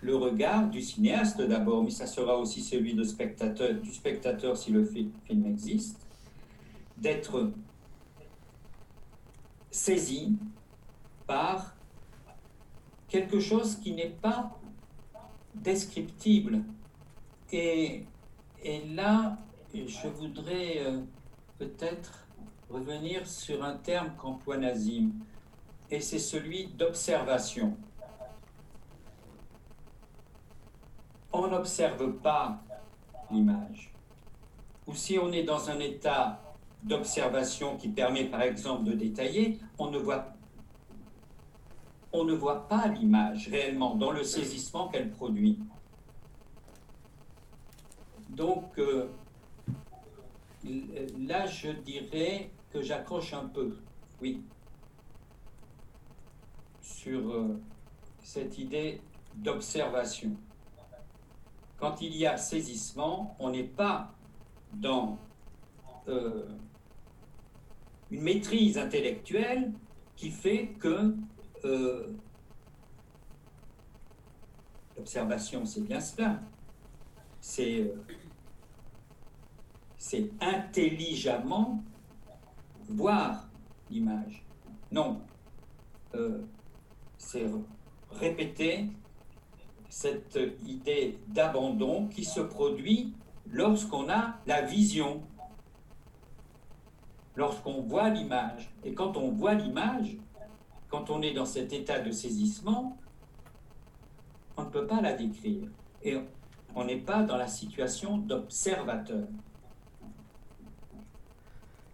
le 0.00 0.16
regard 0.16 0.68
du 0.68 0.82
cinéaste 0.82 1.40
d'abord, 1.40 1.82
mais 1.82 1.90
ça 1.90 2.06
sera 2.06 2.36
aussi 2.36 2.62
celui 2.62 3.02
spectateur, 3.04 3.74
du 3.74 3.92
spectateur 3.92 4.56
si 4.56 4.70
le 4.70 4.84
film 4.84 5.12
existe, 5.46 6.06
d'être 6.96 7.50
saisi 9.70 10.36
par 11.26 11.76
quelque 13.08 13.40
chose 13.40 13.76
qui 13.76 13.92
n'est 13.92 14.16
pas 14.20 14.58
descriptible. 15.54 16.62
Et, 17.52 18.04
là, 18.94 19.38
je 19.72 20.08
voudrais 20.08 20.80
euh, 20.80 21.00
peut-être 21.58 22.26
revenir 22.68 23.26
sur 23.26 23.64
un 23.64 23.76
terme 23.76 24.10
qu'emploie 24.18 24.58
Nazim, 24.58 25.12
et 25.90 26.00
c'est 26.00 26.18
celui 26.18 26.66
d'observation. 26.66 27.76
On 31.32 31.48
n'observe 31.48 32.12
pas 32.18 32.62
l'image. 33.30 33.92
Ou 34.86 34.94
si 34.94 35.18
on 35.18 35.32
est 35.32 35.44
dans 35.44 35.70
un 35.70 35.78
état 35.78 36.42
d'observation 36.82 37.76
qui 37.76 37.88
permet 37.88 38.24
par 38.24 38.42
exemple 38.42 38.84
de 38.84 38.92
détailler, 38.92 39.58
on 39.78 39.90
ne 39.90 39.98
voit, 39.98 40.34
on 42.12 42.24
ne 42.24 42.34
voit 42.34 42.68
pas 42.68 42.88
l'image 42.88 43.48
réellement 43.48 43.94
dans 43.94 44.10
le 44.10 44.22
saisissement 44.22 44.88
qu'elle 44.88 45.10
produit. 45.10 45.58
Donc 48.38 48.78
euh, 48.78 49.08
là, 51.18 51.46
je 51.46 51.70
dirais 51.70 52.50
que 52.70 52.80
j'accroche 52.80 53.34
un 53.34 53.46
peu, 53.46 53.76
oui, 54.22 54.44
sur 56.80 57.30
euh, 57.30 57.60
cette 58.22 58.56
idée 58.58 59.00
d'observation. 59.34 60.36
Quand 61.78 62.00
il 62.00 62.16
y 62.16 62.26
a 62.26 62.36
saisissement, 62.36 63.36
on 63.40 63.50
n'est 63.50 63.64
pas 63.64 64.14
dans 64.72 65.18
euh, 66.06 66.46
une 68.12 68.22
maîtrise 68.22 68.78
intellectuelle 68.78 69.72
qui 70.14 70.30
fait 70.30 70.68
que 70.78 71.16
l'observation, 74.96 75.66
c'est 75.66 75.80
bien 75.80 76.00
cela. 76.00 76.40
C'est 77.40 77.92
c'est 80.08 80.30
intelligemment 80.40 81.84
voir 82.88 83.46
l'image. 83.90 84.42
Non, 84.90 85.20
euh, 86.14 86.46
c'est 87.18 87.44
répéter 88.12 88.86
cette 89.90 90.38
idée 90.66 91.18
d'abandon 91.26 92.08
qui 92.08 92.24
se 92.24 92.40
produit 92.40 93.12
lorsqu'on 93.50 94.08
a 94.08 94.36
la 94.46 94.62
vision 94.62 95.20
lorsqu'on 97.36 97.82
voit 97.82 98.08
l'image. 98.08 98.70
Et 98.84 98.94
quand 98.94 99.18
on 99.18 99.30
voit 99.30 99.52
l'image, 99.52 100.16
quand 100.88 101.10
on 101.10 101.20
est 101.20 101.34
dans 101.34 101.44
cet 101.44 101.74
état 101.74 102.00
de 102.00 102.12
saisissement, 102.12 102.96
on 104.56 104.64
ne 104.64 104.70
peut 104.70 104.86
pas 104.86 105.02
la 105.02 105.12
décrire. 105.12 105.68
Et 106.02 106.16
on 106.74 106.84
n'est 106.86 106.96
pas 106.96 107.24
dans 107.24 107.36
la 107.36 107.46
situation 107.46 108.16
d'observateur. 108.16 109.28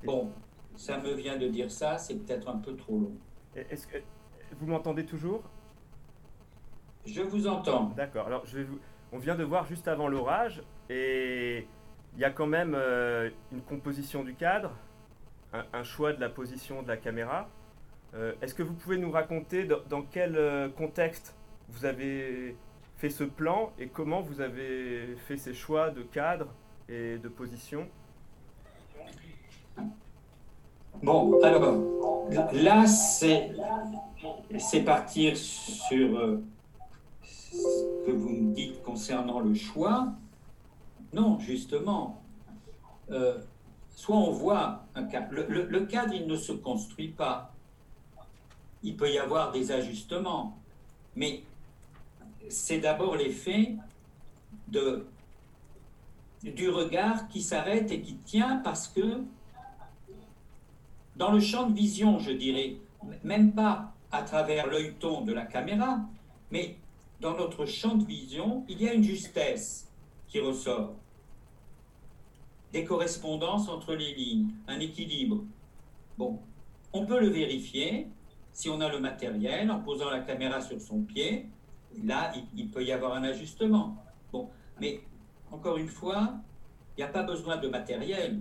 Bon, 0.05 0.31
ça 0.77 0.99
me 0.99 1.13
vient 1.15 1.37
de 1.37 1.49
dire 1.49 1.71
ça, 1.71 1.99
c'est 1.99 2.17
peut-être 2.17 2.49
un 2.49 2.59
peu 2.59 2.77
trop 2.77 2.99
long. 2.99 3.13
Est-ce 3.55 3.87
que 3.87 3.99
vous 4.59 4.67
m'entendez 4.67 5.07
toujours? 5.07 5.43
Je 7.07 7.23
vous 7.23 7.47
entends. 7.47 7.93
D'accord. 7.97 8.27
Alors, 8.27 8.47
je 8.47 8.59
vais 8.59 8.65
vous... 8.65 8.79
on 9.13 9.19
vient 9.19 9.35
de 9.35 9.45
voir 9.45 9.67
juste 9.67 9.89
avant 9.89 10.09
l'orage 10.09 10.63
et 10.89 11.67
il 12.15 12.21
y 12.21 12.25
a 12.25 12.31
quand 12.31 12.47
même 12.47 12.75
euh, 12.75 13.31
une 13.53 13.63
composition 13.63 14.25
du 14.25 14.35
cadre 14.35 14.73
un, 15.73 15.83
choix 15.83 16.13
de 16.13 16.21
la 16.21 16.29
position 16.29 16.83
de 16.83 16.89
la 16.89 16.97
caméra. 16.97 17.49
Euh, 18.15 18.33
est-ce 18.43 18.55
que 18.55 18.63
vous 18.63 18.75
pouvez 18.75 18.99
nous 18.99 19.11
raconter 19.11 19.67
dans, 19.89 20.03
quel 20.03 20.37
euh, 20.37 20.69
contexte 20.69 21.37
vous 21.69 21.85
avez 21.85 22.57
fait 22.97 23.11
ce 23.11 23.25
plan 23.25 23.73
et 23.79 23.89
comment 23.89 24.21
vous 24.21 24.41
avez 24.41 25.17
fait 25.27 25.37
ces 25.37 25.55
choix 25.55 25.91
de 25.91 26.03
cadre 26.03 26.49
et 26.89 27.19
de 27.19 27.29
position? 27.29 27.89
Bon, 31.03 31.41
alors 31.43 31.83
là, 32.53 32.87
c'est, 32.87 33.55
partir 34.85 35.37
sur 35.37 36.19
euh, 36.19 36.43
ce 37.23 38.07
que 38.07 38.13
vous 38.13 38.31
me 38.31 38.55
dites 38.55 38.83
concernant 38.83 39.41
le 39.41 39.55
choix. 39.55 40.09
Non, 41.13 41.39
justement, 41.39 42.23
soit 43.95 44.17
on 44.17 44.31
voit 44.31 44.85
un 44.95 45.05
cadre. 45.05 45.35
Le, 45.49 45.81
cadre, 45.87 46.15
il 46.15 46.27
ne 46.27 46.37
se 46.37 46.53
construit 46.53 47.09
pas. 47.09 47.53
Il 48.83 48.97
peut 48.97 49.11
y 49.11 49.19
avoir 49.19 49.53
des 49.53 49.73
ajustements, 49.73 50.59
mais 51.17 51.43
c'est 52.49 52.79
d'abord 52.79 53.17
l'effet 53.17 53.77
du 54.69 56.69
regard 56.69 57.29
qui 57.29 57.41
s'arrête 57.41 57.91
et 57.91 58.03
qui 58.03 58.17
tient 58.17 58.59
parce 58.59 58.89
que 58.89 59.23
dans 61.16 61.32
le 61.32 61.41
champ 61.41 61.69
de 61.69 61.74
vision, 61.74 62.19
je 62.19 62.32
dirais, 62.32 62.77
même 63.23 63.53
pas 63.53 63.93
à 64.11 64.23
travers 64.23 64.66
l'œilleton 64.66 65.23
de 65.23 65.32
la 65.32 65.45
caméra, 65.45 66.01
mais 66.51 66.77
dans 67.20 67.36
notre 67.36 67.66
champ 67.66 67.95
de 67.95 68.05
vision, 68.05 68.65
il 68.69 68.82
y 68.82 68.89
a 68.89 68.95
une 68.95 69.03
justesse 69.03 69.91
qui 70.28 70.41
ressort 70.41 70.95
des 72.73 72.85
correspondances 72.85 73.69
entre 73.69 73.95
les 73.95 74.15
lignes, 74.15 74.51
un 74.66 74.81
équilibre. 74.81 75.45
Bon, 76.19 76.41
on 76.93 77.07
peut 77.07 77.20
le 77.20 77.28
vérifier 77.28 78.09
si 78.53 78.69
on 78.69 78.81
a 78.81 78.89
le 78.89 78.99
matériel 78.99 79.70
en 79.70 79.81
posant 79.81 80.11
la 80.11 80.20
caméra 80.20 80.61
sur 80.61 80.81
son 80.81 81.03
pied. 81.03 81.47
Là, 82.03 82.32
il, 82.57 82.70
peut 82.70 82.85
y 82.85 82.91
avoir 82.91 83.15
un 83.15 83.23
ajustement. 83.23 83.97
Bon, 84.32 84.51
mais 84.81 85.01
encore 85.53 85.77
une 85.77 85.89
fois, 85.89 86.35
il 86.97 87.01
n'y 87.01 87.05
a 87.05 87.12
pas 87.12 87.23
besoin 87.23 87.57
de 87.57 87.69
matériel 87.69 88.41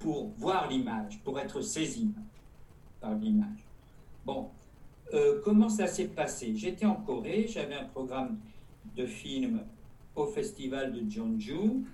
pour 0.00 0.30
voir 0.38 0.68
l'image, 0.68 1.20
pour 1.22 1.38
être 1.38 1.60
saisi 1.60 2.10
par 3.00 3.14
l'image. 3.14 3.64
Bon, 4.24 4.50
euh, 5.12 5.40
comment 5.44 5.68
ça 5.68 5.86
s'est 5.86 6.08
passé? 6.08 6.56
J'étais 6.56 6.86
en 6.86 6.96
Corée, 6.96 7.46
j'avais 7.46 7.74
un 7.74 7.84
programme 7.84 8.38
de 8.96 9.06
film 9.06 9.62
au 10.16 10.26
festival 10.26 10.92
de 10.92 11.08
Jeonju. 11.08 11.84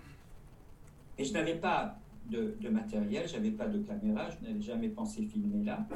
Et 1.18 1.24
je 1.24 1.32
n'avais 1.32 1.56
pas 1.56 1.98
de, 2.30 2.56
matériel, 2.68 3.28
je 3.28 3.34
n'avais 3.34 3.50
pas 3.50 3.66
de 3.66 3.78
caméra, 3.82 4.28
je 4.30 4.46
n'avais 4.46 4.62
jamais 4.62 4.88
pensé 4.88 5.22
filmer 5.24 5.64
là. 5.64 5.86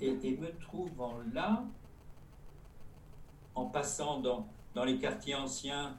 Et, 0.00 0.12
me 0.12 0.50
trouvant 0.60 1.14
là, 1.32 1.64
en 3.54 3.66
passant 3.66 4.20
dans, 4.20 4.46
dans 4.74 4.84
les 4.84 4.98
quartiers 4.98 5.34
anciens 5.34 5.96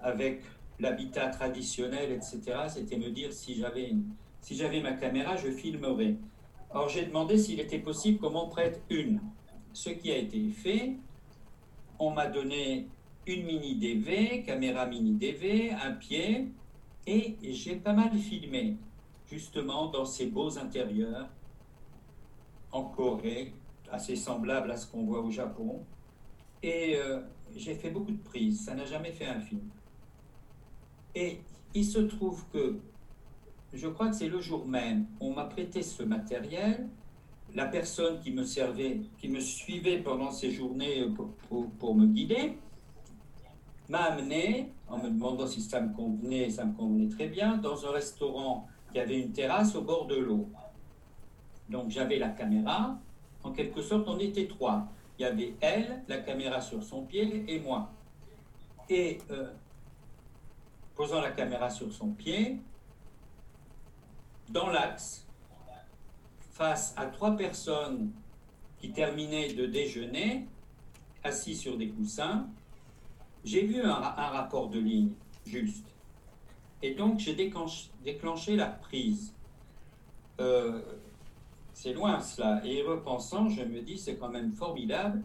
avec 0.00 0.42
l'habitat 0.78 1.28
traditionnel, 1.28 2.12
etc., 2.12 2.40
c'était 2.68 2.96
me 2.96 3.10
dire 3.10 3.32
si 3.32 3.54
j'avais 3.54 3.94
si 4.40 4.56
j'avais 4.56 4.80
ma 4.80 4.92
caméra, 4.92 5.36
je 5.36 5.50
filmerais. 5.50 6.16
Or, 6.72 6.88
j'ai 6.88 7.06
demandé 7.06 7.36
s'il 7.36 7.60
était 7.60 7.78
possible 7.78 8.18
qu'on 8.18 8.30
m'en 8.30 8.48
prête 8.48 8.82
une. 8.90 9.20
Ce 9.72 9.90
qui 9.90 10.10
a 10.10 10.16
été 10.16 10.48
fait, 10.50 10.96
on 11.98 12.10
m'a 12.10 12.26
donné 12.26 12.88
une 13.26 13.44
mini 13.44 13.76
DV, 13.76 14.42
caméra 14.44 14.86
mini 14.86 15.12
DV, 15.12 15.72
un 15.72 15.92
pied, 15.92 16.48
et 17.06 17.36
j'ai 17.42 17.76
pas 17.76 17.92
mal 17.92 18.12
filmé, 18.16 18.76
justement, 19.30 19.88
dans 19.88 20.04
ces 20.04 20.26
beaux 20.26 20.58
intérieurs, 20.58 21.28
en 22.72 22.84
Corée, 22.84 23.52
assez 23.90 24.16
semblables 24.16 24.70
à 24.70 24.76
ce 24.76 24.86
qu'on 24.86 25.04
voit 25.04 25.20
au 25.20 25.30
Japon. 25.30 25.84
Et 26.62 26.96
euh, 26.96 27.20
j'ai 27.56 27.74
fait 27.74 27.90
beaucoup 27.90 28.12
de 28.12 28.22
prises, 28.22 28.64
ça 28.64 28.74
n'a 28.74 28.84
jamais 28.84 29.12
fait 29.12 29.26
un 29.26 29.40
film. 29.40 29.68
Et 31.14 31.40
il 31.74 31.84
se 31.84 31.98
trouve 31.98 32.44
que, 32.52 32.78
je 33.72 33.88
crois 33.88 34.08
que 34.08 34.16
c'est 34.16 34.28
le 34.28 34.40
jour 34.40 34.66
même, 34.66 35.06
on 35.20 35.32
m'a 35.32 35.44
prêté 35.44 35.82
ce 35.82 36.02
matériel. 36.02 36.88
La 37.54 37.66
personne 37.66 38.20
qui 38.20 38.30
me 38.30 38.44
servait, 38.44 39.00
qui 39.18 39.28
me 39.28 39.40
suivait 39.40 39.98
pendant 39.98 40.30
ces 40.30 40.52
journées 40.52 41.06
pour, 41.78 41.94
me 41.94 42.06
guider, 42.06 42.58
m'a 43.88 44.04
amené, 44.04 44.72
en 44.88 44.98
me 44.98 45.08
demandant 45.08 45.46
si 45.46 45.60
ça 45.60 45.80
me 45.80 45.92
convenait, 45.94 46.50
ça 46.50 46.64
me 46.64 46.76
convenait 46.76 47.08
très 47.08 47.26
bien, 47.26 47.56
dans 47.56 47.86
un 47.86 47.90
restaurant 47.90 48.68
qui 48.92 49.00
avait 49.00 49.20
une 49.20 49.32
terrasse 49.32 49.74
au 49.74 49.82
bord 49.82 50.06
de 50.06 50.16
l'eau. 50.16 50.48
Donc 51.68 51.90
j'avais 51.90 52.18
la 52.18 52.28
caméra, 52.28 52.98
en 53.42 53.52
quelque 53.52 53.82
sorte 53.82 54.08
on 54.08 54.18
était 54.18 54.46
trois. 54.46 54.86
Il 55.18 55.22
y 55.22 55.24
avait 55.24 55.54
elle, 55.60 56.02
la 56.08 56.18
caméra 56.18 56.60
sur 56.60 56.82
son 56.82 57.02
pied, 57.02 57.44
et 57.48 57.58
moi. 57.58 57.90
Et 58.88 59.18
euh, 59.30 59.50
posant 60.94 61.20
la 61.20 61.30
caméra 61.30 61.68
sur 61.68 61.92
son 61.92 62.10
pied, 62.10 62.60
dans 64.50 64.68
l'axe, 64.68 65.26
face 66.50 66.92
à 66.96 67.06
trois 67.06 67.36
personnes 67.36 68.10
qui 68.78 68.92
terminaient 68.92 69.52
de 69.52 69.66
déjeuner, 69.66 70.46
assis 71.22 71.54
sur 71.54 71.76
des 71.76 71.88
coussins, 71.88 72.48
j'ai 73.44 73.64
vu 73.64 73.82
un, 73.82 73.94
rapport 73.94 74.68
de 74.68 74.78
ligne 74.78 75.12
juste. 75.46 75.86
Et 76.82 76.94
donc, 76.94 77.18
j'ai 77.18 77.34
déclenché, 77.34 78.56
la 78.56 78.66
prise. 78.66 79.34
Euh, 80.40 80.80
c'est 81.72 81.92
loin 81.92 82.20
cela. 82.20 82.60
Et 82.64 82.82
repensant, 82.82 83.48
je 83.48 83.62
me 83.62 83.80
dis, 83.80 83.98
c'est 83.98 84.16
quand 84.16 84.30
même 84.30 84.52
formidable 84.52 85.22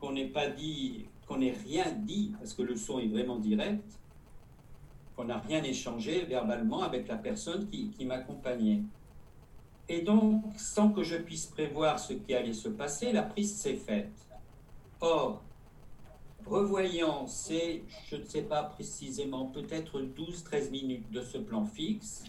qu'on 0.00 0.12
n'ait 0.12 0.28
pas 0.28 0.48
dit, 0.48 1.06
qu'on 1.26 1.38
n'ait 1.38 1.56
rien 1.64 1.90
dit, 1.92 2.32
parce 2.38 2.54
que 2.54 2.62
le 2.62 2.76
son 2.76 2.98
est 2.98 3.08
vraiment 3.08 3.38
direct, 3.38 3.98
qu'on 5.16 5.24
n'a 5.24 5.38
rien 5.38 5.62
échangé 5.62 6.24
verbalement 6.24 6.82
avec 6.82 7.08
la 7.08 7.16
personne 7.16 7.68
qui, 7.68 7.90
qui 7.90 8.04
m'accompagnait. 8.04 8.82
Et 9.88 10.02
donc, 10.02 10.44
sans 10.56 10.90
que 10.90 11.02
je 11.02 11.16
puisse 11.16 11.46
prévoir 11.46 11.98
ce 11.98 12.14
qui 12.14 12.34
allait 12.34 12.52
se 12.52 12.68
passer, 12.68 13.12
la 13.12 13.22
prise 13.22 13.54
s'est 13.54 13.76
faite. 13.76 14.12
Or, 15.00 15.42
revoyant 16.46 17.26
ces, 17.26 17.84
je 18.08 18.16
ne 18.16 18.24
sais 18.24 18.42
pas 18.42 18.62
précisément, 18.62 19.46
peut-être 19.46 20.00
12-13 20.00 20.70
minutes 20.70 21.10
de 21.10 21.22
ce 21.22 21.38
plan 21.38 21.64
fixe, 21.64 22.24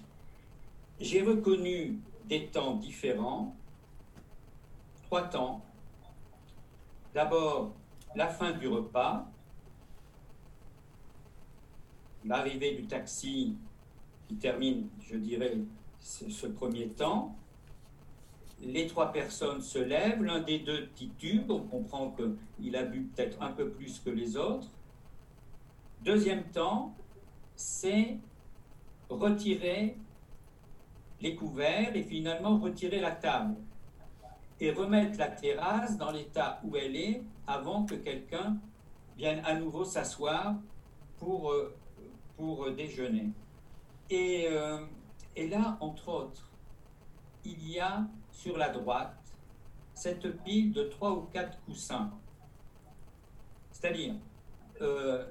j'ai 0.99 1.21
reconnu 1.21 1.99
des 2.25 2.47
temps 2.47 2.75
différents, 2.75 3.55
trois 5.03 5.23
temps. 5.23 5.61
D'abord, 7.13 7.73
la 8.15 8.27
fin 8.27 8.51
du 8.51 8.67
repas, 8.67 9.27
l'arrivée 12.25 12.75
du 12.75 12.85
taxi 12.85 13.55
qui 14.27 14.35
termine, 14.35 14.87
je 15.01 15.17
dirais, 15.17 15.57
ce 15.99 16.47
premier 16.47 16.89
temps. 16.89 17.35
Les 18.61 18.87
trois 18.87 19.11
personnes 19.11 19.61
se 19.61 19.79
lèvent, 19.79 20.23
l'un 20.23 20.41
des 20.41 20.59
deux 20.59 20.87
titube, 20.95 21.51
on 21.51 21.61
comprend 21.61 22.15
qu'il 22.57 22.75
a 22.75 22.83
bu 22.83 23.01
peut-être 23.03 23.41
un 23.41 23.51
peu 23.51 23.69
plus 23.69 23.99
que 23.99 24.09
les 24.09 24.37
autres. 24.37 24.69
Deuxième 26.01 26.43
temps, 26.45 26.95
c'est 27.55 28.17
retirer 29.09 29.97
les 31.21 31.35
couverts 31.35 31.95
et 31.95 32.03
finalement 32.03 32.57
retirer 32.57 32.99
la 32.99 33.11
table 33.11 33.55
et 34.59 34.71
remettre 34.71 35.17
la 35.17 35.27
terrasse 35.27 35.97
dans 35.97 36.11
l'état 36.11 36.61
où 36.63 36.75
elle 36.77 36.95
est 36.95 37.21
avant 37.47 37.85
que 37.85 37.95
quelqu'un 37.95 38.57
vienne 39.17 39.41
à 39.45 39.55
nouveau 39.55 39.83
s'asseoir 39.83 40.55
pour, 41.17 41.51
euh, 41.51 41.73
pour 42.37 42.69
déjeuner. 42.71 43.29
Et, 44.09 44.47
euh, 44.49 44.85
et 45.35 45.47
là, 45.47 45.77
entre 45.79 46.09
autres, 46.09 46.49
il 47.45 47.69
y 47.69 47.79
a 47.79 48.05
sur 48.31 48.57
la 48.57 48.69
droite 48.69 49.17
cette 49.93 50.43
pile 50.43 50.71
de 50.71 50.83
trois 50.83 51.11
ou 51.11 51.21
quatre 51.33 51.59
coussins. 51.65 52.11
C'est-à-dire, 53.71 54.15
euh, 54.81 55.25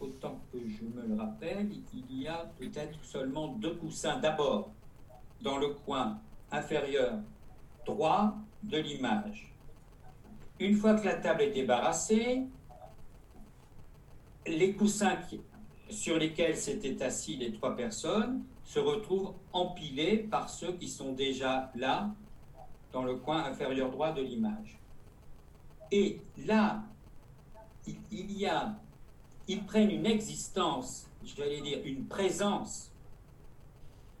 autant 0.00 0.40
que 0.52 0.58
je 0.68 0.84
me 0.84 1.06
le 1.06 1.16
rappelle, 1.16 1.70
il 1.92 2.22
y 2.22 2.28
a 2.28 2.50
peut-être 2.58 3.02
seulement 3.04 3.48
deux 3.48 3.74
coussins. 3.74 4.18
D'abord, 4.18 4.70
dans 5.42 5.58
le 5.58 5.70
coin 5.70 6.20
inférieur 6.50 7.18
droit 7.84 8.34
de 8.62 8.78
l'image. 8.78 9.52
Une 10.58 10.76
fois 10.76 10.94
que 10.94 11.04
la 11.04 11.16
table 11.16 11.42
est 11.42 11.52
débarrassée, 11.52 12.46
les 14.46 14.74
coussins 14.74 15.18
sur 15.90 16.18
lesquels 16.18 16.56
s'étaient 16.56 17.02
assis 17.02 17.36
les 17.36 17.52
trois 17.52 17.76
personnes 17.76 18.42
se 18.64 18.78
retrouvent 18.78 19.34
empilés 19.52 20.18
par 20.18 20.48
ceux 20.48 20.72
qui 20.72 20.88
sont 20.88 21.12
déjà 21.12 21.70
là, 21.74 22.10
dans 22.92 23.04
le 23.04 23.16
coin 23.16 23.44
inférieur 23.44 23.90
droit 23.90 24.12
de 24.12 24.22
l'image. 24.22 24.78
Et 25.92 26.20
là, 26.46 26.82
il 28.10 28.32
y 28.32 28.46
a 28.46 28.76
ils 29.48 29.64
prennent 29.64 29.90
une 29.90 30.06
existence, 30.06 31.08
je 31.24 31.36
vais 31.36 31.60
dire 31.60 31.78
une 31.84 32.06
présence, 32.06 32.90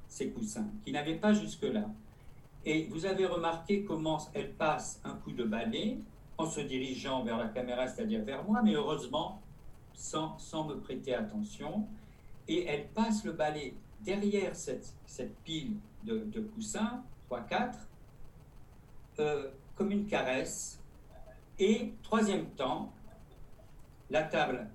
ces 0.06 0.30
coussins, 0.30 0.68
qui 0.84 0.92
n'avaient 0.92 1.16
pas 1.16 1.32
jusque-là. 1.32 1.84
Et 2.64 2.86
vous 2.86 3.06
avez 3.06 3.26
remarqué 3.26 3.84
comment 3.84 4.18
elle 4.34 4.52
passe 4.52 5.00
un 5.04 5.14
coup 5.14 5.32
de 5.32 5.44
balai 5.44 5.98
en 6.38 6.46
se 6.46 6.60
dirigeant 6.60 7.24
vers 7.24 7.38
la 7.38 7.48
caméra, 7.48 7.86
c'est-à-dire 7.88 8.24
vers 8.24 8.44
moi, 8.44 8.60
mais 8.62 8.74
heureusement 8.74 9.42
sans, 9.96 10.38
me 10.68 10.74
prêter 10.76 11.14
attention. 11.14 11.88
Et 12.46 12.64
elle 12.66 12.86
passe 12.88 13.24
le 13.24 13.32
balai 13.32 13.74
derrière 14.00 14.54
cette, 14.54 14.94
pile 15.42 15.76
de, 16.04 16.18
de 16.18 16.40
coussins, 16.40 17.02
3-4, 17.28 17.74
euh, 19.18 19.50
comme 19.74 19.90
une 19.90 20.06
caresse. 20.06 20.80
Et 21.58 21.94
troisième 22.02 22.46
temps, 22.50 22.92
la 24.10 24.22
table 24.22 24.68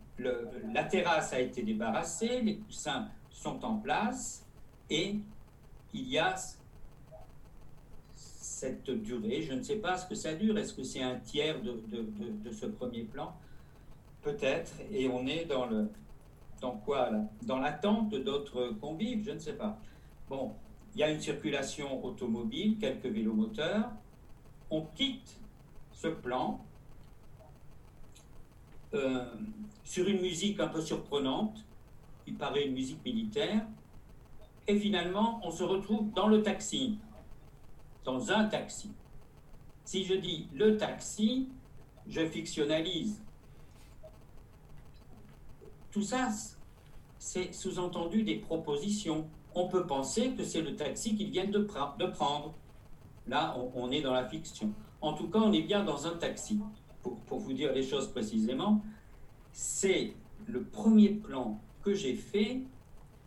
la 0.74 0.84
terrasse 0.84 1.34
a 1.34 1.40
été 1.40 1.64
débarrassée, 1.64 2.42
les 2.42 2.58
coussins 2.58 3.10
sont 3.30 3.64
en 3.66 3.78
place 3.78 4.46
et 4.90 5.16
il 5.94 6.10
y 6.10 6.18
a 6.18 6.36
cette 8.16 8.90
durée. 8.90 9.42
Je 9.42 9.54
ne 9.54 9.64
sais 9.64 9.78
pas 9.78 9.98
ce 9.98 10.08
que 10.08 10.16
ça 10.16 10.34
dure. 10.34 10.58
Est-ce 10.58 10.74
que 10.74 10.84
c'est 10.84 11.02
un 11.02 11.16
tiers 11.20 11.62
de, 11.62 12.52
ce 12.52 12.66
premier 12.68 13.04
plan? 13.04 13.36
Peut-être. 14.22 14.74
Et 14.92 15.08
on 15.08 15.26
est 15.26 15.46
dans 15.46 15.66
le 15.66 15.90
dans 16.62 16.78
quoi 16.78 17.10
l'attente 17.48 18.14
d'autres 18.14 18.70
convives 18.80 19.26
Je 19.26 19.32
ne 19.32 19.40
sais 19.40 19.54
pas. 19.54 19.80
Bon, 20.30 20.54
il 20.94 21.00
y 21.00 21.04
a 21.04 21.10
une 21.10 21.20
circulation 21.20 22.04
automobile, 22.06 22.78
quelques 22.80 23.08
vélomoteurs. 23.08 23.90
On 24.70 24.84
quitte 24.96 25.40
ce 25.92 26.08
plan 26.08 26.64
euh, 28.94 29.26
sur 29.84 30.08
une 30.08 30.22
musique 30.22 30.60
un 30.60 30.68
peu 30.68 30.82
surprenante, 30.82 31.66
qui 32.26 32.32
paraît 32.34 32.66
une 32.66 32.74
musique 32.74 33.04
militaire, 33.04 33.66
et 34.68 34.78
finalement 34.78 35.40
on 35.44 35.52
se 35.52 35.64
retrouve 35.64 36.12
dans 36.14 36.28
le 36.28 36.42
taxi, 36.42 36.98
dans 38.04 38.32
un 38.32 38.46
taxi. 38.46 38.92
Si 39.84 40.06
je 40.06 40.14
dis 40.14 40.48
le 40.54 40.78
taxi, 40.78 41.50
je 42.08 42.26
fictionnalise. 42.26 43.22
Tout 45.92 46.02
ça, 46.02 46.30
c'est 47.20 47.54
sous-entendu 47.54 48.24
des 48.24 48.36
propositions. 48.36 49.28
On 49.54 49.68
peut 49.68 49.86
penser 49.86 50.32
que 50.32 50.44
c'est 50.44 50.62
le 50.62 50.76
taxi 50.76 51.16
qu'ils 51.16 51.30
viennent 51.30 51.52
de, 51.52 51.60
prendre. 51.60 52.54
Là, 53.28 53.56
on 53.76 53.92
est 53.92 54.02
dans 54.02 54.14
la 54.14 54.28
fiction. 54.28 54.72
En 55.02 55.14
tout 55.14 55.30
cas, 55.30 55.40
on 55.40 55.52
est 55.52 55.64
bien 55.64 55.84
dans 55.84 56.08
un 56.08 56.18
taxi 56.18 56.60
pour, 57.02 57.40
vous 57.40 57.54
dire 57.54 57.74
les 57.74 57.84
choses 57.84 58.08
précisément, 58.12 58.82
c'est 59.52 60.14
le 60.48 60.64
premier 60.64 61.10
plan 61.10 61.60
que 61.82 61.94
j'ai 61.94 62.16
fait 62.16 62.62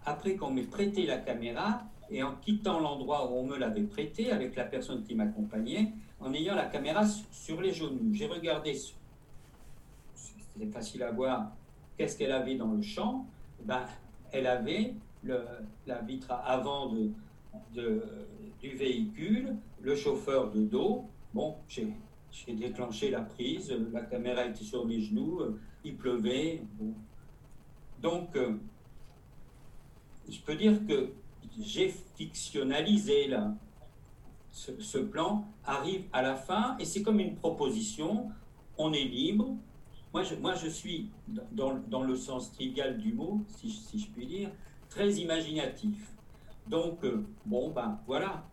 après 0.05 0.37
qu'on 0.37 0.51
m'ait 0.51 0.63
prêté 0.63 1.07
la 1.07 1.19
caméra 1.19 1.83
et 2.11 2.23
en 2.23 2.35
quittant 2.37 2.79
l'endroit 2.79 3.31
où 3.31 3.37
on 3.37 3.47
me 3.47 3.57
l'avait 3.57 3.83
prêté 3.83 4.31
avec 4.31 4.55
la 4.57 4.65
personne 4.65 5.03
qui 5.03 5.15
m'accompagnait, 5.15 5.93
en 6.21 6.33
ayant 6.33 6.55
la 6.55 6.67
caméra 6.67 7.05
sur 7.33 7.61
les 7.61 7.73
genoux. 7.73 8.13
J'ai 8.13 8.27
regardé, 8.27 8.75
c'était 10.15 10.71
facile 10.71 11.03
à 11.03 11.11
voir, 11.11 11.51
qu'est-ce 11.97 12.17
qu'elle 12.17 12.33
avait 12.33 12.57
dans 12.57 12.73
le 12.73 12.83
champ? 12.83 13.27
Ben, 13.65 13.85
Elle 14.33 14.47
avait 14.47 14.95
la 15.87 16.01
vitre 16.03 16.33
avant 16.45 16.93
du 17.73 18.77
véhicule, 18.77 19.57
le 19.81 19.95
chauffeur 19.95 20.51
de 20.51 20.65
dos. 20.65 21.05
Bon, 21.33 21.57
j'ai 21.69 22.55
déclenché 22.55 23.11
la 23.11 23.23
prise, 23.23 23.73
la 23.93 24.03
caméra 24.03 24.45
était 24.45 24.65
sur 24.65 24.87
mes 24.87 25.01
genoux, 25.01 25.41
il 25.85 25.97
pleuvait. 25.97 26.63
Donc, 28.01 28.37
euh, 28.37 28.59
je 30.29 30.41
peux 30.41 30.55
dire 30.57 30.85
que 30.87 31.13
j'ai 31.59 31.89
fictionnalisé 32.17 33.29
là. 33.29 33.55
Ce, 34.51 34.99
plan 34.99 35.49
arrive 35.65 36.05
à 36.13 36.23
la 36.23 36.37
fin 36.37 36.77
et 36.79 36.85
c'est 36.85 37.03
comme 37.03 37.19
une 37.19 37.35
proposition. 37.35 38.31
On 38.79 38.93
est 38.93 39.05
libre. 39.05 39.57
Moi, 40.15 40.23
je, 40.23 40.37
moi, 40.37 40.55
je 40.55 40.69
suis, 40.69 41.11
dans, 41.27 42.03
le 42.05 42.15
sens 42.15 42.53
trivial 42.53 42.99
du 42.99 43.13
mot, 43.13 43.41
si, 43.49 43.99
je 43.99 44.07
puis 44.13 44.27
dire, 44.27 44.51
très 44.89 45.11
imaginatif. 45.15 46.15
Donc, 46.69 47.05
euh, 47.05 47.27
bon, 47.45 47.73
ben 47.73 47.99
voilà, 48.07 48.49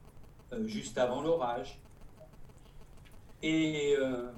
euh, 0.53 0.65
juste 0.65 0.97
avant 0.97 1.21
l'orage, 1.21 1.79
euh, 3.43 4.31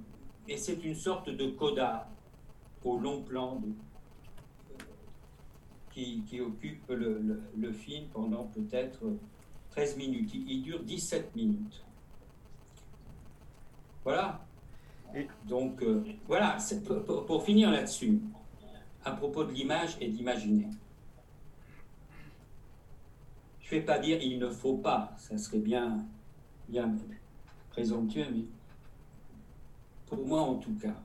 et, 0.50 0.58
c'est 0.58 0.84
une 0.84 0.96
sorte 0.96 1.30
de 1.30 1.48
coda 1.52 2.10
au 2.84 3.00
long 3.00 3.22
plan 3.22 3.62
qui, 5.92 6.42
occupe 6.42 6.90
le, 6.90 7.72
film 7.72 8.10
pendant 8.12 8.48
peut-être 8.48 9.00
13 9.70 9.96
minutes. 9.96 10.32
Il, 10.34 10.62
dure 10.62 10.84
17 10.84 11.34
minutes. 11.38 11.86
Voilà. 14.04 14.46
Donc, 15.46 15.82
euh, 15.84 16.04
voilà, 16.28 16.58
pour, 17.06 17.26
pour, 17.26 17.44
finir 17.44 17.70
là-dessus, 17.70 18.20
à 19.06 19.12
propos 19.12 19.44
de 19.44 19.52
l'image 19.52 19.98
et 20.02 20.08
d'imaginer. 20.08 20.68
Je 23.62 23.76
ne 23.76 23.80
vais 23.80 23.86
pas 23.86 24.00
dire 24.00 24.20
il 24.22 24.40
ne 24.40 24.50
faut 24.50 24.78
pas, 24.78 25.12
ça 25.18 25.38
serait 25.38 25.60
bien, 25.60 26.06
bien 26.68 26.92
présomptueux, 27.70 28.26
mais 28.34 28.46
pour 30.08 30.26
moi 30.26 30.42
en 30.42 30.56
tout 30.56 30.76
cas. 30.76 30.96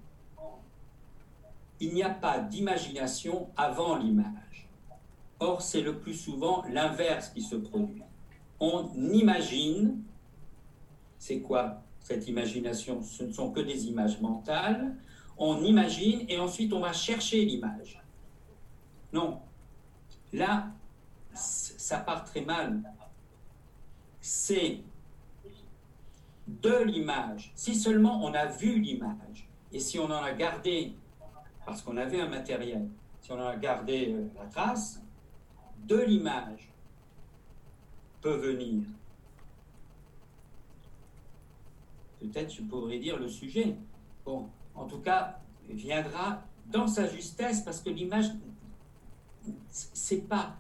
Il 1.81 1.95
n'y 1.95 2.03
a 2.03 2.11
pas 2.11 2.41
d'imagination 2.41 3.49
avant 3.57 3.97
l'image. 3.97 4.69
Or, 5.39 5.63
c'est 5.63 5.81
le 5.81 5.99
plus 5.99 6.15
souvent 6.15 6.65
l'inverse 6.69 7.29
qui 7.29 7.41
se 7.41 7.55
produit. 7.55 8.03
on 8.59 8.91
imagine, 9.13 10.03
c'est 11.19 11.41
quoi? 11.41 11.81
Cette 12.09 12.27
imagination 12.27 13.03
Ce 13.03 13.23
ne 13.23 13.33
sont 13.33 13.51
que 13.51 13.61
des 13.61 13.87
images 13.87 14.19
mentales, 14.21 14.97
on 15.37 15.63
imagine 15.63 16.25
et 16.29 16.39
ensuite 16.39 16.73
on 16.73 16.81
va 16.81 16.95
chercher 16.95 17.45
l'image. 17.45 18.03
Non, 19.13 19.41
là, 20.33 20.69
ça 21.35 21.99
part 21.99 22.25
très 22.25 22.41
mal. 22.41 22.83
C'est 24.23 24.81
de 26.47 26.83
l'image. 26.85 27.53
Si 27.55 27.75
seulement 27.75 28.25
on 28.25 28.33
a 28.33 28.47
vu 28.47 28.81
l'image, 28.81 29.47
et 29.71 29.79
si 29.79 29.99
on 29.99 30.07
en 30.07 30.23
a 30.23 30.33
gardé, 30.33 30.95
parce 31.67 31.83
qu'on 31.83 31.99
avait 31.99 32.23
un 32.23 32.29
matériel, 32.29 32.89
si 33.21 33.33
on 33.33 33.39
en 33.39 33.49
a 33.49 33.57
gardé 33.57 34.15
euh, 34.15 34.27
la 34.35 34.47
trace, 34.47 35.03
de 35.85 35.99
l'image 35.99 36.73
peut 38.23 38.37
venir. 38.37 38.85
Peut-être 42.21 42.53
je 42.53 42.63
pourrais 42.63 42.99
dire 42.99 43.19
le 43.19 43.29
sujet. 43.29 43.77
Bon, 44.25 44.49
en 44.75 44.87
tout 44.87 44.99
cas, 44.99 45.39
viendra 45.69 46.43
dans 46.67 46.87
sa 46.87 47.07
justesse, 47.07 47.63
parce 47.63 47.81
que 47.81 47.91
l'image, 47.91 48.27
c'est 49.71 50.29
pas. 50.29 50.57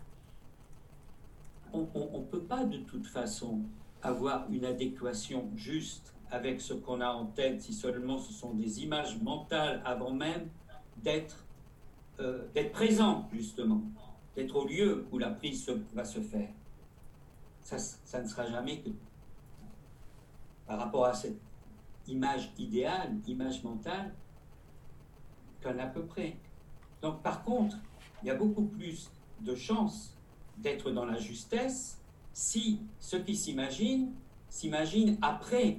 On 1.72 1.80
ne 1.80 2.24
peut 2.24 2.42
pas 2.42 2.64
de 2.64 2.78
toute 2.78 3.06
façon 3.06 3.60
avoir 4.02 4.50
une 4.50 4.64
adéquation 4.64 5.50
juste 5.54 6.14
avec 6.30 6.60
ce 6.60 6.74
qu'on 6.74 7.00
a 7.00 7.08
en 7.08 7.26
tête 7.26 7.62
si 7.62 7.72
seulement 7.72 8.18
ce 8.18 8.32
sont 8.32 8.54
des 8.54 8.82
images 8.82 9.20
mentales 9.20 9.82
avant 9.84 10.12
même 10.12 10.48
d'être 11.02 11.44
euh, 12.20 12.44
présent, 12.72 13.28
justement, 13.32 13.82
d'être 14.34 14.56
au 14.56 14.66
lieu 14.66 15.06
où 15.12 15.18
la 15.18 15.30
prise 15.30 15.70
va 15.94 16.04
se 16.04 16.20
faire. 16.20 16.48
Ça 17.60 18.22
ne 18.22 18.26
sera 18.26 18.46
jamais 18.46 18.80
que 18.80 18.88
par 20.66 20.78
rapport 20.78 21.04
à 21.04 21.14
cette 21.14 21.38
image 22.08 22.50
idéale, 22.58 23.16
image 23.26 23.62
mentale, 23.62 24.14
qu'un 25.60 25.78
à 25.78 25.86
peu 25.86 26.04
près. 26.04 26.36
Donc 27.02 27.22
par 27.22 27.44
contre, 27.44 27.76
il 28.22 28.28
y 28.28 28.30
a 28.30 28.34
beaucoup 28.34 28.64
plus 28.64 29.10
de 29.40 29.54
chances 29.54 30.16
d'être 30.56 30.90
dans 30.90 31.04
la 31.04 31.18
justesse 31.18 32.00
si 32.32 32.80
ceux 32.98 33.20
qui 33.20 33.36
s'imaginent 33.36 34.12
s'imaginent 34.48 35.18
après 35.20 35.78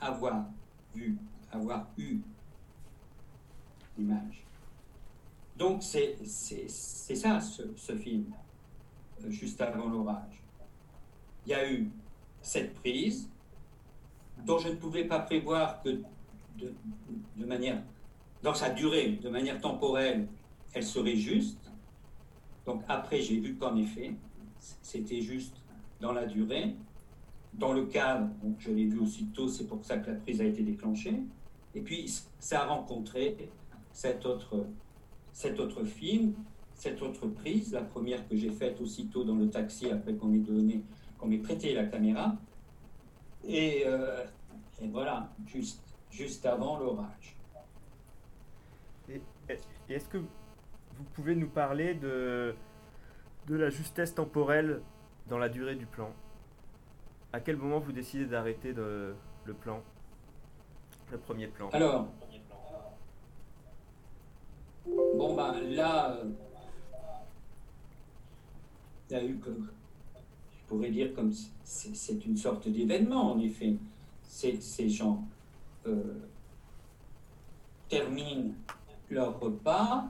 avoir 0.00 0.46
vu, 0.94 1.16
avoir 1.52 1.86
eu 1.96 2.20
l'image. 3.96 4.44
Donc 5.56 5.82
c'est 5.82 6.16
ça 6.26 7.40
ce, 7.40 7.96
film, 7.96 8.26
euh, 9.22 9.30
juste 9.30 9.60
avant 9.60 9.88
l'orage. 9.88 10.42
Il 11.46 11.50
y 11.50 11.54
a 11.54 11.70
eu 11.70 11.90
cette 12.42 12.74
prise 12.74 13.30
dont 14.44 14.58
je 14.58 14.68
ne 14.68 14.74
pouvais 14.74 15.04
pas 15.04 15.20
prévoir 15.20 15.82
que 15.82 16.02
de, 16.58 17.44
manière, 17.44 17.82
dans 18.42 18.54
sa 18.54 18.70
durée, 18.70 19.18
de 19.22 19.28
manière 19.28 19.60
temporelle, 19.60 20.28
elle 20.72 20.84
serait 20.84 21.16
juste. 21.16 21.70
Donc 22.66 22.82
après, 22.88 23.20
j'ai 23.20 23.38
vu 23.38 23.56
qu'en 23.56 23.76
effet, 23.76 24.14
c'était 24.58 25.20
juste 25.20 25.56
dans 26.00 26.12
la 26.12 26.26
durée, 26.26 26.74
dans 27.54 27.72
le 27.72 27.86
cadre, 27.86 28.28
donc 28.42 28.56
je 28.58 28.70
l'ai 28.70 28.86
vu 28.86 28.98
aussitôt, 28.98 29.48
c'est 29.48 29.66
pour 29.66 29.84
ça 29.84 29.98
que 29.98 30.10
la 30.10 30.16
prise 30.16 30.40
a 30.40 30.44
été 30.44 30.62
déclenchée, 30.62 31.20
et 31.74 31.80
puis 31.80 32.12
ça 32.38 32.62
a 32.62 32.66
rencontré 32.66 33.36
cet 33.92 34.26
autre, 34.26 34.66
cet 35.32 35.60
autre 35.60 35.84
film, 35.84 36.34
cette 36.74 37.00
autre 37.02 37.26
prise, 37.28 37.72
la 37.72 37.82
première 37.82 38.26
que 38.28 38.36
j'ai 38.36 38.50
faite 38.50 38.80
aussitôt 38.80 39.24
dans 39.24 39.36
le 39.36 39.48
taxi 39.48 39.90
après 39.90 40.14
qu'on 40.14 40.26
m'ait 40.26 40.38
donné, 40.38 40.82
qu'on 41.18 41.28
m'ait 41.28 41.38
prêté 41.38 41.72
la 41.74 41.84
caméra, 41.84 42.36
et, 43.46 43.84
euh, 43.86 44.24
et, 44.80 44.88
voilà, 44.88 45.28
juste, 45.46 45.82
juste 46.10 46.46
avant 46.46 46.78
l'orage. 46.78 47.36
Et, 49.08 49.20
et 49.48 49.58
est-ce 49.94 50.08
que 50.08 50.18
vous 50.18 51.04
pouvez 51.14 51.34
nous 51.34 51.48
parler 51.48 51.94
de, 51.94 52.54
de 53.46 53.56
la 53.56 53.70
justesse 53.70 54.14
temporelle 54.14 54.80
dans 55.28 55.38
la 55.38 55.48
durée 55.48 55.74
du 55.74 55.86
plan? 55.86 56.10
À 57.32 57.40
quel 57.40 57.56
moment 57.56 57.80
vous 57.80 57.92
décidez 57.92 58.26
d'arrêter 58.26 58.72
le, 58.72 59.16
plan 59.60 59.82
Le 61.10 61.18
premier 61.18 61.48
plan? 61.48 61.68
Alors, 61.70 62.06
bon 64.86 65.34
ben 65.34 65.52
là, 65.74 66.16
il 69.10 69.16
y 69.16 69.20
a 69.20 69.24
eu 69.24 69.38
comme, 69.38 69.68
je 70.74 70.78
pourrais 70.78 70.90
dire 70.90 71.14
comme 71.14 71.32
c'est 71.62 72.26
une 72.26 72.36
sorte 72.36 72.68
d'événement 72.68 73.32
en 73.32 73.38
effet. 73.38 73.76
Ces 74.26 74.88
gens 74.88 75.22
euh, 75.86 76.02
terminent 77.88 78.50
leur 79.08 79.38
repas, 79.38 80.08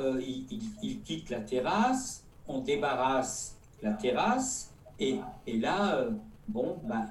euh, 0.00 0.20
ils, 0.20 1.02
quittent 1.04 1.30
la 1.30 1.40
terrasse, 1.40 2.24
on 2.48 2.60
débarrasse 2.60 3.56
la 3.82 3.92
terrasse, 3.92 4.74
et, 4.98 5.20
et 5.46 5.58
là, 5.58 5.96
euh, 5.96 6.10
bon, 6.48 6.78
ben, 6.82 7.06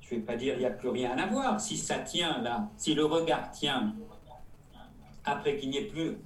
je 0.00 0.14
ne 0.14 0.20
vais 0.20 0.26
pas 0.26 0.36
dire 0.36 0.54
il 0.54 0.60
n'y 0.60 0.64
a 0.64 0.70
plus 0.70 0.88
rien 0.88 1.18
à 1.18 1.26
voir. 1.26 1.60
Si 1.60 1.76
ça 1.76 1.98
tient 1.98 2.40
là, 2.40 2.70
si 2.78 2.94
le 2.94 3.04
regard 3.04 3.50
tient, 3.50 3.94
après 5.24 5.56
qu'il 5.56 5.70
n'y 5.70 5.78
ait 5.78 5.86
plus, 5.86 6.16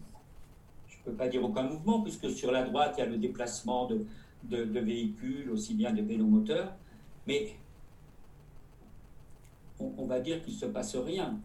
je 0.87 0.99
ne 0.99 1.03
peux 1.07 1.13
pas 1.13 1.29
dire 1.29 1.43
aucun 1.43 1.65
mouvement, 1.65 2.03
puisque 2.03 2.31
sur 2.31 2.53
la 2.53 2.63
droite, 2.63 2.95
il 2.99 3.01
y 3.01 3.03
a 3.03 3.07
le 3.07 3.17
déplacement 3.17 3.87
de, 3.87 4.07
de, 4.45 4.81
véhicules, 4.81 5.51
aussi 5.51 5.75
bien 5.75 5.93
de 5.93 6.03
vélomoteurs, 6.03 6.75
mais 7.27 7.57
on, 9.79 10.07
va 10.07 10.21
dire 10.21 10.43
qu'il 10.43 10.55
ne 10.55 10.59
se 10.59 10.67
passe 10.67 10.97
rien. 10.97 11.39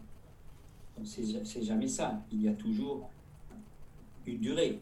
C'est 1.04 1.62
jamais 1.62 1.88
ça. 1.88 2.22
Il 2.32 2.42
y 2.42 2.48
a 2.48 2.52
toujours 2.52 3.10
une 4.26 4.38
durée 4.38 4.80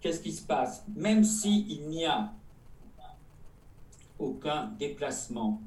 qu'est-ce 0.00 0.20
qui 0.20 0.32
se 0.32 0.42
passe? 0.42 0.84
Même 0.94 1.24
s'il 1.24 1.88
n'y 1.88 2.04
a 2.04 2.32
aucun 4.18 4.68
déplacement 4.78 5.60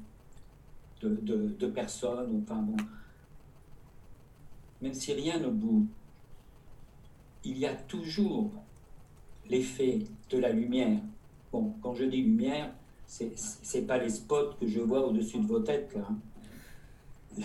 de, 1.00 1.66
personnes, 1.66 2.42
enfin 2.42 2.62
bon, 2.62 2.76
même 4.80 4.94
si 4.94 5.12
rien 5.12 5.38
ne 5.40 5.48
bouge, 5.48 5.86
il 7.44 7.58
y 7.58 7.66
a 7.66 7.74
toujours 7.74 8.52
l'effet 9.48 9.98
de 10.30 10.38
la 10.38 10.52
lumière. 10.52 11.00
Bon, 11.52 11.74
quand 11.82 11.94
je 11.94 12.04
dis 12.04 12.22
lumière, 12.22 12.72
c'est 13.06 13.34
n'est 13.74 13.82
pas 13.82 13.98
les 13.98 14.08
spots 14.08 14.54
que 14.58 14.66
je 14.66 14.80
vois 14.80 15.06
au-dessus 15.06 15.38
de 15.38 15.46
vos 15.46 15.60
têtes. 15.60 15.94
Hein. 15.96 17.44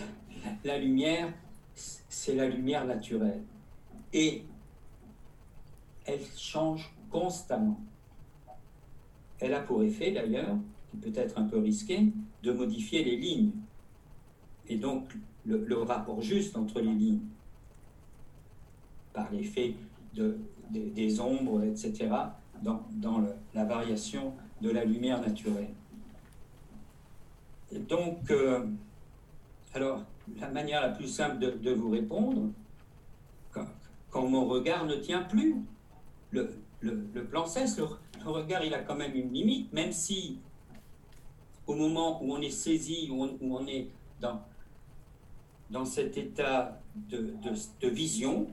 la 0.63 0.77
lumière, 0.77 1.33
c'est 1.75 2.35
la 2.35 2.47
lumière 2.47 2.85
naturelle. 2.85 3.43
Et 4.13 4.43
elle 6.05 6.23
change 6.37 6.95
constamment. 7.11 7.81
Elle 9.39 9.53
a 9.53 9.59
pour 9.59 9.83
effet 9.83 10.11
d'ailleurs, 10.11 10.57
qui 10.89 10.97
peut 10.97 11.11
être 11.13 11.37
un 11.37 11.43
peu 11.43 11.59
risqué, 11.59 12.13
de 12.43 12.51
modifier 12.53 13.03
les 13.03 13.17
lignes. 13.17 13.51
Et 14.69 14.77
donc 14.77 15.17
le, 15.45 15.81
rapport 15.81 16.21
juste 16.21 16.55
entre 16.55 16.79
les 16.79 16.93
lignes, 16.93 17.21
par 19.13 19.29
l'effet 19.31 19.75
de, 20.13 20.37
des 20.71 21.19
ombres, 21.19 21.63
etc., 21.63 22.09
dans, 22.61 23.23
la 23.53 23.65
variation 23.65 24.33
de 24.61 24.69
la 24.69 24.83
lumière 24.83 25.21
naturelle. 25.21 25.69
Et 27.71 27.79
donc, 27.79 28.29
euh, 28.31 28.65
alors, 29.73 30.03
la 30.39 30.49
manière 30.49 30.81
la 30.81 30.89
plus 30.89 31.07
simple 31.07 31.39
de, 31.39 31.71
vous 31.71 31.89
répondre, 31.89 32.49
quand, 34.09 34.27
mon 34.27 34.45
regard 34.45 34.85
ne 34.85 34.95
tient 34.95 35.21
plus, 35.23 35.55
le, 36.31 36.49
le, 36.81 37.23
plan 37.25 37.45
cesse, 37.45 37.77
le, 37.77 37.85
regard 38.25 38.63
il 38.63 38.73
a 38.73 38.79
quand 38.79 38.95
même 38.95 39.15
une 39.15 39.31
limite, 39.31 39.71
même 39.73 39.91
si 39.91 40.39
au 41.67 41.75
moment 41.75 42.23
où 42.23 42.33
on 42.33 42.41
est 42.41 42.49
saisi, 42.49 43.09
où 43.11 43.27
on, 43.41 43.67
est 43.67 43.89
dans, 44.21 44.41
dans 45.69 45.85
cet 45.85 46.17
état 46.17 46.79
de, 46.95 47.33
de, 47.81 47.87
vision, 47.87 48.47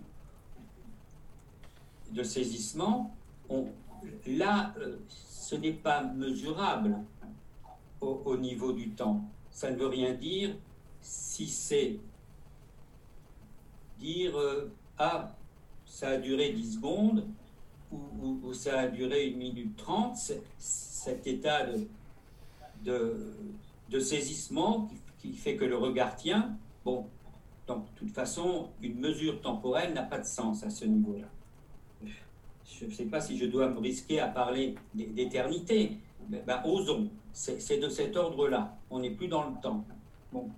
de 2.11 2.23
saisissement, 2.23 3.15
on, 3.49 3.67
là, 4.27 4.75
euh, 4.79 4.97
ce 5.09 5.57
n'est 5.57 5.73
pas 5.73 6.03
mesurable 6.03 6.99
au, 8.01 8.37
niveau 8.37 8.73
du 8.73 8.91
temps. 8.91 9.25
Ça 9.51 9.71
ne 9.71 9.77
veut 9.77 9.87
rien 9.87 10.13
dire 10.13 10.55
si 11.01 11.47
c'est 11.47 11.99
dire 13.99 14.37
euh, 14.37 14.71
ah, 14.99 15.35
ça 15.87 16.09
a 16.11 16.17
duré 16.17 16.53
10 16.53 16.75
secondes, 16.75 17.27
où, 17.93 18.53
ça 18.53 18.81
a 18.81 18.89
duré 18.89 19.27
une 19.29 19.39
minute 19.39 19.77
trente, 19.77 20.17
cet 20.59 21.27
état 21.27 21.67
de, 22.83 23.37
de, 23.89 23.99
saisissement 24.01 24.91
qui, 25.19 25.33
fait 25.33 25.57
que 25.57 25.65
le 25.65 25.77
regard 25.77 26.17
tient, 26.17 26.57
bon, 26.85 27.07
donc 27.67 27.85
de 27.95 27.99
toute 28.01 28.11
façon, 28.11 28.71
une 28.83 28.99
mesure 28.99 29.41
temporelle 29.41 29.95
n'a 29.95 30.03
pas 30.03 30.19
de 30.19 30.27
sens 30.27 30.65
à 30.65 30.71
ce 30.71 30.85
niveau-là. 30.85 31.29
Je 32.65 32.87
ne 32.87 32.91
sais 32.91 33.05
pas 33.05 33.21
si 33.21 33.37
je 33.39 33.47
dois 33.47 33.69
me 33.69 33.79
risquer 33.79 34.21
à 34.21 34.29
parler 34.29 34.75
d'éternité, 34.95 35.99
ben, 36.29 36.63
osons. 36.65 37.11
C'est 37.33 37.79
de 37.79 37.89
cet 37.89 38.17
ordre-là. 38.17 38.77
On 38.91 39.01
n'est 39.01 39.11
plus 39.11 39.29
dans 39.29 39.51
le 39.51 39.61
temps. 39.61 39.85
Bon. 40.33 40.49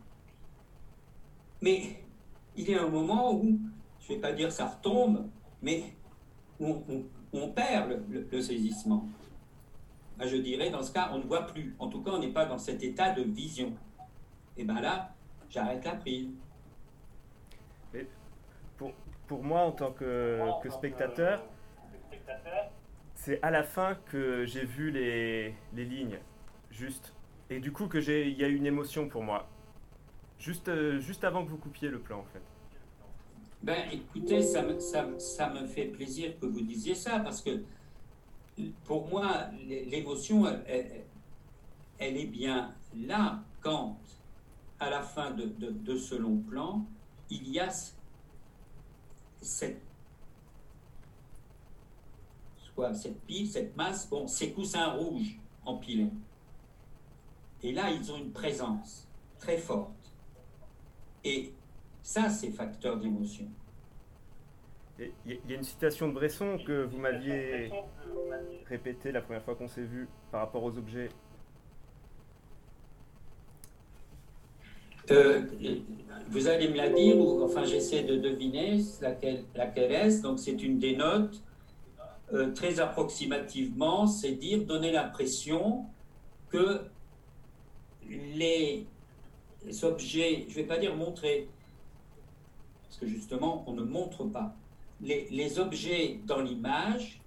Mais 1.63 2.05
il 2.55 2.69
y 2.69 2.75
a 2.75 2.83
un 2.83 2.89
moment 2.89 3.35
où, 3.35 3.59
je 4.01 4.13
ne 4.13 4.15
vais 4.15 4.21
pas 4.21 4.33
dire 4.33 4.53
ça 4.53 4.69
retombe, 4.69 5.27
mais 5.63 5.85
on, 6.61 6.83
on, 7.33 7.49
perd 7.49 8.03
le, 8.09 8.41
saisissement. 8.41 9.07
Ben, 10.19 10.27
je 10.27 10.37
dirais, 10.37 10.71
dans 10.71 10.83
ce 10.83 10.93
cas, 10.93 11.11
on 11.13 11.19
ne 11.19 11.25
voit 11.25 11.47
plus. 11.47 11.75
En 11.79 11.89
tout 11.89 12.03
cas, 12.03 12.13
on 12.13 12.19
n'est 12.19 12.33
pas 12.33 12.47
dans 12.47 12.59
cet 12.59 12.83
état 12.83 13.13
de 13.13 13.23
vision. 13.23 13.73
Et 14.57 14.65
bien 14.65 14.81
là, 14.81 15.15
j'arrête 15.51 15.85
la 15.85 15.97
prise. 15.97 16.29
pour, 18.77 18.93
pour 19.27 19.43
moi, 19.43 19.63
en 19.63 19.73
tant 19.73 19.93
que 19.93 20.41
spectateur, 20.71 21.43
c'est 23.15 23.43
à 23.43 23.51
la 23.51 23.63
fin 23.63 23.97
que 24.07 24.45
j'ai 24.45 24.65
vu 24.65 24.91
les, 24.91 25.55
les, 25.75 25.85
lignes, 25.85 26.19
juste. 26.71 27.13
Et 27.51 27.61
du 27.61 27.73
coup, 27.73 27.89
il 27.93 28.39
y 28.39 28.45
a 28.45 28.49
une 28.49 28.67
émotion 28.67 29.09
pour 29.09 29.23
moi. 29.23 29.49
Juste, 30.39 30.69
euh, 30.69 31.01
juste 31.01 31.25
avant 31.25 31.45
que 31.45 31.51
vous 31.51 31.57
coupiez 31.57 31.89
le 31.89 31.99
plan, 31.99 32.21
en 32.21 32.25
fait. 32.25 32.43
Ben, 33.63 33.89
écoutez, 33.91 34.43
ça 34.43 34.63
me, 34.63 34.79
ça, 34.79 35.07
ça 35.19 35.53
me 35.53 35.67
fait 35.67 35.87
plaisir 35.87 36.39
que 36.39 36.47
vous 36.47 36.61
disiez 36.61 36.95
ça, 36.95 37.19
parce 37.21 37.43
que 37.43 37.63
pour 38.85 39.09
moi, 39.09 39.49
l'émotion, 39.67 40.47
elle, 40.67 41.05
elle, 41.99 42.17
est 42.17 42.27
bien 42.27 42.75
là 42.95 43.43
quand, 43.61 43.99
à 44.79 44.91
la 44.91 45.03
fin 45.03 45.31
de, 45.31 45.47
de 45.47 45.97
ce 45.97 46.15
long 46.15 46.37
plan, 46.37 46.87
il 47.31 47.49
y 47.49 47.59
a 47.59 47.71
cette 49.41 49.86
cette 52.95 53.21
pile, 53.23 53.47
cette 53.47 53.77
masse, 53.77 54.09
bon, 54.09 54.27
ces 54.27 54.53
coussins 54.53 54.93
rouges 54.93 55.39
empilés. 55.65 56.11
Et 57.63 57.73
là, 57.73 57.91
ils 57.91 58.13
ont 58.13 58.17
une 58.17 58.33
présence 58.33 59.09
très 59.39 59.57
forte. 59.57 60.13
Et 61.25 61.53
ça, 62.03 62.29
c'est 62.31 62.51
facteur 62.51 62.99
d'émotion. 62.99 63.47
Il 64.99 65.39
y 65.49 65.53
a 65.53 65.57
une 65.57 65.65
citation 65.65 66.09
de 66.09 66.15
Bresson 66.15 66.59
que 66.67 66.85
vous 66.85 66.99
m'aviez 66.99 67.71
répétée 68.67 69.13
la 69.13 69.21
première 69.21 69.43
fois 69.43 69.55
qu'on 69.55 69.69
s'est 69.69 69.83
vu 69.83 70.09
par 70.31 70.41
rapport 70.41 70.63
aux 70.63 70.79
objets. 70.79 71.09
Euh, 75.11 75.43
vous 76.29 76.49
allez 76.49 76.69
me 76.69 76.77
la 76.77 76.89
dire, 76.89 77.19
ou 77.19 77.43
enfin 77.43 77.65
j'essaie 77.65 78.03
de 78.03 78.17
deviner 78.17 78.81
laquelle, 79.01 79.45
laquelle 79.55 79.93
est-ce. 79.93 80.23
Donc 80.23 80.39
c'est 80.39 80.63
une 80.63 80.79
des 80.79 80.97
notes 80.97 81.43
euh, 82.33 82.53
très 82.53 82.81
approximativement, 82.81 84.07
c'est 84.07 84.33
dire, 84.33 84.65
donner 84.65 84.91
l'impression 84.91 85.85
que 86.49 86.81
les 88.09 88.87
objets, 89.83 90.45
je 90.49 90.51
ne 90.51 90.55
vais 90.55 90.65
pas 90.65 90.79
dire 90.79 90.97
montrer, 90.97 91.49
parce 92.83 92.99
que 92.99 93.07
justement, 93.07 93.65
on 93.67 93.73
ne 93.73 93.83
montre 93.83 94.25
pas. 94.25 94.57
Les, 95.01 95.59
objets 95.59 96.21
dans 96.25 96.41
l'image 96.41 97.21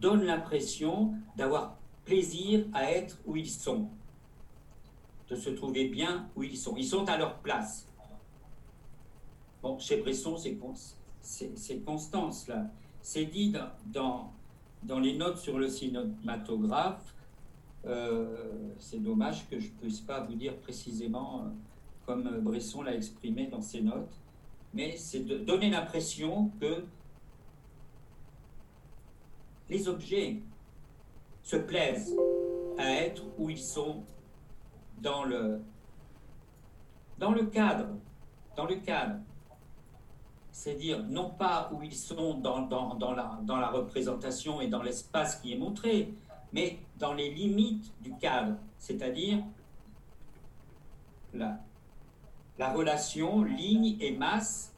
donnent 0.00 0.24
l'impression 0.24 1.14
d'avoir 1.36 1.76
plaisir 2.04 2.66
à 2.74 2.90
être 2.90 3.18
où 3.24 3.36
ils 3.36 3.50
sont, 3.50 3.88
de 5.28 5.36
se 5.36 5.50
trouver 5.50 5.88
bien 5.88 6.28
où 6.36 6.42
ils 6.42 6.56
sont. 6.56 6.76
Ils 6.76 6.86
sont 6.86 7.08
à 7.08 7.16
leur 7.16 7.38
place. 7.38 7.88
Bon, 9.62 9.78
chez 9.78 9.98
Bresson, 9.98 10.36
c'est 10.36 11.84
Constance, 11.84 12.48
là. 12.48 12.66
C'est 13.06 13.26
dit 13.26 13.54
dans, 13.84 14.32
les 14.98 15.14
notes 15.14 15.36
sur 15.36 15.58
le 15.58 15.68
cinématographe. 15.68 17.14
Euh, 17.84 18.72
c'est 18.78 18.98
dommage 19.02 19.46
que 19.50 19.60
je 19.60 19.66
ne 19.66 19.72
puisse 19.72 20.00
pas 20.00 20.20
vous 20.20 20.34
dire 20.34 20.56
précisément 20.56 21.42
euh, 21.42 21.48
comme 22.06 22.40
Bresson 22.40 22.80
l'a 22.80 22.94
exprimé 22.94 23.46
dans 23.46 23.60
ses 23.60 23.82
notes, 23.82 24.18
mais 24.72 24.96
c'est 24.96 25.20
de 25.20 25.36
donner 25.36 25.68
l'impression 25.68 26.50
que 26.58 26.82
les 29.68 29.86
objets 29.86 30.40
se 31.42 31.56
plaisent 31.56 32.16
à 32.78 32.90
être 32.90 33.22
où 33.36 33.50
ils 33.50 33.60
sont 33.60 34.02
dans 35.02 35.24
le, 35.24 35.60
dans 37.18 37.32
le 37.32 37.44
cadre, 37.44 37.88
dans 38.56 38.64
le 38.64 38.76
cadre 38.76 39.16
c'est 40.54 40.76
dire 40.76 41.02
non 41.08 41.30
pas 41.30 41.68
où 41.72 41.82
ils 41.82 41.96
sont 41.96 42.34
dans, 42.34 42.62
dans, 42.62 43.12
la, 43.12 43.40
dans 43.42 43.56
la 43.56 43.70
représentation 43.70 44.60
et 44.60 44.68
dans 44.68 44.84
l'espace 44.84 45.34
qui 45.40 45.52
est 45.52 45.58
montré, 45.58 46.14
mais 46.52 46.78
dans 46.96 47.12
les 47.12 47.34
limites 47.34 47.92
du 48.00 48.14
cadre, 48.14 48.54
c'est-à-dire 48.78 49.42
la, 51.34 51.58
la 52.56 52.72
relation 52.72 53.42
ligne 53.42 53.96
et 53.98 54.12
masse 54.12 54.72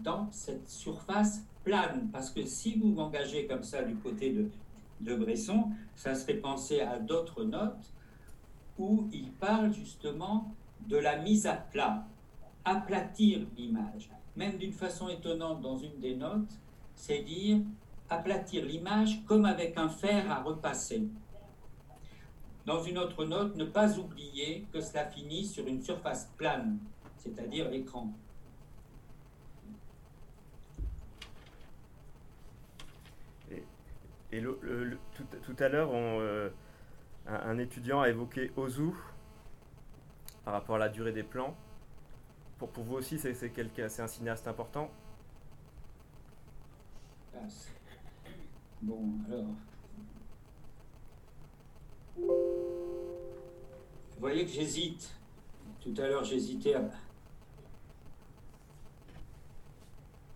dans 0.00 0.26
cette 0.32 0.68
surface 0.68 1.44
plane. 1.62 2.08
Parce 2.12 2.30
que 2.32 2.44
si 2.44 2.74
vous 2.74 2.94
vous 2.94 3.00
engagez 3.00 3.46
comme 3.46 3.62
ça 3.62 3.84
du 3.84 3.94
côté 3.94 4.32
de, 4.32 4.50
de 5.00 5.14
Bresson, 5.14 5.70
ça 5.94 6.16
serait 6.16 6.38
penser 6.38 6.80
à 6.80 6.98
d'autres 6.98 7.44
notes 7.44 7.92
où 8.76 9.08
il 9.12 9.30
parle 9.30 9.72
justement 9.72 10.52
de 10.88 10.96
la 10.96 11.18
mise 11.18 11.46
à 11.46 11.54
plat, 11.54 12.04
aplatir 12.64 13.46
l'image 13.56 14.10
même 14.38 14.56
d'une 14.56 14.72
façon 14.72 15.08
étonnante 15.08 15.60
dans 15.60 15.76
une 15.76 15.98
des 15.98 16.14
notes, 16.14 16.52
c'est 16.94 17.22
dire 17.22 17.58
aplatir 18.08 18.64
l'image 18.64 19.24
comme 19.26 19.44
avec 19.44 19.76
un 19.76 19.88
fer 19.88 20.30
à 20.30 20.40
repasser. 20.40 21.08
Dans 22.64 22.80
une 22.82 22.98
autre 22.98 23.24
note, 23.24 23.56
ne 23.56 23.64
pas 23.64 23.98
oublier 23.98 24.64
que 24.72 24.80
cela 24.80 25.04
finit 25.06 25.44
sur 25.44 25.66
une 25.66 25.82
surface 25.82 26.30
plane, 26.36 26.78
c'est-à-dire 27.16 27.68
l'écran. 27.68 28.12
Tout, 34.30 35.56
à 35.58 35.68
l'heure, 35.68 35.90
euh, 35.94 36.50
un, 37.26 37.58
étudiant 37.58 38.02
a 38.02 38.08
évoqué 38.08 38.52
Ozu 38.56 38.90
par 40.44 40.52
rapport 40.52 40.76
à 40.76 40.78
la 40.78 40.88
durée 40.90 41.12
des 41.12 41.22
plans. 41.22 41.56
Pour, 42.58 42.70
pour 42.70 42.84
vous 42.84 42.96
aussi, 42.96 43.18
c'est 43.18 44.00
un 44.00 44.08
cinéaste 44.08 44.48
important 44.48 44.90
Bon, 48.82 49.10
alors. 49.26 49.46
Vous 52.16 52.26
voyez 54.20 54.44
que 54.44 54.50
j'hésite. 54.50 55.14
Tout 55.80 55.94
à 55.98 56.08
l'heure, 56.08 56.24
j'hésitais 56.24 56.74
à. 56.74 56.82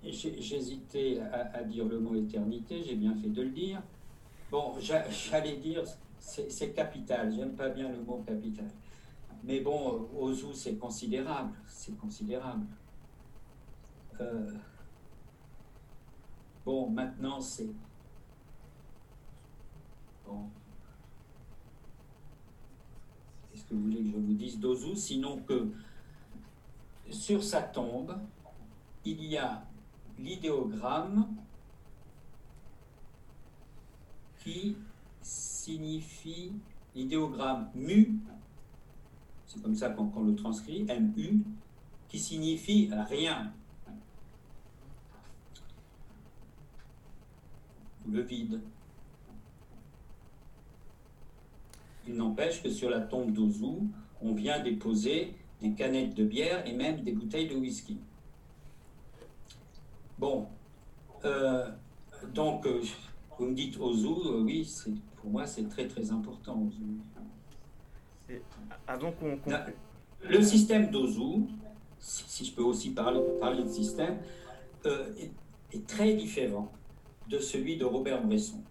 J'hésitais 0.04 1.20
à, 1.20 1.62
dire 1.62 1.84
le 1.84 2.00
mot 2.00 2.16
éternité, 2.16 2.82
j'ai 2.82 2.96
bien 2.96 3.14
fait 3.14 3.28
de 3.28 3.42
le 3.42 3.50
dire. 3.50 3.80
Bon, 4.50 4.74
j'allais 4.80 5.56
dire, 5.56 5.84
c'est 6.18 6.74
capital, 6.74 7.32
j'aime 7.32 7.54
pas 7.54 7.68
bien 7.68 7.88
le 7.88 8.02
mot 8.02 8.22
capital. 8.26 8.66
Mais 9.44 9.60
bon, 9.60 10.08
Ozu, 10.16 10.54
c'est 10.54 10.76
considérable, 10.76 11.52
c'est 11.66 11.96
considérable. 11.98 12.64
Euh, 14.20 14.52
bon, 16.64 16.88
maintenant, 16.90 17.40
c'est... 17.40 17.70
Bon. 20.24 20.48
Qu'est-ce 23.50 23.64
que 23.64 23.74
vous 23.74 23.82
voulez 23.82 24.04
que 24.04 24.10
je 24.10 24.16
vous 24.16 24.34
dise 24.34 24.60
d'Ozu 24.60 24.94
Sinon 24.94 25.42
que 25.42 25.72
sur 27.10 27.42
sa 27.42 27.62
tombe, 27.62 28.16
il 29.04 29.24
y 29.24 29.36
a 29.36 29.64
l'idéogramme 30.18 31.34
qui 34.38 34.76
signifie 35.20 36.52
l'idéogramme 36.94 37.70
mu 37.74 38.20
c'est 39.52 39.62
comme 39.62 39.74
ça 39.74 39.90
qu'on 39.90 40.22
le 40.22 40.34
transcrit, 40.34 40.84
MU, 40.84 41.42
qui 42.08 42.18
signifie 42.18 42.90
rien. 43.10 43.52
Le 48.10 48.22
vide. 48.22 48.60
Il 52.08 52.14
n'empêche 52.14 52.62
que 52.62 52.70
sur 52.70 52.88
la 52.88 53.00
tombe 53.00 53.32
d'Ozu, 53.32 53.90
on 54.22 54.34
vient 54.34 54.62
déposer 54.62 55.34
des 55.60 55.72
canettes 55.72 56.14
de 56.14 56.24
bière 56.24 56.66
et 56.66 56.72
même 56.72 57.02
des 57.02 57.12
bouteilles 57.12 57.48
de 57.48 57.54
whisky. 57.54 57.98
Bon, 60.18 60.48
euh, 61.24 61.70
donc, 62.32 62.66
euh, 62.66 62.82
vous 63.38 63.46
me 63.46 63.54
dites 63.54 63.78
Ozu, 63.78 64.06
euh, 64.06 64.42
oui, 64.42 64.68
pour 65.16 65.30
moi 65.30 65.46
c'est 65.46 65.68
très 65.68 65.86
très 65.86 66.10
important. 66.10 66.60
Ozu 66.62 67.02
Le 70.28 70.42
système 70.42 70.90
d'Ozu, 70.90 71.46
si, 71.98 72.44
je 72.44 72.52
peux 72.52 72.62
aussi 72.62 72.90
parler, 72.90 73.20
de 73.62 73.68
système, 73.68 74.18
euh, 74.86 75.12
est, 75.72 75.86
très 75.86 76.14
différent 76.14 76.70
de 77.28 77.38
celui 77.38 77.76
de 77.76 77.84
Robert 77.84 78.22
Bresson. 78.24 78.62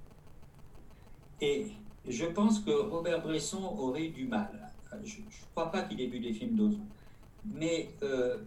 Et 1.40 1.68
je 2.08 2.26
pense 2.26 2.60
que 2.60 2.72
Robert 2.72 3.22
Bresson 3.22 3.64
aurait 3.78 4.10
du 4.10 4.28
mal. 4.28 4.72
Je 5.04 5.20
ne 5.20 5.26
crois 5.56 5.72
pas 5.72 5.84
qu'il 5.84 6.00
ait 6.02 6.08
vu 6.08 6.20
des 6.20 6.34
films 6.34 6.56
d'Ozu. 6.56 6.80
Mais 7.46 7.90
euh, 8.04 8.38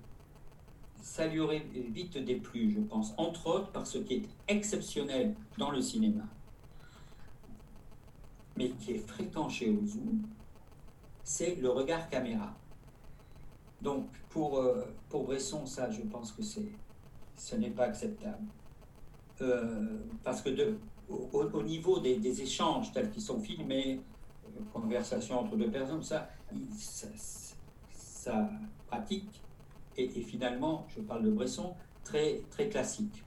ça 1.01 1.27
lui 1.27 1.41
aurait 1.41 1.67
vite 1.91 2.17
déplu, 2.19 2.71
je 2.71 2.81
pense. 2.81 3.13
Entre 3.17 3.47
autres 3.47 3.71
parce 3.73 3.93
ce 3.93 3.99
qui 3.99 4.15
est 4.15 4.29
exceptionnel 4.49 5.35
dans 5.59 5.71
le 5.71 5.81
cinéma, 5.81 6.23
mais 8.57 8.71
qui 8.71 8.93
est 8.93 9.07
fréquent 9.07 9.49
chez 9.49 9.69
Ozu, 9.69 10.01
c'est 11.25 11.57
le 11.57 11.71
regard 11.71 12.09
caméra. 12.09 12.55
Donc 13.81 14.07
pour, 14.29 14.59
euh, 14.59 14.85
pour 15.09 15.25
Bresson, 15.25 15.67
ça, 15.67 15.91
je 15.91 16.03
pense 16.03 16.33
que 16.33 16.43
c'est, 16.43 16.69
ce 17.37 17.57
n'est 17.57 17.71
pas 17.71 17.85
acceptable. 17.85 18.45
Euh, 19.41 19.99
parce 20.23 20.43
que 20.43 20.77
au, 21.09 21.63
niveau 21.63 21.99
des, 21.99 22.41
échanges 22.41 22.93
tels 22.93 23.11
qu'ils 23.11 23.23
sont 23.23 23.41
filmés, 23.41 24.01
euh, 24.47 24.61
conversation 24.73 25.41
entre 25.41 25.57
deux 25.57 25.71
personnes, 25.71 26.03
ça, 26.03 26.31
ça, 27.91 28.49
pratique 28.87 29.43
et, 29.97 30.09
finalement, 30.23 30.87
je 30.89 31.01
parle 31.01 31.23
de 31.25 31.31
Bresson, 31.31 31.75
très, 32.05 32.43
très 32.51 32.69
classique. 32.69 33.25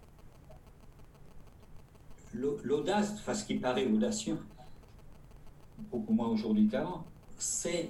L'audace, 2.33 3.13
enfin 3.13 3.33
ce 3.33 3.45
qui 3.45 3.55
paraît 3.55 3.85
audacieux, 3.85 4.37
beaucoup 5.91 6.13
moins 6.13 6.27
aujourd'hui 6.27 6.67
qu'avant, 6.67 7.05
c'est 7.37 7.89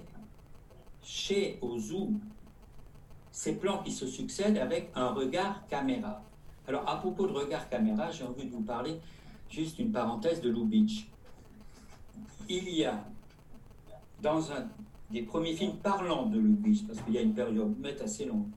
chez 1.03 1.57
Ozu 1.61 2.13
ces 3.31 3.55
plans 3.55 3.83
qui 3.83 3.91
se 3.91 4.07
succèdent 4.07 4.57
avec 4.57 4.91
un 4.95 5.09
regard 5.09 5.65
caméra. 5.67 6.23
Alors 6.67 6.89
à 6.89 6.97
propos 6.97 7.27
de 7.27 7.33
regard 7.33 7.69
caméra, 7.69 8.09
j'ai 8.11 8.23
envie 8.23 8.45
de 8.45 8.51
vous 8.51 8.63
parler 8.63 8.99
juste 9.49 9.79
une 9.79 9.91
parenthèse 9.91 10.41
de 10.41 10.49
Lubitsch. 10.49 11.07
Il 12.49 12.69
y 12.69 12.83
a 12.83 13.03
dans 14.21 14.51
un 14.51 14.67
des 15.11 15.21
premiers 15.21 15.55
films 15.55 15.77
parlants 15.77 16.25
de 16.25 16.39
Lubitsch, 16.39 16.85
parce 16.85 16.99
qu'il 17.01 17.13
y 17.13 17.17
a 17.17 17.21
une 17.21 17.33
période 17.33 17.75
mais 17.79 18.01
assez 18.01 18.25
longue 18.25 18.49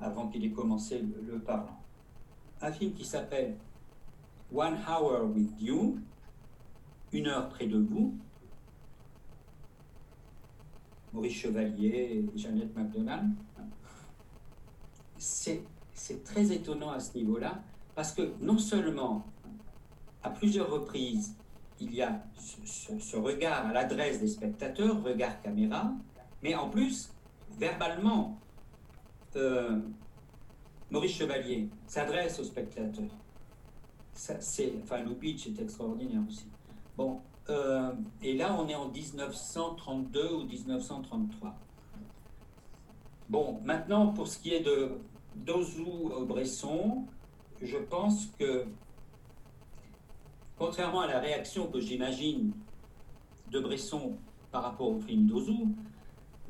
avant 0.00 0.28
qu'il 0.28 0.44
ait 0.44 0.50
commencé 0.50 1.00
le 1.00 1.38
parlant, 1.38 1.78
un 2.60 2.72
film 2.72 2.92
qui 2.92 3.04
s'appelle 3.04 3.56
One 4.52 4.76
Hour 4.88 5.24
with 5.34 5.50
You, 5.60 5.98
une 7.12 7.28
heure 7.28 7.48
près 7.48 7.66
de 7.66 7.78
vous, 7.78 8.14
Maurice 11.14 11.34
Chevalier 11.34 12.26
et 12.34 12.38
Jeannette 12.38 12.74
MacDonald. 12.74 13.30
C'est 15.16 15.62
très 16.24 16.52
étonnant 16.52 16.90
à 16.90 17.00
ce 17.00 17.16
niveau-là, 17.16 17.62
parce 17.94 18.12
que 18.12 18.32
non 18.40 18.58
seulement, 18.58 19.24
à 20.22 20.30
plusieurs 20.30 20.70
reprises, 20.70 21.36
il 21.80 21.94
y 21.94 22.02
a 22.02 22.20
ce, 22.36 23.16
regard 23.16 23.66
à 23.66 23.72
l'adresse 23.72 24.20
des 24.20 24.26
spectateurs, 24.26 25.02
regard 25.02 25.40
caméra, 25.40 25.92
mais 26.42 26.54
en 26.54 26.68
plus, 26.68 27.10
verbalement, 27.58 28.38
euh, 29.36 29.78
Maurice 30.90 31.12
Chevalier 31.12 31.68
s'adresse 31.86 32.38
aux 32.40 32.44
spectateurs. 32.44 33.16
enfin, 34.82 35.02
Lubitsch 35.02 35.46
est 35.46 35.60
extraordinaire 35.60 36.22
aussi. 36.28 36.46
Bon, 36.96 37.20
euh, 37.48 37.92
et 38.22 38.34
là, 38.34 38.56
on 38.58 38.68
est 38.68 38.74
en 38.74 38.88
1932 38.88 40.32
ou 40.34 40.44
1933. 40.44 41.54
Bon, 43.28 43.60
maintenant, 43.64 44.08
pour 44.08 44.28
ce 44.28 44.38
qui 44.38 44.52
est 44.52 44.60
de 44.60 44.98
d'Ozu-Bresson, 45.36 47.06
je 47.60 47.76
pense 47.76 48.26
que, 48.38 48.66
contrairement 50.56 51.00
à 51.00 51.06
la 51.08 51.18
réaction 51.18 51.66
que 51.66 51.80
j'imagine 51.80 52.52
de 53.50 53.60
Bresson 53.60 54.16
par 54.52 54.62
rapport 54.62 54.90
au 54.90 55.00
film 55.00 55.26
d'Ozu, 55.26 55.66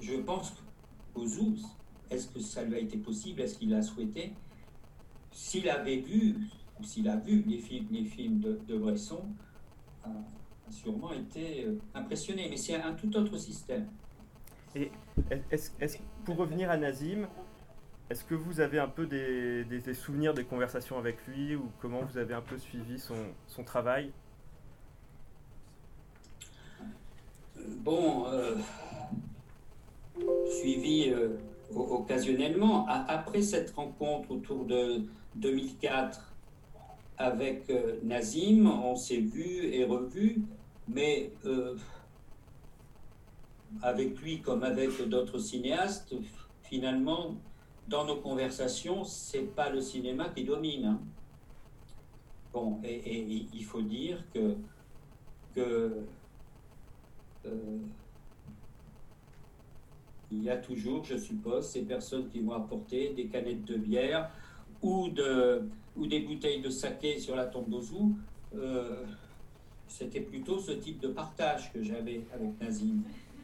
je 0.00 0.16
pense 0.16 0.52
qu'Ozu, 1.14 1.56
est-ce 2.10 2.28
que 2.28 2.40
ça 2.40 2.62
lui 2.64 2.74
a 2.74 2.78
été 2.78 2.98
possible, 2.98 3.40
est-ce 3.40 3.58
qu'il 3.58 3.70
l'a 3.70 3.82
souhaité? 3.82 4.34
S'il 5.32 5.68
avait 5.68 5.96
vu, 5.96 6.36
ou 6.78 6.84
s'il 6.84 7.08
a 7.08 7.16
vu 7.16 7.42
les 7.46 7.58
films, 7.58 7.88
les 7.90 8.04
films 8.04 8.40
de, 8.40 8.76
Bresson, 8.76 9.24
euh, 10.06 10.10
sûrement 10.70 11.12
été 11.12 11.64
euh, 11.64 11.78
impressionné, 11.94 12.48
mais 12.48 12.56
c'est 12.56 12.74
un 12.74 12.94
tout 12.94 13.14
autre 13.16 13.36
système. 13.36 13.86
Et 14.74 14.90
est-ce, 15.50 15.70
est 15.80 16.00
pour 16.24 16.36
revenir 16.36 16.70
à 16.70 16.76
Nazim, 16.76 17.28
est-ce 18.10 18.24
que 18.24 18.34
vous 18.34 18.60
avez 18.60 18.78
un 18.78 18.88
peu 18.88 19.06
des, 19.06 19.64
des, 19.64 19.94
souvenirs 19.94 20.34
des 20.34 20.44
conversations 20.44 20.98
avec 20.98 21.16
lui 21.26 21.54
ou 21.54 21.70
comment 21.80 22.02
vous 22.02 22.18
avez 22.18 22.34
un 22.34 22.40
peu 22.40 22.58
suivi 22.58 22.98
son, 22.98 23.14
son 23.46 23.62
travail? 23.62 24.12
Bon, 27.78 28.26
euh, 28.26 28.56
suivi 30.50 31.10
euh, 31.10 31.38
occasionnellement. 31.74 32.86
après 32.88 33.42
cette 33.42 33.70
rencontre 33.70 34.30
autour 34.32 34.64
de 34.64 35.02
2004 35.36 36.33
avec 37.16 37.70
euh, 37.70 37.98
Nazim, 38.02 38.66
on 38.66 38.96
s'est 38.96 39.20
vu 39.20 39.64
et 39.72 39.84
revu, 39.84 40.42
mais 40.88 41.32
euh, 41.44 41.76
avec 43.82 44.20
lui 44.20 44.40
comme 44.40 44.64
avec 44.64 45.00
d'autres 45.08 45.38
cinéastes, 45.38 46.14
finalement, 46.62 47.36
dans 47.88 48.04
nos 48.04 48.16
conversations, 48.16 49.04
c'est 49.04 49.54
pas 49.54 49.70
le 49.70 49.80
cinéma 49.80 50.30
qui 50.30 50.44
domine. 50.44 50.84
Hein. 50.84 51.00
Bon, 52.52 52.80
et, 52.84 53.20
il 53.52 53.64
faut 53.64 53.82
dire 53.82 54.24
que, 54.32 54.56
que 55.54 56.04
euh, 57.46 57.78
il 60.30 60.42
y 60.42 60.50
a 60.50 60.56
toujours, 60.56 61.04
je 61.04 61.16
suppose, 61.16 61.68
ces 61.68 61.82
personnes 61.82 62.28
qui 62.28 62.40
vont 62.40 62.54
apporter 62.54 63.12
des 63.12 63.26
canettes 63.26 63.64
de 63.64 63.76
bière 63.76 64.30
ou, 64.82 65.08
de, 65.10 65.68
ou 65.96 66.06
des 66.06 66.20
bouteilles 66.20 66.60
de 66.60 66.70
saké 66.70 67.18
sur 67.18 67.36
la 67.36 67.46
tombe 67.46 67.68
d'Ozu, 67.68 68.14
euh, 68.54 69.04
c'était 69.88 70.20
plutôt 70.20 70.58
ce 70.58 70.72
type 70.72 71.00
de 71.00 71.08
partage 71.08 71.72
que 71.72 71.82
j'avais 71.82 72.22
avec 72.32 72.60
Nazim. 72.60 73.02